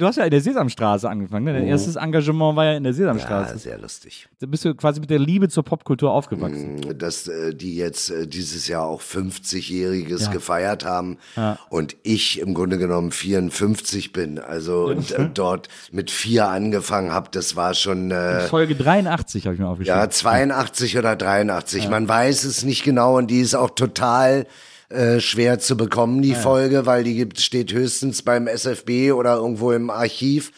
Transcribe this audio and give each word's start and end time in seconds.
Du 0.00 0.06
hast 0.06 0.16
ja 0.16 0.24
in 0.24 0.30
der 0.30 0.40
Sesamstraße 0.40 1.08
angefangen, 1.08 1.44
ne? 1.44 1.52
Dein 1.52 1.66
erstes 1.66 1.96
Engagement 1.96 2.56
war 2.56 2.64
ja 2.64 2.72
in 2.78 2.84
der 2.84 2.92
Ja, 2.92 2.96
Sesamstraße. 2.96 3.58
sehr 3.58 3.78
lustig. 3.78 4.28
Da 4.40 4.46
bist 4.46 4.64
du 4.64 4.74
quasi 4.74 4.98
mit 4.98 5.10
der 5.10 5.18
Liebe 5.18 5.48
zur 5.50 5.62
Popkultur 5.62 6.10
aufgewachsen. 6.10 6.98
Dass 6.98 7.28
äh, 7.28 7.54
die 7.54 7.76
jetzt 7.76 8.10
äh, 8.10 8.26
dieses 8.26 8.66
Jahr 8.66 8.86
auch 8.86 9.02
50-Jähriges 9.02 10.22
Ja. 10.24 10.30
gefeiert 10.30 10.84
haben 10.86 11.18
Ja. 11.36 11.58
und 11.68 11.96
ich 12.02 12.40
im 12.40 12.54
Grunde 12.54 12.78
genommen 12.78 13.12
54 13.12 14.12
bin. 14.12 14.38
Also 14.38 14.86
und 14.86 15.10
äh, 15.12 15.28
dort 15.34 15.68
mit 15.92 16.10
vier 16.10 16.48
angefangen 16.48 17.12
habe, 17.12 17.28
das 17.30 17.54
war 17.54 17.74
schon 17.74 18.10
äh, 18.10 18.40
Folge 18.48 18.74
83 18.76 19.44
habe 19.44 19.54
ich 19.54 19.60
mir 19.60 19.68
aufgeschrieben. 19.68 20.00
ja 20.00 20.08
82 20.08 20.96
oder 20.98 21.14
83. 21.14 21.88
Man 21.90 22.08
weiß 22.08 22.44
es 22.44 22.64
nicht 22.64 22.84
genau 22.84 23.18
und 23.18 23.30
die 23.30 23.40
ist 23.40 23.54
auch 23.54 23.70
total 23.70 24.46
äh, 24.90 25.20
schwer 25.20 25.60
zu 25.60 25.76
bekommen, 25.76 26.20
die 26.20 26.34
Folge, 26.34 26.84
weil 26.84 27.04
die 27.04 27.14
gibt, 27.14 27.40
steht 27.40 27.72
höchstens 27.72 28.22
beim 28.22 28.48
SFB 28.48 29.12
oder 29.12 29.36
irgendwo 29.36 29.70
im 29.70 29.88
Archiv. 29.88 30.52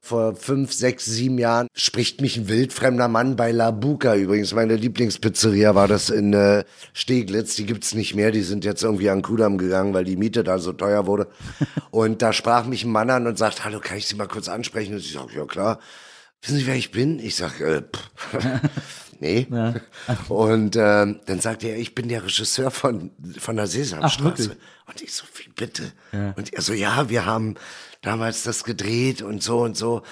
Vor 0.00 0.36
fünf, 0.36 0.72
sechs, 0.72 1.06
sieben 1.06 1.38
Jahren 1.38 1.68
spricht 1.74 2.20
mich 2.20 2.36
ein 2.36 2.48
wildfremder 2.48 3.08
Mann 3.08 3.36
bei 3.36 3.50
La 3.50 3.70
Buca 3.70 4.14
übrigens. 4.14 4.54
Meine 4.54 4.76
Lieblingspizzeria 4.76 5.74
war 5.74 5.88
das 5.88 6.10
in 6.10 6.34
äh, 6.34 6.64
Steglitz. 6.92 7.56
Die 7.56 7.64
gibt's 7.66 7.94
nicht 7.94 8.14
mehr. 8.14 8.30
Die 8.30 8.42
sind 8.42 8.64
jetzt 8.64 8.82
irgendwie 8.82 9.08
an 9.08 9.22
Kudamm 9.22 9.56
gegangen, 9.56 9.94
weil 9.94 10.04
die 10.04 10.16
Miete 10.16 10.44
da 10.44 10.58
so 10.58 10.72
teuer 10.72 11.06
wurde. 11.06 11.28
und 11.90 12.20
da 12.20 12.32
sprach 12.32 12.66
mich 12.66 12.84
ein 12.84 12.92
Mann 12.92 13.10
an 13.10 13.26
und 13.26 13.38
sagt, 13.38 13.64
hallo, 13.64 13.80
kann 13.80 13.96
ich 13.96 14.06
Sie 14.06 14.16
mal 14.16 14.28
kurz 14.28 14.48
ansprechen? 14.48 14.92
Und 14.94 15.00
ich 15.00 15.12
sag, 15.12 15.34
ja 15.34 15.46
klar. 15.46 15.78
Wissen 16.42 16.58
Sie, 16.58 16.66
wer 16.66 16.76
ich 16.76 16.92
bin? 16.92 17.18
Ich 17.18 17.36
sag, 17.36 17.60
äh, 17.60 17.82
pff. 17.82 18.10
nee. 19.20 19.46
Und 20.28 20.76
ähm, 20.76 21.20
dann 21.26 21.40
sagt 21.40 21.64
er, 21.64 21.76
ich 21.76 21.94
bin 21.94 22.08
der 22.08 22.24
Regisseur 22.24 22.70
von, 22.70 23.10
von 23.38 23.56
der 23.56 23.66
Sesamstraße. 23.66 24.24
wirklich? 24.24 24.58
und 24.86 25.02
ich 25.02 25.12
so, 25.12 25.24
wie 25.36 25.48
bitte? 25.50 25.92
Und 26.36 26.52
er 26.54 26.62
so, 26.62 26.72
ja, 26.72 27.10
wir 27.10 27.26
haben 27.26 27.56
damals 28.00 28.42
das 28.42 28.64
gedreht 28.64 29.22
und 29.22 29.42
so 29.42 29.60
und 29.60 29.76
so. 29.76 30.02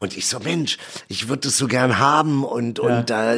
Und 0.00 0.16
ich 0.16 0.26
so, 0.26 0.40
Mensch, 0.40 0.76
ich 1.08 1.28
würde 1.28 1.42
das 1.48 1.56
so 1.56 1.68
gern 1.68 1.98
haben. 1.98 2.44
Und, 2.44 2.78
und, 2.78 3.10
da, 3.10 3.36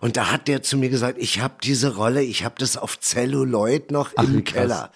und 0.00 0.16
da 0.16 0.32
hat 0.32 0.48
der 0.48 0.62
zu 0.62 0.76
mir 0.76 0.88
gesagt, 0.88 1.18
ich 1.18 1.40
habe 1.40 1.54
diese 1.62 1.94
Rolle, 1.94 2.22
ich 2.22 2.44
habe 2.44 2.54
das 2.58 2.76
auf 2.76 2.98
Celluloid 3.00 3.90
noch 3.90 4.10
wie 4.18 4.24
im 4.24 4.44
krass. 4.44 4.54
Keller. 4.54 4.90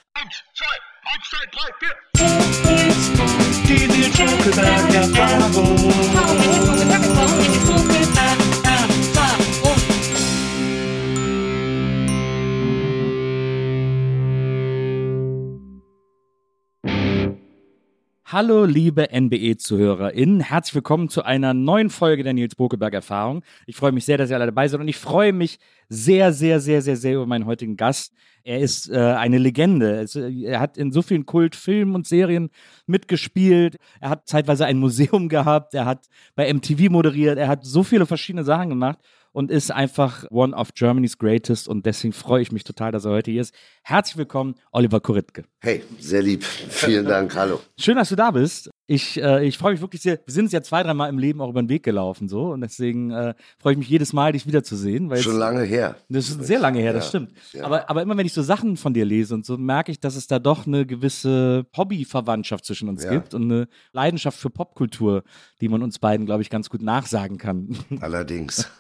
Hallo, 18.30 18.66
liebe 18.66 19.08
NBE-ZuhörerInnen. 19.10 20.40
Herzlich 20.40 20.74
willkommen 20.74 21.08
zu 21.08 21.22
einer 21.22 21.54
neuen 21.54 21.88
Folge 21.88 22.22
der 22.22 22.34
Nils 22.34 22.56
Bokeberg-Erfahrung. 22.56 23.42
Ich 23.64 23.74
freue 23.74 23.92
mich 23.92 24.04
sehr, 24.04 24.18
dass 24.18 24.28
ihr 24.28 24.36
alle 24.36 24.44
dabei 24.44 24.68
seid 24.68 24.80
und 24.80 24.88
ich 24.88 24.98
freue 24.98 25.32
mich 25.32 25.58
sehr, 25.88 26.34
sehr, 26.34 26.60
sehr, 26.60 26.82
sehr, 26.82 26.98
sehr 26.98 27.14
über 27.14 27.24
meinen 27.24 27.46
heutigen 27.46 27.78
Gast. 27.78 28.12
Er 28.44 28.58
ist 28.58 28.90
äh, 28.90 28.98
eine 28.98 29.38
Legende. 29.38 30.02
Es, 30.02 30.14
äh, 30.14 30.30
er 30.42 30.60
hat 30.60 30.76
in 30.76 30.92
so 30.92 31.00
vielen 31.00 31.24
Kultfilmen 31.24 31.94
und 31.94 32.06
Serien 32.06 32.50
mitgespielt. 32.86 33.78
Er 33.98 34.10
hat 34.10 34.28
zeitweise 34.28 34.66
ein 34.66 34.76
Museum 34.76 35.28
gehabt. 35.30 35.72
Er 35.72 35.86
hat 35.86 36.04
bei 36.34 36.52
MTV 36.52 36.90
moderiert. 36.90 37.38
Er 37.38 37.48
hat 37.48 37.64
so 37.64 37.82
viele 37.82 38.04
verschiedene 38.04 38.44
Sachen 38.44 38.68
gemacht 38.68 38.98
und 39.38 39.53
ist 39.53 39.71
einfach 39.71 40.25
one 40.32 40.53
of 40.53 40.75
Germany's 40.75 41.16
greatest. 41.16 41.69
Und 41.69 41.87
deswegen 41.87 42.12
freue 42.12 42.43
ich 42.43 42.50
mich 42.50 42.65
total, 42.65 42.91
dass 42.91 43.04
er 43.04 43.12
heute 43.12 43.31
hier 43.31 43.41
ist. 43.43 43.54
Herzlich 43.84 44.16
willkommen, 44.16 44.56
Oliver 44.72 44.99
Kuritke. 44.99 45.44
Hey, 45.60 45.84
sehr 46.00 46.22
lieb. 46.22 46.43
Vielen 46.43 47.06
Dank. 47.06 47.37
Hallo. 47.37 47.60
Schön, 47.78 47.94
dass 47.94 48.09
du 48.09 48.16
da 48.16 48.32
bist. 48.32 48.69
Ich, 48.88 49.22
äh, 49.22 49.47
ich 49.47 49.56
freue 49.56 49.72
mich 49.75 49.81
wirklich 49.81 50.03
sehr. 50.03 50.15
Wir 50.26 50.32
sind 50.34 50.47
uns 50.47 50.53
ja 50.53 50.60
zwei, 50.62 50.82
dreimal 50.82 51.09
im 51.09 51.19
Leben 51.19 51.41
auch 51.41 51.50
über 51.50 51.62
den 51.62 51.69
Weg 51.69 51.84
gelaufen, 51.84 52.28
so. 52.28 52.50
Und 52.50 52.62
deswegen 52.62 53.12
äh, 53.12 53.34
freue 53.60 53.75
ich 53.75 53.78
mich 53.78 53.88
jedes 53.88 54.12
Mal, 54.12 54.32
dich 54.32 54.44
wiederzusehen. 54.49 55.09
Weil 55.09 55.19
Schon 55.19 55.34
es- 55.34 55.38
lange 55.38 55.62
her. 55.62 55.94
Das 56.09 56.28
ist 56.31 56.43
sehr 56.44 56.59
lange 56.59 56.81
her, 56.81 56.93
das 56.93 57.05
Ja, 57.05 57.09
stimmt. 57.10 57.32
ja. 57.53 57.65
Aber, 57.65 57.88
aber 57.88 58.03
immer 58.03 58.16
wenn 58.16 58.26
ich 58.26 58.32
so 58.32 58.43
Sachen 58.43 58.76
von 58.76 58.93
dir 58.93 59.05
lese 59.05 59.34
und 59.34 59.47
so, 59.47 59.56
merke 59.56 59.93
ich, 59.93 60.00
dass 60.00 60.16
es 60.16 60.26
da 60.26 60.41
doch 60.41 60.66
eine 60.66 60.84
gewisse 60.84 61.65
Hobbyverwandtschaft 61.76 62.65
zwischen 62.65 62.88
uns 62.88 63.05
Ja. 63.05 63.10
gibt 63.10 63.34
und 63.34 63.43
eine 63.44 63.69
Leidenschaft 63.93 64.37
für 64.38 64.50
Popkultur, 64.50 65.22
die 65.60 65.69
man 65.69 65.84
uns 65.84 66.00
beiden, 66.00 66.26
glaube 66.26 66.43
ich, 66.43 66.50
ganz 66.50 66.70
gut 66.70 66.82
nachsagen 66.82 67.38
kann. 67.38 67.76
Allerdings. 68.00 68.69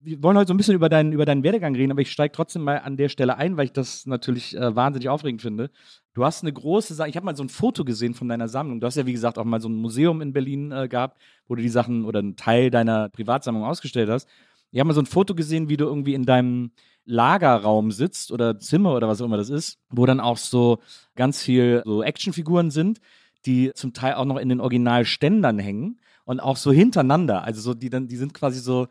Wir 0.00 0.22
wollen 0.22 0.36
heute 0.36 0.48
so 0.48 0.54
ein 0.54 0.56
bisschen 0.56 0.74
über 0.74 0.88
deinen, 0.88 1.12
über 1.12 1.24
deinen 1.24 1.42
Werdegang 1.42 1.74
reden, 1.74 1.92
aber 1.92 2.00
ich 2.00 2.10
steige 2.10 2.32
trotzdem 2.32 2.62
mal 2.62 2.78
an 2.78 2.96
der 2.96 3.08
Stelle 3.08 3.36
ein, 3.36 3.56
weil 3.56 3.66
ich 3.66 3.72
das 3.72 4.06
natürlich 4.06 4.56
äh, 4.56 4.74
wahnsinnig 4.74 5.08
aufregend 5.08 5.42
finde. 5.42 5.70
Du 6.14 6.24
hast 6.24 6.42
eine 6.42 6.52
große 6.52 6.94
Sache, 6.94 7.08
ich 7.08 7.16
habe 7.16 7.24
mal 7.24 7.36
so 7.36 7.42
ein 7.42 7.48
Foto 7.48 7.84
gesehen 7.84 8.14
von 8.14 8.28
deiner 8.28 8.48
Sammlung. 8.48 8.80
Du 8.80 8.86
hast 8.86 8.96
ja, 8.96 9.06
wie 9.06 9.12
gesagt, 9.12 9.38
auch 9.38 9.44
mal 9.44 9.60
so 9.60 9.68
ein 9.68 9.76
Museum 9.76 10.20
in 10.20 10.32
Berlin 10.32 10.72
äh, 10.72 10.88
gehabt, 10.88 11.20
wo 11.46 11.54
du 11.54 11.62
die 11.62 11.68
Sachen 11.68 12.04
oder 12.04 12.18
einen 12.18 12.36
Teil 12.36 12.70
deiner 12.70 13.08
Privatsammlung 13.08 13.64
ausgestellt 13.64 14.10
hast. 14.10 14.28
Ich 14.72 14.80
habe 14.80 14.88
mal 14.88 14.94
so 14.94 15.02
ein 15.02 15.06
Foto 15.06 15.34
gesehen, 15.34 15.68
wie 15.68 15.76
du 15.76 15.84
irgendwie 15.84 16.14
in 16.14 16.24
deinem 16.24 16.72
Lagerraum 17.04 17.90
sitzt 17.90 18.32
oder 18.32 18.58
Zimmer 18.58 18.94
oder 18.94 19.08
was 19.08 19.20
auch 19.20 19.26
immer 19.26 19.36
das 19.36 19.50
ist, 19.50 19.78
wo 19.90 20.06
dann 20.06 20.20
auch 20.20 20.36
so 20.36 20.78
ganz 21.16 21.42
viel 21.42 21.82
so 21.84 22.02
Actionfiguren 22.02 22.70
sind, 22.70 23.00
die 23.44 23.72
zum 23.74 23.92
Teil 23.92 24.14
auch 24.14 24.24
noch 24.24 24.36
in 24.36 24.48
den 24.48 24.60
Originalständern 24.60 25.58
hängen 25.58 26.00
und 26.24 26.40
auch 26.40 26.56
so 26.56 26.72
hintereinander. 26.72 27.42
Also 27.42 27.60
so, 27.60 27.74
die 27.74 27.90
dann, 27.90 28.06
die 28.06 28.16
sind 28.16 28.34
quasi 28.34 28.60
so, 28.60 28.86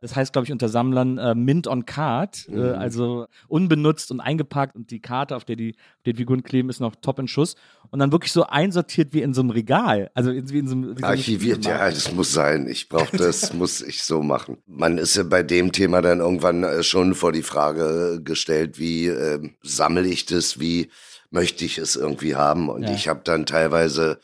das 0.00 0.14
heißt, 0.14 0.32
glaube 0.32 0.44
ich, 0.46 0.52
unter 0.52 0.68
Sammlern 0.68 1.18
äh, 1.18 1.34
Mint 1.34 1.66
on 1.66 1.86
Card, 1.86 2.46
äh, 2.50 2.58
also 2.72 3.26
unbenutzt 3.48 4.10
und 4.10 4.20
eingepackt 4.20 4.76
und 4.76 4.90
die 4.90 5.00
Karte, 5.00 5.34
auf 5.36 5.44
der 5.44 5.56
die, 5.56 5.70
auf 5.74 6.02
der 6.04 6.12
die 6.12 6.18
Figuren 6.18 6.42
kleben, 6.42 6.68
ist 6.68 6.80
noch 6.80 6.94
top 6.96 7.18
in 7.18 7.28
Schuss 7.28 7.56
und 7.90 7.98
dann 7.98 8.12
wirklich 8.12 8.32
so 8.32 8.44
einsortiert 8.46 9.14
wie 9.14 9.22
in 9.22 9.32
so 9.34 9.40
einem 9.40 9.50
Regal, 9.50 10.10
also 10.14 10.30
in- 10.30 10.50
wie 10.50 10.58
in 10.58 10.68
so 10.68 10.74
einem 10.74 10.96
wie 10.96 11.00
so 11.00 11.06
Archiviert, 11.06 11.64
ja, 11.64 11.72
Spielmarkt. 11.76 11.96
das 11.96 12.12
muss 12.12 12.32
sein. 12.32 12.68
Ich 12.68 12.88
brauche 12.88 13.16
das, 13.16 13.52
muss 13.54 13.80
ich 13.80 14.02
so 14.02 14.22
machen. 14.22 14.58
Man 14.66 14.98
ist 14.98 15.16
ja 15.16 15.22
bei 15.22 15.42
dem 15.42 15.72
Thema 15.72 16.02
dann 16.02 16.20
irgendwann 16.20 16.62
äh, 16.62 16.82
schon 16.82 17.14
vor 17.14 17.32
die 17.32 17.42
Frage 17.42 18.20
gestellt, 18.22 18.78
wie 18.78 19.06
ähm, 19.06 19.54
sammle 19.62 20.06
ich 20.06 20.26
das, 20.26 20.60
wie 20.60 20.90
möchte 21.30 21.64
ich 21.64 21.78
es 21.78 21.96
irgendwie 21.96 22.36
haben? 22.36 22.68
Und 22.68 22.82
Ja. 22.84 22.94
ich 22.94 23.08
habe 23.08 23.22
dann 23.24 23.46
teilweise, 23.46 24.18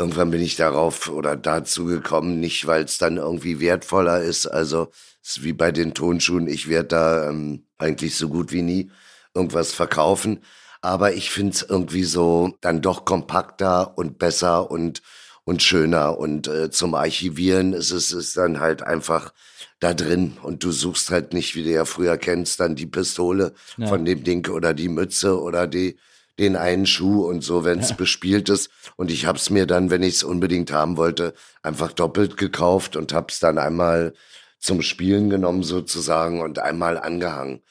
irgendwann 0.00 0.30
bin 0.30 0.40
ich 0.40 0.56
darauf 0.56 1.08
oder 1.10 1.36
dazu 1.36 1.84
gekommen, 1.84 2.40
nicht 2.40 2.66
weil 2.66 2.84
es 2.84 2.98
dann 2.98 3.18
irgendwie 3.18 3.60
wertvoller 3.60 4.22
ist. 4.22 4.46
Also 4.46 4.88
es 5.22 5.36
ist 5.36 5.44
wie 5.44 5.52
bei 5.52 5.70
den 5.72 5.92
Tonschuhen, 5.94 6.48
ich 6.48 6.68
werde 6.68 6.88
da 6.88 7.28
ähm, 7.28 7.66
eigentlich 7.78 8.16
so 8.16 8.28
gut 8.28 8.50
wie 8.50 8.62
nie 8.62 8.90
irgendwas 9.34 9.72
verkaufen. 9.72 10.40
Aber 10.80 11.12
ich 11.12 11.30
finde 11.30 11.52
es 11.52 11.62
irgendwie 11.62 12.04
so 12.04 12.56
dann 12.62 12.80
doch 12.80 13.04
kompakter 13.04 13.96
und 13.98 14.18
besser 14.18 14.70
und 14.70 15.02
und 15.44 15.62
schöner. 15.62 16.18
Und 16.18 16.48
äh, 16.48 16.70
zum 16.70 16.94
Archivieren 16.94 17.72
ist 17.74 17.90
es 17.90 18.12
ist 18.12 18.36
dann 18.36 18.60
halt 18.60 18.82
einfach 18.82 19.32
da 19.80 19.92
drin. 19.94 20.36
Und 20.42 20.64
du 20.64 20.70
suchst 20.72 21.10
halt 21.10 21.32
nicht, 21.34 21.54
wie 21.54 21.64
du 21.64 21.70
ja 21.70 21.84
früher 21.84 22.16
kennst, 22.18 22.60
dann 22.60 22.74
die 22.76 22.86
Pistole 22.86 23.52
Ja. 23.76 23.86
von 23.88 24.04
dem 24.04 24.24
Ding 24.24 24.48
oder 24.48 24.72
die 24.74 24.88
Mütze 24.88 25.38
oder 25.40 25.66
die, 25.66 25.96
den 26.40 26.56
einen 26.56 26.86
Schuh 26.86 27.24
und 27.24 27.42
so, 27.42 27.64
wenn 27.64 27.78
es 27.78 27.96
bespielt 27.96 28.48
ist. 28.48 28.70
Und 28.96 29.10
ich 29.10 29.26
habe 29.26 29.38
es 29.38 29.50
mir 29.50 29.66
dann, 29.66 29.90
wenn 29.90 30.02
ich 30.02 30.14
es 30.14 30.22
unbedingt 30.24 30.72
haben 30.72 30.96
wollte, 30.96 31.34
einfach 31.62 31.92
doppelt 31.92 32.36
gekauft 32.36 32.96
und 32.96 33.12
habe 33.12 33.26
es 33.30 33.38
dann 33.38 33.58
einmal 33.58 34.14
zum 34.58 34.82
Spielen 34.82 35.30
genommen 35.30 35.62
sozusagen 35.62 36.40
und 36.40 36.58
einmal 36.58 36.98
angehangen. 36.98 37.62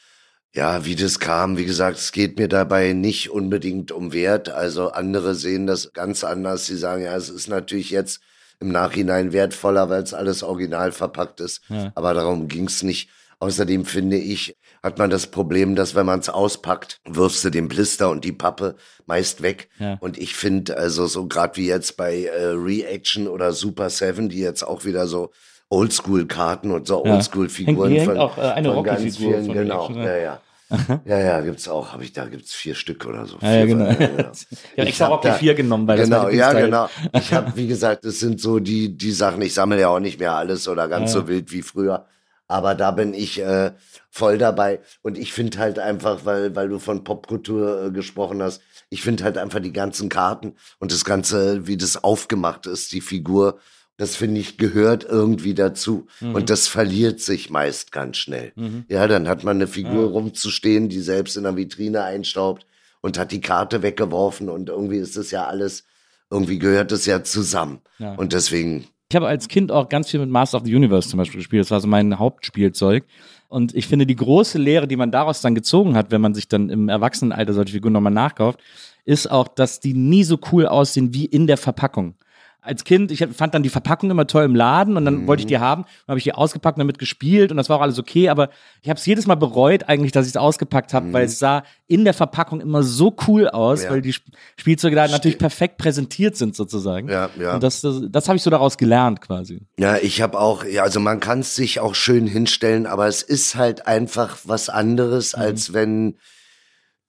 Ja, 0.53 0.85
wie 0.85 0.95
das 0.95 1.19
kam, 1.19 1.57
wie 1.57 1.65
gesagt, 1.65 1.97
es 1.97 2.11
geht 2.11 2.39
mir 2.39 2.47
dabei 2.47 2.93
nicht 2.93 3.29
unbedingt 3.29 3.91
um 3.91 4.13
Wert. 4.13 4.49
Also 4.49 4.89
andere 4.89 5.35
sehen 5.35 5.67
das 5.67 5.93
ganz 5.93 6.23
anders. 6.23 6.65
Sie 6.65 6.77
sagen, 6.77 7.03
ja, 7.03 7.15
es 7.15 7.29
ist 7.29 7.47
natürlich 7.47 7.91
jetzt 7.91 8.21
im 8.59 8.71
Nachhinein 8.71 9.31
wertvoller, 9.31 9.89
weil 9.89 10.03
es 10.03 10.13
alles 10.13 10.43
original 10.43 10.91
verpackt 10.91 11.39
ist. 11.39 11.61
Ja. 11.69 11.91
Aber 11.95 12.13
darum 12.13 12.47
ging 12.47 12.65
es 12.65 12.83
nicht. 12.83 13.09
Außerdem 13.39 13.85
finde 13.85 14.17
ich, 14.17 14.57
hat 14.83 14.97
man 14.97 15.09
das 15.09 15.27
Problem, 15.27 15.75
dass 15.75 15.95
wenn 15.95 16.05
man 16.05 16.19
es 16.19 16.29
auspackt, 16.29 16.99
wirfst 17.05 17.43
du 17.43 17.49
den 17.49 17.67
Blister 17.67 18.09
und 18.09 18.23
die 18.23 18.31
Pappe 18.31 18.75
meist 19.05 19.41
weg. 19.41 19.69
Ja. 19.79 19.97
Und 19.99 20.17
ich 20.17 20.35
finde, 20.35 20.77
also 20.77 21.07
so 21.07 21.27
gerade 21.27 21.57
wie 21.57 21.67
jetzt 21.67 21.97
bei 21.97 22.23
äh, 22.25 22.45
Reaction 22.53 23.27
oder 23.27 23.51
Super 23.53 23.89
Seven, 23.89 24.29
die 24.29 24.39
jetzt 24.39 24.63
auch 24.63 24.85
wieder 24.85 25.07
so 25.07 25.31
Oldschool-Karten 25.69 26.71
und 26.71 26.87
so 26.87 27.03
Ja. 27.05 27.13
Oldschool-Figuren 27.15 27.91
Hängt- 27.91 28.05
von, 28.05 28.13
hängt 28.15 28.21
auch, 28.23 28.37
äh, 28.37 28.41
eine 28.41 28.73
von 28.73 28.83
ganz 28.83 29.17
vielen, 29.17 29.45
von 29.45 29.53
genau, 29.53 29.85
Reaction, 29.85 30.03
ja, 30.03 30.15
ja. 30.17 30.21
ja. 30.23 30.41
Ja, 31.05 31.17
ja, 31.19 31.41
gibt's 31.41 31.67
auch, 31.67 31.93
habe 31.93 32.03
ich 32.03 32.13
da 32.13 32.25
gibt's 32.25 32.53
vier 32.53 32.75
Stück 32.75 33.07
oder 33.07 33.25
so. 33.25 33.37
Ja, 33.41 33.53
ja, 33.53 33.65
Vier 33.65 33.75
genau. 33.75 33.91
von- 33.91 33.97
Ich 34.75 34.79
hab 34.79 34.87
extra 34.87 35.05
hab 35.05 35.11
Rocky 35.13 35.27
da- 35.29 35.33
4 35.33 35.53
genommen, 35.55 35.87
weil 35.87 35.97
das 35.97 36.07
genau, 36.09 36.23
mein 36.23 36.35
ja, 36.35 36.51
Lieblingsteil- 36.51 36.65
genau. 36.65 36.89
Ich 37.19 37.33
habe, 37.33 37.51
wie 37.55 37.67
gesagt, 37.67 38.05
das 38.05 38.19
sind 38.19 38.39
so 38.39 38.59
die 38.59 38.95
die 38.95 39.11
Sachen. 39.11 39.41
Ich 39.41 39.53
sammle 39.55 39.79
ja 39.79 39.89
auch 39.89 39.99
nicht 39.99 40.19
mehr 40.19 40.33
alles 40.35 40.67
oder 40.67 40.87
ganz 40.87 41.13
Ja. 41.13 41.21
so 41.21 41.27
wild 41.27 41.51
wie 41.51 41.63
früher. 41.63 42.05
Aber 42.49 42.75
da 42.75 42.91
bin 42.91 43.13
ich 43.13 43.39
äh, 43.39 43.71
voll 44.09 44.37
dabei. 44.37 44.81
Und 45.01 45.17
ich 45.17 45.31
finde 45.31 45.59
halt 45.59 45.79
einfach, 45.79 46.25
weil 46.25 46.55
weil 46.55 46.67
du 46.67 46.79
von 46.79 47.05
Popkultur 47.05 47.85
äh, 47.85 47.91
gesprochen 47.91 48.41
hast, 48.41 48.61
ich 48.89 49.03
finde 49.03 49.23
halt 49.23 49.37
einfach 49.37 49.59
die 49.59 49.71
ganzen 49.71 50.09
Karten 50.09 50.55
und 50.79 50.91
das 50.91 51.05
ganze, 51.05 51.67
wie 51.67 51.77
das 51.77 52.03
aufgemacht 52.03 52.65
ist, 52.65 52.91
die 52.91 53.01
Figur. 53.01 53.59
Das 53.97 54.15
finde 54.15 54.41
ich 54.41 54.57
gehört 54.57 55.03
irgendwie 55.03 55.53
dazu. 55.53 56.07
Mhm. 56.21 56.35
Und 56.35 56.49
das 56.49 56.67
verliert 56.67 57.19
sich 57.19 57.49
meist 57.49 57.91
ganz 57.91 58.17
schnell. 58.17 58.53
Ja, 58.87 59.07
dann 59.07 59.27
hat 59.27 59.43
man 59.43 59.57
eine 59.57 59.67
Figur 59.67 60.09
rumzustehen, 60.09 60.89
die 60.89 61.01
selbst 61.01 61.37
in 61.37 61.43
der 61.43 61.55
Vitrine 61.55 62.03
einstaubt 62.03 62.65
und 63.01 63.19
hat 63.19 63.31
die 63.31 63.41
Karte 63.41 63.83
weggeworfen 63.83 64.49
und 64.49 64.69
irgendwie 64.69 64.97
ist 64.97 65.17
das 65.17 65.31
ja 65.31 65.45
alles, 65.45 65.85
irgendwie 66.29 66.59
gehört 66.59 66.91
das 66.91 67.05
ja 67.05 67.23
zusammen. 67.23 67.81
Ja. 67.97 68.15
Und 68.15 68.33
deswegen, 68.33 68.87
Ich 69.11 69.15
habe 69.15 69.27
als 69.27 69.47
Kind 69.47 69.71
auch 69.71 69.89
ganz 69.89 70.11
viel 70.11 70.19
mit 70.19 70.29
Master 70.29 70.59
of 70.59 70.65
the 70.65 70.75
Universe 70.75 71.09
zum 71.09 71.17
Beispiel 71.17 71.39
gespielt. 71.39 71.61
Das 71.61 71.71
war 71.71 71.79
so 71.79 71.87
mein 71.87 72.19
Hauptspielzeug. 72.19 73.05
Und 73.47 73.73
ich 73.73 73.87
finde, 73.87 74.05
die 74.05 74.15
große 74.15 74.59
Lehre, 74.59 74.87
die 74.87 74.97
man 74.97 75.11
daraus 75.11 75.41
dann 75.41 75.55
gezogen 75.55 75.95
hat, 75.95 76.11
wenn 76.11 76.21
man 76.21 76.35
sich 76.35 76.47
dann 76.47 76.69
im 76.69 76.89
Erwachsenenalter 76.89 77.53
solche 77.53 77.73
Figuren 77.73 77.93
nochmal 77.93 78.13
nachkauft, 78.13 78.59
ist 79.05 79.31
auch, 79.31 79.47
dass 79.47 79.79
die 79.79 79.95
nie 79.95 80.23
so 80.23 80.37
cool 80.51 80.67
aussehen 80.67 81.11
wie 81.11 81.25
in 81.25 81.47
der 81.47 81.57
Verpackung. 81.57 82.13
Als 82.61 82.83
Kind, 82.83 83.09
ich 83.09 83.25
fand 83.33 83.53
dann 83.53 83.63
die 83.63 83.69
Verpackung 83.69 84.11
immer 84.11 84.27
toll 84.27 84.43
im 84.43 84.53
Laden 84.53 84.97
und 84.97 85.05
dann 85.05 85.27
wollte 85.27 85.41
ich 85.41 85.47
die 85.47 85.59
haben, 85.59 85.83
dann 85.83 86.13
habe 86.13 86.17
ich 86.17 86.25
die 86.25 86.33
ausgepackt 86.33 86.77
und 86.77 86.81
damit 86.81 86.99
gespielt 86.99 87.51
und 87.51 87.57
das 87.57 87.69
war 87.69 87.77
auch 87.77 87.81
alles 87.81 87.97
okay, 87.97 88.27
aber 88.27 88.49
ich 88.81 88.89
habe 88.89 88.99
es 88.99 89.05
jedes 89.05 89.25
Mal 89.27 89.35
bereut 89.35 89.87
eigentlich, 89.87 90.11
dass 90.11 90.25
ich 90.25 90.33
es 90.33 90.37
ausgepackt 90.37 90.93
habe, 90.93 91.13
weil 91.13 91.23
es 91.25 91.39
sah 91.39 91.63
in 91.87 92.03
der 92.03 92.13
Verpackung 92.13 92.59
immer 92.59 92.83
so 92.83 93.15
cool 93.27 93.47
aus, 93.47 93.83
Ja. 93.83 93.91
weil 93.91 94.01
die 94.01 94.09
Sp- 94.11 94.27
Spielzeuge 94.57 94.95
da 94.97 95.07
natürlich 95.07 95.37
perfekt 95.37 95.77
präsentiert 95.77 96.35
sind 96.35 96.53
sozusagen. 96.53 97.07
Ja, 97.09 97.29
ja. 97.39 97.53
Und 97.55 97.63
das, 97.63 97.79
das, 97.79 98.01
das 98.09 98.27
habe 98.27 98.35
ich 98.35 98.43
so 98.43 98.49
daraus 98.49 98.77
gelernt 98.77 99.21
quasi. 99.21 99.61
ja, 99.77 99.95
ich 99.97 100.21
habe 100.21 100.37
auch, 100.37 100.65
ja, 100.65 100.83
also 100.83 100.99
man 100.99 101.21
kann 101.21 101.39
es 101.39 101.55
sich 101.55 101.79
auch 101.79 101.95
schön 101.95 102.27
hinstellen, 102.27 102.85
aber 102.87 103.07
es 103.07 103.21
ist 103.21 103.55
halt 103.55 103.87
einfach 103.87 104.37
was 104.43 104.67
anderes, 104.67 105.33
als 105.33 105.71
wenn 105.71 106.17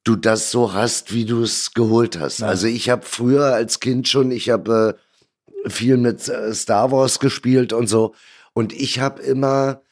du 0.04 0.16
das 0.16 0.50
so 0.50 0.72
hast, 0.72 1.12
wie 1.12 1.24
du 1.26 1.42
es 1.42 1.74
geholt 1.74 2.18
hast. 2.18 2.42
Also 2.42 2.66
ich 2.68 2.88
habe 2.88 3.02
früher 3.04 3.46
als 3.52 3.80
Kind 3.80 4.08
schon, 4.08 4.30
ich 4.30 4.48
habe 4.48 4.96
äh, 4.96 5.00
viel 5.66 5.96
mit 5.96 6.28
äh, 6.28 6.54
Star 6.54 6.90
Wars 6.92 7.20
gespielt 7.20 7.72
und 7.72 7.86
so. 7.86 8.14
Und 8.52 8.72
ich 8.72 9.00
habe 9.00 9.22
immer 9.22 9.82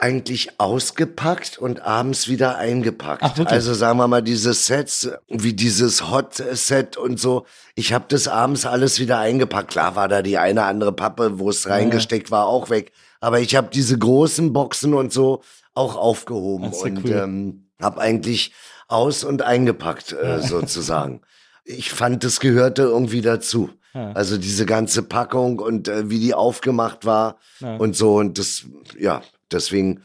eigentlich 0.00 0.58
ausgepackt 0.58 1.58
und 1.58 1.82
abends 1.82 2.26
wieder 2.28 2.56
eingepackt. 2.56 3.22
Ach, 3.22 3.46
also 3.46 3.74
sagen 3.74 3.98
wir 3.98 4.08
mal 4.08 4.22
diese 4.22 4.54
Sets, 4.54 5.10
wie 5.28 5.52
dieses 5.52 6.10
Hot-Set 6.10 6.96
und 6.96 7.20
so. 7.20 7.44
Ich 7.74 7.92
habe 7.92 8.06
das 8.08 8.26
abends 8.26 8.64
alles 8.64 8.98
wieder 8.98 9.18
eingepackt. 9.18 9.70
Klar 9.70 9.96
war 9.96 10.08
da 10.08 10.22
die 10.22 10.38
eine 10.38 10.64
andere 10.64 10.92
Pappe, 10.92 11.38
wo 11.38 11.50
es 11.50 11.68
reingesteckt 11.68 12.30
war, 12.30 12.46
auch 12.46 12.70
weg. 12.70 12.92
Aber 13.20 13.40
ich 13.40 13.54
habe 13.54 13.68
diese 13.70 13.98
großen 13.98 14.54
Boxen 14.54 14.94
und 14.94 15.12
so 15.12 15.42
auch 15.74 15.96
aufgehoben 15.96 16.72
ja 16.72 16.78
und 16.78 17.04
cool. 17.04 17.12
ähm, 17.12 17.70
habe 17.80 18.00
eigentlich 18.00 18.52
aus 18.88 19.22
und 19.22 19.42
eingepackt 19.42 20.12
äh, 20.12 20.40
sozusagen. 20.42 21.20
Ich 21.64 21.90
fand, 21.90 22.24
das 22.24 22.40
gehörte 22.40 22.82
irgendwie 22.82 23.20
dazu. 23.20 23.70
Ja. 23.94 24.12
Also 24.12 24.38
diese 24.38 24.66
ganze 24.66 25.02
Packung 25.02 25.58
und 25.58 25.88
äh, 25.88 26.08
wie 26.10 26.20
die 26.20 26.34
aufgemacht 26.34 27.04
war 27.04 27.38
Ja. 27.60 27.76
und 27.76 27.96
so 27.96 28.16
und 28.16 28.38
das, 28.38 28.64
ja, 28.98 29.22
deswegen 29.50 30.02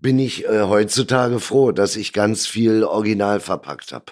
bin 0.00 0.18
ich 0.18 0.44
äh, 0.46 0.62
heutzutage 0.62 1.40
froh, 1.40 1.72
dass 1.72 1.96
ich 1.96 2.12
ganz 2.12 2.46
viel 2.46 2.84
original 2.84 3.40
verpackt 3.40 3.92
habe. 3.92 4.06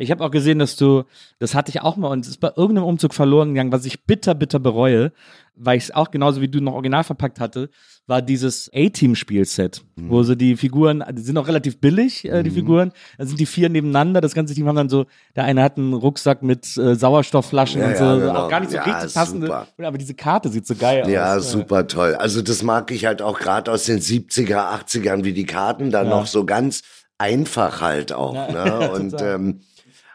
Ich 0.00 0.10
habe 0.10 0.24
auch 0.24 0.30
gesehen, 0.30 0.58
dass 0.58 0.76
du, 0.76 1.04
das 1.40 1.54
hatte 1.54 1.68
ich 1.70 1.82
auch 1.82 1.96
mal 1.96 2.08
und 2.08 2.20
es 2.24 2.28
ist 2.28 2.38
bei 2.40 2.50
irgendeinem 2.56 2.84
Umzug 2.86 3.12
verloren 3.12 3.50
gegangen, 3.50 3.70
was 3.70 3.84
ich 3.84 4.04
bitter, 4.06 4.34
bitter 4.34 4.58
bereue, 4.58 5.12
weil 5.54 5.76
ich 5.76 5.84
es 5.84 5.90
auch 5.94 6.10
genauso 6.10 6.40
wie 6.40 6.48
du 6.48 6.60
noch 6.60 6.72
original 6.72 7.04
verpackt 7.04 7.38
hatte, 7.38 7.68
war 8.06 8.22
dieses 8.22 8.70
A-Team-Spielset, 8.74 9.82
wo 9.96 10.22
sie 10.22 10.36
die 10.36 10.56
Figuren, 10.56 11.04
die 11.12 11.20
sind 11.22 11.36
auch 11.36 11.46
relativ 11.46 11.80
billig, 11.80 12.24
äh, 12.24 12.42
die 12.42 12.50
Figuren, 12.50 12.92
da 13.18 13.26
sind 13.26 13.38
die 13.38 13.44
vier 13.46 13.68
nebeneinander, 13.68 14.20
das 14.22 14.32
ganze 14.34 14.54
Team 14.54 14.66
haben 14.68 14.76
dann 14.76 14.88
so, 14.88 15.04
der 15.36 15.44
eine 15.44 15.62
hat 15.62 15.76
einen 15.76 15.92
Rucksack 15.92 16.42
mit 16.42 16.76
äh, 16.78 16.94
Sauerstoffflaschen 16.94 17.82
Ja, 17.82 17.88
und 17.88 17.96
so, 17.98 18.04
ja, 18.04 18.14
so 18.14 18.20
genau. 18.20 18.46
auch 18.46 18.48
gar 18.50 18.60
nicht 18.60 18.70
so 18.70 18.76
Ja, 18.76 18.84
richtig 18.84 19.14
passende, 19.14 19.46
super. 19.48 19.66
aber 19.82 19.98
diese 19.98 20.14
Karte 20.14 20.48
sieht 20.48 20.66
so 20.66 20.74
geil 20.76 21.08
Ja, 21.10 21.36
aus. 21.36 21.50
super 21.52 21.86
toll. 21.86 22.14
Also 22.14 22.40
das 22.42 22.62
mag 22.62 22.90
ich 22.90 23.04
halt 23.04 23.20
auch 23.20 23.38
gerade 23.38 23.70
aus 23.70 23.84
den 23.84 24.00
70er, 24.00 24.56
80ern, 24.82 25.24
wie 25.24 25.34
die 25.34 25.44
Karten 25.46 25.90
dann 25.90 26.06
Ja. 26.08 26.10
noch 26.16 26.26
so 26.26 26.46
ganz 26.46 26.82
einfach 27.18 27.80
halt 27.82 28.12
auch. 28.12 28.34
Ja, 28.34 28.50
Ne? 28.50 28.90
Und 28.94 29.14
ähm, 29.20 29.60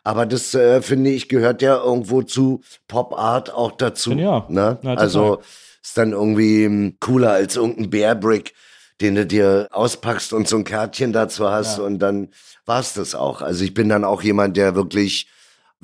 aber 0.06 0.25
das 0.25 0.54
äh, 0.54 0.81
finde 0.81 1.10
ich 1.10 1.28
gehört 1.28 1.62
ja 1.62 1.84
irgendwo 1.84 2.22
zu 2.22 2.62
Pop 2.88 3.18
Art 3.18 3.52
auch 3.52 3.72
dazu. 3.72 4.13
Ja. 4.13 4.46
Ne? 4.48 4.62
Ja, 4.62 4.74
total. 4.75 4.98
also 4.98 5.42
ist 5.84 5.98
dann 5.98 6.13
irgendwie 6.13 6.63
ähm, 6.63 6.98
cooler 7.00 7.31
als 7.31 7.56
irgendein 7.56 7.90
Bearbrick, 7.90 8.54
den 9.02 9.16
du 9.16 9.25
dir 9.25 9.68
auspackst 9.72 10.31
und 10.31 10.48
so 10.48 10.57
ein 10.57 10.63
Kärtchen 10.63 11.12
dazu 11.12 11.50
hast 11.50 11.80
und 11.80 12.00
dann 12.00 12.30
war's 12.66 12.94
das 12.94 13.16
auch. 13.16 13.42
Also 13.42 13.63
ich 13.63 13.74
bin 13.74 13.90
dann 13.90 14.06
auch 14.06 14.22
jemand, 14.22 14.57
der 14.57 14.75
wirklich 14.75 15.28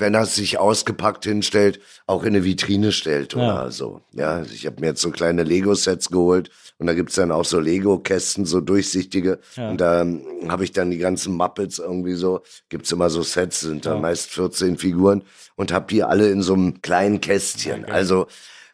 wenn 0.02 0.14
er 0.16 0.26
sich 0.26 0.58
ausgepackt 0.58 1.24
hinstellt, 1.24 1.80
auch 2.08 2.24
in 2.24 2.30
eine 2.30 2.44
Vitrine 2.44 2.92
stellt 2.92 3.34
Ja. 3.34 3.40
oder 3.40 3.72
so. 3.72 4.02
Ja, 4.12 4.32
also 4.32 4.54
ich 4.54 4.66
habe 4.66 4.82
mir 4.82 4.88
jetzt 4.88 5.02
so 5.02 5.12
kleine 5.12 5.44
Lego-Sets 5.44 6.10
geholt 6.10 6.50
und 6.78 6.88
da 6.88 6.94
gibt's 6.94 7.16
dann 7.16 7.32
auch 7.32 7.46
so 7.46 7.60
Lego-Kästen, 7.60 8.46
so 8.46 8.60
durchsichtige. 8.60 9.40
Und 9.56 9.80
da 9.80 10.02
ähm, 10.02 10.24
habe 10.50 10.64
ich 10.66 10.74
dann 10.74 10.92
die 10.92 10.98
ganzen 10.98 11.38
Muppets 11.38 11.80
irgendwie 11.80 12.16
so, 12.16 12.42
gibt's 12.68 12.92
immer 12.92 13.10
so 13.10 13.22
Sets, 13.22 13.62
sind 13.62 13.86
dann 13.86 14.02
meist 14.02 14.32
14 14.32 14.78
Figuren 14.78 15.24
und 15.56 15.72
habe 15.72 15.86
die 15.90 16.04
alle 16.04 16.30
in 16.30 16.42
so 16.42 16.54
einem 16.56 16.82
kleinen 16.82 17.22
Kästchen. 17.22 17.86
Also 17.86 18.28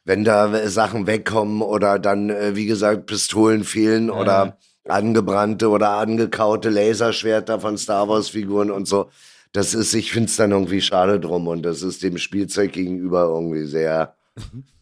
wenn 0.05 0.23
da 0.23 0.69
Sachen 0.69 1.05
wegkommen 1.05 1.61
oder 1.61 1.99
dann, 1.99 2.29
äh, 2.29 2.55
wie 2.55 2.65
gesagt, 2.65 3.05
Pistolen 3.05 3.65
fehlen 3.65 4.09
oder 4.09 4.57
angebrannte 4.87 5.69
oder 5.69 5.89
angekaute 5.97 6.69
Laserschwerter 6.69 7.59
von 7.59 7.77
Star 7.77 8.07
Wars 8.07 8.29
Figuren 8.29 8.71
und 8.71 8.87
so. 8.87 9.09
Das 9.53 9.73
ist, 9.73 9.93
ich 9.93 10.11
find's 10.11 10.35
dann 10.35 10.51
irgendwie 10.51 10.81
schade 10.81 11.19
drum 11.19 11.47
und 11.47 11.63
das 11.63 11.81
ist 11.81 12.03
dem 12.03 12.17
Spielzeug 12.17 12.73
gegenüber 12.73 13.23
irgendwie 13.23 13.65
sehr, 13.65 14.15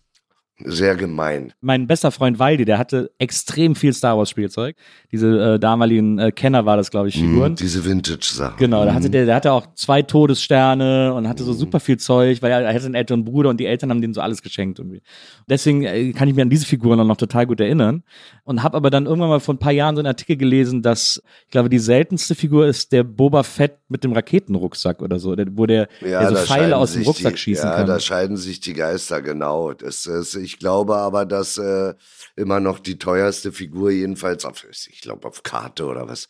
sehr 0.64 0.96
gemein. 0.96 1.54
mein 1.60 1.86
bester 1.86 2.12
Freund 2.12 2.40
Waldi, 2.40 2.64
der 2.64 2.78
hatte 2.78 3.12
extrem 3.20 3.76
viel 3.76 3.94
Star 3.94 4.18
Wars 4.18 4.30
Spielzeug. 4.30 4.76
Diese 5.12 5.56
äh, 5.56 5.60
damaligen 5.60 6.18
äh, 6.18 6.32
Kenner 6.32 6.66
war 6.66 6.78
das, 6.78 6.92
glaube 6.92 7.10
ich, 7.10 7.16
Figuren. 7.16 7.54
Mm, 7.54 7.56
diese 7.56 7.84
Vintage-Sachen. 7.84 8.58
Genau, 8.58 8.86
da 8.86 8.94
hatte 8.94 9.10
der, 9.10 9.26
der 9.26 9.36
hatte 9.36 9.52
auch 9.52 9.74
zwei 9.76 10.02
Todessterne 10.02 11.14
und 11.14 11.28
hatte 11.28 11.44
so 11.44 11.54
super 11.54 11.80
viel 11.80 11.98
Zeug, 11.98 12.42
weil 12.42 12.52
er, 12.52 12.62
er 12.62 12.74
hatte 12.74 12.86
einen 12.86 12.96
älteren 12.96 13.26
Bruder 13.26 13.50
und 13.50 13.60
die 13.60 13.66
Eltern 13.66 13.90
haben 13.90 14.02
denen 14.02 14.14
so 14.14 14.22
alles 14.22 14.42
geschenkt 14.42 14.80
irgendwie. 14.80 15.02
Deswegen 15.50 15.84
äh, 15.84 16.14
kann 16.14 16.28
ich 16.30 16.36
mich 16.36 16.42
an 16.42 16.50
diese 16.50 16.66
Figuren 16.66 17.00
auch 17.00 17.06
noch 17.06 17.18
total 17.18 17.46
gut 17.46 17.60
erinnern 17.60 18.04
und 18.46 18.64
habe 18.64 18.78
aber 18.78 18.90
dann 18.90 19.08
irgendwann 19.08 19.30
mal 19.30 19.40
vor 19.40 19.56
ein 19.56 19.60
paar 19.60 19.74
Jahren 19.74 19.96
so 19.96 20.00
einen 20.00 20.08
Artikel 20.08 20.38
gelesen, 20.38 20.82
dass 20.82 21.22
ich 21.46 21.52
glaube, 21.52 21.70
die 21.70 21.80
seltenste 21.80 22.36
Figur 22.36 22.66
ist 22.66 22.92
der 22.92 23.04
Boba 23.04 23.44
Fett 23.44 23.78
mit 23.90 24.04
dem 24.04 24.14
Raketenrucksack 24.14 25.02
oder 25.02 25.20
so, 25.20 25.36
der, 25.36 25.48
wo 25.52 25.66
der, 25.66 25.88
der 26.02 26.30
so 26.30 26.36
Pfeile 26.36 26.78
aus 26.78 26.94
dem 26.94 27.04
Rucksack 27.04 27.34
die, 27.34 27.40
schießen 27.40 27.70
ja, 27.70 27.76
kann. 27.76 27.88
da 27.88 28.00
scheiden 28.00 28.38
sich 28.38 28.60
die 28.60 28.74
Geister, 28.74 29.22
genau. 29.22 29.74
Das 29.74 30.06
ist, 30.06 30.36
ich 30.46 30.60
glaube 30.60 30.96
aber, 30.96 31.26
dass 31.26 31.58
äh, 31.58 31.94
immer 32.36 32.60
noch 32.60 32.80
die 32.80 32.98
teuerste 32.98 33.52
Figur, 33.52 33.92
jedenfalls 33.92 34.46
auf, 34.46 34.66
ich 34.70 35.02
glaube 35.02 35.28
auf 35.28 35.44
Karte 35.44 35.86
oder 35.86 36.08
was, 36.08 36.30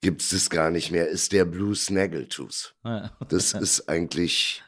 gibt's 0.00 0.30
das 0.30 0.48
gar 0.48 0.70
nicht 0.70 0.90
mehr, 0.90 1.08
ist 1.08 1.32
der 1.32 1.44
Blue 1.44 1.74
Snaggletooth. 1.74 2.74
Ja. 2.84 3.10
Das 3.28 3.52
ist 3.54 3.88
eigentlich, 3.88 4.62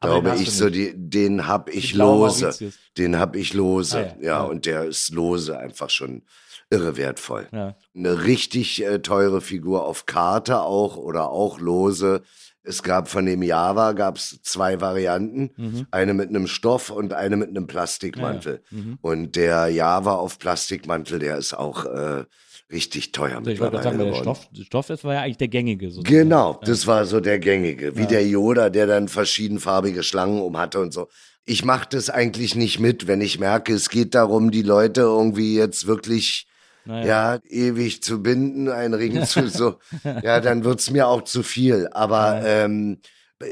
glaube 0.00 0.36
ich, 0.38 0.52
so, 0.52 0.70
die, 0.70 0.92
den 0.94 1.46
hab 1.46 1.68
ich 1.68 1.94
lose. 1.94 2.46
Mauritius. 2.46 2.78
Den 2.96 3.18
hab 3.18 3.36
ich 3.36 3.54
lose. 3.54 3.98
Ah, 3.98 4.00
ja, 4.00 4.06
ja, 4.06 4.22
ja. 4.22 4.42
und 4.42 4.66
der 4.66 4.84
ist 4.84 5.10
lose 5.10 5.58
einfach 5.58 5.90
schon 5.90 6.22
irre 6.70 6.96
wertvoll. 6.96 7.48
Ja. 7.52 7.76
Eine 7.94 8.24
richtig 8.24 8.82
äh, 8.82 9.00
teure 9.00 9.40
Figur 9.40 9.84
auf 9.84 10.06
Karte 10.06 10.62
auch 10.62 10.96
oder 10.96 11.30
auch 11.30 11.60
lose 11.60 12.22
Es 12.64 12.82
gab 12.82 13.08
von 13.08 13.26
dem 13.26 13.42
Java 13.42 13.92
gab's 13.92 14.40
zwei 14.42 14.80
Varianten, 14.80 15.50
Mhm. 15.56 15.86
eine 15.90 16.14
mit 16.14 16.28
einem 16.28 16.46
Stoff 16.46 16.90
und 16.90 17.12
eine 17.12 17.36
mit 17.36 17.48
einem 17.50 17.66
Plastikmantel. 17.66 18.62
Und 19.00 19.34
der 19.36 19.68
Java 19.68 20.14
auf 20.14 20.38
Plastikmantel, 20.38 21.18
der 21.18 21.38
ist 21.38 21.54
auch 21.54 21.84
äh, 21.86 22.24
richtig 22.70 23.12
teuer 23.12 23.38
Also 23.38 23.50
ich 23.50 23.60
wollte 23.60 23.78
gerade 23.78 23.98
sagen, 23.98 23.98
der. 23.98 24.14
Stoff, 24.14 24.48
Stoff 24.64 24.90
ist, 24.90 25.04
war 25.04 25.14
ja 25.14 25.20
eigentlich 25.22 25.38
der 25.38 25.48
gängige. 25.48 25.90
sozusagen. 25.90 26.14
Genau, 26.24 26.60
das 26.64 26.86
war 26.86 27.04
so 27.04 27.20
der 27.20 27.38
gängige, 27.38 27.96
wie 27.96 28.06
der 28.06 28.26
Yoda, 28.26 28.70
der 28.70 28.86
dann 28.86 29.08
verschiedenfarbige 29.08 30.02
Schlangen 30.02 30.40
um 30.40 30.56
hatte 30.56 30.80
und 30.80 30.92
so. 30.92 31.08
Ich 31.44 31.64
mache 31.64 31.88
das 31.90 32.08
eigentlich 32.10 32.54
nicht 32.54 32.78
mit, 32.78 33.08
wenn 33.08 33.20
ich 33.20 33.40
merke, 33.40 33.74
es 33.74 33.88
geht 33.90 34.14
darum, 34.14 34.52
die 34.52 34.62
Leute 34.62 35.00
irgendwie 35.00 35.56
jetzt 35.56 35.86
wirklich 35.88 36.46
ja, 36.86 37.38
ewig 37.48 38.02
zu 38.02 38.22
binden, 38.22 38.68
einen 38.68 38.94
Ring 38.94 39.24
zu 39.24 39.48
so, 39.48 39.76
ja, 40.22 40.40
dann 40.40 40.64
wird's 40.64 40.90
mir 40.90 41.08
auch 41.08 41.22
zu 41.22 41.42
viel. 41.42 41.88
Aber 41.92 42.42
ähm, 42.44 42.98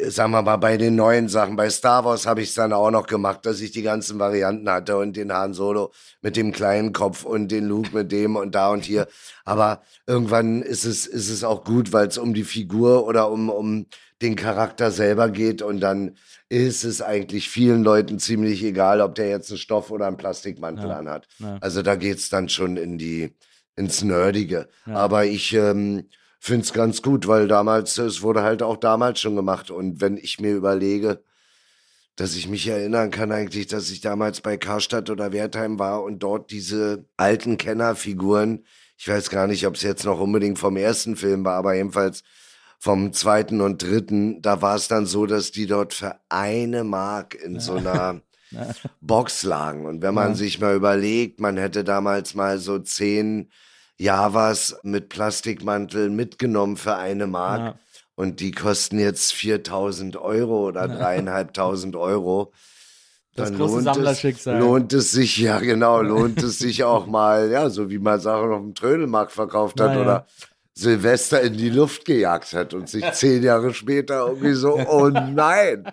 sagen 0.09 0.33
wir 0.33 0.43
mal, 0.43 0.57
bei 0.57 0.77
den 0.77 0.95
neuen 0.95 1.29
Sachen, 1.29 1.57
bei 1.57 1.71
Star 1.71 2.05
Wars 2.05 2.27
habe 2.27 2.43
ich 2.43 2.51
es 2.51 2.55
dann 2.55 2.73
auch 2.73 2.91
noch 2.91 3.07
gemacht, 3.07 3.45
dass 3.47 3.61
ich 3.61 3.73
die 3.73 3.83
ganzen 3.83 4.19
Varianten 4.19 4.69
hatte 4.71 4.97
und 4.97 5.17
den 5.17 5.33
Han 5.33 5.55
Solo 5.55 5.93
mit 6.23 6.37
dem 6.37 6.53
kleinen 6.53 6.93
Kopf 6.93 7.25
und 7.25 7.49
den 7.49 7.67
Luke 7.67 7.95
mit 7.95 8.13
dem 8.13 8.37
und 8.37 8.55
da 8.55 8.71
und 8.71 8.85
hier. 8.85 9.09
Aber 9.45 9.83
irgendwann 10.07 10.63
ist 10.63 10.85
es, 10.85 11.07
ist 11.07 11.31
es 11.31 11.45
auch 11.45 11.65
gut, 11.65 11.93
weil 11.93 12.07
es 12.09 12.19
um 12.19 12.35
die 12.35 12.45
Figur 12.45 13.07
oder 13.07 13.31
um, 13.31 13.49
um 13.49 13.87
den 14.23 14.37
Charakter 14.37 14.91
selber 14.91 15.31
geht 15.31 15.63
und 15.63 15.81
dann 15.81 16.17
ist 16.49 16.85
es 16.85 17.01
eigentlich 17.01 17.49
vielen 17.49 17.83
Leuten 17.83 18.19
ziemlich 18.19 18.63
egal, 18.63 19.01
ob 19.01 19.15
der 19.15 19.29
jetzt 19.29 19.51
einen 19.51 19.59
Stoff 19.59 19.91
oder 19.91 20.07
einen 20.07 20.17
Plastikmantel 20.17 20.91
anhat. 20.91 21.27
Also 21.61 21.83
da 21.83 21.95
geht's 21.95 22.29
dann 22.29 22.49
schon 22.49 22.77
in 22.77 22.99
die, 22.99 23.35
ins 23.77 24.03
Nerdige. 24.03 24.69
Aber 24.95 25.25
ich 25.25 25.55
ähm, 25.55 26.09
finde 26.39 26.65
es 26.65 26.73
ganz 26.73 27.03
gut, 27.03 27.27
weil 27.29 27.49
damals, 27.49 27.97
es 27.99 28.23
wurde 28.23 28.43
halt 28.43 28.63
auch 28.63 28.77
damals 28.77 29.21
schon 29.21 29.37
gemacht. 29.37 29.71
Und 29.71 30.01
wenn 30.01 30.17
ich 30.17 30.41
mir 30.41 30.55
überlege, 30.55 31.23
dass 32.17 32.35
ich 32.37 32.49
mich 32.49 32.67
erinnern 32.67 33.11
kann 33.11 33.33
eigentlich, 33.33 33.67
dass 33.69 33.89
ich 33.91 34.03
damals 34.03 34.43
bei 34.43 34.59
Karstadt 34.59 35.09
oder 35.09 35.33
Wertheim 35.33 35.79
war 35.79 36.03
und 36.03 36.19
dort 36.19 36.51
diese 36.51 37.07
alten 37.17 37.57
Kennerfiguren, 37.57 38.65
ich 38.99 39.09
weiß 39.09 39.31
gar 39.31 39.47
nicht, 39.47 39.67
ob 39.67 39.77
es 39.77 39.83
jetzt 39.83 40.05
noch 40.05 40.21
unbedingt 40.21 40.59
vom 40.59 40.77
ersten 40.77 41.17
Film 41.17 41.45
war, 41.45 41.55
aber 41.55 41.75
jedenfalls 41.75 42.23
vom 42.83 43.13
zweiten 43.13 43.61
und 43.61 43.83
dritten, 43.83 44.41
da 44.41 44.63
war 44.63 44.75
es 44.75 44.89
dann 44.89 45.05
so, 45.05 45.27
dass 45.27 45.53
die 45.53 45.67
dort 45.67 45.93
für 45.93 46.19
eine 46.31 46.83
Mark 46.83 47.35
in 47.35 47.61
so 47.61 47.75
einer 47.75 48.23
Box 49.03 49.43
lagen. 49.43 49.85
Und 49.85 50.01
wenn 50.01 50.15
man 50.15 50.35
sich 50.35 50.61
mal 50.61 50.75
überlegt, 50.75 51.41
man 51.41 51.59
hätte 51.59 51.85
damals 51.85 52.35
mal 52.35 52.59
so 52.59 52.79
zehn 52.79 53.51
Javas 53.99 54.79
mit 54.83 55.11
Plastikmantel 55.11 56.09
mitgenommen 56.09 56.79
für 56.79 56.97
eine 56.97 57.27
Mark. 57.27 57.61
Ja. 57.61 57.75
Und 58.15 58.41
die 58.41 58.51
kosten 58.51 58.99
jetzt 58.99 59.35
4000 59.35 60.17
Euro 60.17 60.67
oder 60.69 60.89
dreieinhalbtausend 60.89 61.97
Euro. 61.97 62.53
Das 63.35 63.51
Dann 63.51 63.59
große 63.59 63.75
lohnt 63.75 63.87
es, 63.89 63.95
Sammlerschicksal. 63.95 64.59
lohnt 64.59 64.93
es 64.95 65.11
sich, 65.13 65.37
ja 65.37 65.61
genau, 65.61 66.01
lohnt 66.01 66.43
es 66.43 66.59
sich 66.59 66.83
auch 66.85 67.07
mal, 67.07 67.51
ja, 67.51 67.69
so 67.69 67.91
wie 67.91 67.99
man 67.99 68.21
Sachen 68.21 68.53
auf 68.53 68.61
dem 68.61 68.75
Trödelmarkt 68.75 69.33
verkauft 69.33 69.81
hat 69.81 69.91
Na 69.91 69.95
ja. 69.95 70.01
oder 70.01 70.27
Silvester 70.81 71.41
in 71.43 71.57
die 71.57 71.71
Luft 71.71 72.05
gejagt 72.05 72.53
hat 72.55 72.75
und 72.75 72.89
sich 72.89 73.05
zehn 73.13 73.43
Jahre 73.43 73.75
später 73.75 74.27
irgendwie 74.29 74.55
so, 74.55 74.79
oh 74.89 75.09
nein, 75.09 75.85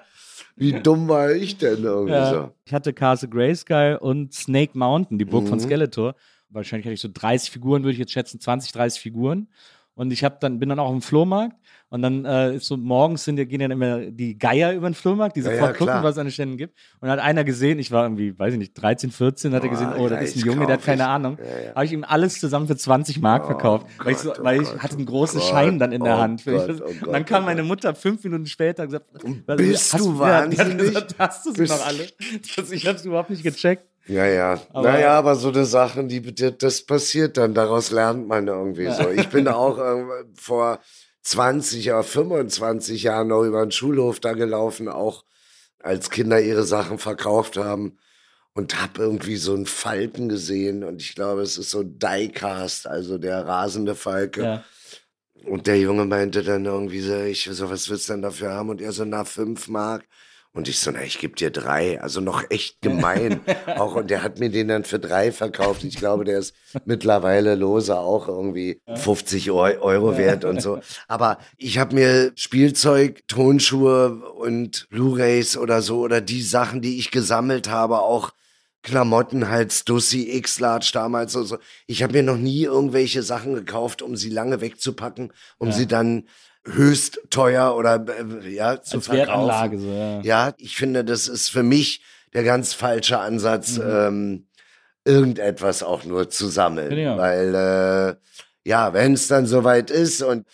wie 0.56 0.74
dumm 0.74 1.08
war 1.08 1.32
ich 1.32 1.58
denn 1.58 1.84
irgendwie 1.84 2.13
Ja. 2.13 2.29
so. 2.29 2.51
Ich 2.65 2.74
hatte 2.74 2.94
Castle 2.94 3.29
Grayskull 3.29 3.98
und 4.01 4.34
Snake 4.34 4.77
Mountain, 4.77 5.17
die 5.17 5.25
Burg 5.25 5.44
Mhm. 5.44 5.50
von 5.50 5.60
Skeletor. 5.60 6.15
Wahrscheinlich 6.50 6.86
hatte 6.86 6.94
ich 6.94 7.01
so 7.01 7.10
30 7.13 7.51
Figuren, 7.51 7.84
würde 7.84 7.91
ich 7.94 8.00
jetzt 8.00 8.13
schätzen, 8.13 8.39
20, 8.39 8.72
30 8.72 9.01
Figuren. 9.01 9.48
Und 9.96 10.12
ich 10.12 10.24
hab 10.24 10.39
dann, 10.39 10.60
bin 10.60 10.70
dann 10.70 10.79
auch 10.79 10.91
im 10.91 11.01
Flohmarkt 11.01 11.56
und 11.89 12.01
dann 12.01 12.25
äh, 12.25 12.56
ist 12.56 12.65
so 12.67 12.75
morgens 12.75 13.24
sind, 13.24 13.38
gehen 13.38 13.60
dann 13.60 13.72
immer 13.72 14.00
die 14.12 14.38
Geier 14.38 14.74
über 14.74 14.89
den 14.89 14.94
Flohmarkt, 14.94 15.36
die 15.38 15.39
Ja, 15.41 15.51
sofort 15.51 15.62
ja, 15.62 15.72
gucken, 15.74 15.86
klar. 15.86 16.03
was 16.03 16.15
es 16.15 16.17
an 16.20 16.25
den 16.27 16.32
Ständen 16.32 16.58
gibt. 16.58 16.77
Und 17.00 17.10
hat 17.10 17.20
einer 17.20 17.44
gesehen, 17.46 17.79
ich 17.79 17.91
war 17.91 18.03
irgendwie, 18.03 18.38
weiß 18.38 18.53
ich 18.53 18.60
nicht, 18.60 18.74
13, 18.74 19.12
14, 19.12 19.53
hat 19.53 19.63
er 19.63 19.67
Oh, 19.67 19.72
gesehen, 19.72 19.94
oh, 19.98 20.10
das 20.10 20.22
ist 20.24 20.36
ein 20.38 20.46
Junge, 20.46 20.65
der 20.65 20.75
hat 20.75 20.84
keine 20.84 21.03
ich. 21.03 21.08
Ahnung. 21.08 21.38
Ja, 21.39 21.46
ja. 21.70 21.75
Habe 21.75 21.86
ich 21.86 21.94
ihm 21.94 22.03
alles 22.03 22.39
zusammen 22.39 22.67
für 22.67 22.75
20 22.75 23.22
Mark 23.22 23.46
verkauft, 23.46 23.88
weil 24.03 24.12
ich, 24.12 24.17
so, 24.17 24.29
Gott, 24.29 24.39
oh 24.39 24.44
weil 24.44 24.62
ich 24.62 24.67
Gott, 24.70 24.79
hatte 24.84 24.96
einen 24.98 25.08
oh 25.08 25.12
großen 25.12 25.39
Gott, 25.39 25.50
Schein 25.50 25.79
dann 25.79 25.91
in 25.94 26.03
der 26.03 26.15
oh 26.15 26.20
Hand. 26.20 26.44
Gott, 26.46 26.70
und 26.70 26.82
oh 26.82 26.88
dann 27.06 27.12
Gott, 27.13 27.25
kam 27.27 27.44
oh 27.44 27.46
meine 27.46 27.63
Mutter 27.63 27.96
fünf 27.96 28.24
Minuten 28.24 28.46
später 28.48 28.84
und 28.84 28.89
gesagt, 28.89 29.06
was- 29.46 29.56
bist 29.58 29.94
hast 29.94 30.03
du 30.06 30.13
ja, 30.13 30.20
wahnsinnig? 30.20 30.77
gesagt, 30.77 31.15
hast 31.17 31.46
du 31.46 31.51
sie 31.53 31.63
noch 31.63 31.86
alle? 31.86 32.08
Das, 32.58 32.72
ich 32.72 32.86
habe 32.86 32.98
es 32.98 33.06
überhaupt 33.06 33.29
nicht 33.29 33.44
gecheckt. 33.44 33.84
Ja, 34.08 34.25
ja. 34.25 34.60
Aber- 34.74 34.91
naja, 34.91 35.12
aber 35.17 35.36
so 35.36 35.50
eine 35.50 35.65
Sachen, 35.65 36.08
die 36.08 36.22
das 36.34 36.82
passiert 36.86 37.38
dann, 37.38 37.53
daraus 37.53 37.91
lernt 37.91 38.27
man 38.27 38.48
irgendwie 38.48 38.89
so. 38.91 39.10
Ich 39.10 39.27
bin 39.29 39.48
auch 39.50 39.77
äh, 39.77 40.03
vor 40.36 40.79
20 41.27 41.89
oder 41.89 42.03
25 42.03 43.03
Jahren 43.03 43.27
noch 43.27 43.43
über 43.43 43.65
den 43.65 43.72
Schulhof 43.72 44.22
da 44.22 44.31
gelaufen, 44.31 44.88
auch 44.88 45.25
als 45.79 46.10
Kinder 46.10 46.39
ihre 46.39 46.63
Sachen 46.63 47.00
verkauft 47.00 47.57
haben 47.57 47.98
und 48.53 48.81
hab 48.81 48.98
irgendwie 48.98 49.36
so 49.36 49.53
einen 49.53 49.65
Falken 49.65 50.29
gesehen 50.29 50.86
und 50.86 51.01
ich 51.01 51.15
glaube, 51.15 51.41
es 51.41 51.57
ist 51.57 51.69
so 51.69 51.84
Diecast, 51.84 52.88
also 52.88 53.17
der 53.17 53.46
rasende 53.46 53.93
Falke. 53.93 54.41
Ja. 54.41 54.63
Und 55.43 55.67
der 55.67 55.77
Junge 55.77 56.05
meinte 56.05 56.43
dann 56.43 56.63
irgendwie 56.63 57.01
so, 57.01 57.22
ich 57.22 57.43
so, 57.43 57.69
was 57.69 57.89
willst 57.89 58.07
du 58.07 58.13
denn 58.13 58.22
dafür 58.22 58.53
haben? 58.53 58.69
Und 58.69 58.81
er 58.81 58.93
so, 58.93 59.03
na, 59.03 59.25
fünf 59.25 59.67
Mark. 59.67 60.05
Und 60.58 60.68
ich 60.68 60.80
so, 60.80 60.90
na, 60.92 61.04
ich 61.04 61.20
geb 61.20 61.36
dir 61.36 61.52
drei. 61.52 62.02
Also 62.02 62.20
noch 62.20 62.44
echt 62.50 62.82
gemein. 62.82 63.42
auch, 63.78 63.96
und 63.96 64.10
der 64.10 64.24
hat 64.24 64.40
mir 64.40 64.50
den 64.50 64.68
dann 64.68 64.84
für 64.84 65.00
drei 65.00 65.32
verkauft. 65.32 65.84
Ich 65.84 65.98
glaube, 65.98 66.24
der 66.26 66.40
ist 66.40 66.56
mittlerweile 66.86 67.54
lose 67.56 67.96
auch 67.98 68.28
irgendwie 68.28 68.82
50 68.96 69.52
Eu- 69.52 69.80
Euro 69.80 70.18
wert 70.18 70.44
und 70.46 70.62
so. 70.62 70.80
Aber 71.08 71.38
ich 71.58 71.78
habe 71.78 71.94
mir 71.96 72.32
Spielzeug, 72.36 73.22
Tonschuhe 73.28 74.32
und 74.34 74.88
Blu-Rays 74.90 75.58
oder 75.58 75.82
so 75.82 76.00
oder 76.00 76.22
die 76.22 76.42
Sachen, 76.42 76.82
die 76.82 76.98
ich 76.98 77.12
gesammelt 77.12 77.70
habe, 77.70 78.00
auch 78.00 78.32
Klamotten 78.84 79.50
halt 79.50 79.74
Stussy 79.74 80.30
X-Large 80.38 80.92
damals 80.94 81.36
und 81.36 81.46
so. 81.46 81.58
Ich 81.88 82.04
habe 82.04 82.14
mir 82.14 82.24
noch 82.24 82.38
nie 82.38 82.64
irgendwelche 82.64 83.22
Sachen 83.22 83.54
gekauft, 83.54 84.02
um 84.02 84.16
sie 84.16 84.30
lange 84.30 84.62
wegzupacken, 84.62 85.34
um 85.58 85.72
sie 85.72 85.88
dann 85.88 86.28
höchst 86.74 87.19
teuer 87.29 87.75
oder 87.75 88.05
äh, 88.07 88.50
ja 88.50 88.81
zu 88.81 88.97
Als 88.97 89.05
verkaufen. 89.07 89.47
Wertanlage, 89.47 89.79
so, 89.79 89.88
ja. 89.91 90.21
Ja, 90.21 90.53
ich 90.57 90.75
finde, 90.77 91.03
das 91.05 91.27
ist 91.27 91.50
für 91.50 91.63
mich 91.63 92.01
der 92.33 92.43
ganz 92.43 92.74
falsche 92.74 93.19
Ansatz, 93.19 93.77
Mhm. 93.77 93.83
ähm, 93.89 94.47
irgendetwas 95.05 95.83
auch 95.83 96.03
nur 96.03 96.29
zu 96.29 96.47
sammeln. 96.47 96.89
Genau. 96.89 97.17
Weil, 97.17 97.55
äh, 97.55 98.15
ja, 98.69 98.93
wenn 98.93 99.13
es 99.13 99.27
dann 99.27 99.45
soweit 99.45 99.89
ist 99.89 100.21
und 100.21 100.45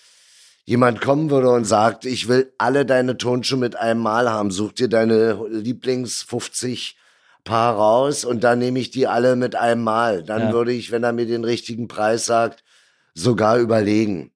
jemand 0.65 1.01
kommen 1.01 1.29
würde 1.31 1.49
und 1.49 1.65
sagt, 1.65 2.05
ich 2.05 2.27
will 2.27 2.53
alle 2.59 2.85
deine 2.85 3.17
Tonschuhe 3.17 3.57
mit 3.59 3.75
einem 3.75 4.01
Mal 4.01 4.29
haben, 4.29 4.51
such 4.51 4.73
dir 4.73 4.87
deine 4.87 5.39
Lieblings 5.49 6.21
50 6.23 6.95
Paar 7.43 7.75
raus 7.75 8.23
und 8.23 8.43
dann 8.43 8.59
nehme 8.59 8.79
ich 8.79 8.91
die 8.91 9.07
alle 9.07 9.35
mit 9.35 9.55
einem 9.55 9.83
Mal. 9.83 10.23
Dann 10.23 10.43
Ja. 10.43 10.53
würde 10.53 10.71
ich, 10.71 10.91
wenn 10.91 11.03
er 11.03 11.11
mir 11.11 11.25
den 11.25 11.43
richtigen 11.43 11.87
Preis 11.89 12.25
sagt, 12.25 12.63
sogar 13.15 13.57
überlegen. 13.57 14.31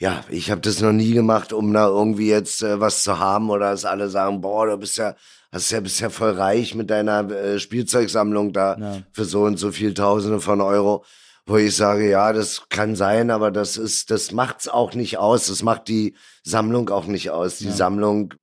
Ja, 0.00 0.24
ich 0.28 0.50
habe 0.50 0.60
das 0.60 0.80
noch 0.80 0.92
nie 0.92 1.10
gemacht, 1.12 1.52
um 1.52 1.72
da 1.72 1.88
irgendwie 1.88 2.28
jetzt 2.28 2.62
äh, 2.62 2.78
was 2.80 3.02
zu 3.02 3.18
haben 3.18 3.50
oder 3.50 3.72
dass 3.72 3.84
alle 3.84 4.08
sagen, 4.08 4.40
boah, 4.40 4.66
du 4.66 4.76
bist 4.76 4.96
ja, 4.96 5.16
hast 5.50 5.70
ja 5.72 5.80
bist 5.80 6.00
ja 6.00 6.08
voll 6.08 6.30
reich 6.30 6.74
mit 6.76 6.88
deiner 6.90 7.28
äh, 7.30 7.58
Spielzeugsammlung 7.58 8.52
da 8.52 8.76
Ja. 8.78 9.02
für 9.12 9.24
so 9.24 9.42
und 9.42 9.58
so 9.58 9.72
viel 9.72 9.94
Tausende 9.94 10.40
von 10.40 10.60
Euro. 10.60 11.04
Wo 11.46 11.56
ich 11.56 11.74
sage, 11.74 12.08
ja, 12.10 12.32
das 12.34 12.64
kann 12.68 12.94
sein, 12.94 13.30
aber 13.30 13.50
das 13.50 13.78
ist, 13.78 14.10
das 14.10 14.32
macht's 14.32 14.68
auch 14.68 14.92
nicht 14.94 15.16
aus. 15.16 15.46
Das 15.46 15.62
macht 15.62 15.88
die 15.88 16.14
Sammlung 16.44 16.90
auch 16.90 17.06
nicht 17.06 17.30
aus. 17.30 17.56
Die 17.58 17.70
Sammlung 17.72 18.34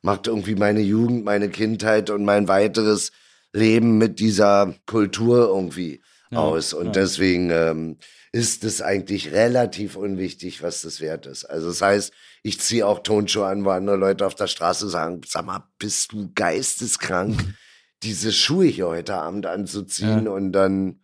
macht 0.00 0.26
irgendwie 0.28 0.54
meine 0.54 0.80
Jugend, 0.80 1.24
meine 1.26 1.50
Kindheit 1.50 2.08
und 2.08 2.24
mein 2.24 2.48
weiteres 2.48 3.12
Leben 3.52 3.98
mit 3.98 4.18
dieser 4.18 4.74
Kultur 4.86 5.48
irgendwie 5.48 6.00
aus. 6.38 6.72
Und 6.72 6.96
deswegen 6.96 7.50
ähm, 7.50 7.96
ist 8.32 8.64
es 8.64 8.82
eigentlich 8.82 9.32
relativ 9.32 9.96
unwichtig, 9.96 10.62
was 10.62 10.82
das 10.82 11.00
wert 11.00 11.26
ist. 11.26 11.44
Also 11.44 11.68
das 11.68 11.80
heißt, 11.82 12.12
ich 12.42 12.60
ziehe 12.60 12.86
auch 12.86 13.00
Tonschuhe 13.00 13.46
an, 13.46 13.64
wo 13.64 13.70
andere 13.70 13.96
Leute 13.96 14.26
auf 14.26 14.34
der 14.34 14.46
Straße 14.46 14.88
sagen, 14.88 15.22
sag 15.26 15.46
mal, 15.46 15.64
bist 15.78 16.12
du 16.12 16.30
geisteskrank, 16.34 17.38
diese 18.02 18.32
Schuhe 18.32 18.66
hier 18.66 18.88
heute 18.88 19.14
Abend 19.14 19.46
anzuziehen? 19.46 20.28
Und 20.28 20.52
dann 20.52 21.00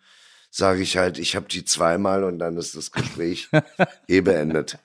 sage 0.50 0.82
ich 0.82 0.96
halt, 0.96 1.18
ich 1.18 1.34
habe 1.34 1.46
die 1.48 1.64
zweimal 1.64 2.24
und 2.24 2.38
dann 2.38 2.56
ist 2.56 2.76
das 2.76 2.92
Gespräch 2.92 3.48
eh 4.08 4.20
beendet. 4.20 4.78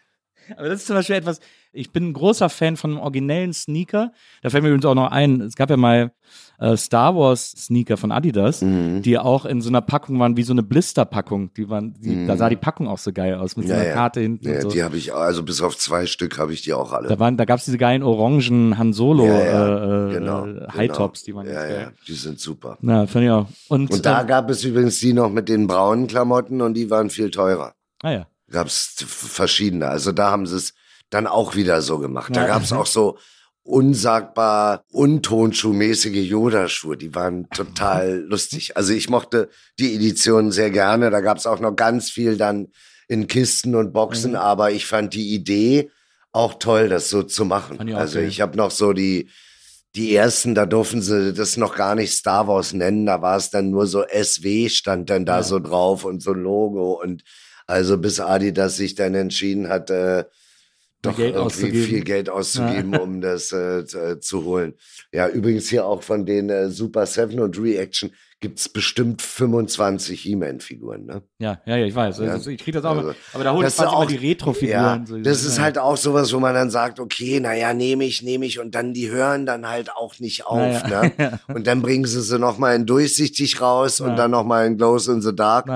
Aber 0.58 0.70
das 0.70 0.82
ist 0.82 0.88
zum 0.88 0.96
Beispiel 0.96 1.18
etwas, 1.18 1.40
ich 1.72 1.92
bin 1.92 2.10
ein 2.10 2.14
großer 2.14 2.50
Fan 2.50 2.78
von 2.78 2.92
einem 2.92 3.00
originellen 3.00 3.54
Sneaker. 3.54 4.12
Da 4.42 4.50
fällt 4.50 4.64
mir 4.64 4.70
übrigens 4.70 4.86
auch 4.86 4.96
noch 4.96 5.12
ein, 5.12 5.42
es 5.42 5.56
gab 5.56 5.70
ja 5.70 5.78
mal 5.78 6.12
äh, 6.60 6.76
Star 6.76 7.16
Wars 7.16 7.52
Sneaker 7.52 7.96
von 7.96 8.12
Adidas, 8.12 8.62
Mhm. 8.62 9.02
die 9.02 9.18
auch 9.18 9.46
in 9.46 9.62
so 9.62 9.70
einer 9.70 9.82
Packung 9.82 10.20
waren 10.20 10.36
wie 10.36 10.44
so 10.44 10.52
eine 10.54 10.64
Blisterpackung. 10.64 11.54
Die 11.54 11.70
waren, 11.70 11.94
die, 12.00 12.28
Da 12.28 12.36
sah 12.38 12.50
die 12.50 12.56
Packung 12.58 12.88
auch 12.88 12.98
so 12.98 13.14
geil 13.14 13.36
aus 13.36 13.56
mit 13.56 13.68
so 13.68 13.74
Mhm. 13.74 13.78
Ja, 13.78 13.82
einer 13.82 13.90
ja. 13.90 13.96
Karte 13.96 14.20
hinten 14.20 14.48
Ja, 14.50 14.62
so. 14.62 14.70
Die 14.70 14.84
habe 14.84 14.98
ich, 14.98 15.12
auch- 15.12 15.20
also 15.20 15.44
bis 15.44 15.62
auf 15.62 15.78
zwei 15.78 16.06
Stück 16.06 16.38
habe 16.38 16.52
ich 16.54 16.62
die 16.62 16.74
auch 16.74 16.92
alle. 16.92 17.08
Da 17.08 17.18
waren, 17.20 17.38
da 17.38 17.46
gab's 17.46 17.66
diese 17.66 17.78
geilen 17.78 18.04
orangen 18.04 18.78
Han 18.78 18.92
Solo 18.94 19.26
Ja, 19.26 19.44
ja, 19.44 19.78
äh, 19.78 20.10
äh, 20.10 20.14
genau, 20.16 20.46
äh, 20.46 20.54
genau. 20.54 20.74
High 20.74 20.92
Tops, 20.92 21.24
die 21.24 21.34
waren 21.36 21.46
ja, 21.46 21.54
ja, 21.54 21.68
geil. 21.68 21.92
die 22.08 22.14
sind 22.14 22.40
super. 22.40 22.78
Na, 22.82 23.08
finde 23.08 23.28
ich 23.28 23.32
auch. 23.32 23.48
Und, 23.70 23.92
Und 23.92 24.06
da 24.06 24.22
ähm, 24.22 24.28
gab 24.28 24.50
es 24.50 24.64
übrigens 24.64 25.00
die 25.00 25.14
noch 25.14 25.30
mit 25.32 25.48
den 25.50 25.68
braunen 25.68 26.08
Klamotten 26.08 26.62
und 26.62 26.74
die 26.74 26.90
waren 26.90 27.10
viel 27.10 27.32
teurer. 27.32 27.74
ah 28.04 28.12
ja. 28.12 28.28
Gab 28.52 28.66
es 28.68 28.96
verschiedene. 29.08 29.88
Also 29.88 30.12
da 30.12 30.32
haben 30.32 30.48
sie 30.48 30.56
es 30.56 30.74
dann 31.10 31.28
auch 31.28 31.56
wieder 31.56 31.82
so 31.82 32.00
gemacht. 32.00 32.36
Da 32.36 32.42
Ja. 32.42 32.48
gab's 32.48 32.72
auch 32.72 32.86
so 32.86 33.18
unsagbar 33.64 34.84
untonschuhmäßige 34.92 36.28
Yoda-Schuhe, 36.30 36.98
die 36.98 37.14
waren 37.16 37.50
total 37.50 38.20
lustig. 38.28 38.76
Also 38.78 38.94
ich 38.94 39.10
mochte 39.10 39.50
die 39.80 39.96
Edition 39.96 40.52
sehr 40.52 40.72
gerne. 40.72 41.10
Da 41.12 41.22
gab's 41.22 41.46
auch 41.46 41.60
noch 41.60 41.76
ganz 41.76 42.10
viel 42.10 42.36
dann 42.38 42.68
in 43.08 43.28
Kisten 43.28 43.76
und 43.76 43.88
Mhm. 43.88 43.94
Boxen, 43.94 44.36
aber 44.36 44.72
ich 44.72 44.86
fand 44.86 45.14
die 45.14 45.34
Idee 45.34 45.90
auch 46.32 46.56
toll, 46.60 46.90
das 46.90 47.10
so 47.10 47.24
zu 47.24 47.46
machen. 47.46 47.88
Ich 47.88 47.96
Also 47.96 48.20
ich 48.20 48.42
habe 48.42 48.58
noch 48.58 48.72
so 48.72 48.94
die 48.94 49.30
die 49.96 50.14
ersten, 50.16 50.54
da 50.54 50.68
durften 50.68 51.02
sie 51.02 51.34
das 51.34 51.58
noch 51.58 51.76
gar 51.76 51.96
nicht 51.96 52.12
Star 52.14 52.48
Wars 52.48 52.74
nennen, 52.74 53.08
da 53.08 53.24
war 53.24 53.38
es 53.38 53.50
dann 53.50 53.72
nur 53.72 53.88
so 53.88 54.04
SW 54.08 54.70
stand 54.70 55.10
dann 55.10 55.26
da 55.26 55.38
Ja. 55.38 55.44
so 55.44 55.58
drauf 55.60 56.06
und 56.06 56.22
so 56.22 56.32
ein 56.34 56.44
Logo 56.44 57.02
und 57.02 57.24
also 57.66 57.98
bis 57.98 58.20
Adidas 58.20 58.76
sich 58.78 58.94
dann 58.94 59.16
entschieden 59.16 59.68
hat, 59.68 59.90
äh, 59.90 60.26
doch 61.02 61.16
Geld 61.18 61.36
irgendwie 61.36 61.46
auszugeben. 61.46 61.84
viel 61.88 62.04
Geld 62.04 62.30
auszugeben, 62.30 62.96
um 62.98 63.22
das 63.22 63.52
äh, 63.52 63.86
zu, 63.86 63.98
äh, 64.00 64.20
zu 64.20 64.44
holen. 64.44 64.74
Ja, 65.14 65.28
übrigens 65.30 65.70
hier 65.70 65.86
auch 65.86 66.04
von 66.04 66.26
den 66.26 66.50
äh, 66.50 66.70
Super 66.70 67.06
7 67.06 67.40
und 67.40 67.58
Reaction 67.60 68.12
gibt's 68.42 68.70
bestimmt 68.70 69.22
25 69.22 70.22
He-Man-Figuren, 70.22 71.06
ne? 71.06 71.22
Ja, 71.40 71.62
ja, 71.66 71.76
ja, 71.76 71.86
ich 71.86 71.94
weiß. 71.94 72.20
Ja. 72.20 72.32
Also, 72.32 72.50
ich 72.50 72.58
kriege 72.60 72.80
das 72.80 72.86
auch. 72.90 72.96
Also, 72.96 73.14
aber 73.34 73.44
da 73.44 73.54
hole 73.54 73.68
ich 73.68 73.78
auch- 73.80 74.02
immer 74.04 74.06
die 74.06 74.16
Retro-Figuren. 74.28 75.06
Ja, 75.10 75.18
das 75.24 75.44
ist 75.44 75.58
ja. 75.58 75.64
halt 75.64 75.78
auch 75.78 75.98
sowas, 75.98 76.32
wo 76.34 76.40
man 76.40 76.54
dann 76.54 76.70
sagt, 76.70 77.02
okay, 77.02 77.42
naja, 77.42 77.74
nehme 77.74 78.06
ich, 78.06 78.22
nehme 78.22 78.46
ich 78.46 78.60
und 78.60 78.76
dann 78.76 78.94
die 78.94 79.10
hören 79.10 79.46
dann 79.46 79.68
halt 79.68 79.92
auch 79.94 80.20
nicht 80.20 80.46
auf, 80.46 80.84
Naja. 80.84 81.04
ne? 81.18 81.40
Und 81.54 81.68
dann 81.68 81.82
bringen 81.82 82.06
sie 82.06 82.22
sie 82.22 82.40
nochmal 82.40 82.76
in 82.78 82.86
durchsichtig 82.86 83.60
raus 83.60 84.00
und 84.00 84.12
Ja. 84.12 84.16
dann 84.16 84.32
nochmal 84.32 84.68
in 84.68 84.78
Glows 84.78 85.08
in 85.10 85.22
the 85.22 85.36
Dark 85.36 85.68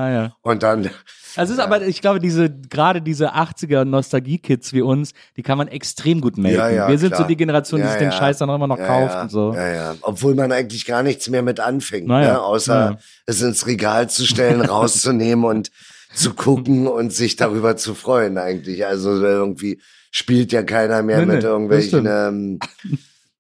und 0.41 0.63
dann, 0.63 0.89
Also 1.35 1.53
ist 1.53 1.59
aber, 1.59 1.81
ich 1.85 2.01
glaube, 2.01 2.19
diese, 2.19 2.49
gerade 2.49 3.01
diese 3.01 3.33
80er 3.33 3.85
Nostalgie-Kids 3.85 4.73
wie 4.73 4.81
uns, 4.81 5.13
die 5.35 5.43
kann 5.43 5.57
man 5.57 5.67
extrem 5.67 6.21
gut 6.21 6.37
melden. 6.37 6.57
Ja, 6.57 6.69
ja, 6.69 6.87
Wir 6.89 6.97
sind 6.97 7.09
klar. 7.09 7.21
so 7.21 7.27
die 7.27 7.35
Generation, 7.37 7.79
die 7.79 7.85
Ja, 7.85 7.91
sich 7.91 7.99
den 7.99 8.11
ja. 8.11 8.17
Scheiß 8.17 8.37
dann 8.37 8.49
auch 8.49 8.55
immer 8.55 8.67
noch 8.67 8.77
ja, 8.77 8.87
kauft 8.87 9.13
ja, 9.13 9.21
und 9.23 9.31
so. 9.31 9.53
Ja, 9.53 9.67
ja. 9.67 9.95
Obwohl 10.01 10.35
man 10.35 10.51
eigentlich 10.51 10.85
gar 10.85 11.03
nichts 11.03 11.29
mehr 11.29 11.41
mit 11.41 11.59
anfängt, 11.59 12.07
ne? 12.07 12.41
außer 12.41 12.97
es 13.25 13.41
ins 13.41 13.65
Regal 13.67 14.09
zu 14.09 14.25
stellen, 14.25 14.61
rauszunehmen 14.65 15.45
und 15.45 15.71
zu 16.13 16.33
gucken 16.33 16.87
und 16.87 17.11
sich 17.11 17.35
darüber 17.35 17.75
zu 17.75 17.95
freuen 17.95 18.37
eigentlich. 18.37 18.85
Also 18.85 19.11
irgendwie 19.23 19.81
spielt 20.11 20.51
ja 20.51 20.61
keiner 20.63 21.01
mehr 21.01 21.19
Nee, 21.25 21.33
mit 21.35 21.43
irgendwelchen, 21.43 22.05
ähm, 22.07 22.59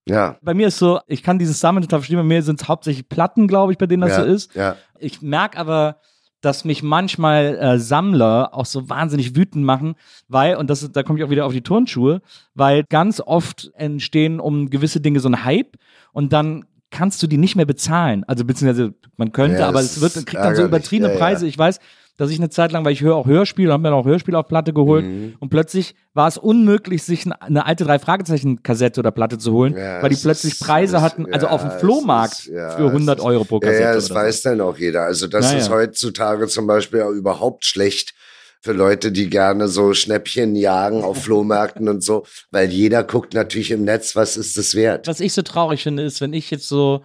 ja. 0.07 0.37
Bei 0.41 0.53
mir 0.53 0.67
ist 0.67 0.77
so, 0.79 0.99
ich 1.07 1.23
kann 1.23 1.39
dieses 1.39 1.59
Sammeln 1.59 1.83
total 1.83 1.99
verstehen, 1.99 2.17
bei 2.17 2.23
mir 2.23 2.41
sind 2.41 2.61
es 2.61 2.67
hauptsächlich 2.67 3.07
Platten, 3.07 3.47
glaube 3.47 3.71
ich, 3.71 3.77
bei 3.77 3.85
denen 3.85 4.01
das 4.01 4.11
ja, 4.11 4.23
so 4.23 4.25
ist. 4.25 4.55
Ja. 4.55 4.75
Ich 4.99 5.21
merke 5.21 5.57
aber, 5.57 5.97
dass 6.43 6.65
mich 6.65 6.83
manchmal 6.83 7.57
äh, 7.57 7.79
Sammler 7.79 8.49
auch 8.53 8.65
so 8.65 8.89
wahnsinnig 8.89 9.33
wütend 9.33 9.63
machen, 9.63 9.95
weil, 10.27 10.57
und 10.57 10.69
das 10.69 10.83
ist, 10.83 10.93
da 10.93 11.01
komme 11.01 11.17
ich 11.17 11.23
auch 11.23 11.29
wieder 11.29 11.45
auf 11.45 11.53
die 11.53 11.61
Turnschuhe, 11.61 12.21
weil 12.53 12.83
ganz 12.83 13.21
oft 13.21 13.71
entstehen 13.75 14.41
um 14.41 14.69
gewisse 14.69 14.99
Dinge 14.99 15.21
so 15.21 15.29
ein 15.29 15.45
Hype 15.45 15.77
und 16.11 16.33
dann 16.33 16.65
kannst 16.91 17.23
du 17.23 17.27
die 17.27 17.37
nicht 17.37 17.55
mehr 17.55 17.65
bezahlen. 17.65 18.25
Also 18.25 18.43
beziehungsweise 18.43 18.93
man 19.15 19.31
könnte, 19.31 19.59
Ja, 19.59 19.69
aber 19.69 19.79
es 19.79 20.01
wird, 20.01 20.13
kriegt 20.13 20.35
dann 20.35 20.55
so 20.55 20.65
übertriebene 20.65 21.09
Ja, 21.13 21.13
ja. 21.15 21.19
Preise. 21.19 21.47
Ich 21.47 21.57
weiß, 21.57 21.79
dass 22.17 22.29
ich 22.29 22.37
eine 22.37 22.49
Zeit 22.49 22.71
lang, 22.71 22.85
weil 22.85 22.93
ich 22.93 23.01
höre 23.01 23.15
auch 23.15 23.25
Hörspiele, 23.25 23.71
habe 23.73 23.81
mir 23.81 23.89
dann 23.89 23.97
auch 23.99 24.05
Hörspiele 24.05 24.37
auf 24.37 24.47
Platte 24.47 24.71
geholt 24.73 25.03
Mhm. 25.05 25.33
und 25.39 25.49
plötzlich 25.49 25.95
war 26.13 26.27
es 26.27 26.37
unmöglich, 26.37 27.01
sich 27.03 27.25
eine, 27.39 27.65
alte 27.65 27.83
drei 27.85 27.97
Fragezeichen 27.97 28.61
Kassette 28.61 28.99
oder 28.99 29.11
Platte 29.11 29.37
zu 29.39 29.51
holen, 29.51 29.75
Ja, 29.75 30.01
weil 30.01 30.09
die 30.09 30.15
plötzlich 30.15 30.53
ist- 30.53 30.63
Preise 30.63 30.97
es- 30.97 31.01
hatten, 31.01 31.25
also 31.33 31.47
ja, 31.47 31.51
auf 31.51 31.61
dem 31.61 31.71
Flohmarkt 31.79 32.33
ist- 32.33 32.45
ja, 32.47 32.69
für 32.71 32.91
100 32.91 33.17
es 33.17 33.23
ist- 33.23 33.29
Euro 33.29 33.43
pro 33.45 33.55
Ja, 33.55 33.61
Kassette. 33.61 33.83
ja, 33.83 33.93
das 33.95 34.11
oder 34.11 34.19
weiß 34.21 34.41
dann 34.43 34.61
auch 34.61 34.77
jeder. 34.77 35.01
Also 35.03 35.27
das 35.27 35.51
Ja, 35.51 35.57
ist 35.57 35.67
ja. 35.69 35.73
heutzutage 35.73 36.47
zum 36.47 36.67
Beispiel 36.67 37.01
auch 37.01 37.09
überhaupt 37.11 37.65
schlecht 37.65 38.13
für 38.61 38.73
Leute, 38.73 39.11
die 39.11 39.29
gerne 39.29 39.67
so 39.67 39.93
Schnäppchen 39.93 40.55
jagen 40.55 41.03
auf 41.03 41.17
Flohmärkten 41.23 41.89
und 41.89 42.03
so, 42.03 42.25
weil 42.51 42.69
jeder 42.69 43.03
guckt 43.03 43.33
natürlich 43.33 43.71
im 43.71 43.83
Netz, 43.83 44.15
was 44.15 44.37
ist 44.37 44.55
das 44.57 44.75
wert. 44.75 45.07
Was 45.07 45.19
ich 45.19 45.33
so 45.33 45.41
traurig 45.41 45.83
finde, 45.83 46.03
ist, 46.03 46.21
wenn 46.21 46.31
ich 46.33 46.49
jetzt 46.51 46.67
so 46.69 47.03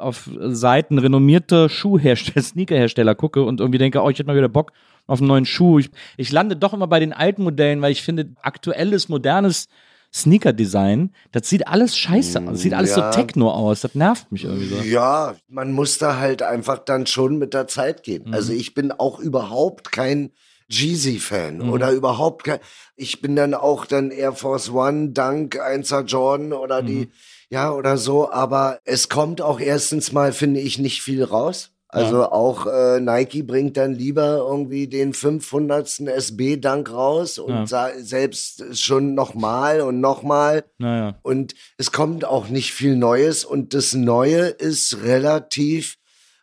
auf 0.00 0.28
Seiten 0.40 0.98
renommierte 0.98 1.68
Schuhhersteller, 1.68 2.42
Sneakerhersteller 2.44 3.14
gucke 3.14 3.42
und 3.44 3.60
irgendwie 3.60 3.78
denke, 3.78 4.02
oh, 4.02 4.10
ich 4.10 4.18
hätte 4.18 4.26
mal 4.26 4.36
wieder 4.36 4.48
Bock 4.48 4.72
auf 5.06 5.20
einen 5.20 5.28
neuen 5.28 5.46
Schuh. 5.46 5.78
Ich, 5.78 5.90
ich 6.16 6.32
lande 6.32 6.56
doch 6.56 6.72
immer 6.72 6.86
bei 6.86 7.00
den 7.00 7.12
alten 7.12 7.42
Modellen, 7.42 7.80
weil 7.82 7.92
ich 7.92 8.02
finde, 8.02 8.30
aktuelles, 8.42 9.08
modernes 9.08 9.68
Sneaker-Design, 10.12 11.10
das 11.32 11.48
sieht 11.48 11.66
alles 11.68 11.96
scheiße 11.96 12.40
aus. 12.40 12.46
Das 12.50 12.60
sieht 12.60 12.74
alles 12.74 12.96
ja. 12.96 13.12
so 13.12 13.16
techno 13.20 13.50
aus. 13.50 13.80
Das 13.80 13.94
nervt 13.94 14.30
mich 14.32 14.44
irgendwie 14.44 14.66
so. 14.66 14.76
Ja, 14.82 15.34
man 15.48 15.72
muss 15.72 15.98
da 15.98 16.18
halt 16.18 16.42
einfach 16.42 16.78
dann 16.78 17.06
schon 17.06 17.38
mit 17.38 17.54
der 17.54 17.68
Zeit 17.68 18.02
gehen. 18.02 18.24
Mhm. 18.26 18.34
Also 18.34 18.52
ich 18.52 18.74
bin 18.74 18.92
auch 18.92 19.18
überhaupt 19.20 19.92
kein 19.92 20.30
Jeezy-Fan 20.68 21.58
Mhm. 21.58 21.70
oder 21.72 21.90
überhaupt 21.92 22.44
kein. 22.44 22.58
Ich 22.96 23.20
bin 23.20 23.34
dann 23.36 23.54
auch 23.54 23.86
dann 23.86 24.10
Air 24.10 24.32
Force 24.32 24.70
One, 24.70 25.10
Dank 25.10 25.56
1er 25.56 26.04
Jordan 26.04 26.52
oder 26.52 26.82
die, 26.82 27.06
Mhm. 27.06 27.12
Ja, 27.50 27.72
oder 27.72 27.96
so. 27.98 28.30
Aber 28.30 28.80
es 28.84 29.08
kommt 29.08 29.42
auch 29.42 29.60
erstens 29.60 30.12
mal, 30.12 30.32
finde 30.32 30.60
ich, 30.60 30.78
nicht 30.78 31.02
viel 31.02 31.22
raus. 31.24 31.70
Also 31.92 32.30
auch 32.30 32.66
äh, 32.68 33.00
Nike 33.00 33.42
bringt 33.42 33.76
dann 33.76 33.94
lieber 33.94 34.36
irgendwie 34.48 34.86
den 34.86 35.12
500. 35.12 35.98
SB-Dank 36.06 36.88
raus 36.88 37.38
und 37.40 37.68
Ja. 37.68 37.90
selbst 37.98 38.78
schon 38.78 39.14
nochmal 39.14 39.80
und 39.80 40.00
nochmal. 40.00 40.62
Naja. 40.78 41.18
Und 41.22 41.56
es 41.78 41.90
kommt 41.90 42.24
auch 42.24 42.48
nicht 42.48 42.72
viel 42.72 42.94
Neues 42.94 43.44
und 43.44 43.74
das 43.74 43.92
Neue 43.92 44.46
ist 44.46 45.02
relativ 45.02 45.96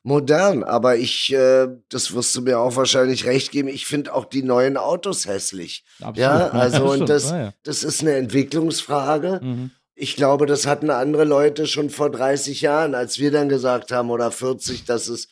modern. 0.04 0.66
Aber 0.66 0.98
ich, 0.98 1.32
äh, 1.34 1.68
das 1.88 2.14
wirst 2.14 2.36
du 2.36 2.42
mir 2.42 2.60
auch 2.60 2.76
wahrscheinlich 2.76 3.26
recht 3.26 3.52
geben, 3.52 3.70
ich 3.70 3.86
finde 3.86 4.14
auch 4.14 4.26
die 4.26 4.44
neuen 4.44 4.76
Autos 4.76 5.28
hässlich. 5.28 5.86
Absolut. 6.02 6.18
Ja, 6.18 6.38
Ja, 6.48 6.50
also 6.52 6.92
und 6.92 7.08
das, 7.08 7.30
Ja, 7.30 7.40
ja. 7.40 7.54
das 7.64 7.86
ist 7.86 8.02
eine 8.02 8.16
Entwicklungsfrage. 8.16 9.40
Mhm. 9.42 9.72
Ich 10.00 10.16
glaube, 10.16 10.46
das 10.46 10.68
hatten 10.68 10.92
andere 10.92 11.24
Leute 11.26 11.66
schon 11.66 11.90
vor 11.90 12.12
30 12.12 12.62
Jahren, 12.62 12.94
als 12.94 13.18
wir 13.18 13.32
dann 13.32 13.50
gesagt 13.50 13.92
haben, 13.92 14.12
oder 14.12 14.30
40, 14.30 14.86
das 14.86 15.08
ist 15.08 15.28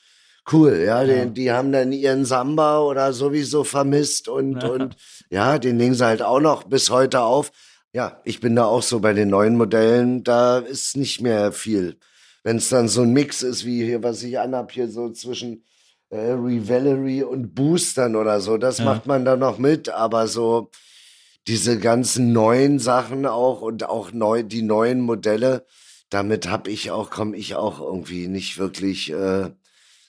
cool, 0.51 0.83
ja, 0.83 1.03
Die, 1.05 1.31
die 1.33 1.51
haben 1.51 1.71
dann 1.71 1.91
ihren 1.91 2.25
Samba 2.25 2.79
oder 2.79 3.13
sowieso 3.13 3.63
vermisst 3.63 4.27
und, 4.27 4.63
Ja. 4.63 4.69
und 4.69 4.95
ja, 5.29 5.59
den 5.59 5.77
legen 5.77 5.93
sie 5.93 6.03
halt 6.05 6.23
auch 6.23 6.39
noch 6.39 6.63
bis 6.63 6.89
heute 6.89 7.21
auf. 7.21 7.51
Ja, 7.93 8.19
ich 8.25 8.39
bin 8.39 8.55
da 8.55 8.65
auch 8.65 8.81
so 8.81 8.99
bei 8.99 9.13
den 9.13 9.29
neuen 9.29 9.55
Modellen, 9.55 10.23
da 10.23 10.57
ist 10.57 10.97
nicht 10.97 11.21
mehr 11.21 11.51
viel. 11.51 11.97
Wenn 12.43 12.57
es 12.57 12.69
dann 12.69 12.87
so 12.87 13.03
ein 13.03 13.13
Mix 13.13 13.43
ist, 13.43 13.65
wie 13.65 13.83
hier, 13.85 14.01
was 14.01 14.23
ich 14.23 14.39
anhab, 14.39 14.71
hier 14.71 14.89
so 14.89 15.11
zwischen 15.11 15.63
äh, 16.09 16.31
Revelry 16.31 17.21
und 17.21 17.53
Boostern 17.53 18.15
oder 18.15 18.39
so, 18.41 18.57
das 18.57 18.79
Ja. 18.79 18.85
macht 18.85 19.05
man 19.05 19.25
da 19.25 19.35
noch 19.35 19.59
mit, 19.59 19.89
aber 19.89 20.27
so 20.27 20.71
diese 21.47 21.79
ganzen 21.79 22.33
neuen 22.33 22.79
Sachen 22.79 23.25
auch 23.25 23.61
und 23.61 23.87
auch 23.87 24.11
neu, 24.11 24.43
die 24.43 24.61
neuen 24.63 25.01
Modelle, 25.01 25.65
damit 26.09 26.49
hab 26.49 26.67
ich 26.67 26.91
auch, 26.91 27.09
komme 27.09 27.37
ich 27.37 27.55
auch 27.55 27.79
irgendwie 27.79 28.27
nicht 28.27 28.57
wirklich 28.57 29.11
äh, 29.11 29.49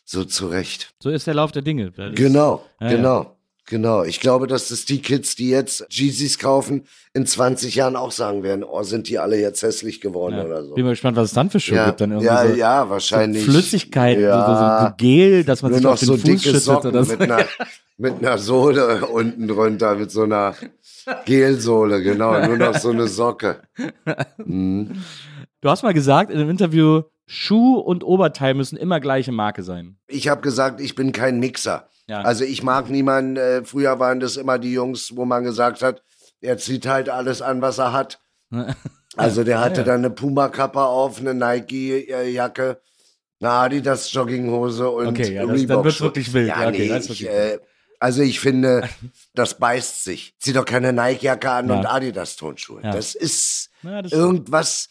so 0.04 0.24
zurecht. 0.24 0.94
So 1.02 1.10
ist 1.10 1.26
der 1.26 1.34
Lauf 1.34 1.52
der 1.52 1.62
Dinge. 1.62 1.90
Das 1.90 2.14
Genau, 2.14 2.64
Ja, 2.80 2.90
ja. 2.90 2.96
genau. 2.96 3.32
Genau, 3.68 4.04
ich 4.04 4.20
glaube, 4.20 4.46
dass 4.46 4.68
das 4.68 4.84
die 4.84 5.02
Kids, 5.02 5.34
die 5.34 5.50
jetzt 5.50 5.84
Jeezys 5.90 6.38
kaufen, 6.38 6.86
in 7.14 7.26
20 7.26 7.74
Jahren 7.74 7.96
auch 7.96 8.12
sagen 8.12 8.44
werden, 8.44 8.62
oh, 8.62 8.84
sind 8.84 9.08
die 9.08 9.18
alle 9.18 9.40
jetzt 9.40 9.60
hässlich 9.64 10.00
geworden 10.00 10.36
Ja. 10.36 10.44
oder 10.44 10.64
so. 10.64 10.74
Bin 10.76 10.84
mal 10.84 10.90
gespannt, 10.90 11.16
was 11.16 11.30
es 11.30 11.34
dann 11.34 11.50
für 11.50 11.58
Schuhe 11.58 11.78
Ja, 11.78 11.86
gibt. 11.86 12.00
Dann 12.00 12.12
irgendwie 12.12 12.26
ja, 12.26 12.46
so, 12.46 12.54
ja, 12.54 12.88
wahrscheinlich. 12.90 13.44
So 13.44 13.50
Flüssigkeit, 13.50 14.20
ja, 14.20 14.84
so, 14.84 14.86
so, 14.86 14.92
Gel, 14.98 15.42
dass 15.42 15.62
man 15.62 15.72
nur 15.72 15.78
sich 15.78 15.84
noch 15.84 15.92
auf 15.94 15.98
den 15.98 16.06
so 16.06 16.16
Fuß 16.16 16.22
dicke 16.22 16.60
Socken 16.60 16.90
oder 16.90 17.02
so. 17.02 17.10
mit, 17.10 17.20
einer, 17.22 17.44
mit 17.96 18.18
einer 18.20 18.38
Sohle 18.38 19.04
unten 19.06 19.48
drunter, 19.48 19.96
mit 19.96 20.12
so 20.12 20.22
einer 20.22 20.54
Gelsohle, 21.24 22.02
genau, 22.02 22.44
nur 22.46 22.56
noch 22.56 22.74
so 22.76 22.90
eine 22.90 23.06
Socke. 23.08 23.60
Mhm. 24.44 25.02
Du 25.60 25.68
hast 25.70 25.82
mal 25.82 25.94
gesagt 25.94 26.30
in 26.30 26.38
einem 26.38 26.50
Interview, 26.50 27.02
Schuh 27.26 27.78
und 27.78 28.04
Oberteil 28.04 28.54
müssen 28.54 28.76
immer 28.76 29.00
gleiche 29.00 29.32
Marke 29.32 29.62
sein. 29.62 29.96
Ich 30.06 30.28
habe 30.28 30.40
gesagt, 30.40 30.80
ich 30.80 30.94
bin 30.94 31.12
kein 31.12 31.38
Mixer. 31.40 31.88
Ja. 32.08 32.20
Also 32.22 32.44
ich 32.44 32.62
mag 32.62 32.88
niemanden, 32.88 33.36
äh, 33.36 33.64
früher 33.64 33.98
waren 33.98 34.20
das 34.20 34.36
immer 34.36 34.58
die 34.58 34.72
Jungs, 34.72 35.16
wo 35.16 35.24
man 35.24 35.42
gesagt 35.44 35.82
hat, 35.82 36.02
er 36.40 36.56
zieht 36.58 36.86
halt 36.86 37.08
alles 37.08 37.42
an, 37.42 37.62
was 37.62 37.78
er 37.78 37.92
hat. 37.92 38.20
Also 39.18 39.44
der 39.44 39.60
hatte 39.60 39.82
dann 39.82 40.00
eine 40.00 40.10
Puma-Kappe 40.10 40.78
auf, 40.78 41.20
eine 41.20 41.32
Nike-Jacke, 41.32 42.80
eine 43.40 43.50
Adidas 43.50 44.12
Jogginghose 44.12 44.90
und 44.90 45.06
Okay, 45.06 45.32
ja, 45.34 45.46
das- 45.46 45.66
dann 45.66 45.84
wird's 45.84 46.00
wirklich 46.02 46.34
wild. 46.34 46.48
Ja, 46.48 46.62
Ja, 46.64 46.68
okay, 46.68 46.78
nee, 46.82 46.88
das 46.88 47.04
ist 47.06 47.10
ich, 47.22 47.26
äh, 47.26 47.58
also 48.00 48.22
ich 48.22 48.40
finde, 48.40 48.88
das 49.34 49.58
beißt 49.58 50.04
sich. 50.04 50.34
Zieh 50.38 50.52
doch 50.52 50.64
keine 50.64 50.92
Nike-Jacke 50.92 51.50
an 51.50 51.68
Ja. 51.68 51.76
und 51.78 51.86
Adidas-Tonschuhe. 51.86 52.82
Ja. 52.82 52.92
Das 52.92 53.14
ist 53.14 53.70
Ja, 53.82 54.02
das 54.02 54.12
irgendwas 54.12 54.88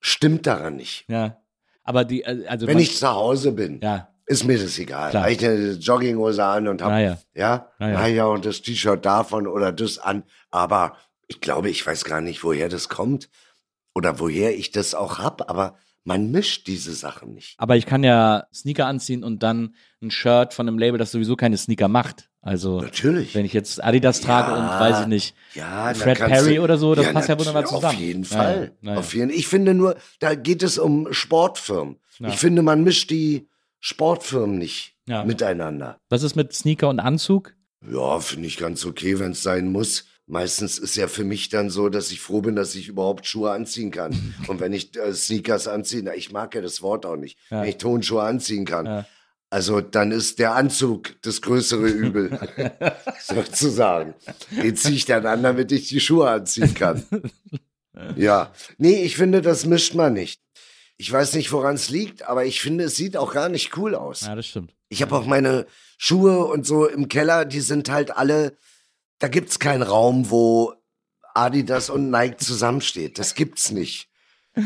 stimmt 0.00 0.46
daran 0.46 0.76
nicht. 0.76 1.04
Ja. 1.08 1.38
Aber 1.84 2.04
die, 2.04 2.22
äh, 2.22 2.46
also 2.46 2.66
Wenn 2.66 2.78
ich 2.78 2.96
zu 2.96 3.08
Hause 3.08 3.52
bin, 3.52 3.80
ist 4.26 4.44
mir 4.44 4.58
das 4.58 4.78
egal. 4.78 5.10
Klar. 5.10 5.24
Habe 5.24 5.32
ich 5.32 5.44
eine 5.44 5.72
Jogginghose 5.72 6.44
an 6.44 6.68
und 6.68 6.80
habe 6.82 6.92
naja. 6.94 7.18
ja, 7.34 7.68
Ja, 7.80 7.88
ja. 7.88 7.92
na 7.94 8.06
ja, 8.06 8.24
und 8.26 8.44
das 8.46 8.62
T-Shirt 8.62 9.04
davon 9.04 9.46
oder 9.46 9.72
das 9.72 9.98
an. 9.98 10.22
Aber 10.50 10.96
ich 11.26 11.40
glaube, 11.40 11.70
ich 11.70 11.84
weiß 11.86 12.04
gar 12.04 12.20
nicht, 12.20 12.44
woher 12.44 12.68
das 12.68 12.88
kommt 12.88 13.28
oder 13.94 14.20
woher 14.20 14.56
ich 14.56 14.70
das 14.70 14.94
auch 14.94 15.18
hab. 15.18 15.50
Aber 15.50 15.76
man 16.04 16.30
mischt 16.30 16.66
diese 16.66 16.92
Sachen 16.94 17.34
nicht. 17.34 17.54
Aber 17.58 17.76
ich 17.76 17.86
kann 17.86 18.02
ja 18.04 18.44
Sneaker 18.52 18.86
anziehen 18.86 19.22
und 19.24 19.42
dann 19.42 19.74
ein 20.02 20.10
Shirt 20.10 20.52
von 20.54 20.66
einem 20.68 20.78
Label, 20.78 20.98
das 20.98 21.12
sowieso 21.12 21.36
keine 21.36 21.56
Sneaker 21.56 21.88
macht. 21.88 22.28
Also 22.40 22.80
Natürlich. 22.80 23.34
wenn 23.36 23.44
ich 23.44 23.52
jetzt 23.52 23.82
Adidas 23.84 24.20
trage 24.20 24.50
Ja. 24.50 24.56
und 24.58 24.80
weiß 24.80 25.00
ich 25.02 25.06
nicht, 25.06 25.34
Ja, 25.54 25.94
Fred 25.94 26.18
Perry 26.18 26.56
du- 26.56 26.62
oder 26.62 26.76
so, 26.76 26.94
das 26.96 27.12
passt 27.12 27.28
ja 27.28 27.38
wunderbar 27.38 27.64
zusammen. 27.66 27.84
Auf 27.94 28.00
jeden 28.00 28.22
Ja, 28.24 28.28
Fall. 28.28 28.72
ja, 28.82 28.92
ja. 28.94 28.98
Auf 28.98 29.14
jeden, 29.14 29.30
ich 29.30 29.46
finde 29.46 29.74
nur, 29.74 29.94
da 30.18 30.34
geht 30.34 30.64
es 30.64 30.76
um 30.78 31.12
Sportfirmen. 31.12 31.96
Ja. 32.18 32.28
Ich 32.28 32.34
finde, 32.36 32.62
man 32.62 32.82
mischt 32.82 33.10
die 33.10 33.46
Sportfirmen 33.78 34.58
nicht 34.58 34.94
Ja. 35.06 35.24
miteinander. 35.24 35.98
was 36.08 36.22
ist 36.22 36.34
mit 36.36 36.52
Sneaker 36.52 36.88
und 36.88 36.98
Anzug? 37.00 37.54
Ja, 37.88 38.20
finde 38.20 38.46
ich 38.46 38.56
ganz 38.56 38.84
okay, 38.86 39.18
wenn 39.18 39.32
es 39.32 39.42
sein 39.42 39.70
muss. 39.72 40.04
Meistens 40.26 40.78
ist 40.78 40.96
ja 40.96 41.08
für 41.08 41.24
mich 41.24 41.48
dann 41.48 41.68
so, 41.68 41.88
dass 41.88 42.10
ich 42.12 42.20
froh 42.20 42.40
bin, 42.42 42.54
dass 42.56 42.74
ich 42.74 42.88
überhaupt 42.88 43.26
Schuhe 43.26 43.50
anziehen 43.50 43.90
kann. 43.90 44.34
Und 44.46 44.60
wenn 44.60 44.72
ich 44.72 44.96
äh, 44.96 45.12
Sneakers 45.12 45.68
anziehe, 45.68 46.02
na, 46.04 46.14
ich 46.14 46.30
mag 46.32 46.54
ja 46.54 46.60
das 46.60 46.80
Wort 46.82 47.04
auch 47.06 47.16
nicht, 47.16 47.38
Ja. 47.50 47.62
wenn 47.62 47.68
ich 47.68 47.76
Tonschuhe 47.78 48.22
anziehen 48.22 48.64
kann. 48.64 48.86
Ja. 48.86 49.06
Also 49.50 49.80
dann 49.82 50.12
ist 50.12 50.38
der 50.38 50.54
Anzug 50.54 51.14
das 51.22 51.42
größere 51.42 51.86
Übel, 51.88 52.38
sozusagen. 53.20 54.14
Den 54.50 54.76
ziehe 54.76 54.94
ich 54.94 55.04
dann 55.04 55.26
an, 55.26 55.42
damit 55.42 55.72
ich 55.72 55.88
die 55.88 56.00
Schuhe 56.00 56.28
anziehen 56.30 56.74
kann. 56.74 57.04
Ja, 58.16 58.54
nee, 58.78 59.02
ich 59.02 59.16
finde, 59.16 59.42
das 59.42 59.66
mischt 59.66 59.94
man 59.94 60.14
nicht. 60.14 60.40
Ich 60.96 61.12
weiß 61.12 61.34
nicht, 61.34 61.52
woran 61.52 61.74
es 61.74 61.90
liegt, 61.90 62.22
aber 62.22 62.46
ich 62.46 62.62
finde, 62.62 62.84
es 62.84 62.96
sieht 62.96 63.18
auch 63.18 63.34
gar 63.34 63.50
nicht 63.50 63.76
cool 63.76 63.94
aus. 63.94 64.22
Ja, 64.22 64.34
das 64.34 64.46
stimmt. 64.46 64.72
Ich 64.88 65.02
habe 65.02 65.14
auch 65.14 65.26
meine 65.26 65.66
Schuhe 65.98 66.38
und 66.46 66.66
so 66.66 66.86
im 66.88 67.08
Keller, 67.08 67.44
die 67.44 67.60
sind 67.60 67.90
halt 67.90 68.10
alle, 68.16 68.56
da 69.22 69.28
gibt's 69.28 69.60
keinen 69.60 69.82
Raum, 69.82 70.30
wo 70.30 70.74
Adidas 71.32 71.90
und 71.90 72.10
Nike 72.10 72.38
zusammensteht. 72.38 73.20
Das 73.20 73.36
gibt's 73.36 73.70
nicht. 73.70 74.08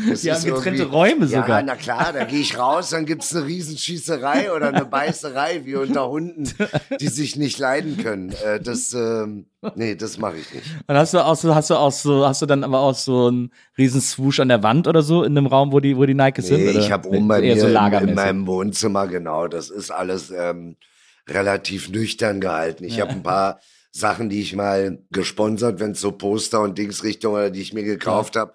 Das 0.09 0.21
Die 0.21 0.31
haben 0.31 0.43
getrennte 0.43 0.87
Räume 0.87 1.27
ja, 1.27 1.41
sogar. 1.41 1.61
na 1.61 1.75
klar, 1.75 2.11
da 2.11 2.25
gehe 2.25 2.39
ich 2.39 2.57
raus, 2.57 2.89
dann 2.89 3.05
gibt's 3.05 3.33
eine 3.33 3.45
Riesenschießerei 3.45 4.51
oder 4.51 4.69
eine 4.69 4.83
Beißerei 4.83 5.63
wie 5.63 5.75
unter 5.75 6.09
Hunden, 6.09 6.51
die 6.99 7.07
sich 7.07 7.35
nicht 7.37 7.57
leiden 7.59 7.97
können. 7.97 8.33
Äh, 8.43 8.59
das, 8.59 8.93
ähm, 8.93 9.45
nee, 9.75 9.95
das 9.95 10.17
mache 10.17 10.37
ich 10.37 10.53
nicht. 10.53 10.65
Dann 10.87 10.97
hast 10.97 11.13
du 11.13 11.23
auch 11.23 11.35
so, 11.35 11.55
hast 11.55 11.69
du 11.69 11.75
auch 11.75 11.91
so, 11.91 12.27
hast 12.27 12.41
du 12.41 12.47
dann 12.47 12.65
aber 12.65 12.79
auch 12.79 12.95
so 12.95 13.27
einen 13.27 13.53
riesen 13.77 14.01
Swoosh 14.01 14.39
an 14.39 14.49
der 14.49 14.63
Wand 14.63 14.87
oder 14.87 15.03
so 15.03 15.23
in 15.23 15.37
einem 15.37 15.47
Raum, 15.47 15.71
wo 15.71 15.79
die, 15.79 15.95
wo 15.95 16.05
die 16.05 16.15
Nikes 16.15 16.47
sind? 16.47 16.63
Nee, 16.63 16.71
oder? 16.71 16.79
ich 16.79 16.91
habe 16.91 17.07
oben 17.07 17.27
bei 17.27 17.41
mir 17.41 17.57
so 17.57 17.67
in, 17.67 18.09
in 18.09 18.15
meinem 18.15 18.47
Wohnzimmer, 18.47 19.07
genau, 19.07 19.47
das 19.47 19.69
ist 19.69 19.91
alles 19.91 20.31
ähm, 20.31 20.75
relativ 21.29 21.89
nüchtern 21.89 22.41
gehalten. 22.41 22.83
Ich 22.83 22.99
habe 22.99 23.11
ein 23.11 23.23
paar 23.23 23.59
Sachen, 23.91 24.29
die 24.29 24.41
ich 24.41 24.55
mal 24.55 24.99
gesponsert, 25.11 25.79
wenn 25.79 25.91
es 25.91 26.01
so 26.01 26.11
Poster 26.11 26.61
und 26.61 26.77
Dingsrichtung 26.77 27.33
oder 27.33 27.49
die 27.49 27.61
ich 27.61 27.73
mir 27.73 27.83
gekauft 27.83 28.35
habe. 28.35 28.53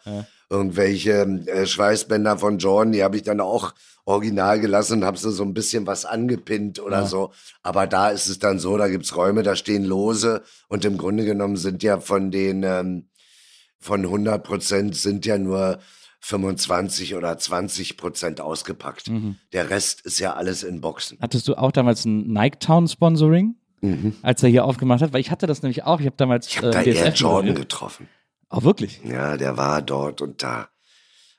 Irgendwelche 0.49 1.23
äh, 1.47 1.67
Schweißbänder 1.67 2.37
von 2.39 2.59
Jordan, 2.59 2.93
die 2.93 3.03
habe 3.03 3.17
ich 3.17 3.23
dann 3.23 3.41
auch 3.41 3.73
original 4.05 4.61
gelassen 4.61 4.99
und 4.99 5.05
habe 5.05 5.17
so 5.17 5.31
so 5.31 5.45
ein 5.45 5.55
bisschen 5.55 5.87
was 5.87 6.05
angepinnt 6.05 6.81
oder 6.81 7.07
so. 7.07 7.33
Aber 7.63 7.87
da 7.87 8.11
ist 8.11 8.29
es 8.29 8.39
dann 8.39 8.59
so, 8.59 8.77
da 8.77 8.89
gibt's 8.89 9.17
Räume, 9.17 9.43
da 9.43 9.57
stehen 9.57 9.85
Lose 9.85 10.43
und 10.69 10.85
im 10.85 10.99
Grunde 10.99 11.25
genommen 11.25 11.57
sind 11.57 11.83
ja 11.83 12.01
von 12.01 12.31
den 12.31 12.63
ähm, 12.65 13.09
von 13.79 14.03
100 14.03 14.45
Prozent 14.45 14.97
sind 14.97 15.27
ja 15.27 15.39
nur 15.39 15.81
25 16.21 17.17
oder 17.17 17.37
20 17.37 17.97
Prozent 17.97 18.41
ausgepackt. 18.41 19.09
Mhm. 19.09 19.37
Der 19.53 19.71
Rest 19.71 20.03
ist 20.03 20.21
ja 20.21 20.35
alles 20.35 20.63
in 20.63 20.81
Boxen. 20.81 21.19
Hattest 21.21 21.49
du 21.49 21.59
auch 21.59 21.73
damals 21.73 22.05
ein 22.05 22.29
Nike 22.29 22.61
Town 22.61 22.87
Sponsoring, 22.87 23.57
als 24.23 24.43
er 24.43 24.49
hier 24.49 24.65
aufgemacht 24.65 25.03
hat? 25.03 25.13
Weil 25.13 25.21
ich 25.21 25.31
hatte 25.31 25.47
das 25.47 25.63
nämlich 25.63 25.83
auch. 25.85 26.01
Ich 26.01 26.07
habe 26.07 26.17
damals 26.17 26.47
Mhm. 26.47 26.51
Ich 26.51 26.57
habe 26.59 26.69
äh, 26.69 26.71
da 26.73 26.83
eher 26.83 27.13
Jordan 27.13 27.37
moderiert. 27.49 27.57
getroffen. 27.69 28.09
Auch 28.49 28.63
wirklich? 28.65 29.01
Ja, 29.05 29.37
der 29.37 29.57
war 29.57 29.83
dort 29.83 30.21
und 30.21 30.43
da 30.43 30.69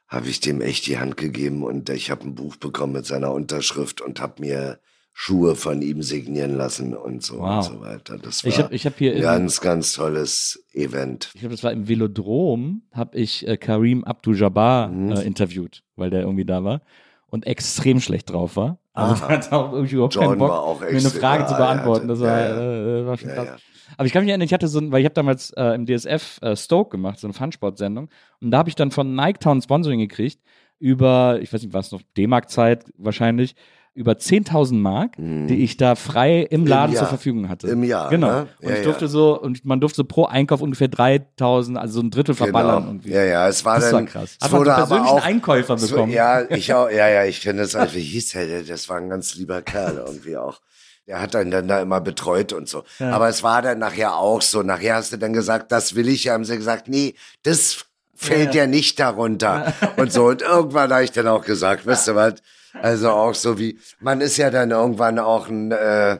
habe 0.07 0.27
ich 0.29 0.39
dem 0.39 0.61
echt 0.61 0.85
die 0.87 0.97
Hand 0.99 1.17
gegeben 1.17 1.63
und 1.63 1.89
ich 1.89 2.11
habe 2.11 2.23
ein 2.23 2.35
Buch 2.35 2.55
bekommen 2.57 2.93
mit 2.93 3.05
seiner 3.05 3.31
Unterschrift 3.33 4.01
und 4.01 4.19
habe 4.19 4.41
mir 4.41 4.79
Schuhe 5.15 5.55
von 5.55 5.81
ihm 5.83 6.01
signieren 6.01 6.55
lassen 6.55 6.95
und 6.95 7.21
so 7.23 7.37
Wow. 7.39 7.57
und 7.67 7.73
so 7.75 7.81
weiter. 7.81 8.17
Das 8.17 8.43
war 8.43 8.49
Ich 8.49 8.57
habe 8.59 8.73
ich 8.75 8.85
hab 8.87 8.97
hier 8.97 9.11
ein 9.11 9.17
in, 9.17 9.23
ganz, 9.23 9.61
ganz 9.61 9.93
tolles 9.93 10.65
Event. 10.73 11.29
ich 11.35 11.39
glaube, 11.41 11.53
das 11.53 11.63
war 11.63 11.71
im 11.71 11.87
Velodrom, 11.87 12.81
habe 12.91 13.17
ich 13.19 13.47
äh, 13.47 13.57
Karim 13.57 14.03
Abdul-Jabbar 14.03 14.87
Mhm. 14.89 15.11
äh, 15.11 15.21
interviewt, 15.21 15.83
weil 15.95 16.09
der 16.09 16.21
irgendwie 16.21 16.45
da 16.45 16.63
war 16.63 16.81
und 17.27 17.45
extrem 17.45 17.99
schlecht 18.01 18.31
drauf 18.31 18.55
war. 18.55 18.79
Also 18.93 19.23
Aha. 19.23 19.29
hat 19.29 19.51
auch 19.51 19.73
irgendwie 19.73 19.95
überhaupt 19.95 20.13
Jordan 20.13 20.31
keinen 20.31 20.39
Bock, 20.39 20.49
war 20.49 20.79
mir 20.79 20.87
eine 20.87 21.01
Frage 21.01 21.43
ja, 21.43 21.47
zu 21.47 21.55
beantworten. 21.55 22.07
Das 22.07 22.19
war, 22.19 22.39
äh, 22.39 23.05
war 23.05 23.17
schon 23.17 23.29
krass. 23.29 23.61
Aber 23.97 24.05
ich 24.05 24.13
kann 24.13 24.23
mich 24.23 24.29
erinnern, 24.29 24.45
ich 24.45 24.53
hatte 24.53 24.67
so 24.67 24.79
ein, 24.79 24.91
weil 24.91 25.01
ich 25.01 25.05
habe 25.05 25.13
damals 25.13 25.51
äh, 25.51 25.75
im 25.75 25.85
DSF 25.85 26.39
äh, 26.41 26.55
Stoke 26.55 26.91
gemacht, 26.91 27.19
so 27.19 27.27
eine 27.27 27.33
Funsport-Sendung. 27.33 28.09
Und 28.41 28.51
da 28.51 28.59
habe 28.59 28.69
ich 28.69 28.75
dann 28.75 28.91
von 28.91 29.15
Nike 29.15 29.39
Town 29.39 29.61
Sponsoring 29.61 29.99
gekriegt 29.99 30.39
über, 30.79 31.39
ich 31.41 31.53
weiß 31.53 31.61
nicht, 31.61 31.73
was 31.73 31.91
noch, 31.91 32.01
D-Mark-Zeit 32.17 32.85
wahrscheinlich, 32.97 33.55
über 33.95 34.13
10.000 34.13 34.73
Mark, 34.73 35.11
die 35.17 35.63
ich 35.63 35.77
da 35.77 35.95
frei 35.95 36.41
im 36.41 36.65
Laden 36.65 36.93
Jahr. 36.93 37.03
zur 37.03 37.09
Verfügung 37.09 37.47
hatte. 37.49 37.67
Im 37.67 37.83
Jahr, 37.83 38.09
Genau. 38.09 38.27
ne? 38.27 38.47
Und 38.61 38.69
Ja, 38.69 38.75
ich 38.77 38.81
durfte 38.83 39.05
ja. 39.05 39.09
so, 39.09 39.39
und 39.39 39.63
man 39.65 39.79
durfte 39.79 39.97
so 39.97 40.03
pro 40.03 40.25
Einkauf 40.25 40.61
ungefähr 40.61 40.89
3.000, 40.89 41.75
also 41.77 41.93
so 41.95 41.99
ein 42.01 42.09
Drittel 42.09 42.33
verballern 42.33 42.77
Genau. 42.77 42.87
irgendwie. 42.91 43.11
Ja, 43.11 43.23
ja, 43.23 43.47
es 43.47 43.63
war 43.65 43.75
Das 43.75 43.85
war 43.85 43.91
dann. 43.99 44.05
krass. 44.07 44.35
Es 44.39 44.45
Hat 44.45 44.51
man 44.51 44.61
wurde 44.61 44.73
aber 44.75 44.87
persönlichen 44.87 45.17
auch, 45.19 45.23
Einkäufer 45.25 45.75
bekommen. 45.75 46.11
Ja, 46.11 46.41
ich 46.49 46.73
auch, 46.73 46.89
ja, 46.89 47.07
ja, 47.07 47.25
ich 47.25 47.41
kenne 47.41 47.61
das. 47.61 47.75
Also, 47.75 47.93
wie 47.95 48.01
hieß 48.01 48.31
der? 48.31 48.63
Das 48.63 48.89
war 48.89 48.97
ein 48.97 49.09
ganz 49.09 49.35
lieber 49.35 49.61
Kerl 49.61 49.97
irgendwie 50.05 50.37
auch. 50.37 50.59
Der 51.05 51.21
hat 51.21 51.35
einen 51.35 51.51
dann 51.51 51.67
da 51.67 51.81
immer 51.81 51.99
betreut 52.01 52.53
und 52.53 52.67
so. 52.69 52.83
Aber 52.99 53.27
es 53.29 53.43
war 53.43 53.61
dann 53.61 53.77
nachher 53.77 54.15
auch 54.15 54.41
so. 54.41 54.63
Nachher 54.63 54.95
hast 54.95 55.11
du 55.13 55.17
dann 55.17 55.33
gesagt, 55.33 55.71
das 55.71 55.95
will 55.95 56.07
ich. 56.07 56.29
Haben 56.29 56.45
sie 56.45 56.55
gesagt, 56.57 56.87
nee, 56.87 57.13
das 57.43 57.85
fällt 58.15 58.55
ja, 58.55 58.65
nicht 58.67 58.99
darunter. 58.99 59.73
Und 59.97 60.11
so. 60.13 60.27
Und 60.27 60.41
irgendwann 60.41 60.91
habe 60.93 61.03
ich 61.03 61.11
dann 61.11 61.27
auch 61.27 61.43
gesagt, 61.43 61.85
wisst 61.85 62.07
ihr 62.07 62.15
was? 62.15 62.35
Also 62.81 63.11
auch 63.11 63.35
so 63.35 63.57
wie, 63.59 63.79
man 63.99 64.21
ist 64.21 64.37
ja 64.37 64.49
dann 64.49 64.71
irgendwann 64.71 65.19
auch 65.19 65.47
ein, 65.47 65.71
äh, 65.71 66.19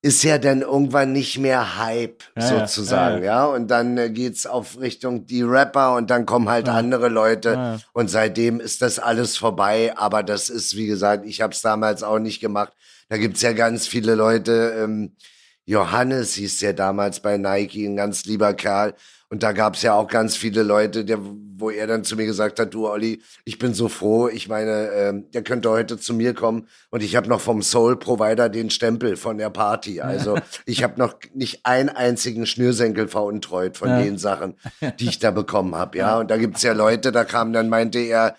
ist 0.00 0.22
ja 0.22 0.38
dann 0.38 0.62
irgendwann 0.62 1.12
nicht 1.12 1.38
mehr 1.38 1.78
Hype, 1.78 2.22
Ja, 2.36 2.42
ja, 2.42 2.66
sozusagen, 2.66 3.24
ja, 3.24 3.44
Und 3.46 3.68
dann 3.68 3.98
äh, 3.98 4.10
geht's 4.10 4.46
auf 4.46 4.78
Richtung 4.80 5.26
die 5.26 5.42
Rapper 5.42 5.96
und 5.96 6.08
dann 6.10 6.24
kommen 6.24 6.48
halt 6.48 6.68
andere 6.68 7.08
Leute 7.08 7.50
Ja. 7.52 7.78
und 7.92 8.08
seitdem 8.08 8.60
ist 8.60 8.80
das 8.80 9.00
alles 9.00 9.36
vorbei, 9.36 9.92
aber 9.96 10.22
das 10.22 10.50
ist, 10.50 10.76
wie 10.76 10.86
gesagt, 10.86 11.26
ich 11.26 11.40
habe 11.40 11.52
es 11.52 11.62
damals 11.62 12.02
auch 12.04 12.20
nicht 12.20 12.40
gemacht. 12.40 12.72
Da 13.08 13.16
gibt's 13.16 13.42
ja 13.42 13.52
ganz 13.52 13.88
viele 13.88 14.14
Leute, 14.14 14.74
ähm, 14.78 15.16
Johannes 15.64 16.34
hieß 16.34 16.60
der 16.60 16.72
damals 16.74 17.20
bei 17.20 17.36
Nike, 17.36 17.84
ein 17.86 17.96
ganz 17.96 18.24
lieber 18.24 18.54
Kerl. 18.54 18.94
Und 19.30 19.42
da 19.42 19.52
gab's 19.52 19.82
ja 19.82 19.94
auch 19.94 20.08
ganz 20.08 20.36
viele 20.36 20.62
Leute, 20.62 21.04
der, 21.04 21.18
wo 21.20 21.70
er 21.70 21.86
dann 21.86 22.02
zu 22.02 22.16
mir 22.16 22.24
gesagt 22.24 22.58
hat, 22.58 22.72
du 22.72 22.88
Olli, 22.88 23.20
ich 23.44 23.58
bin 23.58 23.74
so 23.74 23.88
froh, 23.88 24.28
ich 24.28 24.48
meine, 24.48 24.90
ähm, 24.92 25.30
der 25.32 25.42
könnte 25.42 25.68
heute 25.70 25.98
zu 25.98 26.14
mir 26.14 26.32
kommen 26.32 26.66
und 26.90 27.02
ich 27.02 27.14
habe 27.14 27.28
noch 27.28 27.40
vom 27.40 27.60
Soul 27.62 27.98
Provider 27.98 28.48
den 28.48 28.70
Stempel 28.70 29.16
von 29.16 29.36
der 29.36 29.50
Party. 29.50 30.00
Also 30.00 30.38
ich 30.64 30.82
habe 30.82 30.98
noch 30.98 31.16
nicht 31.34 31.66
einen 31.66 31.90
einzigen 31.90 32.46
Schnürsenkel 32.46 33.08
veruntreut 33.08 33.76
von 33.76 33.88
Ja. 33.88 34.00
den 34.02 34.16
Sachen, 34.16 34.54
die 34.98 35.08
ich 35.08 35.18
da 35.18 35.30
bekommen 35.30 35.74
habe. 35.74 35.98
Ja, 35.98 36.18
und 36.20 36.30
da 36.30 36.36
gibt's 36.38 36.62
ja 36.62 36.72
Leute, 36.72 37.12
da 37.12 37.24
kam 37.24 37.52
dann, 37.52 37.68
meinte 37.68 37.98
er, 37.98 38.34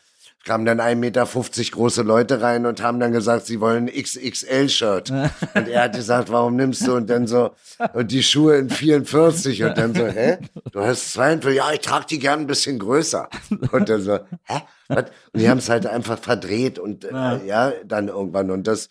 kamen 0.45 0.65
dann 0.65 0.80
1,50 0.80 0.95
Meter 0.95 1.25
große 1.71 2.02
Leute 2.02 2.41
rein 2.41 2.65
und 2.65 2.82
haben 2.82 2.99
dann 2.99 3.12
gesagt, 3.12 3.45
sie 3.45 3.60
wollen 3.60 3.89
ein 3.89 4.04
XXL-Shirt. 4.04 5.12
Und 5.54 5.67
er 5.67 5.84
hat 5.84 5.95
gesagt, 5.95 6.32
warum 6.32 6.56
nimmst 6.56 6.88
du? 6.88 6.95
Und 6.95 7.10
dann 7.10 7.28
so, 7.28 7.52
und 7.93 8.12
die 8.12 8.23
Schuhe 8.23 8.58
in 8.58 8.69
44. 8.69 9.63
Und 9.63 9.78
dann 9.78 9.93
so, 9.93 10.08
hä? 10.08 10.38
Du 10.71 10.80
hast 10.82 11.13
42? 11.13 11.58
Ja, 11.58 11.71
ich 11.71 11.80
trage 11.80 12.06
die 12.10 12.19
gern 12.19 12.41
ein 12.41 12.47
bisschen 12.47 12.80
größer. 12.80 13.30
Und 13.71 13.89
dann 13.89 14.02
so, 14.02 14.19
hä? 14.43 14.62
Was? 14.88 15.04
Und 15.34 15.41
die 15.41 15.49
haben 15.49 15.60
es 15.60 15.69
halt 15.69 15.86
einfach 15.86 16.17
verdreht 16.17 16.80
und 16.80 17.06
äh, 17.06 17.45
ja, 17.45 17.73
dann 17.86 18.08
irgendwann. 18.08 18.49
Und 18.49 18.65
das 18.65 18.89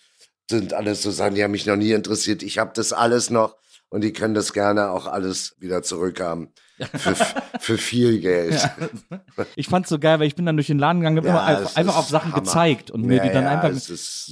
sind 0.49 0.73
alles 0.73 1.03
so 1.03 1.11
Sachen, 1.11 1.35
die 1.35 1.43
haben 1.43 1.51
mich 1.51 1.67
noch 1.67 1.77
nie 1.77 1.93
interessiert. 1.93 2.43
Ich 2.43 2.59
habe 2.59 2.71
das 2.75 2.93
alles 2.93 3.31
noch 3.31 3.57
und 3.89 4.03
die 4.03 4.13
können 4.13 4.35
das 4.35 4.53
gerne 4.53 4.91
auch 4.91 5.07
alles 5.07 5.57
wieder 5.59 5.83
zurückhaben. 5.83 6.53
Für, 6.95 7.15
für 7.59 7.79
viel 7.79 8.21
Geld. 8.21 8.71
Ich 9.57 9.67
fand's 9.69 9.89
so 9.89 9.99
geil, 9.99 10.21
weil 10.21 10.27
ich 10.29 10.37
bin 10.37 10.47
dann 10.47 10.57
durch 10.57 10.69
den 10.69 10.79
Laden 10.79 11.01
gegangen, 11.01 11.17
hab 11.19 11.25
immer 11.25 11.35
Ja, 11.35 11.45
einfach, 11.45 11.71
es 11.71 11.77
einfach 11.77 11.97
auf 11.99 12.09
Sachen 12.09 12.33
Hammer. 12.33 12.43
gezeigt 12.43 12.91
und 12.91 13.03
mir 13.05 13.17
Ja, 13.17 13.23
die 13.25 13.31
dann 13.31 13.45
ja, 13.45 13.61
einfach. 13.61 13.71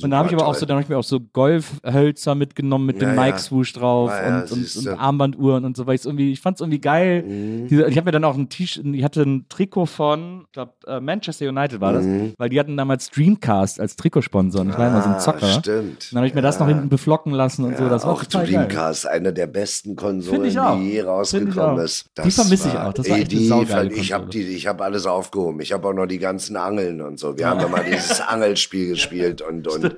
Und 0.03 0.11
da 0.11 0.19
habe 0.19 0.29
ich 0.29 0.35
aber 0.35 0.47
auch 0.47 0.55
so, 0.55 0.65
dann 0.67 0.77
habe 0.77 0.83
ich 0.85 0.89
mir 0.89 0.97
auch 0.99 1.05
so 1.05 1.19
Golfhölzer 1.21 2.35
mitgenommen 2.35 2.87
mit 2.87 3.01
dem 3.01 3.11
Ja, 3.11 3.15
ja. 3.15 3.25
Nike 3.27 3.39
Swoosh 3.41 3.73
drauf 3.73 4.11
Ja, 4.11 4.29
ja, 4.29 4.39
und, 4.43 4.53
und, 4.53 4.77
und. 4.77 4.89
Armbanduhren 4.99 5.65
und 5.65 5.77
so, 5.77 5.87
weil 5.87 5.97
irgendwie, 6.05 6.33
ich 6.33 6.41
fand's 6.41 6.61
irgendwie 6.61 6.81
geil. 6.81 7.23
Mhm. 7.23 7.69
Diese, 7.69 7.87
ich 7.89 7.97
habe 7.97 8.05
mir 8.07 8.13
dann 8.13 8.25
auch 8.25 8.37
ein 8.37 8.49
T-Shirt, 8.49 8.85
ich 8.87 9.03
hatte 9.05 9.23
ein 9.23 9.47
Trikot 9.49 9.87
von, 9.87 10.43
ich 10.47 10.53
glaube, 10.53 10.73
äh, 10.87 11.01
Manchester 11.01 11.49
United 11.49 11.81
war 11.81 11.93
das, 11.95 12.05
weil 12.39 12.49
die 12.49 12.61
hatten 12.61 12.77
damals 12.77 13.11
Dreamcast 13.11 13.81
als 13.81 13.97
Trikotsponsor 13.97 14.61
und 14.61 14.71
ich 14.71 14.79
war 14.79 14.89
immer 14.89 15.01
so 15.03 15.09
ein 15.09 15.13
Mhm. 15.13 15.17
Ah, 15.17 15.21
Zocker. 15.21 15.47
Stimmt. 15.49 16.13
Dann 16.13 16.19
habe 16.19 16.27
ich 16.27 16.35
mir 16.35 16.43
das 16.43 16.59
noch 16.61 16.69
hinten 16.69 16.89
beflocken 16.89 17.33
lassen 17.33 17.65
und 17.65 17.77
so, 17.77 17.89
das 17.89 18.05
war 18.05 18.13
auch 18.13 18.23
total 18.23 18.43
geil. 18.47 18.67
Dreamcast, 18.67 19.07
eine 19.09 19.33
der 19.33 19.47
besten 19.47 19.97
Konsolen, 19.97 20.43
die 20.43 20.89
je 20.91 21.01
rausgekommen 21.03 21.79
ist. 21.85 22.11
Die 22.25 22.31
vermisse 22.37 22.68
ich 22.68 22.75
auch. 22.77 22.92
Das 22.92 23.11
war 23.11 23.18
echt 23.18 23.33
eine 23.33 23.88
die 23.88 23.99
Ich 23.99 24.12
habe 24.12 24.29
habe 24.66 24.85
alles 24.85 25.07
aufgehoben. 25.07 25.61
Ich 25.61 25.72
habe 25.72 25.88
auch 25.88 25.92
noch 25.92 26.07
die 26.07 26.18
ganzen 26.18 26.57
Angeln 26.57 27.01
und 27.01 27.18
so. 27.18 27.37
Wir 27.37 27.49
haben 27.49 27.61
immer 27.61 27.81
dieses 27.90 28.20
Angelspiel 28.20 28.90
gespielt 28.90 29.42
und 29.42 29.66
und 29.66 29.94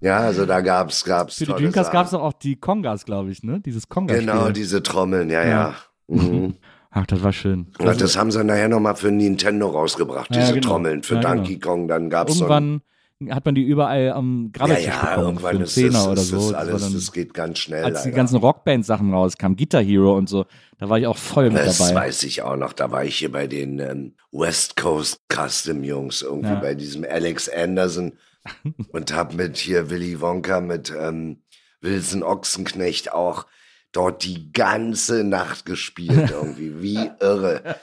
ja, 0.00 0.18
also 0.18 0.46
da 0.46 0.60
gab's 0.60 1.04
gab's 1.04 1.36
Für 1.36 1.46
die 1.46 1.52
Dreamcast 1.52 1.92
gab's 1.92 2.10
doch 2.12 2.22
auch 2.22 2.32
die 2.32 2.56
Kongas, 2.56 3.04
glaube 3.04 3.30
ich, 3.30 3.42
ne? 3.42 3.60
Dieses 3.60 3.88
Kongas. 3.88 4.18
Genau 4.18 4.50
diese 4.50 4.82
Trommeln, 4.82 5.30
ja 5.30 5.46
ja. 5.46 5.74
Mhm. 6.08 6.54
Ach, 6.94 7.06
das 7.06 7.22
war 7.22 7.32
schön. 7.32 7.68
Ja, 7.80 7.94
das 7.94 8.18
haben 8.18 8.30
sie 8.30 8.44
nachher 8.44 8.68
nochmal 8.68 8.94
für 8.96 9.10
Nintendo 9.10 9.68
rausgebracht, 9.68 10.34
Ja, 10.34 10.42
diese 10.42 10.52
genau. 10.54 10.68
Trommeln. 10.68 11.02
Für 11.02 11.14
Ja, 11.14 11.20
genau. 11.22 11.34
Donkey 11.36 11.58
Kong, 11.58 11.88
dann 11.88 12.10
gab 12.10 12.28
es 12.28 12.36
so 12.36 12.46
ein 12.46 12.82
hat 13.30 13.44
man 13.44 13.54
die 13.54 13.62
überall 13.62 14.10
am 14.12 14.44
ja, 14.46 14.58
Grabbeltisch 14.58 14.86
ja, 14.86 14.92
bekommen. 15.00 15.14
für 15.16 15.22
irgendwann 15.22 15.54
einen 15.56 15.64
ist 15.64 15.74
Zehner 15.74 15.90
das, 15.92 16.06
oder 16.08 16.20
ist 16.22 16.28
so. 16.28 16.36
das 16.36 16.46
Das 16.48 16.54
alles, 16.54 16.82
dann- 16.82 16.94
das 16.94 17.12
geht 17.12 17.34
ganz 17.34 17.58
schnell. 17.58 17.84
als 17.84 18.02
die 18.02 18.08
leider. 18.08 18.16
ganzen 18.16 18.36
Rockband-Sachen 18.36 19.12
rauskamen, 19.12 19.56
Guitar 19.56 19.82
Hero 19.82 20.16
und 20.16 20.28
so, 20.28 20.46
da 20.78 20.88
war 20.88 20.98
ich 20.98 21.06
auch 21.06 21.16
voll 21.16 21.50
mit 21.50 21.58
Das 21.64 21.78
dabei. 21.78 21.94
weiß 22.06 22.22
ich 22.24 22.42
auch 22.42 22.56
noch. 22.56 22.72
Da 22.72 22.90
war 22.90 23.04
ich 23.04 23.16
hier 23.16 23.30
bei 23.30 23.46
den 23.46 23.78
ähm, 23.78 24.14
West 24.32 24.76
Coast 24.76 25.20
Custom 25.32 25.84
Jungs, 25.84 26.22
irgendwie 26.22 26.48
Ja. 26.48 26.60
bei 26.60 26.74
diesem 26.74 27.04
Alex 27.08 27.48
Anderson 27.48 28.12
und 28.92 29.14
hab 29.14 29.34
mit 29.34 29.56
hier 29.58 29.90
Willy 29.90 30.20
Wonka, 30.20 30.60
mit 30.60 30.92
ähm, 30.98 31.42
Wilson 31.80 32.22
Ochsenknecht 32.22 33.12
auch 33.12 33.46
dort 33.92 34.24
die 34.24 34.52
ganze 34.52 35.22
Nacht 35.22 35.66
gespielt, 35.66 36.30
irgendwie. 36.42 36.80
Wie 36.82 37.10
irre. 37.20 37.76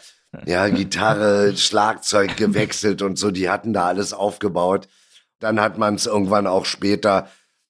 Ja, 0.46 0.68
Gitarre, 0.68 1.56
Schlagzeug 1.58 2.38
gewechselt 2.38 3.02
und 3.02 3.18
so, 3.18 3.32
die 3.32 3.50
hatten 3.50 3.74
da 3.74 3.86
alles 3.88 4.14
aufgebaut. 4.14 4.88
Dann 5.40 5.60
hat 5.60 5.78
man 5.78 5.96
es 5.96 6.06
irgendwann 6.06 6.48
auch 6.48 6.66
später 6.66 7.28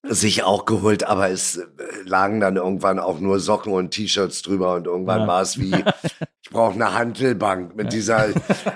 sich 0.08 0.44
auch 0.44 0.64
geholt, 0.66 1.04
aber 1.04 1.30
es 1.30 1.58
äh, 1.58 1.66
lagen 2.06 2.40
dann 2.40 2.56
irgendwann 2.56 3.00
auch 3.00 3.20
nur 3.20 3.40
Socken 3.42 3.74
und 3.74 3.92
T-Shirts 3.92 4.42
drüber 4.44 4.76
und 4.76 4.88
irgendwann 4.88 5.22
Ja. 5.22 5.28
war 5.28 5.42
es 5.42 5.60
wie, 5.60 5.74
ich 6.42 6.50
brauche 6.52 6.74
eine 6.74 6.94
Hantelbank 6.94 7.76
mit 7.76 7.92
dieser 7.92 8.28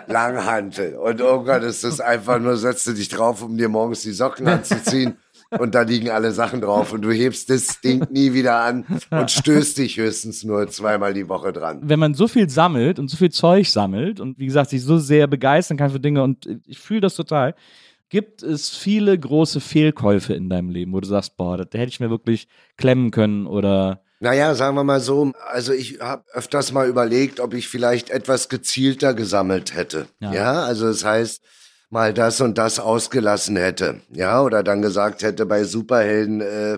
Langhantel. 0.07 0.95
Und 0.97 1.19
irgendwann 1.19 1.63
ist 1.63 1.83
es 1.83 1.99
einfach 2.01 2.39
nur, 2.39 2.57
setzt 2.57 2.87
du 2.87 2.93
dich 2.93 3.09
drauf, 3.09 3.41
um 3.41 3.57
dir 3.57 3.69
morgens 3.69 4.01
die 4.01 4.11
Socken 4.11 4.47
anzuziehen. 4.47 5.17
Und 5.59 5.75
da 5.75 5.83
liegen 5.83 6.09
alle 6.09 6.31
Sachen 6.31 6.61
drauf 6.61 6.93
und 6.93 7.03
du 7.03 7.11
hebst 7.11 7.47
das 7.51 7.79
Ding 7.79 8.07
nie 8.09 8.33
wieder 8.33 8.61
an 8.61 8.85
und 9.11 9.29
stößt 9.29 9.77
dich 9.77 9.97
höchstens 9.97 10.43
nur 10.43 10.67
zweimal 10.69 11.13
die 11.13 11.29
Woche 11.29 11.53
dran. 11.53 11.79
wenn 11.83 11.99
man 11.99 12.15
so 12.15 12.27
viel 12.27 12.49
sammelt 12.49 12.97
und 12.97 13.07
so 13.07 13.17
viel 13.17 13.29
Zeug 13.29 13.69
sammelt 13.69 14.19
und 14.19 14.39
wie 14.39 14.47
gesagt, 14.47 14.71
sich 14.71 14.81
so 14.81 14.97
sehr 14.97 15.27
begeistern 15.27 15.77
kann 15.77 15.91
für 15.91 15.99
Dinge 15.99 16.23
und 16.23 16.49
ich 16.65 16.79
fühle 16.79 17.01
das 17.01 17.13
total, 17.13 17.53
gibt 18.13 18.43
es 18.43 18.69
viele 18.69 19.17
große 19.17 19.59
Fehlkäufe 19.59 20.35
in 20.35 20.47
deinem 20.47 20.69
Leben, 20.69 20.93
wo 20.93 20.99
du 20.99 21.07
sagst, 21.07 21.35
boah, 21.35 21.57
da 21.57 21.63
hätte 21.79 21.89
ich 21.89 21.99
mir 21.99 22.11
wirklich 22.11 22.47
klemmen 22.77 23.09
können 23.09 23.47
oder 23.47 24.03
Naja, 24.19 24.53
sagen 24.53 24.75
wir 24.75 24.83
mal 24.83 24.99
so, 24.99 25.31
also 25.47 25.73
ich 25.73 25.99
habe 25.99 26.23
öfters 26.31 26.71
mal 26.71 26.87
überlegt, 26.87 27.39
ob 27.39 27.55
ich 27.55 27.67
vielleicht 27.67 28.11
etwas 28.11 28.49
gezielter 28.49 29.15
gesammelt 29.15 29.73
hätte. 29.73 30.05
Ja. 30.19 30.31
Ja, 30.31 30.63
also 30.63 30.85
das 30.85 31.03
heißt, 31.03 31.41
mal 31.89 32.13
das 32.13 32.39
und 32.39 32.59
das 32.59 32.79
ausgelassen 32.79 33.55
hätte. 33.55 34.01
Ja, 34.11 34.43
oder 34.43 34.61
dann 34.61 34.83
gesagt 34.83 35.23
hätte, 35.23 35.47
bei 35.47 35.63
Superhelden 35.63 36.41
äh, 36.41 36.77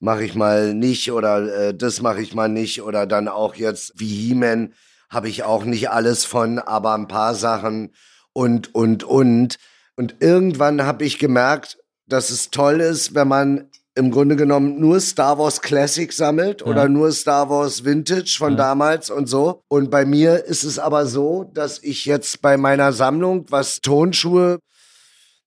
mache 0.00 0.24
ich 0.24 0.34
mal 0.34 0.74
nicht 0.74 1.12
oder 1.12 1.68
äh, 1.68 1.74
das 1.74 2.02
mache 2.02 2.22
ich 2.22 2.34
mal 2.34 2.48
nicht 2.48 2.82
oder 2.82 3.06
dann 3.06 3.28
auch 3.28 3.54
jetzt 3.54 3.92
wie 4.00 4.08
He-Man 4.08 4.74
habe 5.08 5.28
ich 5.28 5.44
auch 5.44 5.64
nicht 5.64 5.90
alles 5.90 6.24
von, 6.24 6.58
aber 6.58 6.94
ein 6.94 7.06
paar 7.06 7.36
Sachen 7.36 7.94
und, 8.32 8.74
und, 8.74 9.04
und. 9.04 9.58
Und 9.96 10.16
irgendwann 10.20 10.82
habe 10.82 11.04
ich 11.04 11.18
gemerkt, 11.18 11.78
dass 12.06 12.30
es 12.30 12.50
toll 12.50 12.80
ist, 12.80 13.14
wenn 13.14 13.28
man 13.28 13.70
im 13.94 14.10
Grunde 14.10 14.36
genommen 14.36 14.80
nur 14.80 15.00
Star 15.00 15.38
Wars 15.38 15.60
Classic 15.60 16.10
sammelt 16.12 16.64
oder 16.64 16.88
nur 16.88 17.12
Star 17.12 17.50
Wars 17.50 17.84
Vintage 17.84 18.36
von 18.38 18.56
damals 18.56 19.10
und 19.10 19.26
so. 19.26 19.62
Und 19.68 19.90
bei 19.90 20.06
mir 20.06 20.44
ist 20.46 20.64
es 20.64 20.78
aber 20.78 21.04
so, 21.06 21.44
dass 21.52 21.82
ich 21.82 22.06
jetzt 22.06 22.40
bei 22.40 22.56
meiner 22.56 22.92
Sammlung, 22.92 23.44
was 23.50 23.80
Tonschuhe, 23.82 24.60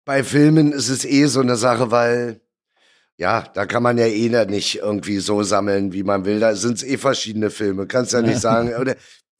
bei 0.05 0.23
Filmen 0.23 0.71
ist 0.71 0.89
es 0.89 1.05
eh 1.05 1.25
so 1.25 1.41
eine 1.41 1.55
Sache, 1.55 1.89
weil 1.89 2.39
ja, 3.17 3.45
da 3.53 3.65
kann 3.65 3.81
man 3.81 3.97
ja 3.97 4.05
eh 4.05 4.45
nicht 4.45 4.75
irgendwie 4.75 5.19
so 5.19 5.41
sammeln, 5.41 5.93
wie 5.93 6.03
man 6.03 6.25
will. 6.25 6.39
Da 6.39 6.53
sind 6.53 6.77
es 6.77 6.83
eh 6.83 6.97
verschiedene 6.97 7.49
Filme. 7.49 7.87
Kannst 7.87 8.13
ja 8.13 8.21
nicht 8.21 8.41
sagen, 8.41 8.75
oder 8.75 8.95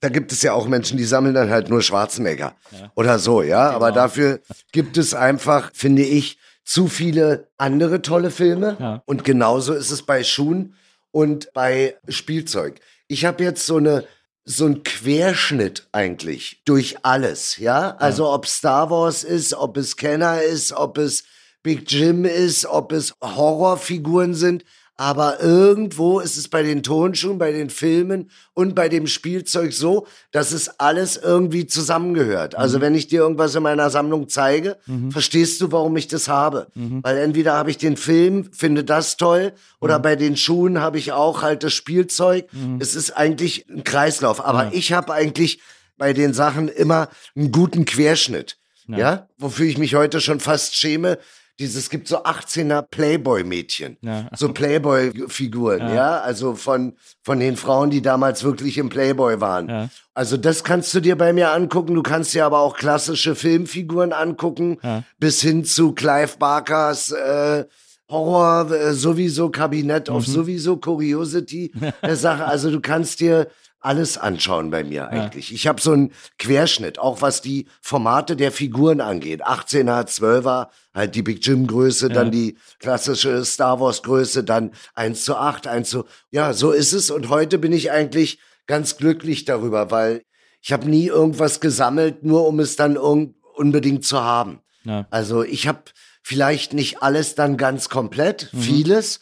da 0.05 0.09
gibt 0.09 0.31
es 0.31 0.43
ja 0.43 0.53
auch 0.53 0.67
Menschen, 0.67 0.99
die 0.99 1.03
sammeln 1.03 1.33
dann 1.33 1.49
halt 1.49 1.67
nur 1.67 1.81
Schwarzenegger 1.81 2.53
oder 2.93 3.17
so, 3.17 3.41
ja. 3.41 3.71
Aber 3.71 3.91
dafür 3.91 4.39
gibt 4.71 4.97
es 4.97 5.15
einfach, 5.15 5.71
finde 5.73 6.03
ich, 6.03 6.37
zu 6.63 6.87
viele 6.87 7.47
andere 7.57 8.03
tolle 8.03 8.29
Filme. 8.29 8.77
Ja. 8.79 9.01
Und 9.05 9.23
genauso 9.23 9.73
ist 9.73 9.89
es 9.89 10.03
bei 10.03 10.23
Schuhen 10.23 10.75
und 11.09 11.51
bei 11.55 11.95
Spielzeug. 12.07 12.81
Ich 13.07 13.25
habe 13.25 13.43
jetzt 13.43 13.65
so 13.65 13.77
eine 13.77 14.05
so 14.47 14.67
ein 14.67 14.83
Querschnitt 14.83 15.87
eigentlich 15.91 16.61
durch 16.65 16.97
alles, 17.01 17.57
ja? 17.57 17.95
Also 17.97 18.31
ob 18.31 18.45
Star 18.45 18.91
Wars 18.91 19.23
ist, 19.23 19.55
ob 19.55 19.75
es 19.75 19.97
Kenner 19.97 20.43
ist, 20.43 20.71
ob 20.71 20.99
es 20.99 21.23
Big 21.63 21.91
Jim 21.91 22.25
ist, 22.25 22.67
ob 22.67 22.91
es 22.91 23.15
Horrorfiguren 23.23 24.35
sind, 24.35 24.65
aber 24.97 25.41
irgendwo 25.41 26.19
ist 26.19 26.38
es 26.38 26.47
bei 26.47 26.63
den 26.63 26.81
Tonschuhen, 26.81 27.38
bei 27.38 27.51
den 27.51 27.69
Filmen 27.69 28.29
und 28.53 28.75
bei 28.75 28.88
dem 28.88 29.08
Spielzeug 29.08 29.73
so, 29.73 30.08
dass 30.31 30.53
es 30.53 30.79
alles 30.79 31.17
irgendwie 31.17 31.67
zusammengehört. 31.67 32.55
Also 32.55 32.79
wenn 32.79 32.95
ich 32.95 33.08
dir 33.08 33.19
irgendwas 33.19 33.55
in 33.55 33.63
meiner 33.63 33.89
Sammlung 33.89 34.29
zeige, 34.29 34.77
verstehst 35.10 35.60
du, 35.60 35.71
warum 35.71 35.97
ich 35.97 36.08
das 36.08 36.29
habe. 36.29 36.67
Weil 36.73 37.17
entweder 37.17 37.53
habe 37.53 37.71
ich 37.71 37.77
den 37.77 37.97
Film, 37.97 38.51
finde 38.53 38.86
das 38.86 39.17
toll, 39.17 39.51
oder 39.81 39.99
bei 39.99 40.15
den 40.15 40.38
Schuhen 40.38 40.79
habe 40.79 40.97
ich 40.97 41.12
auch 41.12 41.41
halt 41.41 41.63
das 41.63 41.73
Spielzeug. 41.73 42.47
Es 42.79 42.95
ist 42.95 43.12
eigentlich 43.12 43.69
ein 43.69 43.84
Kreislauf. 43.84 44.45
Aber 44.45 44.73
ich 44.73 44.93
habe 44.93 45.13
eigentlich 45.13 45.60
bei 45.97 46.13
den 46.13 46.34
Sachen 46.34 46.69
immer 46.69 47.10
einen 47.36 47.51
guten 47.51 47.84
Querschnitt. 47.84 48.58
Ja. 48.88 49.27
Wofür 49.38 49.65
ich 49.65 49.77
mich 49.77 49.95
heute 49.95 50.21
schon 50.21 50.39
fast 50.39 50.77
schäme. 50.77 51.17
Dieses 51.59 51.89
gibt 51.89 52.07
so 52.09 52.23
18er 52.23 52.81
Playboy-Mädchen. 52.81 53.97
Ja. 54.01 54.27
So 54.35 54.51
Playboy-Figuren, 54.51 55.93
ja. 55.93 56.19
Also 56.19 56.55
von, 56.55 56.93
von 57.23 57.39
den 57.39 57.55
Frauen, 57.57 57.89
die 57.89 58.01
damals 58.01 58.43
wirklich 58.43 58.77
im 58.77 58.89
Playboy 58.89 59.39
waren. 59.39 59.69
Ja. 59.69 59.89
Also 60.13 60.37
das 60.37 60.63
kannst 60.63 60.93
du 60.93 60.99
dir 60.99 61.17
bei 61.17 61.31
mir 61.33 61.51
angucken. 61.51 61.95
Du 61.95 62.03
kannst 62.03 62.33
dir 62.33 62.45
aber 62.45 62.59
auch 62.59 62.75
klassische 62.75 63.35
Filmfiguren 63.35 64.11
angucken. 64.13 64.77
Bis 65.17 65.41
hin 65.41 65.63
zu 65.65 65.93
Clive 65.93 66.37
Barkers 66.39 67.11
äh, 67.11 67.65
Horror, 68.09 68.71
äh, 68.71 68.93
sowieso 68.93 69.49
Kabinett 69.49 70.09
Mhm. 70.09 70.15
of 70.15 70.27
sowieso 70.27 70.77
Curiosity 70.77 71.71
der 72.03 72.15
Sache. 72.15 72.45
Also 72.45 72.69
du 72.69 72.79
kannst 72.79 73.19
dir 73.19 73.47
alles 73.85 74.17
anschauen 74.17 74.71
bei 74.71 74.83
mir 74.83 75.09
eigentlich. 75.09 75.53
Ich 75.53 75.67
habe 75.67 75.79
so 75.79 75.91
einen 75.91 76.11
Querschnitt, 76.39 76.99
auch 76.99 77.21
was 77.21 77.41
die 77.41 77.67
Formate 77.81 78.35
der 78.35 78.51
Figuren 78.51 78.99
angeht. 78.99 79.45
18er, 79.45 80.07
12er, 80.07 80.69
halt 80.93 81.15
die 81.15 81.21
Big 81.21 81.45
Jim 81.45 81.67
Größe, 81.67 82.09
dann 82.09 82.31
die 82.31 82.57
klassische 82.79 83.45
Star 83.45 83.79
Wars 83.79 84.03
Größe, 84.03 84.43
dann 84.43 84.71
1 84.95 85.23
zu 85.23 85.35
8, 85.35 85.67
1 85.67 85.89
zu... 85.89 86.05
Ja, 86.31 86.53
so 86.53 86.71
ist 86.71 86.93
es. 86.93 87.11
Und 87.11 87.29
heute 87.29 87.57
bin 87.57 87.71
ich 87.71 87.91
eigentlich 87.91 88.39
ganz 88.67 88.97
glücklich 88.97 89.45
darüber, 89.45 89.91
weil 89.91 90.23
ich 90.61 90.73
habe 90.73 90.89
nie 90.89 91.05
irgendwas 91.05 91.59
gesammelt, 91.59 92.23
nur 92.23 92.47
um 92.47 92.59
es 92.59 92.75
dann 92.75 92.97
un 92.97 93.35
unbedingt 93.53 94.03
zu 94.03 94.21
haben. 94.21 94.59
Ja. 94.83 95.05
Also 95.11 95.43
ich 95.43 95.67
habe 95.67 95.83
vielleicht 96.23 96.73
nicht 96.73 97.03
alles 97.03 97.35
dann 97.35 97.55
ganz 97.55 97.87
komplett, 97.87 98.49
vieles, 98.59 99.19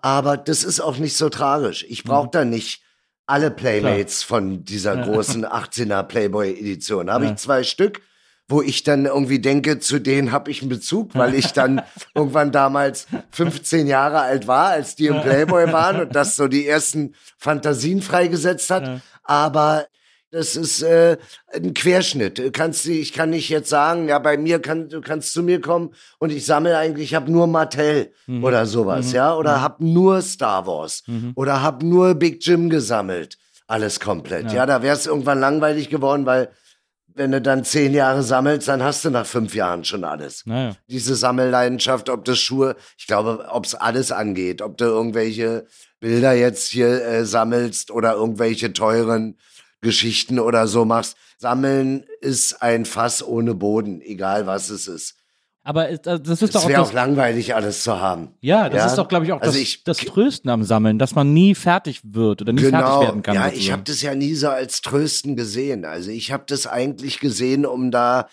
aber 0.00 0.38
das 0.38 0.64
ist 0.64 0.80
auch 0.80 0.96
nicht 0.96 1.16
so 1.16 1.28
tragisch. 1.28 1.84
Ich 1.88 2.02
brauche 2.02 2.30
da 2.32 2.44
nicht 2.44 2.82
alle 3.26 3.50
Playmates 3.50 4.22
von 4.22 4.64
dieser 4.64 4.96
großen 4.96 5.44
18er 5.44 6.04
Playboy-Edition. 6.04 7.10
Habe 7.10 7.26
ich 7.26 7.36
zwei 7.36 7.64
Stück, 7.64 8.00
wo 8.48 8.62
ich 8.62 8.84
dann 8.84 9.06
irgendwie 9.06 9.40
denke, 9.40 9.80
zu 9.80 9.98
denen 9.98 10.30
habe 10.30 10.50
ich 10.50 10.62
einen 10.62 10.68
Bezug, 10.68 11.14
weil 11.14 11.34
ich 11.34 11.52
dann 11.52 11.82
irgendwann 12.14 12.52
damals 12.52 13.08
15 13.32 13.88
Jahre 13.88 14.20
alt 14.20 14.46
war, 14.46 14.68
als 14.68 14.94
die 14.94 15.06
im 15.06 15.20
Playboy 15.20 15.72
waren 15.72 16.00
und 16.00 16.14
das 16.14 16.36
so 16.36 16.46
die 16.46 16.66
ersten 16.66 17.14
Fantasien 17.36 18.00
freigesetzt 18.00 18.70
hat. 18.70 19.02
Aber 19.24 19.86
das 20.36 20.54
ist 20.54 20.82
äh, 20.82 21.16
ein 21.54 21.72
Querschnitt. 21.72 22.52
Kannst, 22.52 22.86
ich 22.86 23.14
kann 23.14 23.30
nicht 23.30 23.48
jetzt 23.48 23.70
sagen, 23.70 24.08
ja, 24.08 24.18
bei 24.18 24.36
mir 24.36 24.60
kann, 24.60 24.90
du 24.90 25.00
kannst 25.00 25.32
zu 25.32 25.42
mir 25.42 25.62
kommen 25.62 25.94
und 26.18 26.30
ich 26.30 26.44
sammle 26.44 26.76
eigentlich, 26.76 27.10
ich 27.10 27.14
habe 27.14 27.32
nur 27.32 27.46
Mattel 27.46 28.12
oder 28.42 28.66
sowas, 28.66 29.12
ja, 29.12 29.34
oder 29.34 29.62
hab 29.62 29.80
nur 29.80 30.20
Star 30.20 30.66
Wars 30.66 31.04
oder 31.34 31.62
hab 31.62 31.82
nur 31.82 32.14
Big 32.14 32.44
Jim 32.44 32.68
gesammelt. 32.68 33.38
Alles 33.66 33.98
komplett. 33.98 34.52
Ja, 34.52 34.66
da 34.66 34.82
wäre 34.82 34.94
es 34.94 35.06
irgendwann 35.06 35.40
langweilig 35.40 35.88
geworden, 35.88 36.26
weil 36.26 36.50
wenn 37.14 37.32
du 37.32 37.40
dann 37.40 37.64
zehn 37.64 37.94
Jahre 37.94 38.22
sammelst, 38.22 38.68
dann 38.68 38.82
hast 38.82 39.04
du 39.06 39.10
nach 39.10 39.24
fünf 39.24 39.54
Jahren 39.54 39.84
schon 39.84 40.04
alles. 40.04 40.44
Naja. 40.44 40.76
Diese 40.88 41.16
Sammelleidenschaft, 41.16 42.10
ob 42.10 42.26
das 42.26 42.38
Schuhe, 42.38 42.76
ich 42.98 43.06
glaube, 43.06 43.46
ob 43.48 43.64
es 43.64 43.74
alles 43.74 44.12
angeht, 44.12 44.60
ob 44.60 44.76
du 44.76 44.84
irgendwelche 44.84 45.66
Bilder 45.98 46.34
jetzt 46.34 46.68
hier 46.68 47.02
äh, 47.02 47.24
sammelst 47.24 47.90
oder 47.90 48.12
irgendwelche 48.12 48.74
teuren 48.74 49.38
Geschichten 49.86 50.38
oder 50.38 50.66
so 50.66 50.84
machst. 50.84 51.16
Sammeln 51.38 52.04
ist 52.20 52.60
ein 52.62 52.84
Fass 52.84 53.22
ohne 53.22 53.54
Boden, 53.54 54.00
egal 54.02 54.46
was 54.46 54.68
es 54.70 54.88
ist. 54.88 55.14
Aber 55.62 55.88
es- 55.90 56.00
das 56.02 56.20
ist 56.42 56.54
doch 56.54 56.60
Es 56.60 56.64
auch 56.64 56.68
wäre 56.68 56.82
auch 56.82 56.92
langweilig, 56.92 57.54
alles 57.54 57.82
zu 57.82 58.00
haben. 58.00 58.28
ja, 58.40 58.68
das 58.68 58.86
ist 58.92 58.98
doch, 58.98 59.08
glaube 59.08 59.24
ich, 59.26 59.32
auch 59.32 59.40
Also 59.40 59.52
das, 59.54 59.60
ich- 59.62 59.82
das 59.84 59.96
Trösten 59.98 60.48
am 60.50 60.62
Sammeln, 60.62 60.98
dass 60.98 61.14
man 61.14 61.32
nie 61.34 61.54
fertig 61.54 62.00
wird 62.04 62.42
oder 62.42 62.52
nie 62.52 62.60
fertig 62.62 62.78
Genau, 62.80 63.00
werden 63.00 63.22
kann. 63.22 63.34
ja, 63.34 63.48
ich 63.48 63.72
habe 63.72 63.82
das 63.82 64.00
ja 64.02 64.14
nie 64.14 64.34
so 64.34 64.48
als 64.48 64.80
Trösten 64.82 65.34
gesehen. 65.36 65.84
Also 65.84 66.10
ich 66.10 66.30
habe 66.32 66.44
das 66.46 66.66
eigentlich 66.68 67.18
gesehen, 67.20 67.66
um 67.66 67.90
da, 67.90 68.28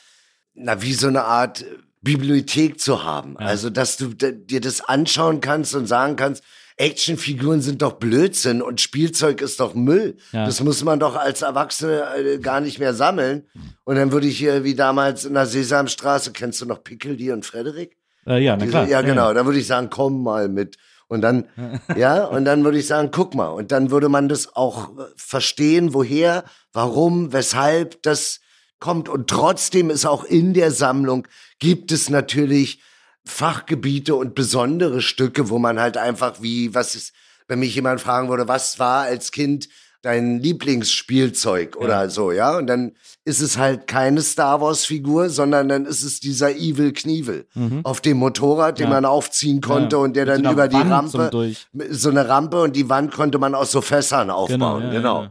na, 0.54 0.82
wie 0.84 0.94
so 0.94 1.08
eine 1.08 1.24
Art 1.24 1.62
äh, 1.62 1.66
Bibliothek 2.02 2.80
zu 2.80 3.04
haben. 3.04 3.38
Also, 3.38 3.70
dass 3.70 3.96
du 3.98 4.10
dir 4.14 4.60
das 4.62 4.82
anschauen 4.82 5.40
kannst 5.42 5.74
und 5.74 5.88
sagen 5.88 6.16
kannst, 6.18 6.44
Actionfiguren 6.78 7.62
sind 7.62 7.82
doch 7.82 7.94
Blödsinn 7.94 8.62
und 8.62 8.82
Spielzeug 8.82 9.42
ist 9.42 9.60
doch 9.60 9.74
Müll. 9.74 10.18
Ja. 10.32 10.46
Das 10.46 10.62
muss 10.62 10.84
man 10.84 11.00
doch 11.00 11.16
als 11.16 11.42
Erwachsene 11.42 12.04
äh, 12.18 12.40
gar 12.40 12.62
nicht 12.62 12.80
mehr 12.80 12.94
sammeln. 12.94 13.48
Und 13.84 13.96
dann 13.96 14.12
würde 14.12 14.28
ich 14.28 14.38
hier 14.38 14.64
wie 14.64 14.76
damals 14.76 15.26
in 15.26 15.34
der 15.36 15.46
Sesamstraße, 15.46 16.32
kennst 16.32 16.62
du 16.62 16.66
noch 16.66 16.84
Pickledy 16.84 17.32
und 17.32 17.46
Frederik? 17.46 17.98
Äh, 18.26 18.44
ja, 18.44 18.54
na 18.56 18.62
Diese- 18.66 18.72
klar. 18.72 18.88
Ja, 18.88 19.02
genau. 19.02 19.34
Da 19.34 19.46
würde 19.46 19.60
ich 19.60 19.68
sagen, 19.68 19.90
komm 19.92 20.24
mal 20.24 20.50
mit. 20.50 20.78
Und 21.08 21.22
dann, 21.22 21.46
ja, 21.96 22.26
und 22.26 22.46
dann 22.46 22.64
würde 22.64 22.80
ich 22.80 22.88
sagen, 22.88 23.10
guck 23.12 23.36
mal. 23.36 23.50
Und 23.50 23.72
dann 23.72 23.92
würde 23.92 24.10
man 24.10 24.30
das 24.30 24.56
auch 24.56 24.98
äh, 24.98 25.04
verstehen, 25.16 25.94
woher, 25.94 26.44
warum, 26.72 27.34
weshalb 27.34 28.02
das 28.04 28.40
kommt. 28.80 29.10
Und 29.10 29.30
trotzdem 29.30 29.90
ist 29.90 30.06
auch 30.06 30.24
in 30.24 30.54
der 30.54 30.72
Sammlung 30.72 31.28
gibt 31.60 31.92
es 31.92 32.10
natürlich 32.10 32.82
Fachgebiete 33.26 34.16
und 34.16 34.36
besondere 34.36 35.02
Stücke, 35.02 35.50
wo 35.50 35.60
man 35.60 35.80
halt 35.80 35.98
einfach 35.98 36.42
wie, 36.42 36.74
was 36.76 36.96
ist, 36.96 37.14
wenn 37.48 37.60
mich 37.60 37.76
jemand 37.76 38.02
fragen 38.02 38.30
würde, 38.30 38.48
was 38.48 38.80
war 38.80 39.04
als 39.04 39.32
Kind 39.32 39.70
dein 40.02 40.40
Lieblingsspielzeug 40.40 41.78
oder 41.78 42.10
so, 42.10 42.32
ja? 42.34 42.58
Und 42.58 42.68
dann 42.68 42.92
ist 43.24 43.40
es 43.42 43.58
halt 43.58 43.88
keine 43.88 44.22
Star 44.22 44.60
Wars 44.60 44.84
Figur, 44.86 45.30
sondern 45.30 45.70
dann 45.70 45.86
ist 45.86 46.04
es 46.04 46.20
dieser 46.20 46.52
Evil 46.56 46.92
Knievel 46.92 47.48
auf 47.84 48.02
dem 48.02 48.18
Motorrad, 48.18 48.80
den 48.80 48.88
Mhm. 48.88 48.92
Ja. 48.92 48.96
man 48.98 49.06
aufziehen 49.06 49.62
konnte 49.62 49.96
Ja, 49.96 50.02
und 50.02 50.16
der 50.18 50.26
dann 50.26 50.44
über 50.44 50.68
die 50.68 50.76
Wand 50.76 51.10
zum 51.12 51.22
Rampe, 51.22 51.56
so 51.90 52.10
eine 52.10 52.28
Rampe 52.28 52.62
und 52.62 52.76
die 52.76 52.90
Wand 52.90 53.14
konnte 53.14 53.40
man 53.40 53.56
aus 53.56 53.72
so 53.72 53.80
Fässern 53.82 54.30
aufbauen, 54.30 54.84
ja, 54.84 54.92
genau. 54.92 55.28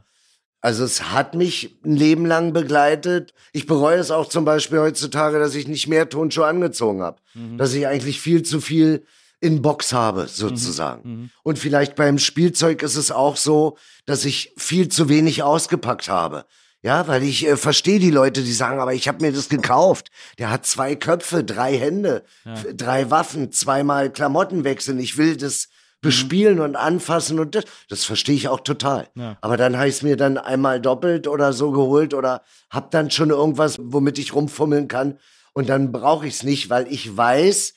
Ja. 0.63 0.69
Also 0.69 0.85
es 0.85 1.11
hat 1.11 1.35
mich 1.35 1.77
ein 1.85 1.97
Leben 1.97 2.25
lang 2.27 2.53
begleitet. 2.53 3.35
Ich 3.53 3.67
bereue 3.67 3.99
es 3.99 4.11
auch 4.11 4.29
zum 4.29 4.45
Beispiel 4.45 4.79
heutzutage, 4.79 5.39
dass 5.39 5.55
ich 5.55 5.69
nicht 5.69 5.89
mehr 5.89 6.09
Tonschuhe 6.09 6.47
angezogen 6.47 7.03
habe. 7.03 7.19
Mhm. 7.35 7.59
Dass 7.59 7.75
ich 7.75 7.87
eigentlich 7.87 8.21
viel 8.21 8.43
zu 8.43 8.61
viel 8.61 9.05
in 9.41 9.61
Box 9.61 9.93
habe, 9.93 10.29
sozusagen. 10.29 11.09
Mhm. 11.11 11.31
Und 11.43 11.59
vielleicht 11.59 11.97
beim 11.97 12.19
Spielzeug 12.19 12.83
ist 12.83 12.97
es 12.97 13.11
auch 13.11 13.37
so, 13.37 13.77
dass 14.07 14.25
ich 14.25 14.53
viel 14.57 14.89
zu 14.89 15.09
wenig 15.09 15.43
ausgepackt 15.43 16.09
habe. 16.09 16.45
Ja, 16.85 17.07
weil 17.07 17.23
ich 17.23 17.47
äh, 17.47 17.57
verstehe 17.57 18.01
die 18.01 18.11
Leute, 18.11 18.43
die 18.43 18.53
sagen, 18.53 18.81
aber 18.81 18.93
ich 18.95 19.07
habe 19.07 19.25
mir 19.25 19.33
das 19.33 19.49
gekauft. 19.49 20.11
Der 20.39 20.51
hat 20.51 20.67
zwei 20.67 20.97
Köpfe, 20.97 21.45
drei 21.45 21.77
Hände, 21.77 22.25
f- 22.45 22.67
drei 22.75 23.09
Waffen, 23.11 23.53
zweimal 23.53 24.11
Klamotten 24.11 24.65
wechseln. 24.65 24.99
Ich 24.99 25.17
will 25.17 25.37
das 25.37 25.69
bespielen 26.03 26.61
und 26.61 26.77
anfassen 26.77 27.39
und 27.41 27.55
das, 27.55 27.65
das 27.89 28.05
verstehe 28.05 28.35
ich 28.35 28.49
auch 28.49 28.61
total. 28.61 29.09
Ja. 29.15 29.39
Aber 29.41 29.57
dann 29.57 29.79
habe 29.79 29.89
ich 29.89 29.95
es 29.95 30.03
mir 30.03 30.17
dann 30.17 30.37
einmal 30.37 30.81
doppelt 30.81 31.27
oder 31.27 31.55
so 31.55 31.71
geholt 31.71 32.13
oder 32.13 32.43
hab 32.69 32.91
dann 32.91 33.11
schon 33.11 33.31
irgendwas, 33.31 33.79
womit 33.81 34.19
ich 34.19 34.35
rumfummeln 34.35 34.89
kann 34.89 35.19
und 35.55 35.69
dann 35.69 35.93
brauche 35.93 36.27
ich 36.27 36.35
es 36.35 36.43
nicht, 36.43 36.69
weil 36.69 36.87
ich 36.93 37.17
weiß, 37.17 37.75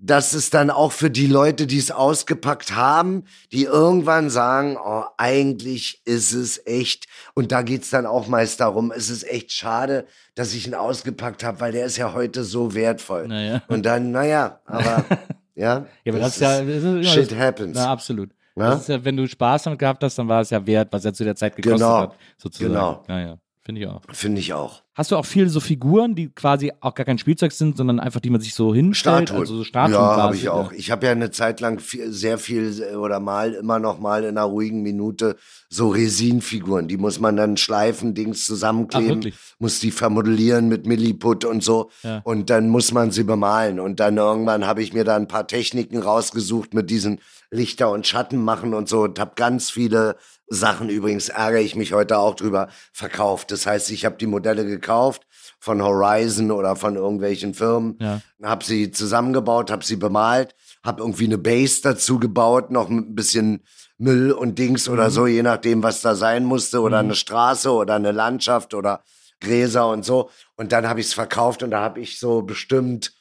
dass 0.00 0.32
es 0.32 0.50
dann 0.50 0.70
auch 0.70 0.92
für 0.92 1.10
die 1.10 1.26
Leute, 1.26 1.66
die 1.66 1.78
es 1.78 1.90
ausgepackt 1.90 2.76
haben, 2.76 3.24
die 3.50 3.64
irgendwann 3.64 4.30
sagen, 4.30 4.76
oh, 4.82 5.04
eigentlich 5.16 6.00
ist 6.04 6.32
es 6.32 6.64
echt, 6.66 7.06
und 7.34 7.50
da 7.50 7.62
geht's 7.62 7.90
dann 7.90 8.06
auch 8.06 8.28
meist 8.28 8.60
darum, 8.60 8.92
es 8.92 9.10
ist 9.10 9.28
echt 9.28 9.52
schade, 9.52 10.06
dass 10.36 10.54
ich 10.54 10.68
ihn 10.68 10.74
ausgepackt 10.74 11.42
habe, 11.42 11.60
weil 11.60 11.72
der 11.72 11.84
ist 11.84 11.96
ja 11.96 12.12
heute 12.14 12.44
so 12.44 12.74
wertvoll. 12.74 13.26
Naja. 13.26 13.62
Und 13.66 13.84
dann, 13.84 14.12
naja, 14.12 14.60
aber 14.66 15.04
ja, 15.58 15.86
Ja, 16.04 16.12
aber 16.12 16.18
das, 16.20 16.36
ist 16.36 16.40
ja. 16.40 16.58
Das 16.60 16.68
ist 16.68 16.84
immer 16.84 17.02
shit 17.04 17.30
das, 17.30 17.38
happens. 17.38 17.76
Na, 17.76 17.90
absolut. 17.90 18.30
Ja? 18.56 18.80
Ja, 18.86 19.04
wenn 19.04 19.16
du 19.16 19.26
Spaß 19.28 19.64
damit 19.64 19.78
gehabt 19.78 20.02
hast, 20.02 20.18
dann 20.18 20.26
war 20.28 20.40
es 20.40 20.50
ja 20.50 20.64
wert, 20.66 20.88
was 20.90 21.04
er 21.04 21.12
zu 21.14 21.24
der 21.24 21.36
Zeit 21.36 21.54
gekostet 21.54 21.78
Genau. 21.78 21.98
hat. 22.00 22.16
Sozusagen. 22.36 22.72
Genau. 22.72 23.04
Ja, 23.08 23.20
ja. 23.20 23.38
Finde 23.68 23.82
ich 23.82 23.86
auch. 23.86 24.00
Finde 24.10 24.40
ich 24.40 24.54
auch. 24.54 24.82
Hast 24.94 25.10
du 25.10 25.16
auch 25.16 25.26
viele 25.26 25.50
so 25.50 25.60
Figuren, 25.60 26.14
die 26.14 26.30
quasi 26.30 26.72
auch 26.80 26.94
gar 26.94 27.04
kein 27.04 27.18
Spielzeug 27.18 27.52
sind, 27.52 27.76
sondern 27.76 28.00
einfach 28.00 28.18
die 28.18 28.30
man 28.30 28.40
sich 28.40 28.54
so 28.54 28.74
hinstellt? 28.74 29.28
Statuen. 29.28 29.40
Also 29.40 29.58
so 29.58 29.64
Statuen 29.64 29.92
ja, 29.92 30.16
habe 30.16 30.36
ich 30.36 30.48
auch. 30.48 30.72
Ich 30.72 30.90
habe 30.90 31.04
ja 31.04 31.12
eine 31.12 31.30
Zeit 31.30 31.60
lang 31.60 31.78
viel, 31.78 32.10
sehr 32.10 32.38
viel 32.38 32.96
oder 32.96 33.20
mal 33.20 33.52
immer 33.52 33.78
noch 33.78 33.98
mal 33.98 34.24
in 34.24 34.38
einer 34.38 34.46
ruhigen 34.46 34.80
Minute 34.80 35.36
so 35.68 35.90
Resinfiguren. 35.90 36.88
Die 36.88 36.96
muss 36.96 37.20
man 37.20 37.36
dann 37.36 37.58
schleifen, 37.58 38.14
Dings 38.14 38.40
Ach, 38.44 38.46
zusammenkleben, 38.46 39.16
wirklich? 39.16 39.34
muss 39.58 39.80
die 39.80 39.90
vermodellieren 39.90 40.70
mit 40.70 40.86
Milliput 40.86 41.44
und 41.44 41.62
so. 41.62 41.90
Ja. 42.02 42.22
Und 42.24 42.48
dann 42.48 42.70
muss 42.70 42.92
man 42.92 43.10
sie 43.10 43.24
bemalen. 43.24 43.80
Und 43.80 44.00
dann 44.00 44.16
irgendwann 44.16 44.66
habe 44.66 44.82
ich 44.82 44.94
mir 44.94 45.04
da 45.04 45.14
ein 45.14 45.28
paar 45.28 45.46
Techniken 45.46 45.98
rausgesucht 45.98 46.72
mit 46.72 46.88
diesen 46.88 47.20
Lichter 47.50 47.90
und 47.90 48.06
Schatten 48.06 48.42
machen 48.42 48.72
und 48.72 48.88
so 48.88 49.02
und 49.02 49.18
habe 49.18 49.32
ganz 49.36 49.70
viele 49.70 50.16
Sachen 50.50 50.88
übrigens 50.88 51.28
ärgere 51.28 51.60
ich 51.60 51.76
mich 51.76 51.92
heute 51.92 52.18
auch 52.18 52.34
drüber 52.34 52.68
verkauft. 52.92 53.50
Das 53.50 53.66
heißt, 53.66 53.90
ich 53.90 54.04
habe 54.04 54.16
die 54.16 54.26
Modelle 54.26 54.64
gekauft 54.64 55.22
von 55.60 55.82
Horizon 55.82 56.50
oder 56.50 56.74
von 56.76 56.96
irgendwelchen 56.96 57.52
Firmen, 57.54 57.98
Ja. 58.00 58.20
habe 58.42 58.64
sie 58.64 58.90
zusammengebaut, 58.90 59.70
habe 59.70 59.84
sie 59.84 59.96
bemalt, 59.96 60.54
habe 60.84 61.02
irgendwie 61.02 61.26
eine 61.26 61.38
Base 61.38 61.82
dazu 61.82 62.18
gebaut, 62.18 62.70
noch 62.70 62.88
ein 62.88 63.14
bisschen 63.14 63.62
Müll 63.98 64.32
und 64.32 64.58
Dings 64.58 64.86
Mhm. 64.86 64.94
oder 64.94 65.10
so, 65.10 65.26
je 65.26 65.42
nachdem, 65.42 65.82
was 65.82 66.00
da 66.00 66.14
sein 66.14 66.44
musste 66.44 66.80
oder 66.80 66.98
eine 67.00 67.14
Straße 67.16 67.70
oder 67.70 67.94
eine 67.96 68.12
Landschaft 68.12 68.72
oder 68.72 69.02
Gräser 69.40 69.88
und 69.88 70.04
so. 70.04 70.30
Und 70.56 70.72
dann 70.72 70.88
habe 70.88 71.00
ich 71.00 71.06
es 71.08 71.14
verkauft 71.14 71.62
und 71.62 71.72
da 71.72 71.80
habe 71.80 72.00
ich 72.00 72.18
so 72.18 72.42
bestimmt 72.42 73.12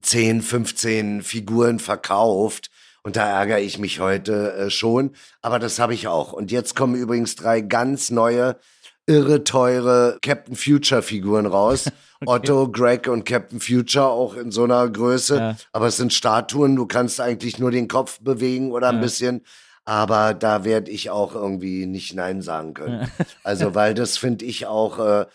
10, 0.00 0.42
15 0.42 1.22
Figuren 1.22 1.78
verkauft. 1.78 2.70
Und 3.04 3.16
da 3.16 3.28
ärgere 3.28 3.58
ich 3.60 3.78
mich 3.78 4.00
heute 4.00 4.52
äh, 4.54 4.70
schon. 4.70 5.12
Aber 5.40 5.58
das 5.58 5.78
habe 5.78 5.94
ich 5.94 6.06
auch. 6.08 6.32
Und 6.32 6.50
jetzt 6.52 6.76
kommen 6.76 6.94
übrigens 6.94 7.34
drei 7.34 7.60
ganz 7.60 8.10
neue, 8.10 8.56
irre 9.06 9.42
teure 9.44 10.18
Captain 10.22 10.54
Future 10.54 11.02
Figuren 11.02 11.46
raus. 11.46 11.90
Otto, 12.26 12.70
Greg 12.70 13.08
und 13.08 13.24
Captain 13.24 13.58
Future 13.58 14.06
auch 14.06 14.36
in 14.36 14.52
so 14.52 14.62
einer 14.64 14.88
Größe. 14.88 15.36
Ja. 15.36 15.56
Aber 15.72 15.88
es 15.88 15.96
sind 15.96 16.12
Statuen. 16.12 16.76
Du 16.76 16.86
kannst 16.86 17.20
eigentlich 17.20 17.58
nur 17.58 17.72
den 17.72 17.88
Kopf 17.88 18.20
bewegen 18.20 18.70
oder 18.70 18.90
ein 18.90 18.96
Ja. 18.96 19.00
bisschen. 19.00 19.44
Aber 19.84 20.32
da 20.32 20.62
werde 20.62 20.92
ich 20.92 21.10
auch 21.10 21.34
irgendwie 21.34 21.86
nicht 21.86 22.14
Nein 22.14 22.40
sagen 22.40 22.74
können. 22.74 23.10
Also, 23.42 23.74
weil 23.74 23.94
das 23.94 24.16
finde 24.16 24.44
ich 24.44 24.66
auch, 24.66 25.00
äh, 25.00 25.26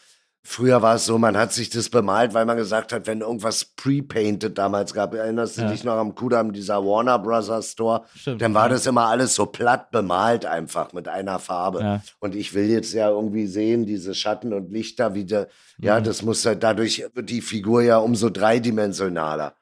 früher 0.49 0.81
war 0.81 0.95
es 0.95 1.05
so, 1.05 1.17
man 1.17 1.35
hat 1.35 1.51
sich 1.51 1.69
das 1.69 1.89
bemalt, 1.89 2.33
weil 2.33 2.45
man 2.45 2.55
gesagt 2.55 2.93
hat, 2.93 3.05
wenn 3.05 3.19
irgendwas 3.21 3.65
pre-painted 3.65 4.57
damals 4.57 4.93
gab, 4.93 5.13
erinnerst 5.13 5.57
du 5.57 5.63
Ja. 5.63 5.69
dich 5.71 5.83
noch 5.83 5.97
am 5.97 6.15
Kudamm, 6.15 6.53
dieser 6.53 6.83
Warner 6.85 7.19
Brothers 7.19 7.73
Store? 7.73 8.03
Stimmt, 8.15 8.41
Dann 8.41 8.53
war 8.53 8.63
ja. 8.67 8.69
das 8.69 8.85
immer 8.85 9.07
alles 9.07 9.35
so 9.35 9.45
platt 9.45 9.91
bemalt 9.91 10.45
einfach 10.45 10.93
mit 10.93 11.07
einer 11.09 11.39
Farbe. 11.39 11.81
Ja. 11.81 12.01
Und 12.19 12.33
ich 12.35 12.53
will 12.53 12.69
jetzt 12.69 12.93
ja 12.93 13.09
irgendwie 13.09 13.45
sehen, 13.45 13.85
diese 13.85 14.15
Schatten 14.15 14.53
und 14.53 14.71
Lichter 14.71 15.13
wieder, 15.13 15.47
ja, 15.79 15.99
das 15.99 16.21
muss 16.21 16.45
halt, 16.45 16.63
dadurch 16.63 17.05
wird 17.13 17.29
die 17.29 17.41
Figur 17.41 17.81
ja 17.81 17.97
umso 17.97 18.29
dreidimensionaler. 18.29 19.53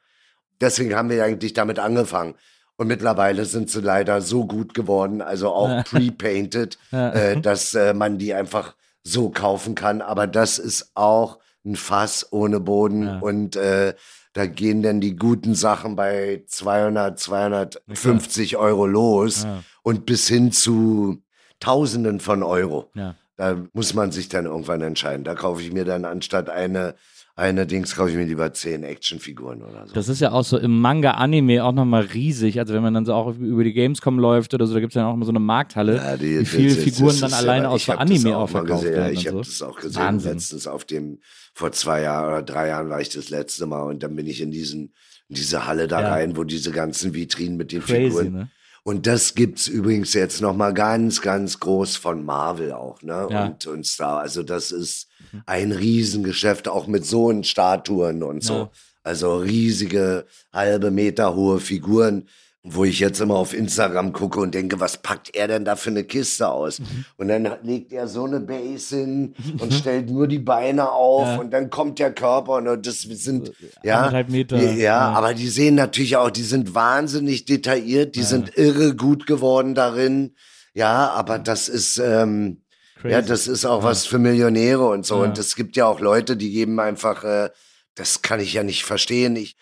Deswegen 0.61 0.95
haben 0.95 1.09
wir 1.09 1.23
eigentlich 1.23 1.53
damit 1.53 1.79
angefangen. 1.79 2.35
Und 2.77 2.87
mittlerweile 2.87 3.45
sind 3.45 3.69
sie 3.69 3.81
leider 3.81 4.21
so 4.21 4.45
gut 4.45 4.73
geworden, 4.73 5.21
also 5.21 5.49
auch 5.53 5.83
pre-painted, 5.85 6.77
äh, 6.91 7.39
dass 7.41 7.73
äh, 7.73 7.93
man 7.93 8.17
die 8.17 8.33
einfach 8.33 8.75
so 9.05 9.29
kaufen 9.29 9.75
kann. 9.75 10.01
Aber 10.01 10.27
das 10.27 10.57
ist 10.59 10.91
auch 10.95 11.39
ein 11.63 11.75
Fass 11.77 12.27
ohne 12.31 12.59
Boden. 12.59 13.03
Ja. 13.03 13.19
Und 13.19 13.55
äh, 13.55 13.93
da 14.33 14.47
gehen 14.47 14.83
dann 14.83 14.99
die 14.99 15.15
guten 15.15 15.55
Sachen 15.55 15.95
bei 15.95 16.43
200, 16.47 17.17
250 17.17 18.57
Euro 18.57 18.85
los 18.85 19.43
Ja. 19.43 19.63
und 19.83 20.05
bis 20.05 20.27
hin 20.27 20.51
zu 20.51 21.21
Tausenden 21.61 22.19
von 22.19 22.43
Euro. 22.43 22.89
Ja. 22.95 23.15
Da 23.37 23.57
muss 23.73 23.93
man 23.93 24.11
sich 24.11 24.27
dann 24.29 24.45
irgendwann 24.45 24.81
entscheiden. 24.81 25.23
Da 25.23 25.35
kaufe 25.35 25.61
ich 25.61 25.71
mir 25.71 25.85
dann 25.85 26.03
anstatt 26.05 26.49
eine, 26.49 26.95
eine 27.37 27.67
Dings, 27.67 27.95
kaufe 27.95 28.11
ich 28.11 28.15
mir 28.15 28.23
lieber 28.25 28.53
zehn 28.53 28.83
Actionfiguren 28.83 29.61
oder 29.61 29.87
so. 29.87 29.93
Das 29.93 30.07
ist 30.07 30.21
ja 30.21 30.31
auch 30.31 30.45
so 30.45 30.57
im 30.57 30.79
Manga-Anime 30.79 31.63
auch 31.65 31.73
nochmal 31.73 32.03
riesig. 32.13 32.59
Also 32.59 32.73
wenn 32.73 32.81
man 32.81 32.93
dann 32.93 33.05
so 33.05 33.13
auch 33.13 33.35
über 33.37 33.63
die 33.65 33.73
Gamescom 33.73 34.17
läuft 34.19 34.53
oder 34.53 34.65
so, 34.67 34.73
da 34.73 34.79
gibt 34.79 34.91
es 34.91 34.95
ja 34.95 35.07
auch 35.07 35.13
immer 35.13 35.25
so 35.25 35.31
eine 35.31 35.39
Markthalle, 35.41 35.97
Ja, 35.97 36.15
die- 36.17 36.39
wie 36.39 36.45
viele 36.45 36.73
das- 36.75 36.83
Figuren 36.83 37.07
das 37.19 37.19
dann 37.19 37.33
alleine 37.33 37.69
aus 37.69 37.85
das 37.85 37.97
Anime 37.97 38.37
auch 38.37 38.43
auch 38.43 38.49
verkauft 38.49 38.83
gesehen. 38.83 38.95
werden. 38.95 39.13
Ich 39.13 39.27
habe 39.27 39.37
so. 39.37 39.43
das 39.43 39.61
auch 39.61 39.75
gesehen. 39.79 39.95
Wahnsinn. 40.01 40.33
Letztens 40.33 40.65
auf 40.67 40.85
dem, 40.85 41.19
vor 41.53 41.71
zwei 41.73 42.01
Jahren 42.03 42.27
oder 42.29 42.41
drei 42.41 42.69
Jahren 42.69 42.89
war 42.89 43.01
ich 43.01 43.09
das 43.09 43.29
letzte 43.29 43.65
Mal 43.65 43.83
und 43.83 44.01
dann 44.01 44.15
bin 44.15 44.27
ich 44.27 44.39
in 44.39 44.51
diesen, 44.51 44.93
in 45.27 45.35
diese 45.35 45.67
Halle 45.67 45.87
da 45.89 46.01
Ja. 46.01 46.09
rein, 46.13 46.37
wo 46.37 46.45
diese 46.45 46.71
ganzen 46.71 47.13
Vitrinen 47.13 47.57
mit 47.57 47.73
den 47.73 47.81
Crazy, 47.81 48.03
Figuren. 48.11 48.31
ne? 48.31 48.49
Und 48.83 49.07
das 49.07 49.33
gibt's 49.33 49.67
übrigens 49.67 50.13
jetzt 50.13 50.41
noch 50.41 50.55
mal 50.55 50.71
ganz, 50.71 51.21
ganz 51.21 51.59
groß 51.59 51.95
von 51.97 52.23
Marvel 52.23 52.71
auch, 52.71 53.01
ne? 53.01 53.27
Ja. 53.31 53.45
Und, 53.47 53.65
und 53.65 53.85
Star. 53.85 54.19
Also 54.19 54.43
das 54.43 54.71
ist 54.71 55.07
ein 55.45 55.71
Riesengeschäft, 55.71 56.67
auch 56.67 56.87
mit 56.87 57.05
so 57.05 57.29
einen 57.29 57.43
Statuen 57.43 58.23
und 58.23 58.43
so. 58.43 58.53
Ja. 58.53 58.69
Also 59.03 59.37
riesige, 59.37 60.25
halbe 60.51 60.89
Meter 60.89 61.35
hohe 61.35 61.59
Figuren, 61.59 62.27
wo 62.67 62.83
ich 62.83 62.99
jetzt 62.99 63.21
immer 63.21 63.35
auf 63.35 63.53
Instagram 63.53 64.11
gucke 64.11 64.39
und 64.39 64.55
denke, 64.55 64.79
was 64.79 64.97
packt 64.97 65.35
er 65.35 65.47
denn 65.47 65.65
da 65.65 65.75
für 65.75 65.91
eine 65.91 66.03
Kiste 66.03 66.49
aus? 66.49 66.79
Mhm. 66.79 67.05
Und 67.17 67.27
dann 67.27 67.51
legt 67.61 67.93
er 67.93 68.07
so 68.07 68.25
eine 68.25 68.39
Base 68.39 68.97
hin 68.97 69.35
und 69.59 69.71
stellt 69.71 70.09
nur 70.09 70.27
die 70.27 70.39
Beine 70.39 70.89
auf 70.89 71.27
Ja. 71.27 71.35
und 71.37 71.51
dann 71.51 71.69
kommt 71.69 71.99
der 71.99 72.11
Körper 72.11 72.53
und 72.53 72.87
das 72.87 73.01
sind, 73.01 73.51
ja, 73.83 73.97
anderthalb 73.97 74.29
Meter, 74.29 74.57
ja, 74.57 74.71
ja. 74.71 74.99
aber 75.11 75.35
die 75.35 75.47
sehen 75.47 75.75
natürlich 75.75 76.17
auch, 76.17 76.31
die 76.31 76.41
sind 76.41 76.73
wahnsinnig 76.73 77.45
detailliert, 77.45 78.15
die 78.15 78.23
sind 78.23 78.57
irre 78.57 78.95
gut 78.95 79.27
geworden 79.27 79.75
darin. 79.75 80.33
Ja, 80.73 81.11
aber 81.11 81.37
das 81.37 81.69
ist, 81.69 81.99
ähm, 81.99 82.63
ja, 83.09 83.19
Crazy. 83.19 83.29
das 83.29 83.47
ist 83.47 83.65
auch 83.65 83.83
was 83.83 84.05
für 84.05 84.19
Millionäre 84.19 84.87
und 84.87 85.05
so. 85.05 85.15
Ja. 85.15 85.29
Und 85.29 85.37
es 85.37 85.55
gibt 85.55 85.75
ja 85.75 85.85
auch 85.85 85.99
Leute, 85.99 86.37
die 86.37 86.51
geben 86.51 86.79
einfach, 86.79 87.23
äh, 87.23 87.49
das 87.95 88.21
kann 88.21 88.39
ich 88.39 88.53
ja 88.53 88.63
nicht 88.63 88.85
verstehen. 88.85 89.35
Ich, 89.35 89.55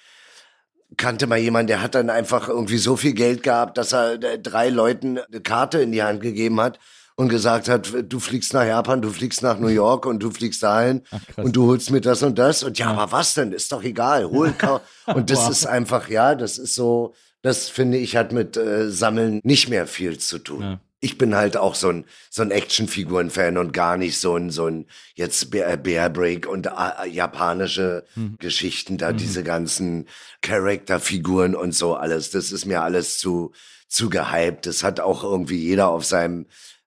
kannte 0.97 1.27
mal 1.27 1.37
jemanden, 1.37 1.67
der 1.67 1.81
hat 1.81 1.95
dann 1.95 2.09
einfach 2.09 2.49
irgendwie 2.49 2.77
so 2.77 2.95
viel 2.95 3.13
Geld 3.13 3.43
gehabt, 3.43 3.77
dass 3.77 3.93
er 3.93 4.21
äh, 4.21 4.39
drei 4.39 4.69
Leuten 4.69 5.19
eine 5.19 5.41
Karte 5.41 5.81
in 5.81 5.91
die 5.91 6.03
Hand 6.03 6.21
gegeben 6.21 6.59
hat 6.59 6.79
und 7.15 7.29
gesagt 7.29 7.69
hat, 7.69 7.93
du 8.07 8.19
fliegst 8.19 8.53
nach 8.53 8.65
Japan, 8.65 9.01
du 9.01 9.09
fliegst 9.09 9.43
nach 9.43 9.59
New 9.59 9.67
York 9.69 10.05
und 10.05 10.21
du 10.21 10.31
fliegst 10.31 10.63
dahin 10.63 11.03
und 11.37 11.55
du 11.55 11.67
holst 11.67 11.91
mir 11.91 12.01
das 12.01 12.23
und 12.23 12.37
das. 12.39 12.63
Und 12.63 12.79
ja, 12.79 12.91
aber 12.91 13.11
was 13.11 13.33
denn? 13.33 13.51
Ist 13.51 13.71
doch 13.71 13.83
egal. 13.83 14.29
Hol, 14.29 14.53
und 15.07 15.29
das 15.29 15.49
ist 15.49 15.65
einfach, 15.65 16.09
ja, 16.09 16.35
das 16.35 16.57
ist 16.57 16.75
so, 16.75 17.13
das 17.41 17.69
finde 17.69 17.97
ich 17.97 18.15
hat 18.15 18.31
mit 18.31 18.57
äh, 18.57 18.89
Sammeln 18.89 19.39
nicht 19.43 19.69
mehr 19.69 19.87
viel 19.87 20.17
zu 20.17 20.39
tun. 20.39 20.61
Ja. 20.61 20.79
Ich 21.03 21.17
bin 21.17 21.35
halt 21.35 21.57
auch 21.57 21.75
so 21.75 21.89
ein, 21.89 22.05
so 22.29 22.41
ein 22.43 22.51
Actionfiguren-Fan 22.51 23.57
und 23.57 23.73
gar 23.73 23.97
nicht 23.97 24.17
so 24.17 24.37
ein, 24.37 24.51
so 24.51 24.67
ein 24.67 24.85
jetzt 25.15 25.51
Bear, 25.51 25.75
Bear 25.75 26.09
Break 26.09 26.47
und 26.47 26.67
äh, 26.67 27.07
japanische 27.09 28.05
Geschichten, 28.39 28.97
da 28.97 29.11
diese 29.11 29.43
ganzen 29.43 30.07
Charakterfiguren 30.41 31.55
und 31.55 31.73
so 31.73 31.95
alles. 31.95 32.31
Das 32.31 32.53
ist 32.53 32.65
mir 32.65 32.81
alles 32.83 33.17
zu, 33.17 33.51
zu 33.89 34.09
gehypt. 34.09 34.65
Das 34.65 34.83
hat 34.83 35.01
auch 35.01 35.23
irgendwie 35.23 35.57
jeder 35.57 35.89
auf 35.89 36.05
seinem, 36.05 36.45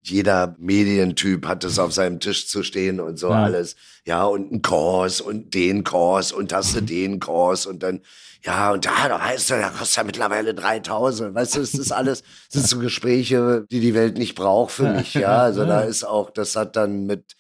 jeder 0.09 0.55
Medientyp 0.59 1.47
hat 1.47 1.65
es 1.65 1.79
auf 1.79 1.93
seinem 1.93 2.21
Tisch 2.21 2.49
zu 2.49 2.63
stehen 2.63 3.01
und 3.01 3.19
so 3.19 3.31
Ja. 3.31 3.45
alles. 3.45 3.77
Ja, 4.05 4.25
und 4.25 4.53
ein 4.53 4.63
Kurs 4.63 5.21
und 5.21 5.55
den 5.55 5.83
Kurs 5.85 6.33
und 6.33 6.53
hast 6.53 6.77
du 6.77 6.81
den 6.81 7.19
Kurs 7.21 7.67
und 7.67 7.83
dann, 7.83 8.01
ja, 8.45 8.71
und 8.73 8.87
da, 8.87 9.09
da 9.09 9.21
heißt 9.21 9.51
er, 9.51 9.59
der 9.59 9.71
kostet 9.71 9.97
ja 9.97 10.05
mittlerweile 10.05 10.55
3000. 10.55 11.35
Weißt 11.35 11.57
du, 11.57 11.61
es 11.61 11.75
ist 11.75 11.91
alles, 11.93 12.21
es 12.49 12.53
sind 12.55 12.69
so 12.69 12.79
Gespräche, 12.79 13.67
die 13.71 13.81
die 13.81 13.95
Welt 13.95 14.17
nicht 14.19 14.35
braucht 14.37 14.71
für 14.73 14.89
mich, 14.93 15.15
ja. 15.15 15.39
Also 15.39 15.65
da 15.65 15.81
ist 15.81 16.05
auch, 16.05 16.31
das 16.31 16.55
hat 16.55 16.77
dann 16.77 17.07
mit 17.07 17.35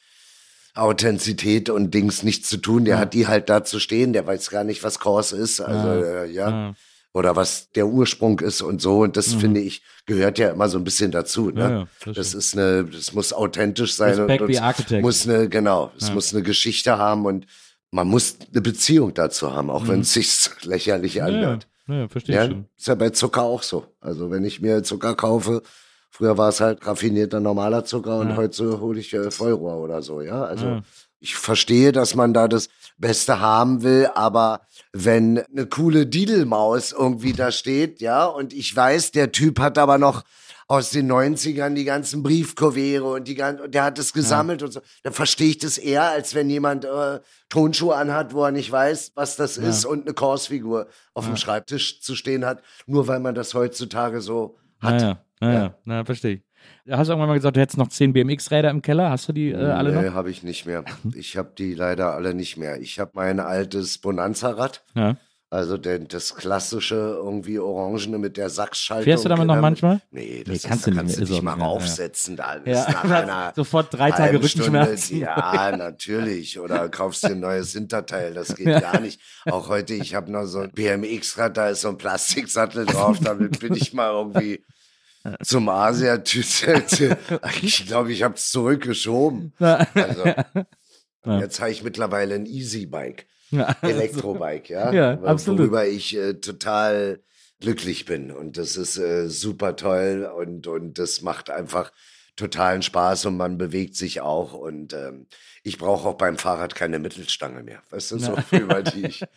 Authentizität 0.74 1.70
und 1.70 1.94
Dings 1.94 2.22
nichts 2.22 2.48
zu 2.48 2.58
tun. 2.58 2.84
Der 2.84 2.98
hat 2.98 3.14
die 3.14 3.26
halt 3.26 3.48
da 3.48 3.64
zu 3.64 3.80
stehen, 3.80 4.12
der 4.12 4.26
weiß 4.26 4.50
gar 4.50 4.64
nicht, 4.64 4.82
was 4.82 4.98
Kurs 4.98 5.32
ist. 5.32 5.60
Also, 5.60 5.88
äh, 5.88 6.26
ja. 6.30 6.50
Ja. 6.50 6.74
Oder 7.16 7.34
was 7.34 7.70
der 7.70 7.86
Ursprung 7.86 8.40
ist 8.40 8.60
und 8.60 8.82
so. 8.82 8.98
Und 9.00 9.16
das 9.16 9.32
finde 9.32 9.60
ich, 9.60 9.80
gehört 10.04 10.38
ja 10.38 10.50
immer 10.50 10.68
so 10.68 10.76
ein 10.76 10.84
bisschen 10.84 11.10
dazu. 11.10 11.48
Ne? 11.50 11.60
Ja, 11.62 11.70
ja, 11.70 11.88
das 12.04 12.14
das 12.16 12.34
ist 12.34 12.52
eine, 12.58 12.84
das 12.84 13.14
muss 13.14 13.32
authentisch 13.32 13.94
sein 13.94 14.18
Respect 14.18 14.42
und, 14.42 14.92
und 14.96 15.00
muss 15.00 15.26
eine, 15.26 15.48
genau, 15.48 15.90
es 15.96 16.12
muss 16.12 16.34
eine 16.34 16.42
Geschichte 16.42 16.98
haben 16.98 17.24
und 17.24 17.46
man 17.90 18.06
muss 18.06 18.36
eine 18.52 18.60
Beziehung 18.60 19.14
dazu 19.14 19.50
haben, 19.54 19.70
auch 19.70 19.88
wenn 19.88 20.00
es 20.00 20.12
sich 20.12 20.50
lächerlich 20.64 21.22
anhört. 21.22 21.66
Ja, 21.88 21.94
ja, 22.00 22.08
verstehe 22.08 22.34
ich 22.34 22.42
Ja, 22.42 22.46
schon. 22.48 22.66
ist 22.76 22.86
ja 22.86 22.94
bei 22.94 23.08
Zucker 23.08 23.44
auch 23.44 23.62
so. 23.62 23.86
Also 24.02 24.30
wenn 24.30 24.44
ich 24.44 24.60
mir 24.60 24.82
Zucker 24.82 25.14
kaufe, 25.14 25.62
früher 26.10 26.36
war 26.36 26.50
es 26.50 26.60
halt 26.60 26.86
raffinierter 26.86 27.40
normaler 27.40 27.86
Zucker 27.86 28.18
und 28.18 28.36
heute 28.36 28.78
hole 28.80 29.00
ich 29.00 29.14
äh, 29.14 29.30
Vollrohr 29.30 29.78
oder 29.78 30.02
so, 30.02 30.20
ja. 30.20 30.44
Also 30.44 30.66
Ja. 30.66 30.82
ich 31.20 31.34
verstehe, 31.34 31.92
dass 31.92 32.14
man 32.14 32.34
da 32.34 32.46
das 32.46 32.68
Beste 32.99 33.40
haben 33.40 33.82
will, 33.82 34.11
aber 34.14 34.62
wenn 34.92 35.38
eine 35.38 35.66
coole 35.66 36.07
Didelmaus 36.07 36.92
irgendwie 36.92 37.32
da 37.32 37.53
steht, 37.53 38.01
ja, 38.01 38.24
und 38.24 38.53
ich 38.53 38.74
weiß, 38.74 39.12
der 39.12 39.32
Typ 39.32 39.61
hat 39.61 39.78
aber 39.78 39.99
noch 39.99 40.24
aus 40.68 40.90
den 40.90 41.11
90ern 41.11 41.74
die 41.74 41.84
ganzen 41.84 42.22
Briefkuvere 42.22 43.05
und 43.05 43.28
die 43.28 43.36
ganzen, 43.36 43.62
und 43.62 43.74
der 43.74 43.84
hat 43.84 43.99
es 43.99 44.12
gesammelt 44.12 44.62
und 44.62 44.72
so, 44.72 44.80
dann 45.05 45.12
verstehe 45.12 45.51
ich 45.51 45.59
das 45.59 45.78
eher, 45.78 46.05
als 46.11 46.34
wenn 46.34 46.51
jemand 46.51 46.84
äh, 46.84 47.20
Tonschuhe 47.49 47.94
anhat, 47.94 48.34
wo 48.34 48.44
er 48.44 48.51
nicht 48.51 48.72
weiß, 48.72 49.12
was 49.14 49.36
das 49.36 49.59
ist 49.59 49.84
und 49.84 50.07
eine 50.07 50.14
Korsfigur 50.14 50.88
auf 51.14 51.26
dem 51.26 51.36
Schreibtisch 51.36 52.01
zu 52.01 52.16
stehen 52.16 52.44
hat, 52.44 52.62
nur 52.86 53.07
weil 53.07 53.20
man 53.20 53.34
das 53.34 53.55
heutzutage 53.55 54.20
so 54.20 54.57
hat. 54.80 55.01
Ja, 55.01 55.09
ja, 55.40 55.53
ja, 55.53 55.53
ja. 55.53 55.74
Na, 55.84 56.05
verstehe 56.05 56.34
ich. 56.36 56.42
Hast 56.89 57.09
du 57.09 57.12
irgendwann 57.12 57.28
mal 57.28 57.34
gesagt, 57.34 57.57
du 57.57 57.61
hättest 57.61 57.78
noch 57.78 57.89
10 57.89 58.12
BMX-Räder 58.12 58.70
im 58.70 58.80
Keller? 58.82 59.11
Hast 59.11 59.28
du 59.28 59.32
die 59.32 59.51
äh, 59.51 59.57
alle 59.57 59.93
nee, 59.95 60.07
noch? 60.09 60.14
habe 60.14 60.30
ich 60.30 60.43
nicht 60.43 60.66
mehr. 60.66 60.84
Ich 61.14 61.37
habe 61.37 61.51
die 61.59 61.74
leider 61.74 62.12
alle 62.14 62.32
nicht 62.34 62.57
mehr. 62.57 62.80
Ich 62.80 63.01
habe 63.01 63.11
mein 63.14 63.41
altes 63.41 63.99
Bonanza-Rad, 63.99 64.84
Ja. 64.95 65.16
also 65.51 65.78
den, 65.78 66.07
das 66.07 66.37
klassische 66.37 66.95
irgendwie 66.95 67.59
orangene 67.59 68.18
mit 68.18 68.37
der 68.37 68.51
Sachsschaltung. 68.51 69.05
Fährst 69.05 69.24
du 69.24 69.28
damit 69.28 69.49
noch 69.49 69.61
manchmal? 69.61 70.01
Nee, 70.12 70.45
Nee, 70.47 70.55
das 70.55 70.62
kannst 70.62 70.87
ist, 70.87 70.87
du 70.87 70.91
da 70.97 71.03
nicht 71.03 71.16
kannst 71.16 71.18
mehr, 71.18 71.26
du 71.26 71.32
dich 71.32 71.43
mal 71.43 71.55
nicht 71.57 71.61
ja. 71.62 71.66
raufsetzen. 71.68 72.37
Da 72.37 72.53
ist 72.53 72.66
Ja, 72.66 72.87
nach 72.93 73.11
einer 73.22 73.53
sofort 73.57 73.93
drei 73.93 74.12
Tage 74.12 74.37
Rückenschmerzen. 74.41 75.18
Ja, 75.18 75.76
natürlich. 75.76 76.61
Oder 76.61 76.89
kaufst 76.89 77.24
dir 77.24 77.30
ein 77.30 77.41
neues 77.41 77.72
Hinterteil. 77.72 78.32
Das 78.32 78.55
geht 78.55 78.66
gar 78.80 79.01
nicht. 79.01 79.20
Auch 79.47 79.68
heute, 79.68 79.95
ich 79.95 80.14
habe 80.14 80.30
noch 80.30 80.45
so 80.47 80.61
ein 80.61 80.70
BMX-Rad, 80.70 81.57
da 81.57 81.68
ist 81.70 81.80
so 81.80 81.89
ein 81.89 81.99
Plastiksattel 81.99 82.87
drauf. 82.87 83.18
Damit 83.20 83.59
bin 83.59 83.74
ich 83.74 83.93
mal 83.93 84.11
irgendwie 84.12 84.64
zum 85.42 85.68
Asia. 85.68 86.22
Ich 87.62 87.86
glaube, 87.86 88.12
ich 88.12 88.22
habe 88.22 88.34
es 88.34 88.50
zurückgeschoben. 88.50 89.52
Also, 89.58 90.24
Jetzt 91.40 91.60
habe 91.60 91.70
ich 91.70 91.82
mittlerweile 91.82 92.36
ein 92.36 92.46
Easy-Bike. 92.46 93.26
Elektrobike, 93.82 94.72
ja. 94.72 94.92
Ja, 94.92 95.20
absolut. 95.22 95.60
Worüber 95.60 95.86
ich 95.86 96.16
äh, 96.16 96.34
total 96.34 97.20
glücklich 97.60 98.04
bin. 98.04 98.30
Und 98.30 98.56
das 98.56 98.76
ist 98.76 98.98
äh, 98.98 99.28
super 99.28 99.76
toll 99.76 100.30
und, 100.36 100.66
und 100.66 100.98
das 100.98 101.22
macht 101.22 101.50
einfach 101.50 101.92
totalen 102.36 102.82
Spaß 102.82 103.26
und 103.26 103.36
man 103.36 103.58
bewegt 103.58 103.96
sich 103.96 104.20
auch. 104.20 104.52
Und 104.52 104.92
ähm, 104.92 105.26
ich 105.66 105.78
brauche 105.78 106.08
auch 106.08 106.14
beim 106.14 106.38
Fahrrad 106.38 106.76
keine 106.76 107.00
Mittelstange 107.00 107.60
mehr. 107.64 107.80
Weißt 107.90 108.12
du, 108.12 108.18
so 108.20 108.36
über 108.52 108.82
die 108.84 109.06
ich. 109.06 109.24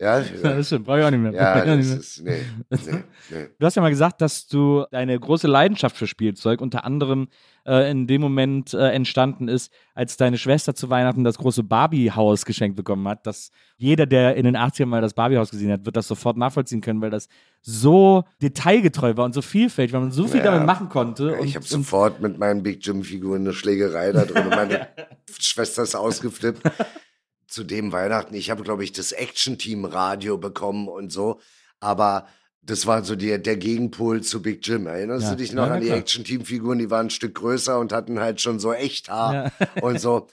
Ja, 0.00 0.20
das 0.20 0.66
stimmt, 0.68 0.86
brauche 0.86 1.00
ich 1.00 1.04
auch 1.04 1.10
nicht 1.10 1.20
mehr. 1.20 1.32
ja 1.32 1.64
das 1.64 1.86
ist. 1.86 2.22
Nee, 2.22 2.40
nee, 2.70 2.78
nee. 3.30 3.46
Du 3.58 3.66
hast 3.66 3.74
ja 3.74 3.82
mal 3.82 3.88
gesagt, 3.90 4.20
dass 4.20 4.46
du 4.46 4.84
deine 4.92 5.18
große 5.18 5.48
Leidenschaft 5.48 5.96
für 5.96 6.06
Spielzeug 6.06 6.60
unter 6.60 6.84
anderem 6.84 7.26
äh, 7.66 7.90
in 7.90 8.06
dem 8.06 8.20
Moment 8.20 8.72
äh, 8.74 8.90
entstanden 8.90 9.48
ist, 9.48 9.72
als 9.94 10.16
deine 10.16 10.38
Schwester 10.38 10.76
zu 10.76 10.88
Weihnachten 10.88 11.24
das 11.24 11.36
große 11.38 11.64
Barbie-Haus 11.64 12.44
geschenkt 12.44 12.76
bekommen 12.76 13.06
hat. 13.08 13.26
Dass 13.26 13.50
jeder, 13.76 14.06
der 14.06 14.36
in 14.36 14.44
den 14.44 14.56
80ern 14.56 14.86
mal 14.86 15.02
das 15.02 15.14
Barbie-Haus 15.14 15.50
gesehen 15.50 15.72
hat, 15.72 15.84
wird 15.84 15.96
das 15.96 16.06
sofort 16.06 16.36
nachvollziehen 16.36 16.80
können, 16.80 17.00
weil 17.00 17.10
das 17.10 17.28
so 17.60 18.22
detailgetreu 18.40 19.16
war 19.16 19.24
und 19.24 19.34
so 19.34 19.42
vielfältig, 19.42 19.92
weil 19.94 20.00
man 20.00 20.12
so 20.12 20.28
viel 20.28 20.38
Ja. 20.38 20.52
damit 20.52 20.64
machen 20.64 20.88
konnte. 20.88 21.38
Ich 21.42 21.56
habe 21.56 21.66
sofort 21.66 22.20
mit 22.20 22.38
meinen 22.38 22.62
Big 22.62 22.86
Jim-Figuren 22.86 23.40
eine 23.40 23.52
Schlägerei 23.52 24.12
da 24.12 24.24
drin 24.24 24.44
und 24.44 24.50
meine 24.50 24.86
Schwester 25.40 25.67
ist 25.76 25.94
ausgeflippt. 25.94 26.62
Zu 27.46 27.64
dem 27.64 27.92
Weihnachten, 27.92 28.34
ich 28.34 28.50
habe, 28.50 28.62
glaube 28.62 28.84
ich, 28.84 28.92
das 28.92 29.12
Action-Team-Radio 29.12 30.38
bekommen 30.38 30.88
und 30.88 31.10
so, 31.12 31.40
aber 31.80 32.28
das 32.62 32.86
war 32.86 33.02
so 33.04 33.16
der, 33.16 33.38
der 33.38 33.56
Gegenpol 33.56 34.22
zu 34.22 34.42
Big 34.42 34.66
Jim. 34.66 34.86
Erinnerst 34.86 35.24
Ja. 35.24 35.30
du 35.30 35.36
dich 35.36 35.52
noch 35.52 35.66
Ja, 35.68 35.74
an 35.74 35.80
die. 35.80 35.88
Action-Team-Figuren? 35.90 36.78
Die 36.78 36.90
waren 36.90 37.06
ein 37.06 37.10
Stück 37.10 37.34
größer 37.36 37.78
und 37.78 37.92
hatten 37.92 38.20
halt 38.20 38.40
schon 38.40 38.60
so 38.60 38.72
Echthaar 38.74 39.52
Ja. 39.58 39.66
und 39.82 39.98
so. 40.00 40.28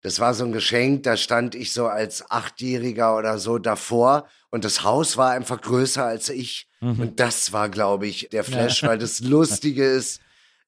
Das 0.00 0.20
war 0.20 0.32
so 0.34 0.44
ein 0.44 0.52
Geschenk, 0.52 1.02
da 1.02 1.16
stand 1.16 1.54
ich 1.54 1.72
so 1.72 1.86
als 1.88 2.30
Achtjähriger 2.30 3.16
oder 3.18 3.38
so 3.38 3.58
davor 3.58 4.26
und 4.50 4.64
das 4.64 4.82
Haus 4.84 5.16
war 5.16 5.32
einfach 5.32 5.60
größer 5.60 6.04
als 6.04 6.28
ich. 6.30 6.68
Mhm. 6.80 7.00
Und 7.00 7.20
das 7.20 7.52
war, 7.52 7.68
glaube 7.68 8.06
ich, 8.06 8.28
der 8.30 8.44
Flash, 8.44 8.82
weil 8.84 8.98
das 8.98 9.20
Lustige 9.20 9.84
ist, 9.84 10.20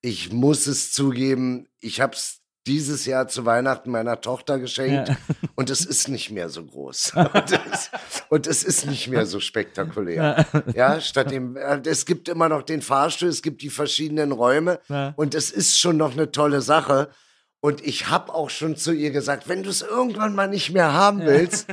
ich 0.03 0.33
muss 0.33 0.67
es 0.67 0.93
zugeben, 0.93 1.69
ich 1.81 2.01
habe 2.01 2.15
es 2.15 2.38
dieses 2.69 3.07
Jahr 3.07 3.27
zu 3.29 3.45
Weihnachten 3.47 3.91
meiner 3.91 4.21
Tochter 4.21 4.59
geschenkt 4.59 5.09
Ja. 5.09 5.17
und 5.57 5.71
es 5.71 5.85
ist 5.85 6.09
nicht 6.09 6.31
mehr 6.31 6.49
so 6.51 6.63
groß. 6.65 7.13
Und 8.29 8.47
es, 8.47 8.63
ist 8.63 8.87
nicht 8.87 9.09
mehr 9.09 9.25
so 9.25 9.41
spektakulär. 9.41 10.45
Ja, 10.75 11.01
statt 11.01 11.31
dem, 11.31 11.57
äh, 11.57 11.81
es 11.87 12.05
gibt 12.05 12.29
immer 12.29 12.49
noch 12.51 12.63
den 12.63 12.83
Fahrstuhl, 12.83 13.29
es 13.31 13.41
gibt 13.43 13.63
die 13.63 13.71
verschiedenen 13.71 14.33
Räume 14.33 14.79
Ja. 14.89 15.15
und 15.17 15.35
es 15.35 15.51
ist 15.51 15.81
schon 15.81 15.97
noch 15.97 16.13
eine 16.13 16.31
tolle 16.31 16.61
Sache. 16.61 17.09
Und 17.61 17.85
ich 17.85 18.09
habe 18.11 18.33
auch 18.35 18.51
schon 18.51 18.77
zu 18.77 18.93
ihr 18.93 19.11
gesagt, 19.11 19.49
wenn 19.49 19.63
du 19.63 19.71
es 19.71 19.81
irgendwann 19.83 20.35
mal 20.35 20.47
nicht 20.47 20.71
mehr 20.71 20.93
haben 20.93 21.21
willst, 21.25 21.67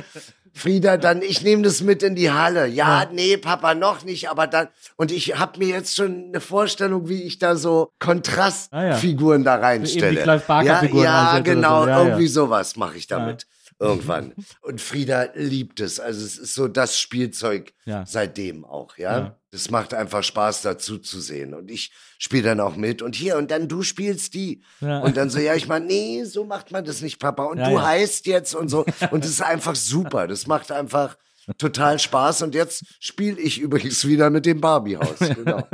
Frieda, 0.56 0.96
dann 0.96 1.20
ich 1.20 1.42
nehme 1.42 1.62
das 1.62 1.82
mit 1.82 2.02
in 2.02 2.14
die 2.14 2.30
Halle. 2.30 2.66
Ja, 2.66 3.06
nee, 3.12 3.36
Papa, 3.36 3.74
noch 3.74 4.04
nicht, 4.04 4.30
aber 4.30 4.46
dann. 4.46 4.68
Und 4.96 5.12
ich 5.12 5.38
habe 5.38 5.58
mir 5.58 5.68
jetzt 5.68 5.94
schon 5.94 6.28
eine 6.28 6.40
Vorstellung, 6.40 7.08
wie 7.08 7.22
ich 7.22 7.38
da 7.38 7.56
so 7.56 7.90
Kontrastfiguren 7.98 9.44
da 9.44 9.56
reinstelle. 9.56 10.06
Eben 10.06 10.16
die 10.16 10.22
Clive 10.22 10.42
Barker 10.46 10.66
ja, 10.66 10.78
Figuren 10.78 11.04
ja, 11.04 11.38
genau, 11.40 11.82
so. 11.82 11.88
Ja, 11.88 11.98
ja. 11.98 12.04
irgendwie 12.04 12.26
sowas 12.26 12.76
mache 12.76 12.96
ich 12.96 13.06
damit. 13.06 13.46
Irgendwann. 13.78 14.32
Und 14.62 14.80
Frieda 14.80 15.28
liebt 15.34 15.80
es. 15.80 16.00
Also 16.00 16.24
es 16.24 16.38
ist 16.38 16.54
so 16.54 16.66
das 16.66 16.98
Spielzeug 16.98 17.74
Ja. 17.84 18.04
seitdem 18.06 18.64
auch, 18.64 18.96
ja? 18.96 19.18
Ja. 19.18 19.36
Das 19.50 19.70
macht 19.70 19.92
einfach 19.94 20.22
Spaß, 20.24 20.62
dazu 20.62 20.98
zu 20.98 21.20
sehen. 21.20 21.52
Und 21.54 21.70
ich 21.70 21.92
spiele 22.18 22.42
dann 22.44 22.60
auch 22.60 22.76
mit. 22.76 23.02
Und 23.02 23.14
hier, 23.16 23.36
und 23.36 23.50
dann 23.50 23.68
du 23.68 23.82
spielst 23.82 24.34
die. 24.34 24.62
Ja. 24.80 25.00
Und 25.00 25.16
dann 25.16 25.28
so, 25.30 25.38
ja, 25.38 25.54
ich 25.54 25.68
meine, 25.68 25.86
nee, 25.86 26.24
so 26.24 26.44
macht 26.44 26.72
man 26.72 26.84
das 26.84 27.02
nicht, 27.02 27.18
Papa. 27.18 27.44
Und 27.44 27.58
du 27.58 27.80
heißt 27.82 28.26
jetzt 28.26 28.54
und 28.54 28.68
so. 28.68 28.84
Und 29.10 29.24
es 29.24 29.30
ist 29.30 29.42
einfach 29.42 29.76
super. 29.76 30.26
Das 30.26 30.46
macht 30.46 30.72
einfach 30.72 31.16
total 31.58 31.98
Spaß. 31.98 32.42
Und 32.42 32.54
jetzt 32.54 32.84
spiele 32.98 33.40
ich 33.40 33.58
übrigens 33.60 34.06
wieder 34.06 34.30
mit 34.30 34.46
dem 34.46 34.60
Barbiehaus. 34.60 35.18
Genau. 35.34 35.66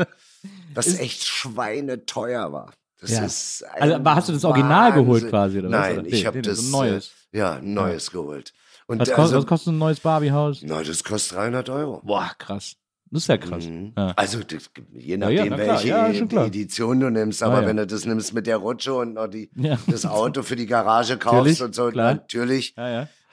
Was 0.74 0.98
echt 0.98 1.24
schweineteuer 1.24 2.52
war. 2.52 2.72
Das 3.02 3.10
Ja. 3.10 3.24
ist 3.24 3.64
Also, 3.74 3.98
hast 4.04 4.28
du 4.28 4.32
das 4.32 4.44
Original 4.44 4.92
geholt 4.92 5.08
Wahnsinn. 5.24 5.30
quasi, 5.30 5.58
oder 5.58 5.70
was? 5.70 5.80
Nein, 5.80 6.04
ich 6.06 6.12
Nee, 6.12 6.26
habe 6.26 6.36
nee, 6.38 6.42
das 6.42 6.58
so 6.58 6.66
ein 6.66 6.70
neues. 6.70 7.10
Äh, 7.32 7.38
ja, 7.38 7.52
ein 7.56 7.74
neues 7.74 8.10
geholt. 8.10 8.52
Und 8.86 9.00
was, 9.00 9.08
kostet, 9.08 9.18
also, 9.24 9.36
was 9.38 9.46
kostet 9.46 9.72
ein 9.74 9.78
neues 9.78 10.00
Barbie-Haus? 10.00 10.60
na, 10.64 10.82
das 10.82 11.02
kostet 11.04 11.36
300 11.38 11.68
Euro. 11.68 12.00
Boah, 12.04 12.30
krass. 12.38 12.76
Das 13.10 13.22
ist 13.24 13.28
ja 13.28 13.36
krass. 13.36 13.66
Mhm. 13.66 13.92
Ja. 13.96 14.12
Also 14.16 14.38
das, 14.38 14.70
je 14.94 15.10
ja, 15.10 15.16
nachdem, 15.18 15.48
na 15.50 15.56
klar. 15.56 15.68
welche 15.68 15.88
Ja. 15.88 16.44
Edition 16.46 16.98
du 17.00 17.10
nimmst, 17.10 17.42
aber 17.42 17.60
ja. 17.60 17.66
wenn 17.66 17.76
du 17.76 17.86
das 17.86 18.06
nimmst 18.06 18.32
mit 18.32 18.46
der 18.46 18.56
Rutsche 18.56 18.94
und 18.94 19.14
noch 19.14 19.26
die, 19.26 19.50
Ja. 19.54 19.78
das 19.86 20.06
Auto 20.06 20.42
für 20.42 20.56
die 20.56 20.64
Garage 20.66 21.18
kaufst 21.18 21.60
und 21.60 21.74
so, 21.74 21.90
klar. 21.90 22.14
natürlich 22.14 22.74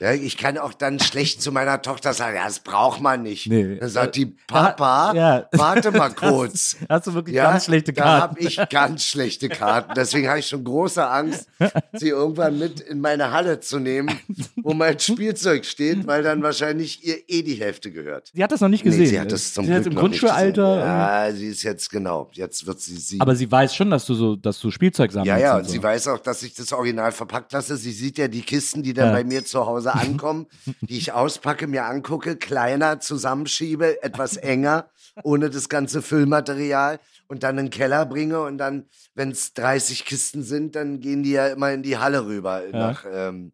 Ja, 0.00 0.12
ich 0.12 0.38
kann 0.38 0.56
auch 0.56 0.72
dann 0.72 0.98
schlecht 0.98 1.42
zu 1.42 1.52
meiner 1.52 1.82
Tochter 1.82 2.14
sagen, 2.14 2.36
ja, 2.36 2.44
das 2.46 2.60
braucht 2.60 3.00
man 3.02 3.22
nicht. 3.22 3.46
Nee. 3.48 3.76
Dann 3.76 3.88
sagt 3.90 4.16
die, 4.16 4.26
Papa, 4.26 5.12
Ja. 5.14 5.46
warte 5.52 5.90
mal 5.90 6.08
kurz. 6.14 6.76
Hast 6.88 7.06
du 7.06 7.14
wirklich 7.14 7.36
Ja, 7.36 7.50
ganz 7.52 7.66
schlechte 7.66 7.92
Da 7.92 8.02
Karten. 8.02 8.22
habe 8.22 8.40
ich 8.40 8.58
ganz 8.70 9.04
schlechte 9.04 9.48
Karten. 9.50 9.92
Deswegen 9.94 10.28
habe 10.28 10.38
ich 10.38 10.46
schon 10.46 10.64
große 10.64 11.06
Angst, 11.06 11.48
sie 11.92 12.08
irgendwann 12.08 12.58
mit 12.58 12.80
in 12.80 13.00
meine 13.00 13.30
Halle 13.32 13.60
zu 13.60 13.78
nehmen, 13.78 14.10
wo 14.56 14.72
mein 14.72 14.98
Spielzeug 14.98 15.64
steht, 15.66 16.06
weil 16.06 16.22
dann 16.22 16.42
wahrscheinlich 16.42 17.04
ihr 17.06 17.16
eh 17.28 17.42
die 17.42 17.56
Hälfte 17.56 17.90
gehört. 17.90 18.30
Sie 18.34 18.42
hat 18.42 18.52
das 18.52 18.60
noch 18.62 18.68
nicht 18.70 18.84
gesehen. 18.84 19.00
Nee, 19.02 19.06
sie 19.06 19.20
hat 19.20 19.30
das 19.30 19.52
zum 19.52 19.66
sie 19.66 19.70
ist 19.72 19.74
Glück 19.74 19.84
jetzt 19.84 19.86
im 19.86 19.94
noch 20.02 20.08
nicht 20.08 20.20
Grundschulalter. 20.22 20.74
gesehen. 20.76 20.88
Ja, 20.88 21.32
sie 21.32 21.46
ist 21.48 21.62
jetzt 21.62 21.90
genau. 21.90 22.30
Jetzt 22.32 22.66
wird 22.66 22.80
sie 22.80 22.96
sieben. 22.96 23.20
Aber 23.20 23.36
sie 23.36 23.50
weiß 23.52 23.74
schon, 23.74 23.90
dass 23.90 24.06
du 24.06 24.14
so, 24.14 24.34
dass 24.36 24.58
du 24.60 24.70
Spielzeug 24.70 25.12
sammelst. 25.12 25.28
Ja, 25.28 25.38
ja, 25.38 25.52
und 25.54 25.60
und 25.60 25.66
so. 25.66 25.72
sie 25.72 25.82
weiß 25.82 26.08
auch, 26.08 26.18
dass 26.20 26.42
ich 26.42 26.54
das 26.54 26.72
Original 26.72 27.12
verpackt 27.12 27.52
lasse. 27.52 27.76
Sie 27.76 27.92
sieht 27.92 28.16
ja 28.16 28.28
die 28.28 28.40
Kisten, 28.42 28.82
die 28.82 28.94
dann 28.94 29.08
Ja. 29.08 29.12
bei 29.12 29.24
mir 29.24 29.44
zu 29.44 29.66
Hause 29.66 29.89
ankommen, 29.94 30.46
die 30.80 30.98
ich 30.98 31.12
auspacke, 31.12 31.66
mir 31.66 31.84
angucke, 31.86 32.36
kleiner 32.36 33.00
zusammenschiebe, 33.00 34.02
etwas 34.02 34.36
enger, 34.36 34.90
ohne 35.22 35.50
das 35.50 35.68
ganze 35.68 36.02
Füllmaterial 36.02 36.98
und 37.28 37.42
dann 37.42 37.58
in 37.58 37.66
den 37.66 37.70
Keller 37.70 38.06
bringe 38.06 38.40
und 38.42 38.58
dann, 38.58 38.86
wenn 39.14 39.30
es 39.30 39.52
30 39.54 40.04
Kisten 40.04 40.42
sind, 40.42 40.74
dann 40.76 41.00
gehen 41.00 41.22
die 41.22 41.32
ja 41.32 41.48
immer 41.48 41.72
in 41.72 41.82
die 41.82 41.98
Halle 41.98 42.26
rüber. 42.26 42.62
Nach, 42.72 43.04
ähm, 43.10 43.52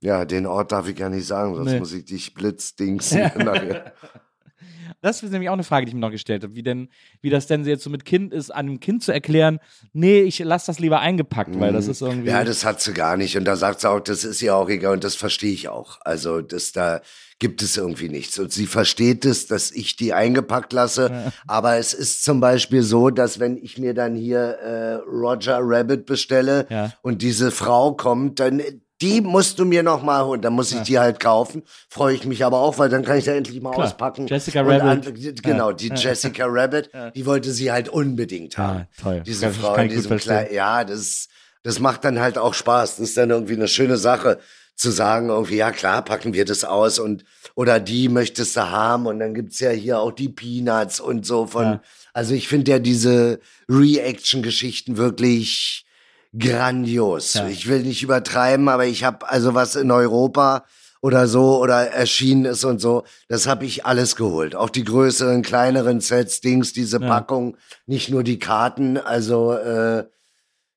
ja, 0.00 0.24
den 0.24 0.46
Ort 0.46 0.72
darf 0.72 0.88
ich 0.88 0.96
gar 0.96 1.10
nicht 1.10 1.26
sagen, 1.26 1.54
sonst 1.54 1.72
Nee. 1.72 1.78
muss 1.78 1.92
ich 1.92 2.04
dich 2.04 2.34
blitzdingsen 2.34 3.20
nachher. 3.36 3.92
Das 5.02 5.22
ist 5.22 5.30
nämlich 5.32 5.48
auch 5.48 5.54
eine 5.54 5.64
Frage, 5.64 5.86
die 5.86 5.90
ich 5.90 5.94
mir 5.94 6.00
noch 6.00 6.10
gestellt 6.10 6.42
habe, 6.44 6.54
wie 6.54 6.62
denn, 6.62 6.88
wie 7.22 7.30
das 7.30 7.46
denn 7.46 7.64
jetzt 7.64 7.84
so 7.84 7.90
mit 7.90 8.04
Kind 8.04 8.32
ist, 8.34 8.50
einem 8.50 8.80
Kind 8.80 9.02
zu 9.02 9.12
erklären, 9.12 9.58
nee, 9.92 10.20
ich 10.20 10.38
lasse 10.40 10.66
das 10.66 10.78
lieber 10.78 11.00
eingepackt, 11.00 11.58
weil 11.58 11.72
das 11.72 11.88
ist 11.88 12.02
irgendwie. 12.02 12.22
Mhm. 12.22 12.34
Ja, 12.36 12.44
das 12.44 12.64
hat 12.64 12.80
sie 12.80 12.92
gar 12.92 13.16
nicht. 13.16 13.36
Und 13.36 13.44
da 13.44 13.56
sagt 13.56 13.80
sie 13.80 13.88
auch, 13.90 14.00
das 14.00 14.24
ist 14.24 14.42
ihr 14.42 14.54
auch 14.54 14.68
egal. 14.68 14.92
Und 14.94 15.04
das 15.04 15.14
verstehe 15.14 15.52
ich 15.52 15.68
auch. 15.68 15.98
Also, 16.04 16.40
das 16.42 16.72
da 16.72 17.00
gibt 17.38 17.62
es 17.62 17.76
irgendwie 17.78 18.10
nichts. 18.10 18.38
Und 18.38 18.52
sie 18.52 18.66
versteht 18.66 19.24
es, 19.24 19.46
dass 19.46 19.70
ich 19.70 19.96
die 19.96 20.12
eingepackt 20.12 20.74
lasse. 20.74 21.32
Aber 21.46 21.76
es 21.76 21.94
ist 21.94 22.22
zum 22.22 22.38
Beispiel 22.40 22.82
so, 22.82 23.08
dass 23.08 23.40
wenn 23.40 23.56
ich 23.56 23.78
mir 23.78 23.94
dann 23.94 24.14
hier 24.14 24.38
äh, 24.40 24.94
Roger 25.06 25.58
Rabbit 25.62 26.04
bestelle 26.04 26.66
Ja. 26.68 26.92
und 27.00 27.22
diese 27.22 27.50
Frau 27.50 27.94
kommt, 27.94 28.40
dann 28.40 28.60
die 29.02 29.20
musst 29.20 29.58
du 29.58 29.64
mir 29.64 29.82
noch 29.82 30.02
mal 30.02 30.24
holen. 30.24 30.42
Dann 30.42 30.52
muss 30.52 30.72
ich 30.72 30.80
die 30.82 30.98
halt 30.98 31.20
kaufen. 31.20 31.62
Freue 31.88 32.14
ich 32.14 32.24
mich 32.26 32.44
aber 32.44 32.58
auch, 32.60 32.78
weil 32.78 32.88
dann 32.88 33.04
kann 33.04 33.16
ich 33.18 33.24
da 33.24 33.32
endlich 33.32 33.60
mal 33.60 33.70
Klar. 33.72 33.86
auspacken. 33.86 34.26
Jessica 34.26 34.60
Und 34.60 34.68
Rabbit. 34.70 35.06
an- 35.06 35.34
genau, 35.42 35.72
die 35.72 35.88
Jessica 35.94 36.44
Rabbit, 36.46 36.90
die 37.14 37.24
wollte 37.26 37.50
sie 37.52 37.72
halt 37.72 37.88
unbedingt 37.88 38.58
haben. 38.58 38.80
Ah, 38.80 39.02
toll. 39.02 39.22
Diese 39.26 39.46
Kann- 39.46 39.54
Frau 39.54 39.74
in 39.76 39.88
diesem. 39.88 40.16
Kleid. 40.18 40.52
Ja, 40.52 40.84
das, 40.84 41.28
das 41.62 41.78
macht 41.78 42.04
dann 42.04 42.20
halt 42.20 42.36
auch 42.38 42.54
Spaß. 42.54 42.96
Das 42.96 43.08
ist 43.08 43.16
dann 43.16 43.30
irgendwie 43.30 43.54
eine 43.54 43.68
schöne 43.68 43.96
Sache 43.96 44.38
zu 44.76 44.90
sagen, 44.90 45.28
irgendwie, 45.28 45.56
ja 45.56 45.72
klar, 45.72 46.02
packen 46.02 46.32
wir 46.32 46.44
das 46.46 46.64
aus 46.64 46.98
und 46.98 47.24
oder 47.54 47.80
die 47.80 48.08
möchtest 48.08 48.56
du 48.56 48.70
haben 48.70 49.04
und 49.06 49.18
dann 49.18 49.34
gibt's 49.34 49.60
ja 49.60 49.68
hier 49.70 49.98
auch 49.98 50.12
die 50.12 50.30
Peanuts 50.30 51.00
und 51.00 51.26
so 51.26 51.46
von. 51.46 51.64
Ja. 51.64 51.82
Also 52.14 52.32
ich 52.34 52.48
finde 52.48 52.70
ja 52.72 52.78
diese 52.78 53.40
Reaction-Geschichten 53.68 54.96
wirklich 54.96 55.84
grandios. 56.38 57.34
Ja. 57.34 57.48
Ich 57.48 57.68
will 57.68 57.82
nicht 57.82 58.02
übertreiben, 58.02 58.68
aber 58.68 58.86
ich 58.86 59.04
habe 59.04 59.28
also 59.28 59.54
was 59.54 59.76
in 59.76 59.90
Europa 59.90 60.64
oder 61.02 61.26
so 61.28 61.58
oder 61.60 61.88
erschienen 61.90 62.44
ist 62.44 62.64
und 62.64 62.80
so, 62.80 63.04
das 63.28 63.46
habe 63.46 63.64
ich 63.64 63.86
alles 63.86 64.16
geholt. 64.16 64.54
Auch 64.54 64.68
die 64.70 64.84
größeren, 64.84 65.42
kleineren 65.42 66.00
Sets, 66.00 66.40
Dings, 66.40 66.72
diese 66.72 67.00
Ja. 67.00 67.08
Packung, 67.08 67.56
nicht 67.86 68.10
nur 68.10 68.22
die 68.22 68.38
Karten, 68.38 68.98
also 68.98 69.54
äh, 69.54 70.04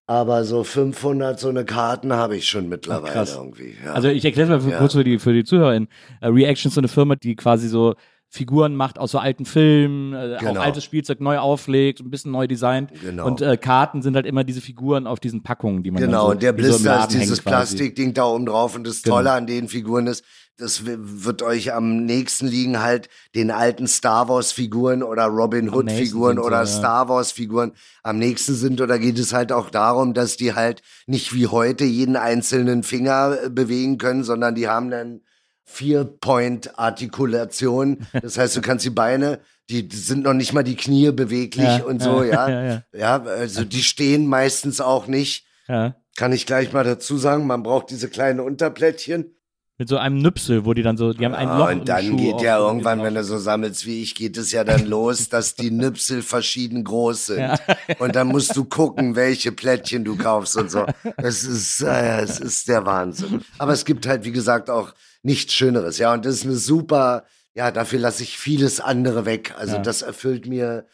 aber 0.06 0.44
so 0.44 0.64
500 0.64 1.40
so 1.40 1.50
eine 1.50 1.66
Karten 1.66 2.14
habe 2.14 2.36
ich 2.38 2.48
schon 2.48 2.68
mittlerweile 2.70 3.14
krass. 3.14 3.36
irgendwie. 3.36 3.76
Ja. 3.84 3.94
Also 3.94 4.10
ich 4.10 4.24
erkläre 4.26 4.50
mal 4.50 4.62
für, 4.62 4.70
Ja. 4.72 4.78
kurz 4.78 4.94
für 4.94 5.04
die, 5.04 5.18
für 5.20 5.34
die 5.34 5.44
ZuhörerInnen. 5.44 5.88
Äh, 6.22 6.28
Reaction 6.28 6.70
ist 6.70 6.76
so 6.76 6.82
eine 6.82 6.88
Firma, 6.90 7.16
die 7.16 7.36
quasi 7.36 7.68
so 7.68 7.96
Figuren 8.36 8.76
macht 8.76 8.98
aus 8.98 9.12
so 9.12 9.20
alten 9.20 9.46
Filmen, 9.46 10.14
äh, 10.14 10.38
Genau. 10.40 10.60
auch 10.60 10.64
altes 10.66 10.84
Spielzeug 10.84 11.22
neu 11.22 11.38
auflegt, 11.38 12.00
ein 12.00 12.10
bisschen 12.10 12.32
neu 12.32 12.48
designt. 12.48 12.90
Genau. 13.00 13.28
Und 13.28 13.42
äh, 13.44 13.58
Karten 13.58 14.02
sind 14.02 14.16
halt 14.16 14.26
immer 14.26 14.44
diese 14.44 14.60
Figuren 14.60 15.06
auf 15.06 15.20
diesen 15.20 15.44
Packungen, 15.44 15.84
die 15.84 15.92
man 15.92 16.02
Genau, 16.02 16.26
so, 16.26 16.32
und 16.32 16.42
der 16.42 16.58
wie 16.58 16.64
so 16.64 16.70
Blister 16.80 17.00
ist 17.02 17.12
dieses. 17.14 17.42
Plastikding 17.42 18.16
da 18.16 18.26
oben 18.26 18.48
drauf. 18.48 18.76
Und 18.76 18.88
das 18.88 19.04
Genau. 19.04 19.18
Tolle 19.18 19.34
an 19.34 19.46
den 19.46 19.68
Figuren 19.68 20.08
ist, 20.08 20.24
das 20.58 20.82
wird 20.84 21.44
euch 21.44 21.74
am 21.76 22.06
nächsten 22.06 22.48
liegen, 22.48 22.82
halt 22.82 23.08
den 23.36 23.52
alten 23.52 23.86
Star 23.86 24.28
Wars-Figuren 24.30 25.04
oder 25.04 25.26
Robin 25.26 25.66
nächsten 25.66 26.24
sind 26.24 26.40
oder 26.40 26.58
ja. 26.62 26.66
Star 26.66 27.10
Wars-Figuren 27.10 27.74
am 28.02 28.18
nächsten 28.18 28.56
sind. 28.56 28.82
Oder 28.82 28.98
geht 28.98 29.20
es 29.20 29.32
halt 29.32 29.52
auch 29.52 29.70
darum, 29.70 30.16
dass 30.16 30.38
die 30.38 30.56
halt 30.56 30.82
nicht 31.06 31.36
wie 31.36 31.46
heute 31.46 31.84
jeden 31.86 32.16
einzelnen 32.16 32.82
Finger 32.82 33.38
äh, 33.46 33.50
bewegen 33.52 34.00
können, 34.00 34.24
sondern 34.24 34.56
die 34.56 34.68
haben 34.68 34.90
dann 34.90 35.22
Vier-Point-Artikulation. 35.66 38.06
Das 38.22 38.38
heißt, 38.38 38.56
du 38.56 38.62
kannst 38.62 38.86
die 38.86 38.90
Beine, 38.90 39.40
die 39.70 39.88
die 39.88 39.98
sind 39.98 40.24
noch 40.24 40.34
nicht 40.34 40.54
mal 40.54 40.64
die 40.64 40.76
Knie 40.76 41.12
beweglich 41.12 41.66
Ja, 41.66 41.84
und 41.84 42.02
so, 42.02 42.24
ja, 42.24 42.48
ja. 42.48 42.50
ja, 42.50 42.64
ja. 42.64 42.84
Ja, 42.94 43.24
also 43.24 43.64
die 43.64 43.84
stehen 43.84 44.28
meistens 44.28 44.82
auch 44.82 45.08
nicht. 45.08 45.46
Ja. 45.68 45.96
Kann 46.16 46.32
ich 46.32 46.46
gleich 46.46 46.74
mal 46.74 46.84
dazu 46.84 47.18
sagen, 47.18 47.48
man 47.48 47.64
braucht 47.64 47.90
diese 47.90 48.10
kleinen 48.10 48.40
Unterplättchen. 48.40 49.36
Mit 49.84 49.90
so 49.90 49.98
einem 49.98 50.20
Nüpsel, 50.20 50.64
wo 50.64 50.74
die 50.74 50.82
dann 50.82 50.96
so, 50.96 51.12
die 51.12 51.26
haben 51.26 51.36
ein 51.36 51.50
Ah, 51.50 51.58
Loch 51.58 51.70
im 51.70 51.80
und 51.82 51.90
dann 51.90 52.16
geht 52.16 52.40
ja 52.40 52.58
irgendwann, 52.58 53.04
wenn 53.04 53.16
du 53.16 53.24
so 53.26 53.38
sammelst 53.38 53.86
wie 53.86 54.02
ich, 54.02 54.16
geht 54.16 54.38
es 54.38 54.54
ja 54.54 54.64
dann 54.64 54.86
los, 54.86 55.28
dass 55.30 55.56
die 55.56 55.72
Nüpsel 55.72 56.22
verschieden 56.22 56.86
groß 56.86 57.26
sind. 57.26 57.40
Ja. 57.40 57.60
Und 58.00 58.16
dann 58.16 58.28
musst 58.28 58.56
du 58.56 58.64
gucken, 58.64 59.18
welche 59.18 59.52
Plättchen 59.52 60.06
du 60.06 60.16
kaufst 60.16 60.56
und 60.56 60.72
so. 60.72 60.86
Es 61.18 61.44
ist, 61.44 61.82
äh, 61.82 62.22
es 62.22 62.40
ist 62.40 62.70
der 62.70 62.86
Wahnsinn. 62.86 63.42
Aber 63.58 63.74
es 63.74 63.84
gibt 63.84 64.08
halt, 64.08 64.24
wie 64.24 64.32
gesagt, 64.32 64.70
auch 64.70 64.94
nichts 65.22 65.54
Schöneres. 65.54 65.98
Ja, 65.98 66.14
und 66.14 66.24
das 66.24 66.36
ist 66.36 66.46
eine 66.46 66.56
super, 66.56 67.26
ja, 67.54 67.70
dafür 67.70 68.00
lasse 68.00 68.24
ich 68.24 68.38
vieles 68.38 68.80
andere 68.80 69.26
weg. 69.26 69.54
Also 69.58 69.76
Ja. 69.76 69.82
das 69.82 70.02
erfüllt 70.02 70.48
mir 70.48 70.86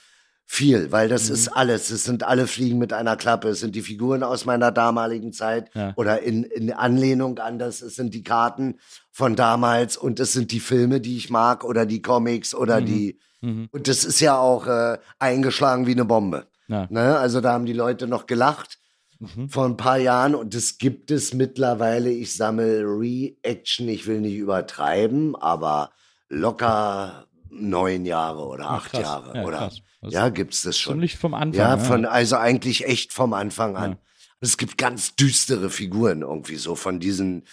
viel, 0.52 0.92
weil 0.92 1.08
das 1.10 1.28
Mhm. 1.30 1.36
ist 1.36 1.48
alles. 1.50 1.92
Es 1.92 2.04
sind 2.06 2.24
alle 2.24 2.48
Fliegen 2.48 2.80
mit 2.80 2.92
einer 2.92 3.16
Klappe. 3.16 3.50
Es 3.50 3.60
sind 3.60 3.76
die 3.76 3.84
Figuren 3.84 4.24
aus 4.24 4.46
meiner 4.46 4.72
damaligen 4.72 5.32
Zeit 5.32 5.70
Ja. 5.76 5.94
oder 5.96 6.24
in, 6.24 6.44
in 6.44 6.74
Anlehnung 6.74 7.38
an 7.38 7.60
das. 7.60 7.84
Es 7.84 7.94
sind 7.94 8.16
die 8.16 8.24
Karten 8.24 8.80
von 9.12 9.36
damals 9.36 9.96
und 9.96 10.20
es 10.20 10.34
sind 10.34 10.52
die 10.52 10.60
Filme, 10.60 11.02
die 11.02 11.18
ich 11.18 11.30
mag 11.30 11.64
oder 11.64 11.86
die 11.86 12.02
Comics 12.02 12.56
oder 12.56 12.82
die. 12.82 13.20
Mhm. 13.42 13.70
Und 13.72 13.88
das 13.88 14.04
ist 14.04 14.22
ja 14.22 14.40
auch 14.40 14.66
äh, 14.66 14.98
eingeschlagen 15.20 15.86
wie 15.86 15.92
eine 15.92 16.06
Bombe. 16.06 16.48
Ja. 16.68 16.88
Ne? 16.90 17.18
Also 17.20 17.42
da 17.42 17.54
haben 17.54 17.68
die 17.68 17.74
Leute 17.74 18.08
noch 18.08 18.26
gelacht 18.26 18.80
Mhm. 19.20 19.50
vor 19.50 19.66
ein 19.66 19.78
paar 19.78 19.98
Jahren 20.00 20.34
und 20.34 20.56
das 20.56 20.80
gibt 20.80 21.12
es 21.12 21.34
mittlerweile. 21.36 22.10
Ich 22.10 22.36
sammle 22.36 22.82
Reaction, 22.86 23.88
ich 23.88 24.08
will 24.08 24.20
nicht 24.22 24.36
übertreiben, 24.38 25.36
aber 25.36 25.92
locker 26.30 27.28
neun 27.52 28.06
Jahre 28.06 28.46
oder 28.46 28.70
acht 28.70 28.92
krass. 28.92 29.02
Jahre. 29.02 29.38
Ja, 29.38 29.44
oder 29.44 29.72
ja, 30.02 30.30
gibt's 30.30 30.62
das 30.64 30.78
schon. 30.78 30.94
Ziemlich 30.94 31.18
vom 31.18 31.34
Anfang. 31.34 31.60
Ja, 31.60 31.78
von, 31.78 32.06
also 32.06 32.38
eigentlich 32.38 32.86
echt 32.86 33.14
vom 33.14 33.34
Anfang 33.34 33.76
an. 33.76 33.98
Es 34.42 34.58
gibt 34.58 34.78
ganz 34.78 35.16
düstere 35.16 35.70
Figuren 35.70 36.22
irgendwie 36.22 36.56
so 36.56 36.76
von 36.76 37.00
diesen 37.00 37.44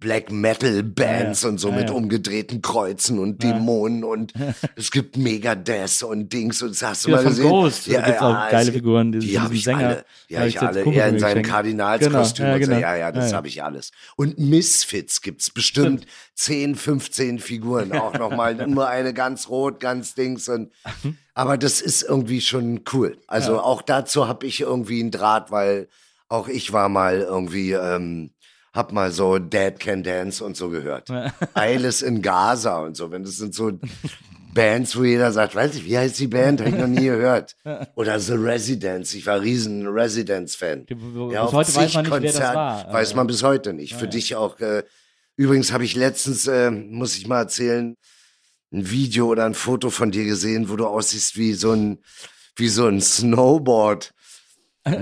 Black 0.00 0.32
Metal 0.32 0.82
Bands 0.82 1.42
Ja, 1.42 1.48
ja. 1.48 1.52
und 1.52 1.58
so 1.58 1.68
Ja, 1.68 1.76
mit 1.76 1.88
ja. 1.90 1.94
umgedrehten 1.94 2.62
Kreuzen 2.62 3.18
und 3.18 3.42
Dämonen 3.42 4.02
und 4.02 4.32
es 4.76 4.90
gibt 4.90 5.16
Megadeth 5.18 6.02
und 6.02 6.32
Dings 6.32 6.62
und 6.62 6.80
hast 6.82 7.04
du 7.04 7.10
Ja, 7.10 7.16
mal 7.16 7.24
gesehen. 7.24 7.48
Ghost 7.48 7.84
gibt's 7.84 8.20
auch 8.20 8.50
geile 8.50 8.72
Figuren, 8.72 9.12
die- 9.12 9.38
habe 9.38 9.54
ich 9.54 9.64
Sänger. 9.64 9.78
alle. 9.78 10.04
Habe 10.38 10.48
ich 10.48 10.60
alle. 10.60 10.84
Er 10.94 11.08
in 11.08 11.18
seinem. 11.18 11.42
Kardinalskostüm 11.42 12.46
Genau, 12.46 12.50
ja, 12.50 12.54
und 12.56 12.62
so. 12.64 12.70
genau. 12.70 12.80
Ja, 12.80 12.96
ja, 12.96 13.12
das 13.12 13.24
Ja, 13.26 13.30
ja. 13.30 13.36
habe 13.36 13.48
ich 13.48 13.62
alles. 13.62 13.90
Und 14.16 14.38
Misfits 14.38 15.20
gibt's 15.20 15.50
bestimmt 15.50 16.06
10, 16.34 16.74
15 16.76 17.38
Figuren. 17.38 17.92
Auch 17.98 18.14
nochmal 18.14 18.54
nur 18.66 18.88
eine 18.88 19.12
ganz 19.14 19.48
rot, 19.48 19.80
ganz 19.80 20.14
Dings 20.14 20.48
und 20.48 20.70
Mhm. 21.02 21.16
aber 21.34 21.58
das 21.58 21.80
ist 21.80 22.02
irgendwie 22.02 22.40
schon 22.40 22.80
cool. 22.92 23.18
Also 23.26 23.60
auch 23.60 23.82
dazu 23.82 24.28
habe 24.28 24.46
ich 24.46 24.60
irgendwie 24.62 25.00
einen 25.00 25.10
Draht, 25.10 25.50
weil 25.50 25.88
auch 26.28 26.48
ich 26.48 26.72
war 26.72 26.88
mal 26.88 27.20
irgendwie, 27.20 27.72
ähm, 27.72 28.30
hab 28.72 28.92
mal 28.92 29.10
so 29.12 29.38
Dad 29.38 29.80
Can 29.80 30.02
Dance 30.02 30.44
und 30.44 30.56
so 30.56 30.68
gehört. 30.70 31.08
Eiles 31.54 32.02
in 32.02 32.22
Gaza 32.22 32.78
und 32.80 32.96
so. 32.96 33.10
Wenn 33.10 33.24
das 33.24 33.36
sind 33.36 33.54
so 33.54 33.72
Bands, 34.54 34.96
wo 34.96 35.04
jeder 35.04 35.30
sagt, 35.32 35.54
weiß 35.54 35.76
ich, 35.76 35.84
wie 35.84 35.96
heißt 35.96 36.18
die 36.18 36.26
Band? 36.26 36.60
Habe 36.60 36.70
ich 36.70 36.76
noch 36.76 36.86
nie 36.88 37.04
gehört. 37.06 37.54
Oder 37.94 38.18
The 38.18 38.32
Residents. 38.34 39.14
Ich 39.14 39.26
war 39.26 39.40
riesen 39.40 39.86
Residents-Fan. 39.86 40.86
Die- 40.86 40.94
bis 40.94 41.36
auf 41.38 41.52
heute 41.52 41.74
weiß 41.74 41.94
man 41.94 42.04
nicht, 42.04 42.12
wer 42.22 42.32
das 42.32 42.40
war. 42.54 42.92
Weiß 42.92 43.14
man 43.14 43.26
bis 43.26 43.42
heute 43.42 43.72
nicht. 43.72 43.94
Für 43.94 44.08
dich 44.08 44.34
auch. 44.36 44.58
Äh, 44.60 44.82
übrigens 45.36 45.72
habe 45.72 45.84
ich 45.84 45.94
letztens, 45.94 46.46
äh, 46.48 46.70
muss 46.70 47.16
ich 47.16 47.26
mal 47.28 47.38
erzählen, 47.40 47.96
ein 48.72 48.90
Video 48.90 49.26
oder 49.26 49.44
ein 49.46 49.54
Foto 49.54 49.90
von 49.90 50.10
dir 50.12 50.24
gesehen, 50.24 50.68
wo 50.68 50.76
du 50.76 50.86
aussiehst 50.86 51.36
wie 51.36 51.54
so 51.54 51.72
ein, 51.72 51.98
wie 52.56 52.68
so 52.68 52.86
ein 52.86 53.00
Snowboard. 53.00 54.12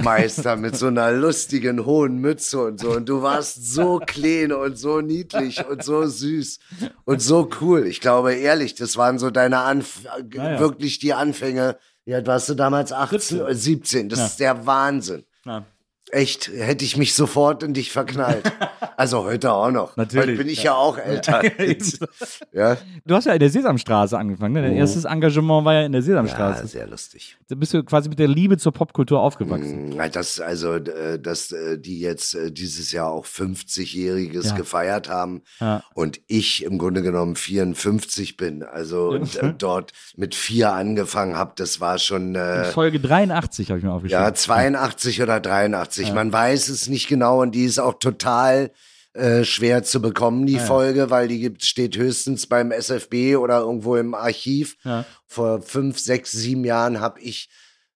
Meister 0.03 0.57
mit 0.57 0.77
so 0.77 0.89
einer 0.89 1.13
lustigen 1.13 1.85
hohen 1.87 2.19
Mütze 2.19 2.61
und 2.65 2.81
so. 2.81 2.91
Und 2.91 3.09
du 3.09 3.23
warst 3.23 3.73
so 3.73 4.01
clean 4.05 4.53
und 4.53 4.77
so 4.77 5.01
niedlich 5.01 5.65
und 5.67 5.83
so 5.85 6.05
süß 6.07 6.59
und 7.05 7.23
so 7.23 7.49
cool. 7.61 7.87
Ich 7.87 8.01
glaube, 8.01 8.35
ehrlich, 8.35 8.75
das 8.75 8.97
waren 8.97 9.19
so 9.19 9.31
deine 9.31 9.59
Anf 9.61 10.03
Ja, 10.35 10.53
ja. 10.53 10.59
wirklich 10.61 10.99
die 10.99 11.15
Anfänge. 11.15 11.77
Ja, 12.05 12.27
warst 12.27 12.49
du 12.49 12.55
damals 12.55 12.93
18 12.93 13.19
17. 13.21 13.41
oder 13.41 13.55
17. 13.55 14.09
Das 14.09 14.19
Ja. 14.19 14.27
ist 14.27 14.41
der 14.41 14.67
Wahnsinn. 14.67 15.25
Ja. 15.45 15.65
Echt, 16.13 16.49
hätte 16.55 16.85
ich 16.85 16.97
mich 16.97 17.15
sofort 17.15 17.63
in 17.63 17.75
dich 17.75 17.93
verknallt. 17.93 18.51
Also 18.99 19.23
heute 19.23 19.53
auch 19.53 19.71
noch. 19.71 19.97
Natürlich, 19.97 20.31
Heute 20.31 20.39
bin 20.39 20.49
ich 20.49 20.65
ja, 20.65 20.75
auch 20.75 20.99
älter. 20.99 21.41
ja. 22.53 22.77
Du 23.07 23.15
hast 23.15 23.27
ja 23.27 23.33
in 23.33 23.39
der 23.39 23.49
Sesamstraße 23.49 24.19
angefangen. 24.19 24.55
Ne? 24.55 24.63
Dein 24.63 24.73
erstes 24.73 25.05
Engagement 25.05 25.65
war 25.65 25.75
ja 25.75 25.83
in 25.87 25.93
der 25.93 26.01
ja, 26.01 26.05
Sesamstraße. 26.05 26.67
sehr 26.67 26.89
lustig. 26.89 27.37
Da 27.47 27.55
bist 27.55 27.73
du 27.73 27.85
quasi 27.85 28.09
mit 28.09 28.19
der 28.19 28.27
Liebe 28.27 28.57
zur 28.59 28.73
Popkultur 28.73 29.21
aufgewachsen. 29.21 29.91
Mm, 29.91 30.11
Das, 30.11 30.41
also, 30.41 30.75
äh, 30.75 31.17
dass 31.21 31.53
äh, 31.53 31.79
die 31.79 32.01
jetzt 32.01 32.35
äh, 32.35 32.51
dieses 32.51 32.91
Jahr 32.91 33.13
auch 33.13 33.25
50-Jähriges 33.25 34.49
Ja. 34.49 34.57
gefeiert 34.57 35.09
haben 35.09 35.43
Ja. 35.61 35.85
und 35.95 36.21
ich 36.27 36.65
im 36.65 36.79
Grunde 36.79 37.03
genommen 37.03 37.37
54 37.37 38.37
bin, 38.37 38.65
also 38.65 39.11
und 39.11 39.39
dort 39.59 39.93
mit 40.17 40.35
vier 40.35 40.73
angefangen 40.73 41.37
habe, 41.37 41.53
das 41.55 41.81
war 41.81 41.99
schon 41.99 42.35
äh, 42.35 42.65
Folge 42.65 42.99
83 42.99 43.69
habe 43.71 43.79
ich 43.79 43.85
mir 43.85 43.93
aufgeschrieben. 43.93 44.25
ja 44.25 44.35
82 44.35 45.23
oder 45.23 45.39
83. 45.39 45.98
Man 46.15 46.33
weiß 46.33 46.69
es 46.69 46.89
nicht 46.89 47.09
genau 47.09 47.43
und 47.43 47.55
die 47.55 47.65
ist 47.65 47.79
auch 47.79 47.99
total 47.99 48.71
äh, 49.15 49.45
schwer 49.45 49.83
zu 49.83 50.01
bekommen, 50.01 50.47
die 50.47 50.59
Folge, 50.59 51.11
weil 51.11 51.29
die 51.29 51.41
gibt, 51.41 51.65
steht 51.65 51.97
höchstens 51.97 52.47
beim 52.47 52.71
SFB 52.71 53.37
oder 53.37 53.61
irgendwo 53.61 53.97
im 53.97 54.15
Archiv. 54.15 54.77
Ja. 54.85 55.05
Vor 55.27 55.63
fünf, 55.63 55.99
sechs, 55.99 56.33
sieben 56.33 56.65
Jahren 56.65 57.01
habe 57.01 57.21
ich 57.21 57.49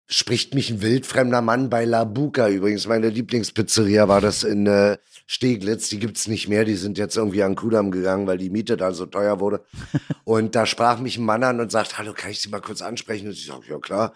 spricht 0.07 0.53
mich 0.53 0.69
ein 0.69 0.81
wildfremder 0.81 1.41
Mann 1.41 1.69
bei 1.69 1.85
La 1.85 2.03
Buca 2.03 2.49
übrigens. 2.49 2.87
Meine 2.87 3.09
Lieblingspizzeria 3.09 4.07
war 4.07 4.21
das 4.21 4.43
in 4.43 4.67
äh, 4.67 4.97
Steglitz. 5.25 5.89
Die 5.89 5.99
gibt's 5.99 6.27
nicht 6.27 6.47
mehr. 6.47 6.65
Die 6.65 6.75
sind 6.75 6.97
jetzt 6.97 7.17
irgendwie 7.17 7.43
an 7.43 7.55
Kudamm 7.55 7.91
gegangen, 7.91 8.27
weil 8.27 8.37
die 8.37 8.49
Miete 8.49 8.77
da 8.77 8.91
so 8.91 9.05
teuer 9.05 9.39
wurde. 9.39 9.63
und 10.23 10.55
da 10.55 10.65
sprach 10.65 10.99
mich 10.99 11.17
ein 11.17 11.25
Mann 11.25 11.43
an 11.43 11.59
und 11.59 11.71
sagt, 11.71 11.97
hallo, 11.97 12.13
kann 12.13 12.31
ich 12.31 12.41
Sie 12.41 12.49
mal 12.49 12.61
kurz 12.61 12.81
ansprechen? 12.81 13.27
Und 13.27 13.33
ich 13.33 13.45
sage, 13.45 13.69
ja 13.69 13.79
klar. 13.79 14.13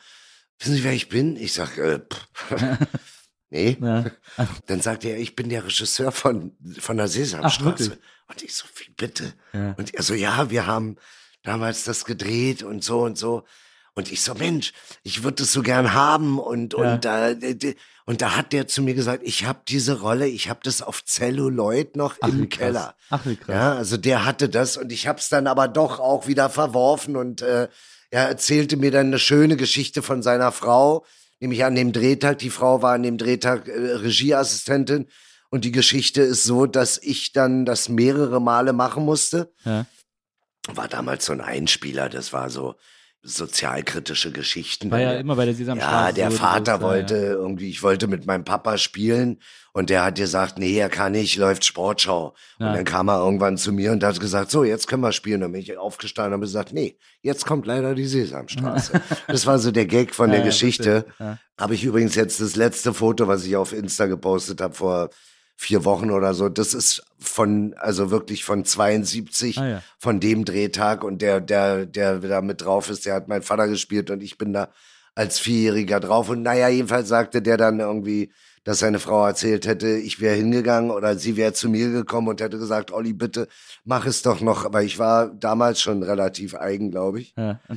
Wissen 0.60 0.76
Sie, 0.76 0.84
wer 0.84 0.94
ich 0.94 1.10
bin? 1.10 1.36
Ich 1.36 1.54
sag, 1.54 1.78
äh, 1.78 2.00
pff. 2.00 2.28
nee. 3.50 3.78
Ja. 3.82 4.06
Dann 4.68 4.82
sagt 4.82 5.06
er, 5.06 5.18
ich 5.18 5.36
bin 5.36 5.50
der 5.50 5.66
Regisseur 5.66 6.12
von, 6.12 6.52
von 6.80 6.98
der 6.98 7.08
Sesamstraße. 7.08 7.66
wirklich? 7.66 8.00
und 8.30 8.44
ich 8.44 8.54
so, 8.56 8.66
wie 8.76 8.92
bitte? 8.92 9.34
Ja. 9.54 9.74
Und 9.78 9.94
er 9.94 10.04
so, 10.04 10.14
ja, 10.14 10.50
wir 10.50 10.66
haben 10.68 10.98
damals 11.44 11.84
das 11.86 12.06
gedreht 12.06 12.64
und 12.64 12.84
so 12.84 13.02
und 13.02 13.18
so. 13.18 13.44
Und 13.94 14.12
ich 14.12 14.22
so, 14.22 14.36
Mensch, 14.36 14.74
ich 15.02 15.24
würde 15.24 15.38
das 15.44 15.54
so 15.54 15.64
gern 15.64 15.94
haben. 15.94 16.38
Und, 16.40 16.74
Ja. 16.74 16.94
und, 16.94 17.06
da, 17.06 17.34
und 18.06 18.22
da 18.22 18.36
hat 18.36 18.54
der 18.54 18.68
zu 18.68 18.82
mir 18.84 18.94
gesagt, 18.94 19.24
ich 19.26 19.46
habe 19.46 19.62
diese 19.68 20.00
Rolle, 20.02 20.28
ich 20.28 20.50
habe 20.50 20.60
das 20.62 20.82
auf 20.84 21.04
Celluloid 21.06 21.96
noch 21.96 22.16
Ach, 22.22 22.28
im. 22.28 22.50
Keller. 22.50 22.96
Ach, 23.10 23.26
wie 23.26 23.36
krass. 23.38 23.48
Ja, 23.56 23.74
also 23.76 23.98
der 23.98 24.24
hatte 24.26 24.50
das 24.50 24.78
und 24.78 24.92
ich 24.92 25.08
habe 25.08 25.18
es 25.20 25.30
dann 25.30 25.48
aber 25.48 25.68
doch 25.68 26.00
auch 26.00 26.28
wieder 26.28 26.50
verworfen 26.52 27.16
und 27.16 27.42
äh, 27.42 27.70
er 28.12 28.28
erzählte 28.28 28.78
mir 28.78 28.92
dann 28.92 29.08
eine 29.08 29.20
schöne 29.20 29.58
Geschichte 29.58 30.02
von 30.04 30.22
seiner 30.22 30.52
Frau, 30.52 31.04
nämlich 31.40 31.64
an 31.64 31.76
dem 31.76 31.92
Drehtag. 31.92 32.40
Die 32.40 32.50
Frau 32.50 32.82
war 32.82 32.94
an 32.94 33.04
dem 33.04 33.18
Drehtag 33.18 33.68
äh, 33.68 33.72
Regieassistentin 33.72 35.08
und 35.50 35.66
die 35.66 35.72
Geschichte 35.72 36.22
ist 36.22 36.44
so, 36.44 36.66
dass 36.66 36.98
ich 36.98 37.32
dann 37.32 37.66
das 37.66 37.90
mehrere 37.90 38.42
Male 38.42 38.74
machen 38.74 39.06
musste. 39.06 39.54
Ja. 39.64 39.86
War 40.68 40.88
damals 40.88 41.26
so 41.26 41.34
ein 41.34 41.42
Einspieler, 41.42 42.10
das 42.10 42.34
war 42.34 42.50
so 42.50 42.76
sozialkritische 43.28 44.32
Geschichten. 44.32 44.90
War 44.90 45.00
ja 45.00 45.14
immer 45.14 45.36
bei 45.36 45.46
der 45.46 45.54
Sesamstraße. 45.54 46.08
ja, 46.08 46.12
der 46.12 46.32
so, 46.32 46.38
Vater 46.38 46.60
das, 46.60 46.82
ja, 46.82 46.82
wollte 46.82 47.16
irgendwie, 47.16 47.70
ich 47.70 47.84
wollte 47.84 48.08
mit 48.08 48.26
meinem 48.26 48.46
Papa 48.46 48.78
spielen 48.78 49.40
und 49.74 49.90
der 49.90 50.06
hat 50.06 50.16
gesagt, 50.16 50.58
nee, 50.58 50.78
er 50.78 50.90
kann 50.90 51.12
nicht, 51.12 51.36
läuft 51.36 51.66
Sportschau. 51.66 52.34
Ja. 52.60 52.70
Und 52.70 52.76
dann 52.76 52.86
kam 52.86 53.10
er 53.10 53.20
irgendwann 53.20 53.58
zu 53.58 53.74
mir 53.74 53.92
und 53.92 54.04
hat 54.04 54.20
gesagt, 54.20 54.50
so, 54.50 54.64
jetzt 54.64 54.88
können 54.88 55.04
wir 55.04 55.12
spielen. 55.12 55.42
Dann 55.42 55.52
bin 55.52 55.62
ich 55.62 55.78
aufgestanden 55.78 56.34
und 56.34 56.38
habe 56.38 56.46
gesagt, 56.46 56.74
nee, 56.74 56.98
jetzt 57.22 57.46
kommt 57.46 57.66
leider 57.66 57.94
die 57.94 58.08
Sesamstraße. 58.08 59.02
das 59.28 59.46
war 59.46 59.60
so 59.60 59.72
der 59.72 59.86
Gag 59.86 60.16
von 60.16 60.32
der 60.32 60.42
Geschichte. 60.42 61.06
Habe 61.60 61.76
ich 61.76 61.84
übrigens 61.84 62.16
jetzt 62.16 62.40
das 62.40 62.56
letzte 62.56 62.94
Foto, 62.94 63.28
was 63.28 63.46
ich 63.46 63.58
auf 63.58 63.74
Insta 63.74 64.06
gepostet 64.06 64.62
habe 64.62 64.74
vor 64.74 65.10
vier 65.60 65.84
Wochen 65.84 66.12
oder 66.12 66.34
so. 66.36 66.48
Das 66.50 66.74
ist 66.74 67.04
von, 67.20 67.74
also 67.78 68.12
wirklich 68.12 68.46
von 68.46 68.64
72, 68.64 69.58
Ah, 69.58 69.68
ja. 69.68 69.84
von 69.98 70.20
dem 70.20 70.46
Drehtag 70.46 71.04
und 71.04 71.22
der, 71.22 71.42
der, 71.42 71.86
der 71.88 72.20
da 72.20 72.42
mit 72.42 72.62
drauf 72.62 72.90
ist, 72.90 73.06
der 73.06 73.16
hat 73.16 73.28
mein 73.28 73.42
Vater 73.42 73.68
gespielt 73.68 74.10
und 74.12 74.22
ich 74.22 74.38
bin 74.38 74.54
da 74.54 74.70
als 75.16 75.40
Vierjähriger 75.40 76.00
drauf. 76.00 76.30
Und 76.30 76.44
naja, 76.44 76.70
jedenfalls 76.70 77.10
sagte 77.10 77.42
der 77.42 77.58
dann 77.58 77.80
irgendwie, 77.80 78.32
dass 78.64 78.80
seine 78.80 79.00
Frau 79.00 79.26
erzählt 79.26 79.66
hätte, 79.66 79.88
ich 79.98 80.20
wäre 80.22 80.36
hingegangen 80.36 80.92
oder 80.92 81.18
sie 81.18 81.38
wäre 81.38 81.54
zu 81.54 81.70
mir 81.70 81.90
gekommen 81.90 82.28
und 82.28 82.40
hätte 82.40 82.60
gesagt, 82.60 82.92
Olli, 82.92 83.14
bitte 83.14 83.48
mach 83.84 84.06
es 84.06 84.22
doch 84.22 84.42
noch. 84.42 84.64
Aber 84.64 84.84
ich 84.84 85.00
war 85.00 85.28
damals 85.30 85.82
schon 85.82 86.04
relativ 86.04 86.54
eigen, 86.54 86.92
glaube 86.92 87.20
ich. 87.22 87.34
Ja. 87.36 87.60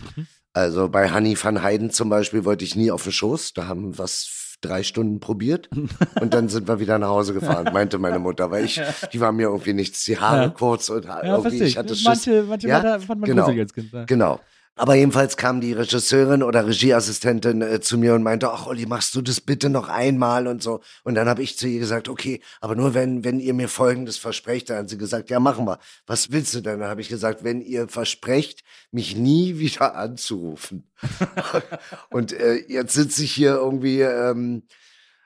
Also 0.53 0.89
bei 0.89 1.11
Hanni 1.11 1.37
van 1.41 1.63
Heiden 1.63 1.91
zum 1.91 2.09
Beispiel 2.09 2.45
wollte 2.45 2.65
ich 2.65 2.75
nie 2.75 2.91
auf 2.91 3.05
den 3.05 3.13
Schoß. 3.13 3.55
Da 3.55 3.69
haben 3.69 3.97
was 3.99 4.27
drei 4.61 4.83
Stunden 4.83 5.21
probiert 5.21 5.69
und 6.21 6.35
dann 6.35 6.49
sind 6.49 6.69
wir 6.69 6.81
wieder 6.81 6.99
nach 6.99 7.09
Hause 7.09 7.35
gefahren, 7.35 7.69
meinte 7.73 7.99
meine 7.99 8.19
Mutter, 8.19 8.51
weil 8.51 8.65
ich, 8.65 8.81
die 9.13 9.21
war 9.21 9.33
mir 9.33 9.49
irgendwie 9.49 9.73
nichts, 9.73 10.05
die 10.05 10.19
Haare 10.19 10.43
Ja. 10.43 10.49
kurz 10.51 10.89
und 10.89 11.05
Ja, 11.05 11.23
irgendwie, 11.37 11.63
ich 11.65 11.77
hatte 11.79 11.95
Schiss. 11.95 12.05
Manche, 12.05 12.45
manche 12.49 12.69
Ja, 12.69 12.99
fand 12.99 13.21
man 13.21 13.31
genau. 13.31 13.47
Kind. 13.51 13.73
Genau. 14.07 14.41
Aber 14.77 14.95
jedenfalls 14.95 15.37
kam 15.37 15.61
die 15.61 15.75
Regisseurin 15.75 16.43
oder 16.43 16.67
Regieassistentin 16.67 17.61
äh, 17.61 17.81
zu 17.81 17.99
mir 17.99 18.15
und 18.15 18.23
meinte, 18.23 18.51
ach 18.51 18.67
Olli, 18.67 18.87
machst 18.87 19.15
du 19.15 19.21
das 19.21 19.41
bitte 19.43 19.69
noch 19.69 19.89
einmal 19.91 20.47
und 20.47 20.63
so. 20.63 20.81
Und 21.05 21.17
dann 21.17 21.29
habe 21.29 21.43
ich 21.43 21.59
zu 21.59 21.69
ihr 21.69 21.81
gesagt, 21.81 22.09
okay, 22.09 22.41
aber 22.63 22.77
nur 22.77 22.95
wenn, 22.95 23.23
wenn 23.23 23.41
ihr 23.41 23.53
mir 23.53 23.69
Folgendes 23.69 24.17
versprecht. 24.17 24.71
Dann 24.71 24.79
hat 24.79 24.89
sie 24.89 24.97
gesagt, 24.97 25.29
ja, 25.29 25.39
machen 25.39 25.67
wir. 25.67 25.79
Was 26.07 26.33
willst 26.33 26.55
du 26.55 26.63
denn? 26.63 26.81
Dann 26.81 26.89
habe 26.89 27.03
ich 27.03 27.11
gesagt, 27.11 27.45
wenn 27.45 27.61
ihr 27.61 27.89
versprecht, 27.89 28.63
mich 28.91 29.17
nie 29.17 29.59
wieder 29.59 29.97
anzurufen. 29.97 30.91
und 32.11 32.33
äh, 32.33 32.65
jetzt 32.69 32.95
sitze 32.95 33.23
ich 33.25 33.33
hier 33.33 33.57
irgendwie 33.57 34.01
ähm, 34.01 34.63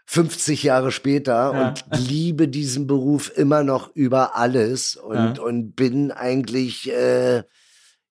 50 0.07 0.65
Jahre 0.65 0.91
später 0.91 1.33
Ja. 1.55 1.69
und 1.69 1.85
liebe 2.09 2.49
diesen 2.49 2.89
Beruf 2.89 3.31
immer 3.37 3.63
noch 3.63 3.95
über 3.95 4.35
alles 4.37 4.97
und, 4.97 5.37
Ja. 5.37 5.43
und 5.43 5.77
bin 5.77 6.11
eigentlich... 6.11 6.91
Äh, 6.91 7.45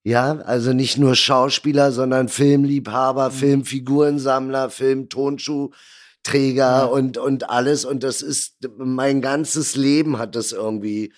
ja, 0.03 0.37
also 0.39 0.73
nicht 0.73 0.97
nur 0.97 1.15
Schauspieler, 1.15 1.91
sondern 1.91 2.29
Filmliebhaber, 2.29 3.29
Mhm. 3.29 3.33
Filmfigurensammler, 3.33 4.69
Filmtonschuhträger 4.69 6.91
und, 6.91 7.17
und 7.17 7.49
alles. 7.49 7.85
Und 7.85 8.03
das 8.03 8.21
ist, 8.21 8.55
mein 8.77 9.21
ganzes 9.21 9.75
Leben 9.75 10.17
hat 10.17 10.35
das 10.35 10.51
irgendwie 10.51 11.13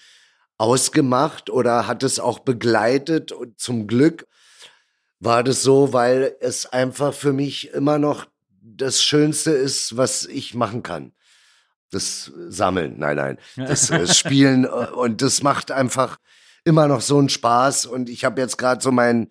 ausgemacht 0.57 1.49
oder 1.49 1.88
hat 1.88 2.03
es 2.03 2.19
auch 2.19 2.39
begleitet. 2.39 3.31
Und 3.31 3.59
zum 3.59 3.88
Glück 3.88 4.27
war 5.19 5.43
das 5.43 5.63
so, 5.63 5.93
weil 5.93 6.36
es 6.39 6.65
einfach 6.67 7.13
für 7.13 7.33
mich 7.33 7.71
immer 7.73 7.97
noch 7.99 8.27
das 8.61 9.03
Schönste 9.03 9.51
ist, 9.51 9.97
was 9.97 10.25
ich 10.25 10.53
machen 10.53 10.83
kann. 10.83 11.11
Das 11.91 12.31
Sammeln, 12.49 12.95
nein, 12.97 13.15
nein, 13.15 13.38
das 13.55 13.89
äh, 13.89 14.07
Spielen. 14.13 14.65
äh, 14.65 14.67
Und 14.67 15.21
das 15.21 15.43
macht 15.43 15.71
einfach 15.71 16.17
immer 16.66 16.88
noch 16.88 17.01
so 17.01 17.18
einen 17.18 17.30
Spaß. 17.30 17.86
Und 17.86 18.09
ich 18.09 18.26
habe 18.26 18.41
jetzt 18.41 18.57
gerade 18.57 18.82
so 18.82 18.91
mein 18.91 19.30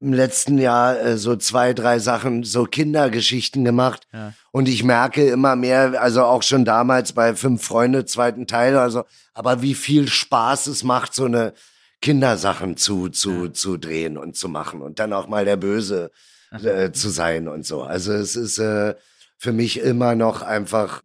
im 0.00 0.12
letzten 0.12 0.58
Jahr 0.58 1.00
äh, 1.00 1.16
so 1.16 1.36
zwei, 1.36 1.72
drei 1.72 1.98
Sachen, 1.98 2.44
so 2.44 2.64
Kindergeschichten 2.64 3.64
gemacht. 3.64 4.06
Ja. 4.12 4.34
Und 4.50 4.68
ich 4.68 4.84
merke 4.84 5.26
immer 5.26 5.56
mehr, 5.56 6.00
also 6.00 6.24
auch 6.24 6.42
schon 6.42 6.64
damals 6.64 7.12
bei 7.12 7.34
Fünf 7.34 7.64
Freunde, 7.64 8.04
zweiten 8.04 8.46
Teil, 8.46 8.76
also, 8.76 9.04
aber 9.32 9.62
wie 9.62 9.74
viel 9.74 10.08
Spaß 10.08 10.66
es 10.66 10.84
macht, 10.84 11.14
so 11.14 11.24
eine 11.24 11.54
Kindersachen 12.02 12.76
zu, 12.76 13.08
zu, 13.08 13.48
zu 13.48 13.78
drehen 13.78 14.18
und 14.18 14.36
zu 14.36 14.48
machen 14.48 14.82
und 14.82 14.98
dann 14.98 15.14
auch 15.14 15.26
mal 15.26 15.46
der 15.46 15.56
Böse 15.56 16.10
äh, 16.50 16.90
zu 16.92 17.08
sein 17.08 17.48
und 17.48 17.64
so. 17.64 17.82
Also 17.82 18.12
es 18.12 18.36
ist 18.36 18.58
äh, 18.58 18.94
für 19.38 19.52
mich 19.52 19.80
immer 19.80 20.14
noch 20.14 20.42
einfach, 20.42 21.02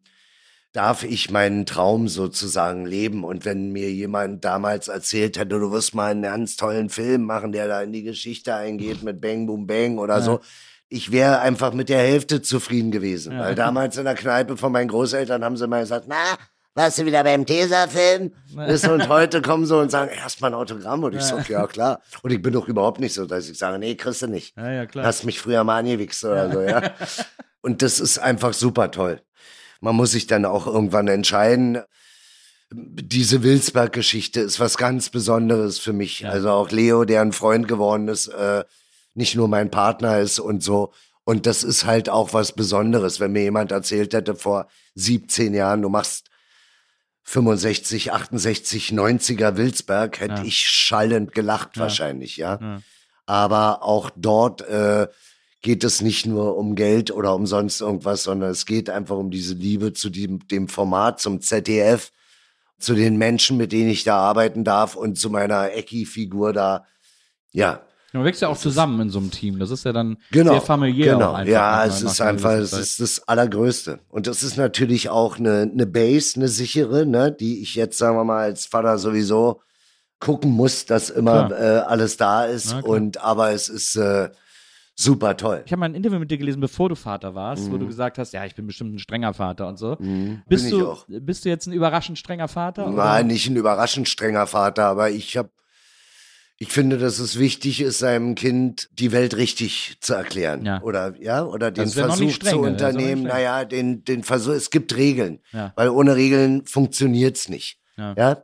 darf 0.71 1.03
ich 1.03 1.31
meinen 1.31 1.65
Traum 1.65 2.07
sozusagen 2.07 2.85
leben. 2.85 3.23
Und 3.23 3.45
wenn 3.45 3.71
mir 3.71 3.91
jemand 3.91 4.45
damals 4.45 4.87
erzählt 4.87 5.37
hätte, 5.37 5.59
du 5.59 5.71
wirst 5.71 5.95
mal 5.95 6.11
einen 6.11 6.21
ganz 6.21 6.57
tollen 6.57 6.89
Film 6.89 7.23
machen, 7.23 7.51
der 7.51 7.67
da 7.67 7.81
in 7.81 7.91
die 7.91 8.03
Geschichte 8.03 8.53
eingeht 8.53 9.01
mit 9.03 9.21
Bang 9.21 9.47
Boom 9.47 9.65
Bang 9.65 9.97
oder 9.97 10.21
so, 10.21 10.39
ich 10.89 11.11
wäre 11.11 11.39
einfach 11.39 11.73
mit 11.73 11.89
der 11.89 11.99
Hälfte 11.99 12.41
zufrieden 12.41 12.91
gewesen. 12.91 13.37
Weil 13.37 13.55
damals 13.55 13.97
in 13.97 14.05
der 14.05 14.15
Kneipe 14.15 14.57
von 14.57 14.71
meinen 14.71 14.89
Großeltern 14.89 15.43
haben 15.43 15.57
sie 15.57 15.67
mal 15.67 15.81
gesagt, 15.81 16.05
na, 16.07 16.37
warst 16.75 16.99
du 16.99 17.05
wieder 17.05 17.23
beim 17.23 17.45
Tesafilm? 17.45 18.31
Und 18.55 19.09
heute 19.09 19.41
kommen 19.41 19.65
sie 19.65 19.77
und 19.77 19.91
sagen, 19.91 20.11
erst 20.15 20.39
mal 20.41 20.47
ein 20.47 20.53
Autogramm. 20.53 21.03
Und 21.03 21.15
ich 21.15 21.23
so, 21.23 21.37
ja 21.37 21.67
klar. 21.67 22.01
Und 22.21 22.31
ich 22.31 22.41
bin 22.41 22.53
doch 22.53 22.67
überhaupt 22.67 22.99
nicht 22.99 23.13
so, 23.13 23.25
dass 23.25 23.49
ich 23.49 23.57
sage, 23.57 23.79
nee, 23.79 23.95
kriegst 23.95 24.21
du 24.21 24.27
nicht. 24.27 24.55
Ja, 24.55 24.71
ja, 24.71 24.85
klar. 24.85 25.05
Hast 25.05 25.25
mich 25.25 25.39
früher 25.39 25.63
mal 25.63 25.79
angewichst 25.79 26.23
oder 26.23 26.51
so, 26.51 26.61
ja. 26.61 26.81
Und 27.61 27.81
das 27.81 27.99
ist 27.99 28.19
einfach 28.19 28.53
super 28.53 28.89
toll. 28.91 29.21
Man 29.79 29.95
muss 29.95 30.11
sich 30.11 30.27
dann 30.27 30.45
auch 30.45 30.67
irgendwann 30.67 31.07
entscheiden. 31.07 31.79
Diese 32.71 33.41
Wilsberg-Geschichte 33.43 34.41
ist 34.41 34.59
was 34.59 34.77
ganz 34.77 35.09
Besonderes 35.09 35.79
für 35.79 35.93
mich. 35.93 36.27
Also 36.27 36.51
auch 36.51 36.69
Leo, 36.71 37.03
der 37.05 37.21
ein 37.21 37.31
Freund 37.31 37.67
geworden 37.67 38.07
ist, 38.07 38.27
äh, 38.27 38.63
nicht 39.15 39.35
nur 39.35 39.47
mein 39.47 39.71
Partner 39.71 40.19
ist 40.19 40.39
und 40.39 40.63
so. 40.63 40.93
Und 41.23 41.45
das 41.45 41.63
ist 41.63 41.85
halt 41.85 42.09
auch 42.09 42.33
was 42.33 42.51
Besonderes, 42.53 43.19
wenn 43.19 43.31
mir 43.31 43.43
jemand 43.43 43.71
erzählt 43.71 44.13
hätte 44.13 44.35
vor 44.35 44.67
17 44.95 45.53
Jahren, 45.53 45.81
du 45.81 45.89
machst 45.89 46.29
65, 47.23 48.11
68, 48.11 48.89
90er 48.91 49.55
Wilsberg, 49.55 50.19
hätte 50.19 50.41
Ja. 50.41 50.43
ich 50.43 50.59
schallend 50.59 51.33
gelacht 51.33 51.77
wahrscheinlich, 51.77 52.37
ja. 52.37 52.59
Ja. 52.61 52.81
Aber 53.27 53.83
auch 53.83 54.09
dort 54.15 54.61
äh, 54.61 55.07
geht 55.61 55.83
es 55.83 56.01
nicht 56.01 56.25
nur 56.25 56.57
um 56.57 56.75
Geld 56.75 57.11
oder 57.11 57.35
um 57.35 57.45
sonst 57.45 57.81
irgendwas, 57.81 58.23
sondern 58.23 58.51
es 58.51 58.65
geht 58.65 58.89
einfach 58.89 59.17
um 59.17 59.29
diese 59.29 59.55
Liebe 59.55 59.93
zu 59.93 60.09
dem, 60.09 60.47
dem 60.47 60.67
Format, 60.67 61.19
zum 61.19 61.41
ZDF, 61.41 62.11
zu 62.79 62.95
den 62.95 63.17
Menschen, 63.17 63.57
mit 63.57 63.71
denen 63.73 63.89
ich 63.89 64.05
da 64.05 64.17
arbeiten 64.17 64.63
darf 64.63 64.95
und 64.95 65.17
zu 65.17 65.29
meiner 65.29 65.73
Ecki-Figur 65.73 66.53
da. 66.53 66.85
Ja, 67.51 67.81
Man 68.13 68.23
wächst 68.23 68.41
ja 68.41 68.47
auch 68.47 68.57
zusammen 68.57 69.01
in 69.01 69.09
so 69.09 69.19
einem 69.19 69.31
Team. 69.31 69.59
Das 69.59 69.69
ist 69.69 69.83
ja 69.83 69.91
dann 69.91 70.17
Genau, 70.31 70.53
sehr 70.53 70.61
familiär. 70.61 71.13
Genau, 71.13 71.33
einfach 71.33 71.51
ja, 71.51 71.85
es 71.85 72.01
ist 72.01 72.21
einfach, 72.21 72.51
es 72.51 72.71
ist 72.71 73.01
das 73.01 73.27
Allergrößte. 73.27 73.99
Und 74.07 74.27
das 74.27 74.43
ist 74.43 74.55
natürlich 74.55 75.09
auch 75.09 75.37
eine, 75.37 75.69
eine 75.71 75.85
Base, 75.85 76.37
eine 76.37 76.47
sichere, 76.47 77.05
ne, 77.05 77.33
die 77.33 77.61
ich 77.61 77.75
jetzt, 77.75 77.97
sagen 77.97 78.15
wir 78.15 78.23
mal, 78.23 78.43
als 78.43 78.65
Vater 78.65 78.97
sowieso 78.97 79.61
gucken 80.21 80.51
muss, 80.51 80.85
dass 80.85 81.09
immer 81.09 81.51
äh, 81.51 81.79
alles 81.79 82.15
da 82.15 82.45
ist. 82.45 82.73
Und 82.83 83.21
aber 83.21 83.51
es 83.51 83.67
ist 83.67 83.95
äh, 83.97 84.29
super 84.99 85.37
toll. 85.37 85.63
Ich 85.65 85.71
habe 85.71 85.79
mal 85.79 85.85
ein 85.87 85.95
Interview 85.95 86.19
mit 86.19 86.29
dir 86.29 86.37
gelesen, 86.37 86.59
bevor 86.59 86.89
du 86.89 86.95
Vater 86.95 87.33
warst, 87.33 87.71
wo 87.71 87.77
du 87.77 87.87
gesagt 87.87 88.17
hast, 88.17 88.33
ja, 88.33 88.45
ich 88.45 88.55
bin 88.55 88.67
bestimmt 88.67 88.93
ein 88.93 88.99
strenger 88.99 89.33
Vater 89.33 89.67
und 89.67 89.77
so. 89.77 89.95
Mhm, 89.99 90.41
Bist, 90.47 90.65
bin 90.65 90.73
ich 90.73 90.79
du, 90.79 90.89
auch. 90.91 91.05
bist 91.07 91.45
du 91.45 91.49
jetzt 91.49 91.67
ein 91.67 91.73
überraschend 91.73 92.17
strenger 92.17 92.47
Vater? 92.47 92.87
oder? 92.87 92.95
Nein, 92.95 93.27
nicht 93.27 93.47
ein 93.49 93.55
überraschend 93.55 94.09
strenger 94.09 94.45
Vater, 94.45 94.85
aber 94.85 95.09
ich 95.09 95.37
habe, 95.37 95.49
ich 96.57 96.69
finde, 96.69 96.97
dass 96.97 97.19
es 97.19 97.39
wichtig 97.39 97.79
ist, 97.79 97.99
seinem 97.99 98.35
Kind 98.35 98.89
die 98.91 99.13
Welt 99.13 99.37
richtig 99.37 99.95
zu 100.01 100.13
erklären. 100.13 100.65
Ja. 100.65 100.81
Oder, 100.81 101.15
ja, 101.21 101.45
oder 101.45 101.71
den 101.71 101.87
Versuch 101.87 102.17
zu 102.17 102.29
streng, 102.31 102.61
nicht 102.61 102.69
unternehmen. 102.71 103.23
Naja, 103.23 103.63
den, 103.63 104.03
den 104.03 104.23
Versuch, 104.23 104.53
es 104.53 104.69
gibt 104.69 104.95
Regeln. 104.97 105.39
Ja. 105.53 105.71
Weil 105.77 105.89
ohne 105.89 106.17
Regeln 106.17 106.65
funktioniert's 106.65 107.47
nicht. 107.47 107.79
Ja. 107.95 108.13
Ja. 108.17 108.43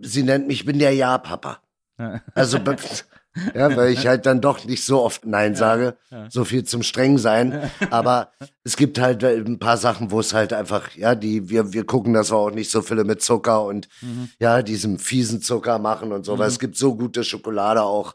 Sie 0.00 0.22
nennt 0.22 0.46
mich, 0.46 0.60
ich 0.60 0.66
bin 0.66 0.78
der 0.78 0.94
Ja-Papa. 0.94 1.60
Ja. 1.98 2.22
Also, 2.34 2.58
ja, 3.54 3.76
weil 3.76 3.92
ich 3.92 4.06
halt 4.06 4.26
dann 4.26 4.40
doch 4.40 4.64
nicht 4.64 4.84
so 4.84 5.02
oft 5.02 5.26
Nein 5.26 5.54
sage. 5.54 5.96
So 6.28 6.44
viel 6.44 6.64
zum 6.64 6.82
streng 6.82 7.18
sein. 7.18 7.70
Aber 7.90 8.32
es 8.64 8.76
gibt 8.76 8.98
halt 8.98 9.22
ein 9.24 9.58
paar 9.58 9.76
Sachen, 9.76 10.10
wo 10.10 10.20
es 10.20 10.34
halt 10.34 10.52
einfach, 10.52 10.94
ja, 10.96 11.14
die, 11.14 11.48
wir, 11.48 11.72
wir 11.72 11.84
gucken, 11.84 12.14
dass 12.14 12.30
wir 12.32 12.36
auch 12.36 12.50
nicht 12.50 12.70
so 12.70 12.82
viele 12.82 13.04
mit 13.04 13.22
Zucker 13.22 13.64
und 13.64 13.88
Mhm. 14.02 14.28
ja, 14.38 14.62
diesem 14.62 14.98
fiesen 14.98 15.40
Zucker 15.42 15.78
machen 15.78 16.12
und 16.12 16.24
so, 16.24 16.38
weil 16.38 16.48
es 16.48 16.58
gibt 16.58 16.76
so 16.76 16.94
gute 16.94 17.24
Schokolade 17.24 17.82
auch, 17.82 18.14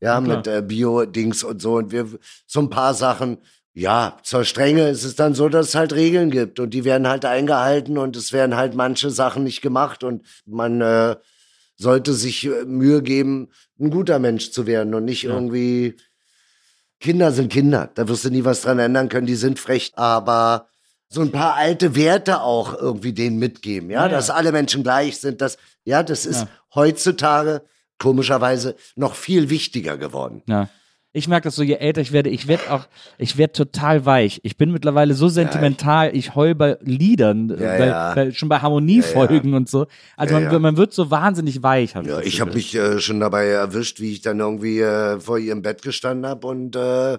ja, 0.00 0.20
klar. 0.20 0.36
mit 0.36 0.46
äh, 0.46 0.62
Bio-Dings 0.62 1.44
und 1.44 1.60
so. 1.62 1.74
Und 1.76 1.92
wir, 1.92 2.06
so 2.46 2.60
ein 2.60 2.70
paar 2.70 2.94
Sachen, 2.94 3.38
ja, 3.74 4.18
zur 4.22 4.44
Strenge 4.44 4.88
ist 4.88 5.04
es 5.04 5.14
dann 5.16 5.34
so, 5.34 5.48
dass 5.48 5.68
es 5.68 5.74
halt 5.74 5.94
Regeln 5.94 6.30
gibt 6.30 6.60
und 6.60 6.70
die 6.74 6.84
werden 6.84 7.08
halt 7.08 7.24
eingehalten 7.24 7.96
und 7.96 8.16
es 8.16 8.32
werden 8.32 8.56
halt 8.56 8.74
manche 8.74 9.10
Sachen 9.10 9.44
nicht 9.44 9.62
gemacht 9.62 10.04
und 10.04 10.26
man 10.44 10.80
äh, 10.82 11.16
sollte 11.82 12.14
sich 12.14 12.46
äh, 12.46 12.64
Mühe 12.64 13.02
geben, 13.02 13.48
ein 13.80 13.90
guter 13.90 14.18
Mensch 14.18 14.50
zu 14.52 14.66
werden 14.66 14.94
und 14.94 15.04
nicht 15.04 15.24
irgendwie. 15.24 15.96
Kinder 17.00 17.32
sind 17.32 17.52
Kinder, 17.52 17.90
da 17.94 18.06
wirst 18.08 18.24
du 18.24 18.30
nie 18.30 18.44
was 18.44 18.60
dran 18.62 18.78
ändern 18.78 19.08
können, 19.08 19.26
die 19.26 19.34
sind 19.34 19.58
frech, 19.58 19.90
aber 19.96 20.68
so 21.08 21.20
ein 21.20 21.32
paar 21.32 21.56
alte 21.56 21.96
Werte 21.96 22.40
auch 22.42 22.78
irgendwie 22.80 23.12
denen 23.12 23.38
mitgeben, 23.40 23.90
ja, 23.90 24.02
Ja, 24.02 24.06
ja. 24.06 24.12
dass 24.12 24.30
alle 24.30 24.52
Menschen 24.52 24.84
gleich 24.84 25.18
sind, 25.18 25.40
das, 25.40 25.58
ja, 25.84 26.04
das 26.04 26.26
ist 26.26 26.42
Ja. 26.42 26.48
heutzutage 26.76 27.62
komischerweise 27.98 28.76
noch 28.94 29.16
viel 29.16 29.50
wichtiger 29.50 29.98
geworden. 29.98 30.42
Ja. 31.14 31.18
Ich 31.18 31.28
merke 31.28 31.44
das 31.48 31.56
so, 31.56 31.62
je 31.62 31.74
älter 31.74 32.00
ich 32.00 32.12
werde, 32.12 32.30
ich 32.30 32.48
werde 32.48 32.70
auch, 32.70 32.86
ich 33.18 33.36
werde 33.36 33.52
total 33.52 34.06
weich. 34.06 34.40
Ich 34.44 34.56
bin 34.56 34.72
mittlerweile 34.72 35.12
so 35.14 35.28
sentimental, 35.28 36.16
ich 36.16 36.34
heul 36.34 36.54
bei 36.54 36.78
Liedern, 36.80 37.50
Ja, 37.50 37.56
bei, 37.56 37.86
ja. 37.86 38.14
Bei, 38.14 38.30
schon 38.30 38.48
bei 38.48 38.60
Harmoniefolgen 38.60 39.52
und 39.54 39.68
so. 39.68 39.86
Also 40.16 40.34
Ja, 40.34 40.40
man, 40.40 40.52
ja. 40.52 40.58
man 40.58 40.76
wird 40.78 40.92
so 40.94 41.10
wahnsinnig 41.10 41.62
weich. 41.62 41.94
Hab 41.96 42.06
Ja, 42.06 42.20
ich 42.20 42.40
habe 42.40 42.54
mich 42.54 42.74
äh, 42.74 42.98
schon 43.00 43.20
dabei 43.20 43.46
erwischt, 43.48 44.00
wie 44.00 44.12
ich 44.12 44.22
dann 44.22 44.40
irgendwie 44.40 44.80
äh, 44.80 45.20
vor 45.20 45.38
ihrem 45.38 45.60
Bett 45.62 45.82
gestanden 45.82 46.26
habe 46.26 46.46
und, 46.46 46.76
äh, 46.76 47.18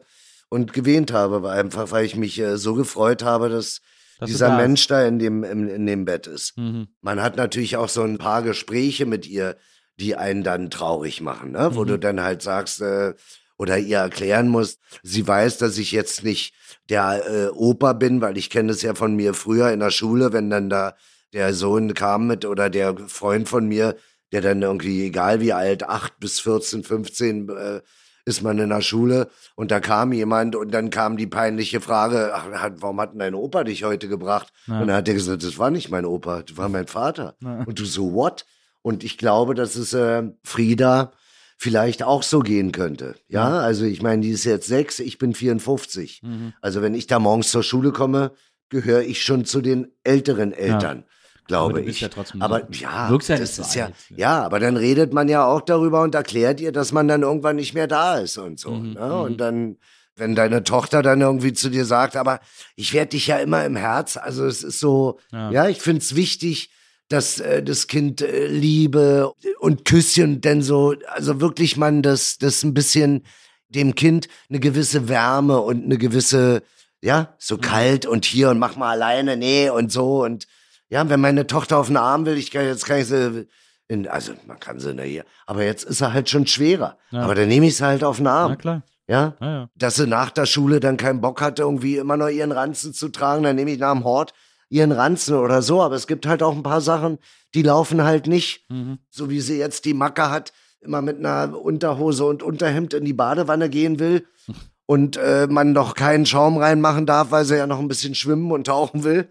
und 0.49 0.73
gewähnt 0.73 1.13
habe, 1.13 1.43
weil 1.43 1.59
einfach 1.59 1.91
weil 1.91 2.05
ich 2.05 2.15
mich 2.15 2.39
äh, 2.39 2.57
so 2.57 2.73
gefreut 2.73 3.23
habe, 3.23 3.49
dass, 3.49 3.81
Dass 4.19 4.27
dieser. 4.29 4.55
Mensch 4.57 4.87
da 4.87 5.05
in 5.05 5.19
dem, 5.19 5.43
in, 5.43 5.67
in 5.67 5.85
dem 5.85 6.05
Bett 6.05 6.25
ist. 6.25 6.57
Mhm. 6.57 6.87
Man 7.01 7.21
hat 7.21 7.37
natürlich 7.37 7.77
auch 7.77 7.89
so 7.89 8.01
ein 8.01 8.17
paar 8.17 8.41
Gespräche 8.41 9.05
mit 9.05 9.27
ihr, 9.27 9.55
die 9.99 10.15
einen 10.15 10.43
dann 10.43 10.71
traurig 10.71 11.21
machen, 11.21 11.51
ne? 11.51 11.69
wo 11.73 11.83
Mhm. 11.83 11.87
du 11.87 11.99
dann 11.99 12.21
halt 12.21 12.41
sagst, 12.41 12.81
äh, 12.81 13.13
oder 13.57 13.77
ihr 13.77 13.97
erklären 13.97 14.47
musst, 14.47 14.79
sie 15.03 15.27
weiß, 15.27 15.57
dass 15.57 15.77
ich 15.77 15.91
jetzt 15.91 16.23
nicht 16.23 16.53
der 16.89 17.23
äh, 17.27 17.47
Opa 17.49 17.93
bin, 17.93 18.21
weil 18.21 18.37
ich 18.37 18.49
kenne 18.49 18.71
es 18.71 18.81
ja 18.81 18.95
von 18.95 19.15
mir 19.15 19.33
früher 19.33 19.71
in 19.71 19.79
der 19.79 19.91
Schule, 19.91 20.33
wenn 20.33 20.49
dann 20.49 20.69
da 20.69 20.95
der 21.33 21.53
Sohn 21.53 21.93
kam 21.93 22.27
mit 22.27 22.45
oder 22.45 22.69
der 22.69 22.95
Freund 23.07 23.49
von 23.49 23.67
mir, 23.67 23.95
der 24.31 24.41
dann 24.41 24.61
irgendwie, 24.61 25.05
egal 25.05 25.39
wie 25.41 25.53
alt, 25.53 25.83
acht 25.83 26.19
bis 26.19 26.39
14, 26.39 26.83
15, 26.83 27.49
äh, 27.49 27.81
ist 28.25 28.41
man 28.41 28.57
in 28.57 28.69
der 28.69 28.81
Schule 28.81 29.29
und 29.55 29.69
da 29.71 29.79
kam 29.79 30.13
jemand 30.13 30.55
und 30.55 30.71
dann 30.73 30.89
kam 30.89 31.17
die 31.17 31.27
peinliche 31.27 31.81
Frage, 31.81 32.31
ach, 32.33 32.47
warum 32.77 33.01
hat 33.01 33.11
denn 33.11 33.19
dein 33.19 33.35
Opa 33.35 33.63
dich 33.63 33.83
heute 33.83 34.07
gebracht? 34.07 34.53
Und 34.79 34.87
dann 34.87 34.95
hat 34.97 35.07
er 35.07 35.13
gesagt, 35.13 35.43
das 35.43 35.57
war 35.57 35.71
nicht 35.71 35.89
mein 35.91 36.05
Opa, 36.05 36.43
das 36.43 36.55
war 36.55 36.69
mein 36.69 36.87
Vater. 36.87 37.35
Und 37.65 37.79
du 37.79 37.85
so, 37.85 38.13
what? 38.13 38.45
Und 38.81 39.03
ich 39.03 39.17
glaube, 39.17 39.55
dass 39.55 39.75
es 39.75 39.93
äh, 39.93 40.23
Frieda 40.43 41.11
vielleicht 41.57 42.03
auch 42.03 42.23
so 42.23 42.39
gehen 42.39 42.71
könnte. 42.71 43.15
Ja, 43.27 43.59
also 43.59 43.85
ich 43.85 44.01
meine, 44.01 44.21
die 44.21 44.31
ist 44.31 44.43
jetzt 44.43 44.67
sechs, 44.67 44.99
ich 44.99 45.17
bin 45.17 45.33
54. 45.33 46.21
Also 46.61 46.81
wenn 46.81 46.95
ich 46.95 47.07
da 47.07 47.19
morgens 47.19 47.51
zur 47.51 47.63
Schule 47.63 47.91
komme, 47.91 48.31
gehöre 48.69 49.01
ich 49.01 49.23
schon 49.23 49.45
zu 49.45 49.61
den 49.61 49.87
älteren 50.03 50.51
Eltern, 50.51 51.05
glaube 51.47 51.79
Aber 51.79 51.87
ich. 51.87 52.01
ja 52.01 52.07
trotzdem 52.09 52.41
aber 52.41 52.67
ja, 52.71 53.11
ja 53.11 53.17
das 53.37 53.59
ist 53.59 53.75
ja, 53.75 53.91
ja, 54.09 54.43
aber 54.43 54.59
dann 54.59 54.77
redet 54.77 55.13
man 55.13 55.29
ja 55.29 55.45
auch 55.45 55.61
darüber 55.61 56.01
und 56.01 56.15
erklärt 56.15 56.59
ihr, 56.59 56.71
dass 56.71 56.91
man 56.91 57.07
dann 57.07 57.21
irgendwann 57.21 57.55
nicht 57.57 57.73
mehr 57.73 57.87
da 57.87 58.17
ist 58.17 58.37
und 58.37 58.59
so. 58.59 58.71
Mhm, 58.71 58.93
ne? 58.93 59.15
Und 59.21 59.37
dann, 59.37 59.77
wenn 60.15 60.35
deine 60.35 60.63
Tochter 60.63 61.01
dann 61.01 61.21
irgendwie 61.21 61.53
zu 61.53 61.69
dir 61.69 61.85
sagt, 61.85 62.15
aber 62.15 62.39
ich 62.75 62.93
werde 62.93 63.09
dich 63.09 63.27
ja 63.27 63.37
immer 63.37 63.63
im 63.63 63.75
Herz, 63.75 64.17
also 64.17 64.45
es 64.45 64.63
ist 64.63 64.79
so, 64.79 65.19
ja, 65.31 65.67
ich 65.67 65.81
finde 65.81 66.01
es 66.01 66.15
wichtig, 66.15 66.71
dass 67.13 67.39
äh, 67.39 67.61
das 67.61 67.87
Kind 67.87 68.21
äh, 68.21 68.47
Liebe 68.47 69.31
und 69.59 69.85
Küsschen 69.85 70.41
denn 70.41 70.63
so, 70.63 70.95
also 71.07 71.39
wirklich 71.39 71.77
man 71.77 72.01
das, 72.01 72.39
das 72.39 72.63
ein 72.63 72.73
bisschen 72.73 73.23
dem 73.69 73.93
Kind 73.93 74.27
eine 74.49 74.59
gewisse 74.59 75.07
Wärme 75.09 75.59
und 75.61 75.83
eine 75.83 75.97
gewisse, 75.99 76.63
ja, 77.01 77.35
so 77.37 77.57
kalt 77.57 78.07
und 78.07 78.25
hier 78.25 78.49
und 78.49 78.57
mach 78.57 78.75
mal 78.75 78.91
alleine, 78.91 79.37
nee 79.37 79.69
und 79.69 79.91
so 79.91 80.23
und 80.23 80.47
ja, 80.89 81.07
wenn 81.07 81.21
meine 81.21 81.45
Tochter 81.45 81.77
auf 81.77 81.87
den 81.87 81.97
Arm 81.97 82.25
will, 82.25 82.37
ich 82.37 82.49
kann 82.49 82.65
jetzt 82.65 82.85
kann 82.85 82.99
ich 82.99 83.07
sie 83.07 83.47
in, 83.87 84.07
also 84.07 84.33
man 84.47 84.59
kann 84.59 84.79
sie 84.79 84.93
na 84.93 85.03
hier, 85.03 85.25
aber 85.45 85.63
jetzt 85.63 85.83
ist 85.83 86.01
er 86.01 86.13
halt 86.13 86.29
schon 86.29 86.47
schwerer. 86.47 86.97
Aber 87.11 87.35
dann 87.35 87.47
nehme 87.47 87.67
ich 87.67 87.77
sie 87.77 87.85
halt 87.85 88.03
auf 88.03 88.17
den 88.17 88.27
Arm. 88.27 88.51
Na 88.51 88.55
klar. 88.55 88.83
Ja? 89.07 89.35
Ja, 89.39 89.47
ja. 89.47 89.69
Dass 89.75 89.95
sie 89.95 90.07
nach 90.07 90.31
der 90.31 90.45
Schule 90.45 90.79
dann 90.79 90.97
keinen 90.97 91.21
Bock 91.21 91.41
hatte, 91.41 91.61
irgendwie 91.61 91.97
immer 91.97 92.17
noch 92.17 92.29
ihren 92.29 92.51
Ranzen 92.51 92.93
zu 92.93 93.09
tragen, 93.09 93.43
dann 93.43 93.55
nehme 93.55 93.71
ich 93.71 93.79
nach 93.79 93.93
dem 93.93 94.03
Hort 94.03 94.33
ihren 94.73 94.91
Ranzen 94.91 95.35
oder 95.35 95.61
so. 95.61 95.81
Aber 95.81 95.95
es 95.95 96.07
gibt 96.07 96.25
halt 96.25 96.41
auch 96.43 96.55
ein 96.55 96.63
paar 96.63 96.81
Sachen, 96.81 97.19
die 97.53 97.61
laufen 97.61 98.03
halt 98.03 98.27
nicht. 98.27 98.65
Mhm. 98.69 98.97
So 99.09 99.29
wie 99.29 99.39
sie 99.41 99.57
jetzt 99.57 99.85
die 99.85 99.93
Macke 99.93 100.29
hat, 100.29 100.51
immer 100.81 101.01
mit 101.01 101.19
einer 101.19 101.57
Unterhose 101.59 102.25
und 102.25 102.41
Unterhemd 102.43 102.93
in 102.93 103.05
die 103.05 103.13
Badewanne 103.13 103.69
gehen 103.69 103.99
will. 103.99 104.25
Und 104.85 105.15
äh, 105.15 105.47
man 105.49 105.73
doch 105.73 105.95
keinen 105.95 106.25
Schaum 106.25 106.57
reinmachen 106.57 107.05
darf, 107.05 107.31
weil 107.31 107.45
sie 107.45 107.55
ja 107.55 107.65
noch 107.67 107.79
ein 107.79 107.87
bisschen 107.87 108.15
schwimmen 108.15 108.51
und 108.51 108.67
tauchen 108.67 109.05
will. 109.05 109.29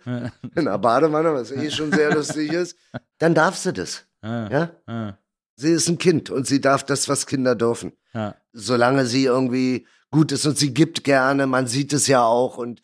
In 0.57 0.64
der 0.64 0.78
Badewanne, 0.78 1.34
was 1.34 1.51
eh 1.51 1.70
schon 1.70 1.93
sehr 1.93 2.11
lustig 2.14 2.51
ist. 2.55 2.74
Dann 3.18 3.34
darf 3.34 3.59
sie 3.59 3.74
das. 3.74 4.07
Ja? 4.24 4.70
Ja. 4.88 5.18
Sie 5.57 5.70
ist 5.70 5.88
ein 5.90 5.99
Kind 5.99 6.30
und 6.30 6.47
sie 6.47 6.62
darf 6.62 6.84
das, 6.84 7.07
was 7.11 7.26
Kinder 7.26 7.55
dürfen 7.55 7.93
Ja. 8.14 8.34
solange 8.55 9.05
sie 9.05 9.24
irgendwie 9.26 9.86
gut 10.11 10.32
ist 10.32 10.47
und 10.47 10.57
sie 10.57 10.72
gibt 10.72 11.05
gerne, 11.05 11.47
man 11.47 11.66
sieht 11.66 11.93
es 11.93 12.07
ja 12.07 12.24
auch 12.24 12.57
und 12.57 12.80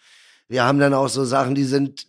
wir 0.47 0.63
haben 0.65 0.79
dann 0.79 0.93
auch 0.93 1.09
so 1.09 1.25
Sachen, 1.25 1.55
die 1.55 1.65
sind 1.65 2.07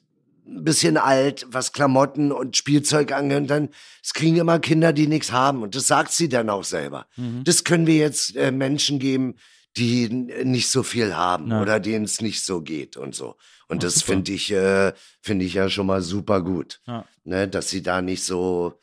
ein 0.51 0.63
bisschen 0.63 0.97
alt, 0.97 1.45
was 1.49 1.71
Klamotten 1.73 2.31
und 2.31 2.57
Spielzeug 2.57 3.11
angeht 3.11 3.37
und 3.37 3.47
dann, 3.49 3.69
es 4.03 4.13
kriegen 4.13 4.37
immer 4.37 4.59
Kinder, 4.59 4.93
die 4.93 5.07
nichts 5.07 5.31
haben 5.31 5.61
und 5.63 5.75
das 5.75 5.87
sagt 5.87 6.11
sie 6.11 6.29
dann 6.29 6.49
auch 6.49 6.63
selber. 6.63 7.07
Das 7.43 7.63
können 7.63 7.87
wir 7.87 7.95
jetzt 7.97 8.35
äh, 8.35 8.51
Menschen 8.51 8.99
geben, 8.99 9.35
die 9.77 10.09
nicht 10.09 10.69
so 10.69 10.81
viel 10.83 11.15
haben 11.15 11.51
Ja. 11.51 11.61
oder 11.61 11.79
denen 11.79 12.05
es 12.05 12.21
nicht 12.21 12.43
so 12.43 12.61
geht 12.61 12.97
und 12.97 13.13
so. 13.15 13.35
Und 13.67 13.83
das 13.83 14.01
finde 14.01 14.31
ich, 14.31 14.51
äh, 14.51 14.93
finde 15.21 15.45
ich 15.45 15.53
ja 15.53 15.69
schon 15.69 15.85
mal 15.85 16.01
super 16.01 16.41
gut, 16.41 16.81
Ja. 16.87 17.05
ne, 17.23 17.47
dass 17.47 17.69
sie 17.69 17.83
da 17.83 18.01
nicht 18.01 18.23
so 18.23 18.79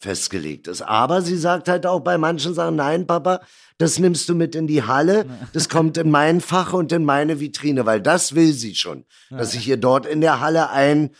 festgelegt 0.00 0.66
ist. 0.66 0.82
Aber 0.82 1.22
sie 1.22 1.36
sagt 1.36 1.68
halt 1.68 1.86
auch 1.86 2.00
bei 2.00 2.18
manchen 2.18 2.54
Sachen, 2.54 2.76
nein, 2.76 3.06
Papa, 3.06 3.40
das 3.78 3.98
nimmst 3.98 4.28
du 4.28 4.34
mit 4.34 4.54
in 4.54 4.66
die 4.66 4.82
Halle, 4.82 5.26
das 5.52 5.68
kommt 5.68 5.98
in 5.98 6.10
mein 6.10 6.40
Fach 6.40 6.72
und 6.72 6.90
in 6.92 7.04
meine 7.04 7.38
Vitrine, 7.38 7.86
weil 7.86 8.00
das 8.00 8.34
will 8.34 8.52
sie 8.52 8.74
schon, 8.74 9.04
dass 9.28 9.54
ich 9.54 9.68
ihr 9.68 9.76
dort 9.76 10.06
in 10.06 10.20
der 10.20 10.40
Halle 10.40 10.70
ein 10.70 11.10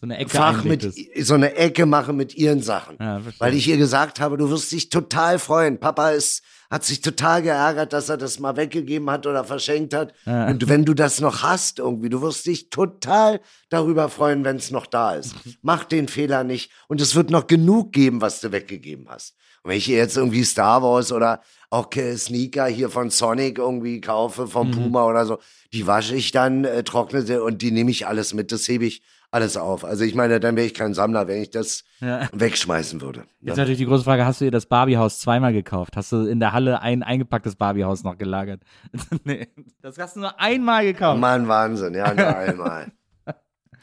So 0.00 0.06
eine 0.06 0.18
Ecke 0.18 0.30
Fach 0.30 0.64
mit, 0.64 0.92
so 1.20 1.34
eine 1.34 1.54
Ecke 1.54 1.86
mache 1.86 2.12
mit 2.12 2.34
ihren 2.34 2.60
Sachen. 2.60 2.96
Ja, 3.00 3.20
weil 3.38 3.54
ich 3.54 3.68
ihr 3.68 3.76
gesagt 3.76 4.20
habe, 4.20 4.36
du 4.36 4.50
wirst 4.50 4.70
dich 4.72 4.88
total 4.88 5.38
freuen. 5.38 5.78
Papa 5.78 6.10
ist, 6.10 6.42
hat 6.74 6.82
sich 6.84 7.00
total 7.00 7.40
geärgert, 7.40 7.92
dass 7.92 8.08
er 8.08 8.16
das 8.16 8.40
mal 8.40 8.56
weggegeben 8.56 9.08
hat 9.08 9.28
oder 9.28 9.44
verschenkt 9.44 9.94
hat. 9.94 10.12
Und 10.26 10.68
wenn 10.68 10.84
du 10.84 10.92
das 10.92 11.20
noch 11.20 11.44
hast 11.44 11.78
irgendwie, 11.78 12.08
du 12.08 12.20
wirst 12.20 12.46
dich 12.46 12.68
total 12.68 13.40
darüber 13.68 14.08
freuen, 14.08 14.44
wenn 14.44 14.56
es 14.56 14.72
noch 14.72 14.86
da 14.86 15.14
ist. 15.14 15.36
Mach 15.62 15.84
den 15.84 16.08
Fehler 16.08 16.42
nicht 16.42 16.72
und 16.88 17.00
es 17.00 17.14
wird 17.14 17.30
noch 17.30 17.46
genug 17.46 17.92
geben, 17.92 18.20
was 18.20 18.40
du 18.40 18.50
weggegeben 18.50 19.06
hast. 19.08 19.36
Und 19.62 19.70
wenn 19.70 19.78
ich 19.78 19.86
jetzt 19.86 20.16
irgendwie 20.16 20.42
Star 20.42 20.82
Wars 20.82 21.12
oder 21.12 21.42
auch 21.70 21.88
äh, 21.94 22.16
Sneaker 22.16 22.66
hier 22.66 22.90
von 22.90 23.08
Sonic 23.08 23.58
irgendwie 23.58 24.00
kaufe, 24.00 24.48
vom 24.48 24.72
Puma 24.72 25.06
oder 25.06 25.26
so, 25.26 25.38
die 25.72 25.86
wasche 25.86 26.16
ich 26.16 26.32
dann, 26.32 26.64
äh, 26.64 26.82
trockne 26.82 27.22
sie 27.22 27.40
und 27.40 27.62
die 27.62 27.70
nehme 27.70 27.92
ich 27.92 28.08
alles 28.08 28.34
mit, 28.34 28.50
das 28.50 28.66
hebe 28.66 28.84
ich 28.84 29.00
alles 29.34 29.56
auf. 29.56 29.84
Also 29.84 30.04
ich 30.04 30.14
meine, 30.14 30.38
dann 30.40 30.56
wäre 30.56 30.66
ich 30.66 30.74
kein 30.74 30.94
Sammler, 30.94 31.26
wenn 31.26 31.42
ich 31.42 31.50
das 31.50 31.84
Ja. 32.00 32.28
wegschmeißen 32.32 33.00
würde. 33.00 33.24
Jetzt 33.40 33.56
natürlich 33.56 33.78
die 33.78 33.86
große 33.86 34.04
Frage, 34.04 34.24
hast 34.24 34.40
du 34.40 34.44
dir 34.46 34.50
das 34.52 34.66
Barbiehaus 34.66 35.18
zweimal 35.18 35.52
gekauft? 35.52 35.96
Hast 35.96 36.12
du 36.12 36.24
in 36.26 36.38
der 36.40 36.52
Halle 36.52 36.80
ein 36.80 37.02
eingepacktes 37.02 37.56
Barbiehaus 37.56 38.04
noch 38.04 38.16
gelagert? 38.16 38.62
nee, 39.24 39.48
das 39.82 39.98
hast 39.98 40.16
du 40.16 40.20
nur 40.20 40.40
einmal 40.40 40.84
gekauft. 40.84 41.20
Mann, 41.20 41.48
Wahnsinn, 41.48 41.94
ja, 41.94 42.14
nur 42.14 42.36
einmal. 42.36 42.92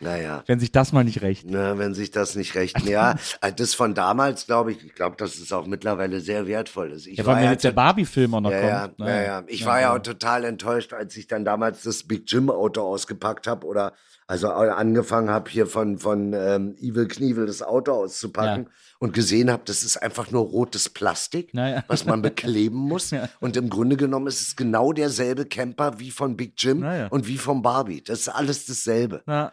Naja. 0.04 0.44
Wenn 0.48 0.60
sich 0.60 0.72
das 0.72 0.94
mal 0.94 1.04
nicht 1.04 1.22
rächt. 1.22 1.46
Na, 1.48 1.78
wenn 1.78 1.94
sich 1.94 2.10
das 2.10 2.36
nicht 2.36 2.56
recht. 2.56 2.82
Ja, 2.88 3.18
äh, 3.42 3.54
das 3.54 3.76
von 3.76 3.94
damals, 3.94 4.48
glaube 4.48 4.72
ich, 4.72 4.84
ich 4.84 4.96
glaube, 4.96 5.16
dass 5.16 5.36
es 5.38 5.52
auch 5.52 5.68
mittlerweile 5.68 6.22
sehr 6.22 6.48
wertvoll 6.48 6.92
ist. 6.92 7.06
Ich 7.06 7.20
Ja, 7.20 7.26
war 7.28 7.36
wenn 7.36 7.52
jetzt 7.52 7.64
der 7.64 7.72
Barbie-Film 7.72 8.34
auch 8.34 8.42
noch 8.42 8.52
ja, 8.52 8.88
kommt. 8.88 9.00
ja, 9.00 9.06
ne? 9.06 9.12
ja, 9.18 9.22
ja. 9.24 9.44
Ich 9.48 9.64
war 9.66 9.80
ja 9.80 9.94
auch 9.94 10.00
total 10.00 10.44
enttäuscht, 10.46 10.94
als 10.94 11.16
ich 11.18 11.28
dann 11.28 11.46
damals 11.46 11.84
das 11.84 12.04
Big 12.04 12.24
Jim 12.26 12.50
Auto 12.50 12.82
ausgepackt 12.82 13.46
habe 13.46 13.68
oder 13.68 13.94
also 14.32 14.48
angefangen 14.48 15.30
habe 15.30 15.50
hier 15.52 15.68
von 15.68 15.98
von 15.98 16.32
ähm, 16.34 16.76
Evil 16.80 17.08
Knievel 17.10 17.48
das 17.48 17.62
Auto 17.62 17.92
auszupacken 17.92 18.64
Ja. 18.64 18.70
und 19.00 19.14
gesehen 19.14 19.52
habe, 19.52 19.64
das 19.66 19.84
ist 19.84 19.98
einfach 19.98 20.32
nur 20.32 20.44
rotes 20.44 20.88
Plastik, 20.88 21.50
Na 21.52 21.70
ja. 21.70 21.84
was 21.90 22.06
man 22.06 22.22
bekleben 22.22 22.78
muss. 22.92 23.12
Ja. 23.12 23.28
Und 23.42 23.58
im 23.58 23.70
Grunde 23.70 23.98
genommen 23.98 24.28
ist 24.28 24.40
es 24.42 24.56
genau 24.56 24.94
derselbe 24.94 25.46
Camper 25.46 26.00
wie 26.00 26.12
von 26.12 26.38
Big 26.38 26.54
Jim 26.58 26.80
Na 26.80 26.96
ja. 26.98 27.08
und 27.08 27.28
wie 27.28 27.38
von 27.38 27.62
Barbie. 27.62 28.02
Das 28.02 28.22
ist 28.22 28.30
alles 28.30 28.66
dasselbe. 28.66 29.22
Na, 29.26 29.52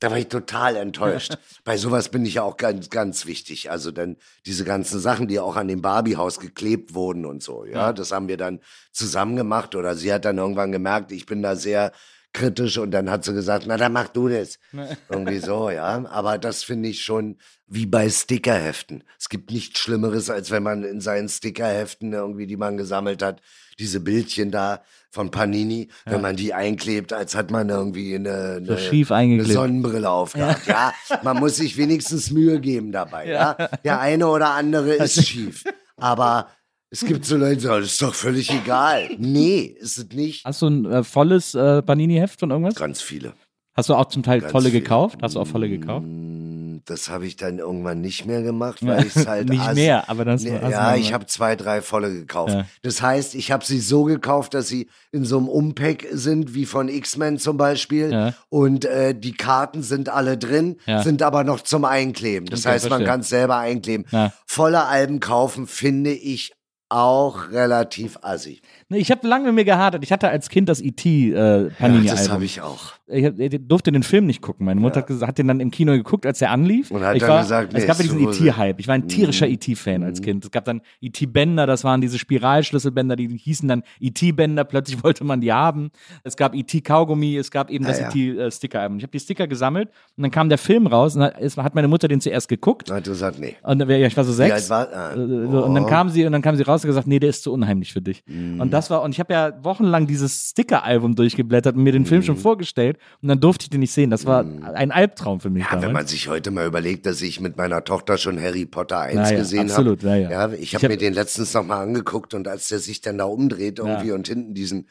Da 0.00 0.10
war 0.10 0.18
ich 0.18 0.28
total 0.28 0.76
enttäuscht. 0.76 1.38
Bei 1.64 1.78
sowas 1.78 2.10
bin 2.10 2.26
ich 2.26 2.34
ja 2.34 2.42
auch 2.42 2.58
ganz, 2.58 2.90
ganz 2.90 3.24
wichtig. 3.24 3.70
Also 3.70 3.90
dann 3.90 4.16
diese 4.44 4.64
ganzen 4.64 5.00
Sachen, 5.00 5.28
die 5.28 5.40
auch 5.40 5.56
an 5.56 5.66
dem 5.68 5.80
Barbie-Haus 5.80 6.40
geklebt 6.40 6.92
wurden 6.92 7.24
und 7.24 7.42
so. 7.42 7.64
Ja, 7.64 7.94
das 7.94 8.12
haben 8.12 8.28
wir 8.28 8.36
dann 8.36 8.60
zusammen 8.92 9.36
gemacht. 9.36 9.74
Oder 9.74 9.94
sie 9.94 10.12
hat 10.12 10.26
dann 10.26 10.36
irgendwann 10.36 10.72
gemerkt, 10.72 11.10
ich 11.10 11.24
bin 11.24 11.40
da 11.40 11.56
sehr 11.56 11.92
kritisch 12.32 12.78
und 12.78 12.90
dann 12.92 13.10
hat 13.10 13.24
sie 13.24 13.32
gesagt, 13.34 13.64
na 13.66 13.76
dann 13.76 13.92
mach 13.92 14.08
du 14.08 14.28
das. 14.28 14.58
Irgendwie 15.10 15.38
so, 15.38 15.70
ja. 15.70 16.04
Aber 16.06 16.38
das 16.38 16.62
finde 16.62 16.88
ich 16.88 17.02
schon 17.02 17.36
wie 17.66 17.86
bei 17.86 18.08
Stickerheften. 18.10 19.04
Es 19.18 19.28
gibt 19.28 19.50
nichts 19.50 19.78
Schlimmeres, 19.78 20.30
als 20.30 20.50
wenn 20.50 20.62
man 20.62 20.82
in 20.82 21.00
seinen 21.00 21.28
Stickerheften 21.28 22.12
irgendwie, 22.12 22.46
die 22.48 22.56
man 22.56 22.76
gesammelt 22.76 23.22
hat, 23.22 23.40
diese 23.78 24.00
Bildchen 24.00 24.50
da 24.50 24.82
von 25.10 25.30
Panini, 25.30 25.88
wenn 26.04 26.20
man 26.20 26.36
die 26.36 26.52
einklebt, 26.54 27.12
als 27.12 27.34
hat 27.34 27.50
man 27.50 27.68
irgendwie 27.68 28.14
eine, 28.14 28.62
So 28.64 28.72
eine, 28.72 28.80
schief 28.80 29.10
eine. 29.10 29.44
Sonnenbrille 29.44 30.08
aufgehabt. 30.08 30.66
Ja. 30.66 30.92
man 31.22 31.38
muss 31.38 31.56
sich 31.56 31.76
wenigstens 31.76 32.30
Mühe 32.30 32.60
geben 32.60 32.92
dabei. 32.92 33.26
Ja. 33.30 33.54
Der 33.84 34.00
eine 34.00 34.26
oder 34.28 34.50
andere 34.50 34.94
ist 34.94 35.26
schief. 35.28 35.64
Aber 35.96 36.48
es 36.90 37.04
gibt 37.04 37.24
so 37.24 37.36
Leute, 37.36 37.56
die 37.56 37.62
sagen, 37.62 37.82
das 37.82 37.92
ist 37.92 38.02
doch 38.02 38.14
völlig 38.14 38.50
egal. 38.52 39.08
Nee, 39.18 39.74
ist 39.78 39.98
es 39.98 40.08
nicht. 40.12 40.44
hast 40.44 40.62
du 40.62 40.66
ein 40.68 40.84
äh, 40.86 41.04
volles 41.04 41.54
äh, 41.54 41.82
Panini-Heft 41.82 42.40
von 42.40 42.50
irgendwas? 42.50 42.74
Ganz 42.74 43.00
viele. 43.00 43.32
Hast 43.76 43.88
du 43.88 43.94
auch 43.94 44.06
zum 44.06 44.22
Teil 44.22 44.40
Ganz 44.40 44.50
volle 44.52 44.70
viel. 44.70 44.80
gekauft? 44.80 45.18
Hast 45.22 45.36
du 45.36 45.40
auch 45.40 45.46
volle 45.46 45.68
gekauft? 45.68 46.04
Mm, 46.06 46.80
Das 46.86 47.08
habe 47.08 47.24
ich 47.26 47.36
dann 47.36 47.58
irgendwann 47.60 48.00
nicht 48.00 48.26
mehr 48.26 48.42
gemacht, 48.42 48.78
weil 48.84 49.06
ich 49.06 49.14
es 49.14 49.26
halt 49.28 49.48
Nicht 49.48 49.62
aß. 49.62 49.74
mehr, 49.76 50.10
aber 50.10 50.26
hast 50.26 50.44
du 50.44 50.48
ja, 50.50 50.68
mal 50.68 50.98
ich 50.98 51.12
habe 51.12 51.24
zwei, 51.26 51.54
drei 51.54 51.80
volle 51.80 52.12
gekauft. 52.12 52.52
Ja. 52.52 52.66
Das 52.82 53.00
heißt, 53.00 53.36
ich 53.36 53.52
habe 53.52 53.64
sie 53.64 53.78
so 53.78 54.02
gekauft, 54.04 54.54
dass 54.54 54.66
sie 54.66 54.88
in 55.12 55.24
so 55.24 55.38
einem 55.38 55.48
Umpack 55.48 56.04
sind, 56.10 56.52
wie 56.54 56.66
von 56.66 56.88
X-Men 56.88 57.38
zum 57.38 57.56
Beispiel. 57.56 58.10
Ja. 58.10 58.34
Und 58.48 58.84
äh, 58.84 59.14
die 59.14 59.32
Karten 59.32 59.82
sind 59.84 60.08
alle 60.08 60.36
drin, 60.36 60.76
Ja. 60.86 61.02
sind 61.04 61.22
aber 61.22 61.44
noch 61.44 61.60
zum 61.60 61.84
Einkleben. 61.84 62.46
Das 62.46 62.60
Okay, 62.66 62.70
heißt, 62.74 62.84
man 62.90 62.98
verstehe. 62.98 63.06
kann 63.06 63.20
es 63.20 63.28
selber 63.28 63.58
einkleben. 63.58 64.04
Volle 64.46 64.84
Alben 64.86 65.20
kaufen 65.20 65.68
finde 65.68 66.10
ich 66.12 66.52
auch 66.90 67.50
relativ 67.50 68.18
assi. 68.22 68.60
Ich 68.90 69.10
habe 69.10 69.26
lange 69.26 69.46
mit 69.46 69.54
mir 69.54 69.64
gehadert. 69.64 70.02
Ich 70.02 70.10
hatte 70.12 70.28
als 70.28 70.48
Kind 70.48 70.68
das 70.68 70.80
E.T. 70.80 71.30
Äh, 71.30 71.32
Ja, 71.32 71.68
Panini-Album. 71.78 72.06
das 72.06 72.28
habe 72.30 72.44
ich 72.44 72.60
auch. 72.60 72.92
ich, 73.06 73.24
hab, 73.24 73.38
ich 73.38 73.56
durfte 73.68 73.92
den 73.92 74.02
Film 74.02 74.26
nicht 74.26 74.42
gucken. 74.42 74.66
Meine 74.66 74.80
Mutter 74.80 75.00
hat, 75.00 75.06
gesagt, 75.06 75.28
hat 75.28 75.38
den 75.38 75.46
dann 75.48 75.60
im 75.60 75.70
Kino 75.70 75.92
geguckt, 75.92 76.26
als 76.26 76.42
er 76.42 76.50
anlief. 76.50 76.90
Und 76.90 77.02
hat 77.02 77.14
ich 77.14 77.20
dann 77.20 77.30
war, 77.30 77.42
gesagt, 77.42 77.72
es 77.72 77.80
nee, 77.82 77.86
gab 77.86 77.96
ja 77.98 78.02
diesen. 78.02 78.20
E.T.-Hype. 78.20 78.76
Ich 78.78 78.88
war 78.88 78.94
ein 78.96 79.06
tierischer 79.08 79.46
Mhm. 79.46 79.52
E.T.-Fan 79.52 80.02
als 80.04 80.20
Kind. 80.22 80.44
Es 80.44 80.50
gab 80.50 80.64
dann 80.64 80.80
E.T.-Bänder, 81.00 81.66
das 81.66 81.84
waren 81.84 82.00
diese 82.00 82.18
Spiralschlüsselbänder, 82.18 83.16
die 83.16 83.28
hießen 83.28 83.68
dann 83.68 83.82
E.T.-Bänder. 84.00 84.64
Plötzlich 84.64 85.02
wollte 85.04 85.24
man 85.24 85.40
die 85.40 85.52
haben. 85.52 85.90
Es 86.24 86.36
gab 86.36 86.54
E.T.-Kaugummi, 86.54 87.38
es 87.38 87.50
gab 87.50 87.70
eben 87.70 87.84
das 87.84 88.00
ja. 88.00 88.08
E.T.-Sticker-Album. 88.08 88.98
Ich 88.98 89.04
habe 89.04 89.12
die 89.12 89.20
Sticker 89.20 89.46
gesammelt 89.46 89.88
und 90.16 90.22
dann 90.22 90.30
kam 90.30 90.48
der 90.48 90.58
Film 90.58 90.86
raus 90.86 91.16
und 91.16 91.22
hat, 91.22 91.34
es 91.40 91.56
hat 91.56 91.74
meine 91.74 91.88
Mutter 91.88 92.08
den 92.08 92.20
zuerst 92.20 92.48
geguckt. 92.48 92.90
Hat 92.90 93.04
gesagt, 93.04 93.38
nee. 93.38 93.56
Und 93.62 93.78
dann, 93.78 93.88
ja, 93.88 94.06
ich 94.06 94.16
war 94.16 94.24
so 94.24 94.32
sechs. 94.32 94.68
war 94.68 94.88
ah, 94.92 95.12
Äh, 95.12 95.16
so, 95.16 95.64
Und 95.64 95.74
dann 95.74 95.84
oh. 95.84 95.86
kam 95.86 96.08
sie 96.08 96.26
und 96.26 96.32
dann 96.32 96.42
kam 96.42 96.56
sie 96.56 96.62
raus 96.62 96.82
und 96.84 96.88
gesagt, 96.88 97.06
nee, 97.06 97.18
der 97.18 97.30
ist 97.30 97.42
zu 97.44 97.52
unheimlich 97.52 97.92
für 97.92 98.00
dich. 98.02 98.22
Mhm. 98.26 98.60
Und 98.60 98.70
das 98.80 98.90
war 98.90 99.02
und 99.02 99.12
ich 99.12 99.20
habe 99.20 99.32
ja 99.32 99.52
wochenlang 99.64 100.06
dieses 100.06 100.50
Sticker-Album 100.50 101.14
durchgeblättert 101.14 101.76
und 101.76 101.82
mir 101.82 101.92
den 101.92 102.06
Film 102.06 102.22
schon 102.22 102.36
vorgestellt 102.36 102.98
und 103.22 103.28
dann 103.28 103.38
durfte 103.40 103.64
ich 103.64 103.70
den 103.70 103.80
nicht 103.80 103.92
sehen. 103.92 104.10
Das 104.10 104.26
war 104.26 104.40
ein 104.44 104.90
Albtraum 104.90 105.40
für 105.40 105.50
mich 105.50 105.60
Mhm. 105.64 105.66
Ja, 105.66 105.72
wenn 105.74 105.80
man 105.80 105.88
damals. 105.94 106.10
sich 106.10 106.28
heute 106.28 106.50
mal 106.50 106.66
überlegt, 106.66 107.06
dass 107.06 107.20
ich 107.22 107.40
mit 107.40 107.56
meiner 107.56 107.84
Tochter 107.84 108.16
schon 108.18 108.40
Harry 108.40 108.66
Potter 108.66 109.00
1 109.00 109.14
Na 109.16 109.30
ja, 109.30 109.36
gesehen 109.38 109.58
habe. 109.60 109.70
absolut, 109.70 110.02
ja, 110.02 110.16
ja. 110.16 110.48
ich 110.52 110.74
habe 110.74 110.84
hab- 110.84 110.90
mir 110.90 110.96
den 110.96 111.12
letztens 111.14 111.52
noch 111.54 111.64
mal 111.64 111.82
angeguckt 111.82 112.34
und 112.34 112.48
als 112.48 112.68
der 112.68 112.78
sich 112.78 113.00
dann 113.00 113.18
da 113.18 113.24
umdreht 113.24 113.78
irgendwie 113.78 114.12
und 114.12 114.26
hinten 114.26 114.54
diesen 114.54 114.88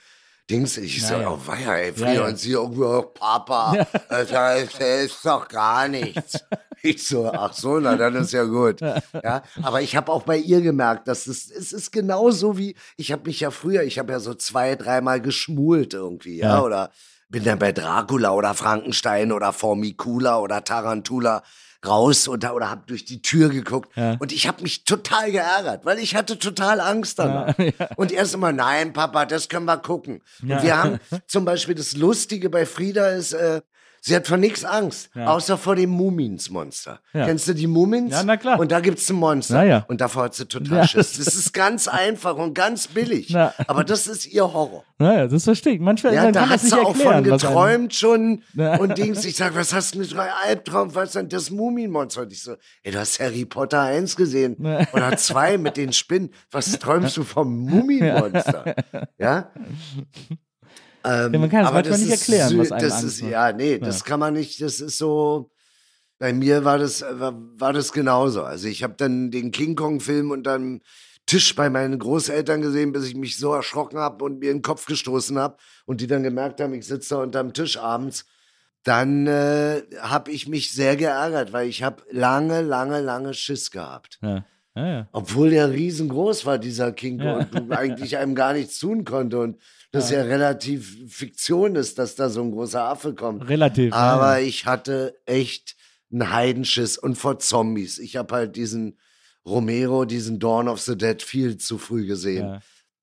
Dings, 0.49 0.77
ich 0.77 1.05
so, 1.05 1.13
ja. 1.13 1.29
oh 1.31 1.39
weia, 1.45 1.75
ey, 1.75 1.93
früher 1.93 2.11
ja. 2.13 2.25
und 2.27 2.39
sie 2.39 2.51
irgendwo, 2.53 2.85
oh, 2.85 3.01
Papa, 3.03 3.85
das 4.09 4.33
heißt, 4.33 4.79
ist 5.05 5.23
doch 5.23 5.47
gar 5.47 5.87
nichts. 5.87 6.43
Ich 6.83 7.07
so, 7.07 7.31
ach 7.31 7.53
so, 7.53 7.79
na 7.79 7.95
dann 7.95 8.15
ist 8.15 8.31
ja 8.33 8.43
gut. 8.43 8.79
Ja, 9.23 9.43
aber 9.61 9.81
ich 9.81 9.95
habe 9.95 10.11
auch 10.11 10.23
bei 10.23 10.37
ihr 10.37 10.61
gemerkt, 10.61 11.07
dass 11.07 11.27
es, 11.27 11.49
es 11.51 11.73
ist 11.73 11.91
genauso 11.91 12.57
wie, 12.57 12.75
ich 12.97 13.11
habe 13.11 13.23
mich 13.25 13.39
ja 13.41 13.51
früher, 13.51 13.83
ich 13.83 13.99
habe 13.99 14.11
ja 14.11 14.19
so 14.19 14.33
zwei, 14.33 14.75
dreimal 14.75 15.21
geschmult 15.21 15.93
irgendwie, 15.93 16.37
ja, 16.39 16.57
Ja. 16.57 16.61
oder 16.63 16.91
bin 17.29 17.43
dann 17.43 17.59
bei 17.59 17.71
Dracula 17.71 18.31
oder 18.31 18.53
Frankenstein 18.53 19.31
oder 19.31 19.53
Formicula 19.53 20.39
oder 20.39 20.63
Tarantula 20.63 21.43
raus 21.85 22.27
oder, 22.27 22.55
oder 22.55 22.69
hab 22.69 22.87
durch 22.87 23.05
die 23.05 23.21
Tür 23.21 23.49
geguckt 23.49 23.89
Ja. 23.95 24.17
und 24.19 24.31
ich 24.33 24.47
habe 24.47 24.63
mich 24.63 24.83
total 24.83 25.31
geärgert, 25.31 25.85
weil 25.85 25.99
ich 25.99 26.15
hatte 26.15 26.37
total 26.39 26.81
Angst 26.81 27.19
danach. 27.19 27.53
Und 27.97 28.11
erst 28.11 28.33
immer, 28.33 28.51
nein, 28.51 28.91
Papa, 28.93 29.25
das 29.25 29.47
können 29.47 29.65
wir 29.65 29.77
gucken. 29.77 30.21
Und 30.41 30.61
wir 30.61 30.77
haben 30.77 30.99
zum 31.27 31.45
Beispiel 31.45 31.75
das 31.75 31.95
Lustige 31.95 32.49
bei 32.49 32.65
Frieda 32.65 33.09
ist, 33.09 33.31
äh, 33.33 33.61
sie 34.01 34.15
hat 34.15 34.27
vor 34.27 34.37
nichts 34.37 34.63
Angst, 34.65 35.09
außer 35.15 35.57
vor 35.57 35.75
dem 35.75 35.89
Muminsmonster. 35.89 36.99
Ja. 37.13 37.25
Kennst 37.25 37.47
du 37.47 37.53
die 37.53 37.67
Mumins? 37.67 38.11
Ja, 38.13 38.23
na 38.23 38.37
klar. 38.37 38.59
Und 38.59 38.71
da 38.71 38.79
gibt's 38.79 39.09
ein 39.09 39.15
Monster. 39.15 39.55
Na 39.55 39.63
ja. 39.65 39.85
Und 39.87 40.01
davor 40.01 40.23
hat 40.23 40.35
sie 40.35 40.45
total 40.45 40.77
Ja. 40.79 40.87
Schiss. 40.87 41.17
Das 41.17 41.35
ist 41.35 41.53
ganz 41.53 41.87
einfach 41.87 42.35
und 42.35 42.53
ganz 42.53 42.87
billig. 42.87 43.29
Na. 43.31 43.53
Aber 43.67 43.83
das 43.83 44.07
ist 44.07 44.25
ihr 44.27 44.43
Horror. 44.53 44.83
Naja, 44.97 45.27
das 45.27 45.45
verstehe 45.45 45.73
ich. 45.75 45.79
Manchmal 45.79 46.13
Ja, 46.13 46.31
da 46.31 46.49
hat 46.49 46.59
sie 46.59 46.73
auch 46.73 46.89
erklären. 46.95 47.23
von 47.25 47.37
geträumt 47.37 47.95
schon 47.95 48.43
Ja. 48.53 48.77
und 48.77 48.97
Dings. 48.97 49.23
Ich 49.25 49.35
sag, 49.37 49.55
was 49.55 49.73
hast 49.73 49.95
du 49.95 49.99
mit 49.99 50.13
drei 50.13 50.29
Albtraum? 50.31 50.93
Was 50.95 51.09
ist 51.09 51.15
denn 51.15 51.29
das 51.29 51.49
Muminmonster? 51.51 52.21
Und 52.23 52.33
ich 52.33 52.43
so, 52.43 52.55
ey, 52.83 52.91
du 52.91 52.99
hast 52.99 53.19
Harry 53.19 53.45
Potter 53.45 53.81
1 53.81 54.15
gesehen 54.15 54.55
oder 54.93 55.15
2 55.15 55.57
mit 55.57 55.77
den 55.77 55.93
Spinnen. 55.93 56.31
Was 56.51 56.77
träumst 56.79 57.15
du 57.17 57.23
vom 57.23 57.57
Muminmonster? 57.65 58.75
Ja? 59.17 59.51
Ähm, 61.03 61.33
Ja, 61.33 61.39
man 61.39 61.49
kann 61.49 61.61
es 61.61 61.67
aber 61.67 61.83
das 61.83 61.99
nicht 61.99 62.11
erklären, 62.11 62.57
was 62.57 62.71
einem 62.71 62.89
das 62.89 63.03
ist. 63.03 63.21
Ja, 63.21 63.51
nee, 63.51 63.79
das 63.79 64.03
kann 64.03 64.19
man 64.19 64.33
nicht, 64.33 64.61
das 64.61 64.79
ist 64.79 64.97
so, 64.97 65.51
bei 66.17 66.33
mir 66.33 66.65
war 66.65 66.77
das, 66.77 67.01
war, 67.01 67.33
war 67.57 67.73
das 67.73 67.91
genauso. 67.93 68.43
Also 68.43 68.67
ich 68.67 68.83
habe 68.83 68.95
dann 68.97 69.31
den 69.31 69.51
King 69.51 69.75
Kong-Film 69.75 70.31
und 70.31 70.43
dann 70.43 70.81
Tisch 71.25 71.55
bei 71.55 71.69
meinen 71.69 71.99
Großeltern 71.99 72.61
gesehen, 72.61 72.91
bis 72.91 73.07
ich 73.07 73.15
mich 73.15 73.37
so 73.37 73.53
erschrocken 73.53 73.99
habe 73.99 74.25
und 74.25 74.39
mir 74.39 74.49
in 74.51 74.57
den 74.57 74.63
Kopf 74.63 74.85
gestoßen 74.85 75.37
habe 75.37 75.57
und 75.85 76.01
die 76.01 76.07
dann 76.07 76.23
gemerkt 76.23 76.59
haben, 76.59 76.73
ich 76.73 76.87
sitze 76.87 77.15
da 77.15 77.21
unterm 77.21 77.53
Tisch 77.53 77.77
abends. 77.77 78.25
Dann 78.83 79.27
äh, 79.27 79.83
habe 80.01 80.31
ich 80.31 80.47
mich 80.47 80.71
sehr 80.73 80.95
geärgert, 80.95 81.53
weil 81.53 81.67
ich 81.67 81.83
habe 81.83 82.01
lange, 82.09 82.61
lange, 82.61 83.01
lange 83.01 83.33
Schiss 83.33 83.71
gehabt. 83.71 84.17
Ja. 84.21 84.45
Ja, 84.75 84.87
ja. 84.87 85.07
Obwohl 85.11 85.49
der 85.49 85.71
riesengroß 85.71 86.45
war, 86.45 86.57
dieser 86.57 86.91
King 86.93 87.19
Kong, 87.19 87.47
und 87.53 87.71
eigentlich 87.77 88.17
einem 88.17 88.35
gar 88.35 88.53
nichts 88.53 88.79
tun 88.79 89.03
konnte. 89.03 89.39
Und 89.39 89.57
das 89.91 90.11
ja. 90.11 90.21
relativ 90.21 91.13
Fiktion 91.13 91.75
ist, 91.75 91.97
dass 91.97 92.15
da 92.15 92.29
so 92.29 92.41
ein 92.41 92.51
großer 92.51 92.83
Affe 92.83 93.15
kommt. 93.15 93.47
Relativ. 93.49 93.91
ja, 93.91 93.97
Aber 93.97 94.39
ja. 94.39 94.47
ich 94.47 94.65
hatte 94.65 95.19
echt 95.25 95.75
einen 96.11 96.31
Heidenschiss 96.31 96.97
und 96.97 97.15
vor 97.15 97.39
Zombies. 97.39 97.99
Ich 97.99 98.15
habe 98.15 98.33
halt 98.33 98.55
diesen 98.55 98.97
Romero, 99.45 100.05
diesen 100.05 100.39
Dawn 100.39 100.67
of 100.67 100.79
the 100.81 100.97
Dead 100.97 101.21
viel 101.21 101.57
zu 101.57 101.77
früh 101.77 102.05
gesehen. 102.05 102.45
Ja. 102.45 102.59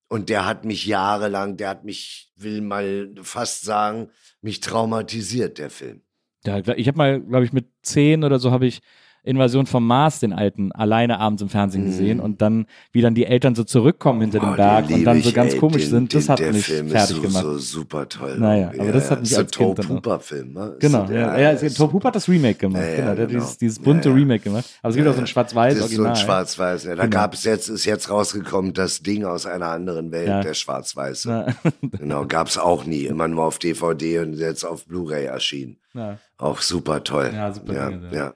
Und 0.08 0.28
der 0.28 0.46
hat 0.46 0.64
mich 0.64 0.86
jahrelang, 0.86 1.56
der 1.56 1.68
hat 1.70 1.84
mich, 1.84 2.32
will 2.36 2.60
mal 2.60 3.12
fast 3.22 3.62
sagen, 3.62 4.10
mich 4.40 4.60
traumatisiert, 4.60 5.58
der 5.58 5.70
Film. 5.70 6.02
Ja, 6.44 6.58
ich 6.58 6.86
habe 6.86 6.98
mal, 6.98 7.20
glaube 7.20 7.44
ich, 7.44 7.52
mit 7.52 7.66
zehn 7.82 8.22
oder 8.22 8.38
so 8.38 8.52
habe 8.52 8.66
ich 8.66 8.80
Invasion 9.26 9.66
vom 9.66 9.86
Mars, 9.86 10.20
den 10.20 10.32
alten, 10.32 10.72
alleine 10.72 11.18
abends 11.20 11.42
im 11.42 11.48
Fernsehen 11.48 11.84
gesehen 11.84 12.20
und 12.20 12.40
dann, 12.40 12.66
wie 12.92 13.02
dann 13.02 13.14
die 13.14 13.26
Eltern 13.26 13.54
so 13.54 13.64
zurückkommen 13.64 14.20
hinter 14.22 14.38
Mhm. 14.40 14.44
Oh, 14.44 14.50
dem 14.52 14.56
Berg 14.56 14.86
den 14.88 14.96
und 14.98 15.04
dann 15.04 15.22
so 15.22 15.32
ganz 15.32 15.52
ey, 15.54 15.58
komisch 15.58 15.82
den, 15.82 15.90
sind, 15.90 16.14
das 16.14 16.24
den, 16.26 16.32
hat 16.32 16.38
der 16.38 16.52
mich 16.52 16.64
Film 16.66 16.88
fertig 16.88 17.16
ist 17.16 17.22
so, 17.22 17.28
gemacht. 17.28 17.42
so 17.44 17.58
super 17.58 18.08
toll. 18.08 18.36
Naja, 18.38 18.70
aber 18.78 18.92
das 18.92 19.10
hat 19.10 19.20
mich 19.20 19.30
ist 19.32 19.36
als 19.38 19.50
Kind 19.50 19.78
dann 19.78 19.86
auch- 19.86 19.90
Hooper 19.90 20.20
Film, 20.20 20.52
ne? 20.52 20.76
Genau, 20.78 21.04
Ist 21.04 21.10
ja, 21.10 21.38
ja, 21.38 21.52
ja 21.52 21.68
Top 21.70 21.92
Hooper 21.92 22.08
hat 22.08 22.16
das 22.16 22.28
Remake 22.28 22.58
gemacht, 22.58 22.82
Ja, 22.82 22.88
ja, 22.88 22.94
genau, 22.96 23.14
der 23.14 23.22
hat 23.24 23.28
genau. 23.30 23.40
dieses, 23.40 23.58
dieses 23.58 23.78
bunte 23.78 24.08
Ja, 24.08 24.14
ja. 24.14 24.20
Remake 24.20 24.44
gemacht. 24.44 24.64
Aber 24.82 24.90
es 24.90 24.96
gibt 24.96 25.08
auch 25.08 25.14
so 25.14 25.20
ein 25.20 25.26
schwarz-weiß 25.26 25.74
Das 25.74 25.84
ist 25.86 25.90
so 25.96 26.02
Original. 26.02 26.12
ein 26.12 26.24
Schwarz-Weiß. 26.24 26.84
Ja. 26.84 26.94
Da 26.94 27.02
Genau. 27.04 27.16
gab 27.16 27.34
es 27.34 27.44
jetzt, 27.44 27.68
ist 27.68 27.84
jetzt 27.84 28.10
rausgekommen, 28.10 28.72
das 28.74 29.02
Ding 29.02 29.24
aus 29.24 29.46
einer 29.46 29.66
anderen 29.66 30.12
Welt, 30.12 30.28
Ja. 30.28 30.40
der 30.42 30.54
Schwarz-Weiße. 30.54 31.28
Ja. 31.28 31.46
Genau, 31.98 32.26
gab 32.26 32.48
es 32.48 32.58
auch 32.58 32.84
nie. 32.84 33.04
Immer 33.06 33.26
nur 33.28 33.44
auf 33.44 33.58
DVD 33.58 34.20
und 34.20 34.34
jetzt 34.34 34.64
auf 34.64 34.86
Blu-ray 34.86 35.24
erschienen. 35.24 35.78
Ja. 35.94 36.18
Auch 36.38 36.60
super 36.60 37.02
toll. 37.02 37.30
Ja, 37.34 37.52
super 37.52 37.72
ja, 38.12 38.34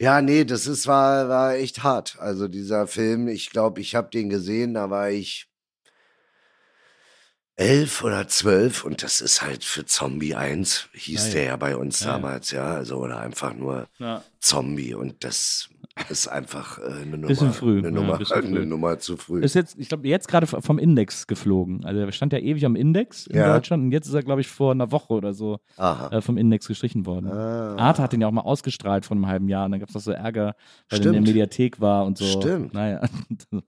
ja. 0.00 0.06
ja. 0.06 0.16
Ja, 0.16 0.22
nee, 0.22 0.44
das 0.44 0.66
ist, 0.66 0.86
war, 0.86 1.28
war 1.28 1.54
echt 1.54 1.82
hart. 1.82 2.16
Also 2.18 2.48
dieser 2.48 2.86
Film, 2.86 3.28
ich 3.28 3.50
glaube, 3.50 3.80
ich 3.80 3.94
habe 3.94 4.10
den 4.10 4.28
gesehen, 4.30 4.74
da 4.74 4.90
war 4.90 5.10
ich 5.10 5.48
elf 7.56 8.04
oder 8.04 8.28
zwölf 8.28 8.84
und 8.84 9.02
das 9.02 9.20
ist 9.22 9.40
halt 9.40 9.64
für 9.64 9.86
Zombie 9.86 10.34
1, 10.34 10.88
hieß 10.92 11.28
Ja, 11.28 11.32
der 11.32 11.42
ja. 11.42 11.48
ja 11.50 11.56
bei 11.56 11.76
uns 11.76 12.00
Ja, 12.00 12.06
ja. 12.06 12.12
damals, 12.12 12.50
ja. 12.50 12.74
Also 12.74 12.98
oder 12.98 13.18
einfach 13.20 13.54
nur 13.54 13.88
Ja. 13.98 14.22
Zombie 14.40 14.94
und 14.94 15.24
das 15.24 15.70
ist 16.10 16.28
einfach 16.28 16.78
äh, 16.78 16.82
eine 17.02 17.06
Nummer, 17.12 17.26
Bisschen 17.28 17.52
früh, 17.52 17.78
eine, 17.78 17.88
ja, 17.88 17.94
Nummer 17.94 18.18
bisschen 18.18 18.42
früh. 18.42 18.48
eine 18.48 18.66
Nummer 18.66 18.98
zu 18.98 19.16
früh. 19.16 19.40
Ist 19.42 19.54
jetzt, 19.54 19.76
ich 19.78 19.88
glaube, 19.88 20.06
jetzt 20.06 20.28
gerade 20.28 20.46
vom 20.46 20.78
Index 20.78 21.26
geflogen. 21.26 21.84
Also 21.84 22.00
er 22.00 22.12
stand 22.12 22.32
ja 22.32 22.38
ewig 22.38 22.64
am 22.66 22.76
Index 22.76 23.26
in 23.26 23.36
Ja. 23.36 23.52
Deutschland 23.54 23.84
und 23.84 23.92
jetzt 23.92 24.06
ist 24.06 24.14
er, 24.14 24.22
glaube 24.22 24.40
ich, 24.42 24.48
vor 24.48 24.72
einer 24.72 24.92
Woche 24.92 25.14
oder 25.14 25.32
so 25.32 25.58
äh, 25.78 26.20
vom 26.20 26.36
Index 26.36 26.68
gestrichen 26.68 27.06
worden. 27.06 27.28
Ah. 27.30 27.76
Arte 27.76 28.02
hat 28.02 28.12
den 28.12 28.20
ja 28.20 28.28
auch 28.28 28.32
mal 28.32 28.42
ausgestrahlt 28.42 29.06
vor 29.06 29.16
einem 29.16 29.26
halben 29.26 29.48
Jahr 29.48 29.64
und 29.64 29.72
dann 29.72 29.80
gab 29.80 29.88
es 29.88 29.94
noch 29.94 30.02
so 30.02 30.12
Ärger, 30.12 30.54
weil 30.90 31.00
er 31.00 31.06
in 31.06 31.12
der. 31.12 31.22
Mediathek 31.22 31.80
war 31.80 32.04
und 32.04 32.18
so. 32.18 32.24
Stimmt. 32.24 32.74
Naja, 32.74 33.00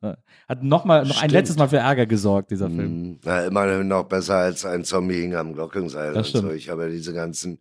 hat 0.48 0.62
noch, 0.62 0.84
mal, 0.84 1.04
noch 1.04 1.22
ein 1.22 1.30
letztes 1.30 1.56
Mal 1.56 1.68
für 1.68 1.78
Ärger 1.78 2.06
gesorgt, 2.06 2.50
dieser 2.50 2.68
Film. 2.70 3.18
Na, 3.24 3.46
immerhin 3.46 3.88
noch 3.88 4.04
besser 4.04 4.36
als 4.36 4.64
ein 4.64 4.84
Zombie 4.84 5.20
hing 5.22 5.34
am 5.34 5.54
Glockenseil. 5.54 6.14
Und 6.14 6.26
so. 6.26 6.50
Ich 6.52 6.68
habe 6.68 6.84
ja 6.84 6.88
diese 6.90 7.12
ganzen 7.12 7.58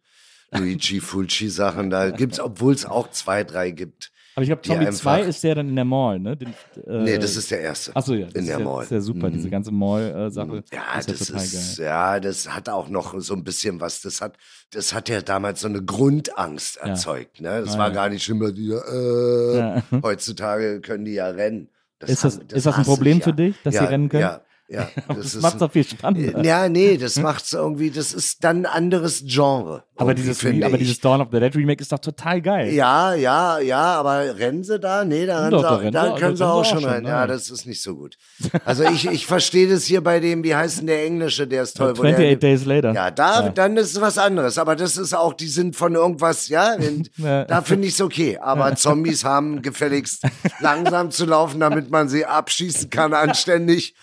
Luigi 0.51 0.99
Fulci 0.99 1.49
Sachen, 1.49 1.89
da 1.89 2.09
gibt's, 2.11 2.39
obwohl 2.39 2.73
es 2.73 2.85
auch 2.85 3.09
zwei, 3.11 3.43
drei 3.43 3.71
gibt. 3.71 4.11
Aber 4.37 4.43
ich 4.43 4.49
glaube, 4.49 4.61
Zombie 4.61 4.85
einfach- 4.85 5.01
2 5.01 5.21
ist 5.23 5.43
der 5.43 5.55
dann 5.55 5.67
in 5.69 5.75
der 5.75 5.83
Mall, 5.83 6.19
ne? 6.19 6.37
Den, 6.37 6.49
äh, 6.85 7.01
Nee, 7.01 7.17
das 7.17 7.35
ist 7.35 7.49
der 7.49 7.59
erste. 7.61 7.95
Achso, 7.95 8.13
ja. 8.13 8.27
Das 8.27 8.35
in 8.35 8.45
der 8.45 8.59
ja, 8.59 8.63
Mall. 8.63 8.75
Das 8.81 8.85
ist 8.85 8.91
ja 8.91 9.01
super, 9.01 9.29
Mhm. 9.29 9.33
diese 9.33 9.49
ganze 9.49 9.71
Mall-Sache. 9.71 10.63
Ja, 10.71 10.99
ist 10.99 11.07
ja 11.09 11.13
das 11.15 11.27
total 11.27 11.43
ist, 11.43 11.77
geil. 11.79 11.85
ja, 11.87 12.19
das 12.19 12.53
hat 12.53 12.69
auch 12.69 12.87
noch 12.87 13.19
so 13.19 13.33
ein 13.33 13.43
bisschen 13.43 13.81
was. 13.81 14.01
Das 14.01 14.21
hat, 14.21 14.37
das 14.69 14.93
hat 14.93 15.09
ja 15.09 15.21
damals 15.21 15.61
so 15.61 15.67
eine 15.67 15.83
Grundangst 15.83 16.77
erzeugt. 16.77 17.41
Ne? 17.41 17.63
Das 17.65 17.79
war 17.79 17.87
ja. 17.87 17.93
gar 17.95 18.09
nicht 18.09 18.23
schlimm, 18.23 18.39
weil 18.39 18.53
die, 18.53 18.69
äh, 18.69 19.57
Ja. 19.57 19.83
heutzutage 20.03 20.81
können 20.81 21.05
die 21.05 21.13
ja 21.13 21.29
rennen. 21.29 21.69
Ist 22.05 22.23
das- 22.23 22.37
haben- 22.37 22.47
ist 22.53 22.65
das 22.67 22.75
ein 22.77 22.83
Problem 22.83 23.17
ja. 23.17 23.23
für 23.23 23.33
dich, 23.33 23.55
dass 23.63 23.73
ja, 23.73 23.81
sie 23.81 23.87
rennen 23.89 24.07
können? 24.07 24.21
Ja, 24.21 24.41
ja. 24.67 24.87
Das, 25.07 25.33
ist 25.35 25.41
macht 25.41 25.53
ein- 25.55 25.59
doch 25.59 25.71
viel 25.71 25.83
spannender. 25.83 26.43
Ja, 26.43 26.67
nee, 26.69 26.97
das 26.97 27.15
macht's 27.19 27.53
irgendwie, 27.53 27.89
das 27.91 28.13
ist 28.13 28.43
dann 28.43 28.57
ein 28.59 28.65
anderes 28.65 29.23
Genre. 29.25 29.83
aber 29.95 30.13
dieses, 30.13 30.43
aber 30.45 30.77
dieses 30.77 30.99
Dawn 30.99 31.21
of 31.21 31.29
the 31.31 31.39
Dead 31.39 31.55
Remake 31.55 31.81
ist 31.81 31.91
doch 31.91 31.99
total 31.99 32.41
geil. 32.41 32.73
Ja, 32.73 33.13
ja, 33.13 33.59
ja, 33.59 33.79
aber 33.95 34.37
rennen 34.37 34.63
sie 34.63 34.79
da? 34.79 35.05
Nee, 35.05 35.25
da, 35.25 35.39
rennen 35.39 35.51
Doch, 35.51 35.81
sie 35.81 35.91
da 35.91 36.03
auch, 36.03 36.09
da 36.09 36.15
sie- 36.15 36.19
können 36.21 36.31
da 36.33 36.37
sie 36.37 36.45
auch 36.45 36.59
auch 36.59 36.65
schon 36.65 36.85
rennen. 36.85 37.07
ja. 37.07 37.25
Das 37.27 37.49
ist 37.49 37.65
nicht 37.65 37.81
so 37.81 37.95
gut. 37.95 38.17
Also 38.65 38.83
ich, 38.83 39.07
ich 39.07 39.25
verstehe 39.25 39.67
das 39.69 39.85
hier 39.85 40.01
bei 40.01 40.19
dem, 40.19 40.43
wie 40.43 40.55
heißt 40.55 40.79
denn 40.79 40.87
der 40.87 41.05
Englische, 41.05 41.47
der 41.47 41.63
ist 41.63 41.77
toll. 41.77 41.97
wo 41.97 42.03
der- 42.03 42.11
28 42.13 42.39
Days 42.39 42.65
Later. 42.65 42.93
Ja, 42.93 43.09
da, 43.11 43.45
Ja. 43.45 43.49
dann 43.49 43.77
ist 43.77 43.93
es 43.95 44.01
was 44.01 44.17
anderes. 44.17 44.57
Aber 44.57 44.75
das 44.75 44.97
ist 44.97 45.13
auch, 45.13 45.33
die 45.33 45.47
sind 45.47 45.75
von 45.75 45.95
irgendwas, 45.95 46.47
ja, 46.49 46.73
und 46.77 47.09
Ja. 47.17 47.45
da 47.45 47.61
finde 47.61 47.87
ich 47.87 47.93
es 47.93 48.01
okay. 48.01 48.37
Aber 48.37 48.75
Zombies 48.75 49.23
haben 49.23 49.61
gefälligst 49.61 50.23
langsam 50.59 51.11
zu 51.11 51.25
laufen, 51.25 51.59
damit 51.59 51.89
man 51.89 52.09
sie 52.09 52.25
abschießen 52.25 52.89
kann, 52.89 53.13
anständig. 53.13 53.95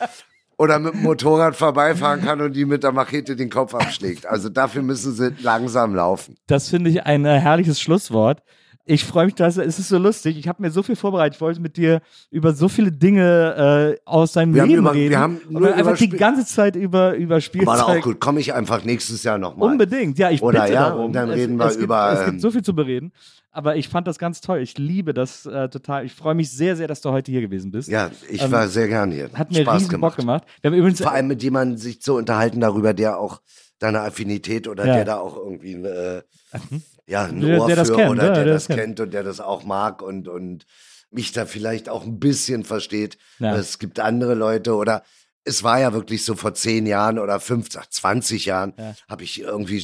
Oder 0.56 0.78
mit 0.78 0.94
dem 0.94 1.02
Motorrad 1.02 1.56
vorbeifahren 1.56 2.22
kann 2.22 2.40
und 2.40 2.52
die 2.54 2.64
mit 2.64 2.84
der 2.84 2.92
Machete 2.92 3.36
den 3.36 3.50
Kopf 3.50 3.74
abschlägt. 3.74 4.26
Also 4.26 4.48
dafür 4.48 4.82
müssen 4.82 5.12
sie 5.12 5.34
langsam 5.40 5.94
laufen. 5.94 6.36
Das 6.46 6.68
finde 6.68 6.90
ich 6.90 7.04
ein 7.04 7.24
äh, 7.24 7.40
herrliches 7.40 7.80
Schlusswort. 7.80 8.42
Ich 8.86 9.04
freue 9.04 9.24
mich, 9.26 9.34
dass 9.34 9.56
es 9.56 9.78
ist 9.78 9.88
so 9.88 9.96
lustig. 9.96 10.36
Ich 10.36 10.46
habe 10.46 10.60
mir 10.60 10.70
so 10.70 10.82
viel 10.82 10.94
vorbereitet. 10.94 11.36
Ich 11.36 11.40
wollte 11.40 11.58
mit 11.60 11.78
dir 11.78 12.02
über 12.30 12.52
so 12.52 12.68
viele 12.68 12.92
Dinge 12.92 13.96
äh, 13.96 14.00
aus 14.04 14.32
deinem 14.32 14.54
Wir 14.54 14.66
Leben 14.66 14.80
über- 14.80 14.92
reden. 14.92 15.10
wir 15.10 15.18
haben 15.18 15.40
nur 15.48 15.72
einfach 15.74 15.96
die 15.96 16.10
ganze 16.10 16.44
Zeit 16.44 16.76
über 16.76 17.14
über 17.14 17.40
Spielzeug. 17.40 17.66
War 17.78 17.86
auch 17.88 18.00
gut. 18.02 18.20
Komme 18.20 18.40
ich 18.40 18.52
einfach 18.52 18.84
nächstes 18.84 19.22
Jahr 19.22 19.38
nochmal. 19.38 19.70
Unbedingt, 19.72 20.18
ja, 20.18 20.30
ich 20.30 20.42
Oder 20.42 20.60
bitte 20.62 20.74
ja, 20.74 20.88
darum. 20.90 21.06
und 21.06 21.12
dann 21.14 21.30
es, 21.30 21.36
reden 21.36 21.56
wir 21.56 21.64
es 21.64 21.72
gibt, 21.74 21.84
über, 21.84 22.12
Es 22.12 22.20
ähm, 22.20 22.26
gibt 22.32 22.40
so 22.42 22.50
viel 22.50 22.62
zu 22.62 22.74
bereden, 22.74 23.12
aber 23.52 23.76
ich 23.76 23.88
fand 23.88 24.06
das 24.06 24.18
ganz 24.18 24.42
toll. 24.42 24.58
Ich 24.60 24.76
liebe 24.76 25.14
das 25.14 25.46
äh, 25.46 25.70
total. 25.70 26.04
Ich 26.04 26.12
freue 26.12 26.34
mich 26.34 26.50
sehr, 26.52 26.76
sehr, 26.76 26.86
dass 26.86 27.00
du 27.00 27.10
heute 27.10 27.32
hier 27.32 27.40
gewesen 27.40 27.70
bist. 27.70 27.88
Ja, 27.88 28.10
ich 28.28 28.42
Ähm, 28.42 28.52
war 28.52 28.68
sehr 28.68 28.88
gern 28.88 29.10
hier. 29.10 29.30
Hat 29.32 29.50
mir 29.50 29.62
Spaß 29.62 29.80
riesen 29.84 30.00
Bock 30.02 30.16
gemacht. 30.16 30.42
Wir 30.60 30.70
haben 30.70 30.76
übrigens 30.76 31.00
Vor 31.00 31.10
allem 31.12 31.28
mit 31.28 31.42
jemandem 31.42 31.78
sich 31.78 32.02
zu 32.02 32.16
unterhalten 32.16 32.60
darüber, 32.60 32.92
der 32.92 33.18
auch 33.18 33.40
deine 33.78 34.00
Affinität 34.02 34.68
oder 34.68 34.84
Ja. 34.86 34.94
der 34.96 35.04
da 35.06 35.16
auch 35.16 35.38
irgendwie 35.38 35.72
äh, 35.72 36.20
ja, 37.06 37.24
ein 37.24 37.40
Der- 37.40 37.60
Ohr 37.60 37.66
der 37.66 37.76
das 37.76 37.88
für 37.88 37.96
kennt, 37.96 38.10
oder 38.10 38.22
der, 38.32 38.44
der 38.44 38.54
das 38.54 38.66
das 38.66 38.76
kennt. 38.76 39.00
und 39.00 39.12
der 39.12 39.22
das 39.22 39.40
auch 39.40 39.64
mag 39.64 40.02
und, 40.02 40.28
und 40.28 40.66
mich 41.10 41.32
da 41.32 41.46
vielleicht 41.46 41.88
auch 41.88 42.04
ein 42.04 42.18
bisschen 42.18 42.64
versteht. 42.64 43.18
Ja. 43.38 43.54
Es 43.56 43.78
gibt 43.78 44.00
andere 44.00 44.34
Leute 44.34 44.74
oder 44.74 45.02
es 45.44 45.62
war 45.62 45.78
ja 45.78 45.92
wirklich 45.92 46.24
so 46.24 46.34
vor 46.34 46.54
zehn 46.54 46.86
Jahren 46.86 47.18
oder 47.18 47.38
15, 47.38 47.82
20 47.90 48.46
Jahren 48.46 48.72
Ja. 48.78 48.94
habe 49.08 49.24
ich 49.24 49.40
irgendwie 49.40 49.80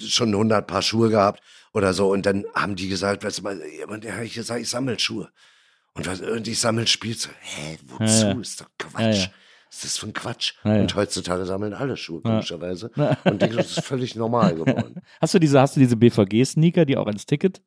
schon 0.00 0.30
100 0.34 0.66
Paar 0.66 0.82
Schuhe 0.82 1.08
gehabt 1.08 1.40
oder 1.72 1.94
so 1.94 2.10
und 2.10 2.26
dann 2.26 2.44
haben 2.54 2.74
die 2.76 2.88
gesagt, 2.88 3.24
weißt 3.24 3.38
du 3.38 3.42
mal, 3.44 3.62
jemand, 3.64 4.02
der 4.04 4.16
hat 4.16 4.32
gesagt, 4.32 4.60
ich 4.60 4.68
sammle 4.68 4.98
Schuhe. 4.98 5.30
Und, 5.94 6.08
was, 6.08 6.20
und 6.20 6.48
ich 6.48 6.58
sammle 6.58 6.88
Spielzeug. 6.88 7.34
Hä, 7.40 7.78
wozu? 7.86 8.02
Ja, 8.26 8.32
ja. 8.32 8.40
Ist 8.40 8.60
doch 8.60 8.66
Quatsch. 8.78 9.28
Ja, 9.74 9.80
ja. 9.80 9.82
Was 9.82 9.84
ist 9.84 9.84
das 9.84 9.98
für 9.98 10.06
ein 10.06 10.12
Quatsch? 10.12 10.52
Ja, 10.64 10.74
ja. 10.76 10.80
Und 10.82 10.94
heutzutage 10.94 11.44
sammeln 11.46 11.74
alle 11.74 11.96
Schuhe, 11.96 12.20
Ja. 12.24 12.30
komischerweise. 12.30 12.90
Und 13.24 13.40
denke, 13.42 13.56
das 13.56 13.76
ist 13.78 13.84
völlig 13.84 14.14
normal 14.14 14.54
geworden. 14.54 14.96
Hast 15.20 15.34
du 15.34 15.38
diese, 15.38 15.60
hast 15.60 15.76
du 15.76 15.80
diese 15.80 15.96
BVG-Sneaker, 15.96 16.84
die 16.84 16.96
auch 16.96 17.06
als 17.06 17.26
Ticket? 17.26 17.60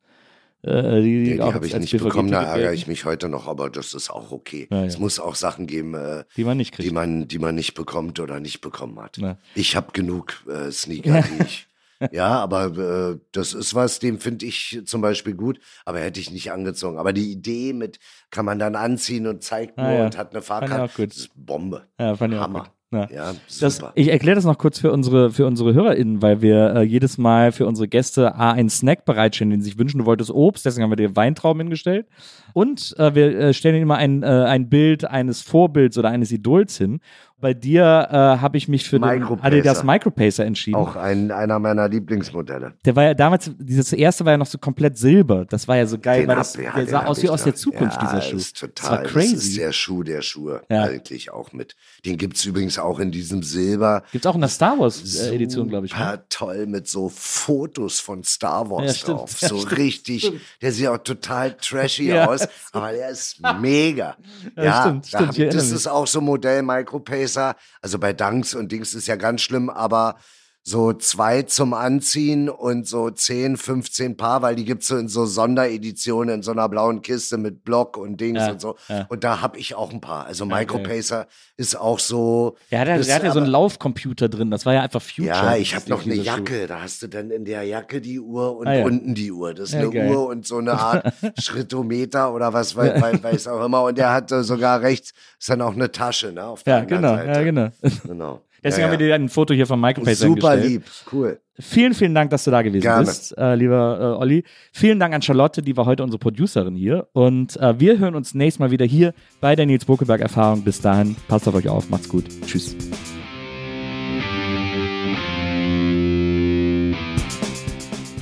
Äh, 0.62 1.02
die, 1.02 1.24
Die, 1.24 1.32
die 1.34 1.42
habe 1.42 1.64
ich 1.66 1.76
nicht 1.78 1.96
bekommen, 1.96 2.32
da 2.32 2.42
ärgere 2.42 2.72
ich 2.72 2.88
mich 2.88 3.04
heute 3.04 3.28
noch, 3.28 3.46
aber 3.46 3.70
das 3.70 3.94
ist 3.94 4.10
auch 4.10 4.32
okay. 4.32 4.66
Ja, 4.70 4.78
ja. 4.80 4.84
Es 4.86 4.98
muss 4.98 5.20
auch 5.20 5.36
Sachen 5.36 5.66
geben, 5.68 5.94
äh, 5.94 6.24
Die 6.36 6.42
man 6.42 6.56
nicht 6.56 6.72
kriegt. 6.74 6.88
die, 6.88 6.92
man, 6.92 7.28
die 7.28 7.38
man 7.38 7.54
nicht 7.54 7.74
bekommt 7.74 8.18
oder 8.18 8.40
nicht 8.40 8.60
bekommen 8.60 8.98
hat. 9.00 9.18
Ja. 9.18 9.38
Ich 9.54 9.76
habe 9.76 9.92
genug 9.92 10.42
äh, 10.48 10.72
Sneaker, 10.72 11.22
die 11.38 11.44
ich. 11.44 11.68
Ja, 12.12 12.38
aber 12.40 13.12
äh, 13.14 13.18
das 13.32 13.54
ist 13.54 13.74
was, 13.74 13.98
dem 13.98 14.20
finde 14.20 14.46
ich 14.46 14.82
zum 14.86 15.00
Beispiel 15.00 15.34
gut, 15.34 15.58
aber 15.84 15.98
hätte 16.00 16.20
ich 16.20 16.30
nicht 16.30 16.52
angezogen. 16.52 16.98
Aber 16.98 17.12
die 17.12 17.30
Idee 17.32 17.72
mit, 17.72 17.98
kann 18.30 18.44
man 18.44 18.58
dann 18.58 18.76
anziehen 18.76 19.26
und 19.26 19.42
zeigt 19.42 19.78
Ah, 19.78 19.82
nur 19.88 19.98
ja. 19.98 20.04
und 20.06 20.16
hat 20.16 20.32
eine 20.32 20.42
Fahrkarte, 20.42 20.82
auch 20.94 20.98
ist 20.98 21.30
Bombe. 21.34 21.86
Ja, 21.98 22.14
fand 22.16 22.32
ich 22.34 22.38
auch 22.38 22.44
Hammer. 22.44 22.60
gut. 22.60 22.70
Ja. 22.90 23.06
Ja, 23.10 23.34
Das, 23.60 23.76
super. 23.76 23.92
ich 23.96 24.08
erkläre 24.08 24.36
das 24.36 24.46
noch 24.46 24.56
kurz 24.56 24.78
für 24.78 24.90
unsere, 24.92 25.30
für 25.30 25.46
unsere 25.46 25.74
HörerInnen, 25.74 26.22
weil 26.22 26.40
wir 26.40 26.74
äh, 26.74 26.82
jedes 26.84 27.18
Mal 27.18 27.52
für 27.52 27.66
unsere 27.66 27.86
Gäste 27.86 28.34
A, 28.34 28.52
einen 28.52 28.70
Snack 28.70 29.04
bereitstellen, 29.04 29.50
den 29.50 29.60
sie 29.60 29.68
sich 29.70 29.78
wünschen. 29.78 29.98
Du 29.98 30.06
wolltest 30.06 30.30
Obst, 30.30 30.64
deswegen 30.64 30.84
haben 30.84 30.92
wir 30.92 30.96
dir 30.96 31.14
Weintrauben 31.14 31.60
hingestellt. 31.60 32.06
Und 32.52 32.94
äh, 32.98 33.14
wir 33.14 33.38
äh, 33.38 33.54
stellen 33.54 33.74
ihnen 33.76 33.82
immer 33.84 33.96
ein, 33.96 34.22
äh, 34.22 34.26
ein 34.26 34.68
Bild 34.68 35.04
eines 35.04 35.42
Vorbilds 35.42 35.96
oder 35.98 36.08
eines 36.10 36.30
Idols 36.32 36.76
hin. 36.78 37.00
Bei 37.40 37.54
dir 37.54 38.08
äh, 38.10 38.14
habe 38.16 38.56
ich 38.56 38.66
mich 38.66 38.88
für 38.88 38.98
den 38.98 39.06
Micropacer. 39.08 39.44
Adidas 39.46 39.84
Micropacer 39.84 40.44
entschieden. 40.44 40.74
auch 40.76 40.96
ein, 40.96 41.30
einer 41.30 41.60
meiner 41.60 41.88
Lieblingsmodelle. 41.88 42.72
Der 42.84 42.96
war 42.96 43.04
ja 43.04 43.14
damals, 43.14 43.52
dieses 43.60 43.92
erste 43.92 44.24
war 44.24 44.32
ja 44.32 44.38
noch 44.38 44.46
so 44.46 44.58
komplett 44.58 44.98
silber. 44.98 45.44
Das 45.44 45.68
war 45.68 45.76
ja 45.76 45.86
so 45.86 45.98
geil, 46.00 46.22
Den 46.22 46.28
weil 46.30 46.34
hab- 46.36 46.42
das, 46.42 46.56
ja, 46.56 46.62
der 46.72 46.84
den 46.84 46.88
sah 46.88 47.04
aus 47.04 47.22
wie 47.22 47.28
aus 47.28 47.44
der. 47.44 47.54
Zukunft, 47.54 47.96
ja, 48.02 48.08
dieser 48.08 48.22
Schuh. 48.22 48.36
Ist 48.38 48.58
total, 48.58 48.72
das 48.74 48.90
war 48.90 49.02
crazy. 49.04 49.34
Das 49.36 49.44
ist 49.44 49.56
der 49.58 49.72
Schuh 49.72 50.02
der 50.02 50.22
Schuhe 50.22 50.62
Ja. 50.68 50.82
eigentlich 50.82 51.30
auch 51.32 51.52
mit. 51.52 51.76
Den 52.04 52.16
gibt's 52.16 52.44
übrigens 52.44 52.76
auch 52.76 52.98
in 52.98 53.12
diesem 53.12 53.44
Silber. 53.44 54.02
Gibt's 54.10 54.26
auch 54.26 54.34
in 54.34 54.40
der 54.40 54.50
Star 54.50 54.76
Wars 54.76 55.16
äh, 55.20 55.32
Edition, 55.36 55.68
glaube 55.68 55.86
ich. 55.86 55.96
Ne? 55.96 56.20
Toll 56.30 56.66
mit 56.66 56.88
so 56.88 57.08
Fotos 57.08 58.00
von 58.00 58.24
Star 58.24 58.68
Wars 58.68 59.00
drauf. 59.04 59.38
So 59.38 59.58
richtig. 59.58 60.32
Der 60.60 60.72
sieht 60.72 60.88
auch 60.88 60.98
total 60.98 61.52
trashy 61.52 62.08
Ja, 62.08 62.26
aus, 62.42 62.48
aber 62.72 62.92
der 62.92 63.08
ist 63.10 63.40
mega. 63.60 64.16
Ja, 64.56 64.64
Ja, 64.64 64.82
stimmt, 64.82 65.14
da 65.14 65.18
stimmt, 65.32 65.38
hab 65.48 65.50
das 65.54 65.70
ist 65.70 65.86
auch 65.86 66.06
so 66.06 66.20
Modell 66.20 66.62
Micropacer. 66.62 67.56
Also 67.82 67.98
bei 67.98 68.12
Dunks 68.12 68.54
und 68.54 68.70
Dings 68.72 68.94
ist 68.94 69.06
ja 69.06 69.16
ganz 69.16 69.42
schlimm, 69.42 69.70
aber 69.70 70.16
so 70.62 70.92
zwei 70.92 71.42
zum 71.42 71.72
Anziehen 71.72 72.50
und 72.50 72.86
so 72.86 73.08
10, 73.10 73.56
15 73.56 74.16
Paar, 74.18 74.42
weil 74.42 74.54
die 74.54 74.66
gibt's 74.66 74.88
so 74.88 74.96
in 74.98 75.08
so 75.08 75.24
Sondereditionen 75.24 76.34
in 76.36 76.42
so 76.42 76.50
einer 76.50 76.68
blauen 76.68 77.00
Kiste 77.00 77.38
mit 77.38 77.64
Block 77.64 77.96
und 77.96 78.20
Dings 78.20 78.40
Ja, 78.40 78.50
und 78.50 78.60
so. 78.60 78.76
ja. 78.88 79.06
Und 79.08 79.24
da 79.24 79.40
habe 79.40 79.58
ich 79.58 79.74
auch 79.74 79.90
ein 79.92 80.00
paar. 80.02 80.26
Also. 80.26 80.44
Micropacer 80.44 81.26
ist 81.56 81.74
auch 81.78 81.98
so. 81.98 82.56
Der 82.70 82.80
ja- 82.86 82.96
das- 82.98 83.06
der 83.06 83.16
hat 83.16 83.22
ja 83.22 83.32
so 83.32 83.38
einen 83.38 83.48
Laufcomputer 83.48 84.28
drin. 84.28 84.50
Das 84.50 84.66
war 84.66 84.74
ja 84.74 84.82
einfach 84.82 85.00
Future. 85.00 85.28
ja, 85.28 85.56
ich 85.56 85.74
habe 85.74 85.88
noch 85.88 86.04
eine. 86.04 86.14
Jacke. 86.14 86.66
Da 86.66 86.82
hast 86.82 87.02
du 87.02 87.06
dann 87.08 87.30
in 87.30 87.44
der 87.46 87.62
Jacke 87.62 88.00
die 88.02 88.20
Uhr 88.20 88.56
und 88.56 88.66
Ah, 88.66 88.74
ja. 88.74 88.84
unten 88.84 89.14
die 89.14 89.32
Uhr. 89.32 89.54
Das 89.54 89.70
ist 89.70 89.74
eine 89.74 89.88
geil. 89.90 90.10
Uhr 90.14 90.26
und 90.26 90.46
so 90.46 90.58
eine 90.58 90.72
Art 90.72 91.12
Schrittometer 91.38 92.34
oder 92.34 92.52
was 92.52 92.76
weiß, 92.76 93.00
weiß, 93.22 93.48
auch 93.48 93.64
immer. 93.64 93.84
Und 93.84 93.96
der 93.98 94.12
hat 94.12 94.28
sogar 94.30 94.82
rechts 94.82 95.12
ist 95.38 95.48
dann 95.48 95.62
auch 95.62 95.72
eine 95.74 95.90
Tasche, 95.92 96.32
ne? 96.32 96.44
Auf 96.46 96.62
der 96.64 96.78
Ja, 96.78 96.84
genau, 96.84 97.14
Seite. 97.16 97.30
ja, 97.32 97.42
genau. 97.42 97.68
Genau. 98.04 98.40
Deswegen 98.62 98.80
Ja, 98.86 98.90
haben 98.92 98.98
wir 98.98 99.06
ja. 99.06 99.16
dir 99.18 99.24
ein 99.24 99.28
Foto 99.28 99.54
hier 99.54 99.66
von 99.66 99.80
Michael 99.80 100.04
Page 100.04 100.16
Super 100.16 100.56
lieb, 100.56 100.84
cool. 101.12 101.40
Vielen, 101.60 101.94
vielen 101.94 102.14
Dank, 102.14 102.30
dass 102.30 102.44
du 102.44 102.50
da 102.50 102.62
gewesen 102.62 102.82
Gerne. 102.82 103.04
bist, 103.04 103.36
äh, 103.36 103.54
lieber 103.56 103.98
äh, 104.16 104.20
Olli. 104.20 104.44
Vielen 104.72 105.00
Dank 105.00 105.12
an 105.14 105.22
Charlotte, 105.22 105.60
die 105.62 105.76
war 105.76 105.86
heute 105.86 106.02
unsere 106.04 106.18
Producerin 106.18 106.76
hier. 106.76 107.08
Und 107.12 107.56
äh, 107.56 107.78
wir 107.80 107.98
hören 107.98 108.14
uns 108.14 108.34
nächstes 108.34 108.60
Mal 108.60 108.70
wieder 108.70 108.84
hier 108.84 109.12
bei 109.40 109.56
der 109.56 109.66
Nils 109.66 109.84
Bokelberg 109.84 110.20
Erfahrung. 110.20 110.62
Bis 110.62 110.80
dahin, 110.80 111.16
passt 111.26 111.48
auf 111.48 111.54
euch 111.54 111.68
auf, 111.68 111.88
macht's 111.90 112.08
gut. 112.08 112.24
Tschüss. 112.46 112.76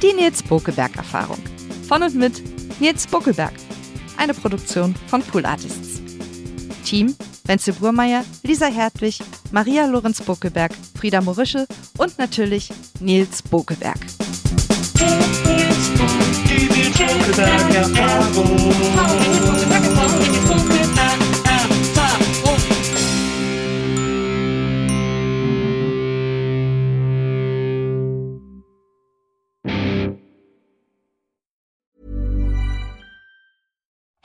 Die 0.03 0.13
Nils 0.15 0.43
Bokelberg 0.43 0.97
Erfahrung. 0.97 1.39
Von 1.89 2.03
und 2.03 2.15
mit 2.15 2.43
Nils 2.81 3.07
Bokelberg. 3.07 3.53
Eine 4.17 4.35
Produktion 4.35 4.95
von 5.09 5.23
Pool 5.23 5.45
Artists. 5.45 6.06
Team 6.87 7.17
Wenzel 7.45 7.75
Burmeier, 7.75 8.25
Lisa 8.43 8.67
Hertwig, 8.67 9.19
Maria 9.51 9.87
Lorenz 9.87 10.21
Bokelberg, 10.21 10.73
Frieda 10.99 11.21
Morische 11.21 11.67
und 11.99 12.17
natürlich 12.19 12.71
Nils 13.01 13.43
Bokelberg. 13.43 13.99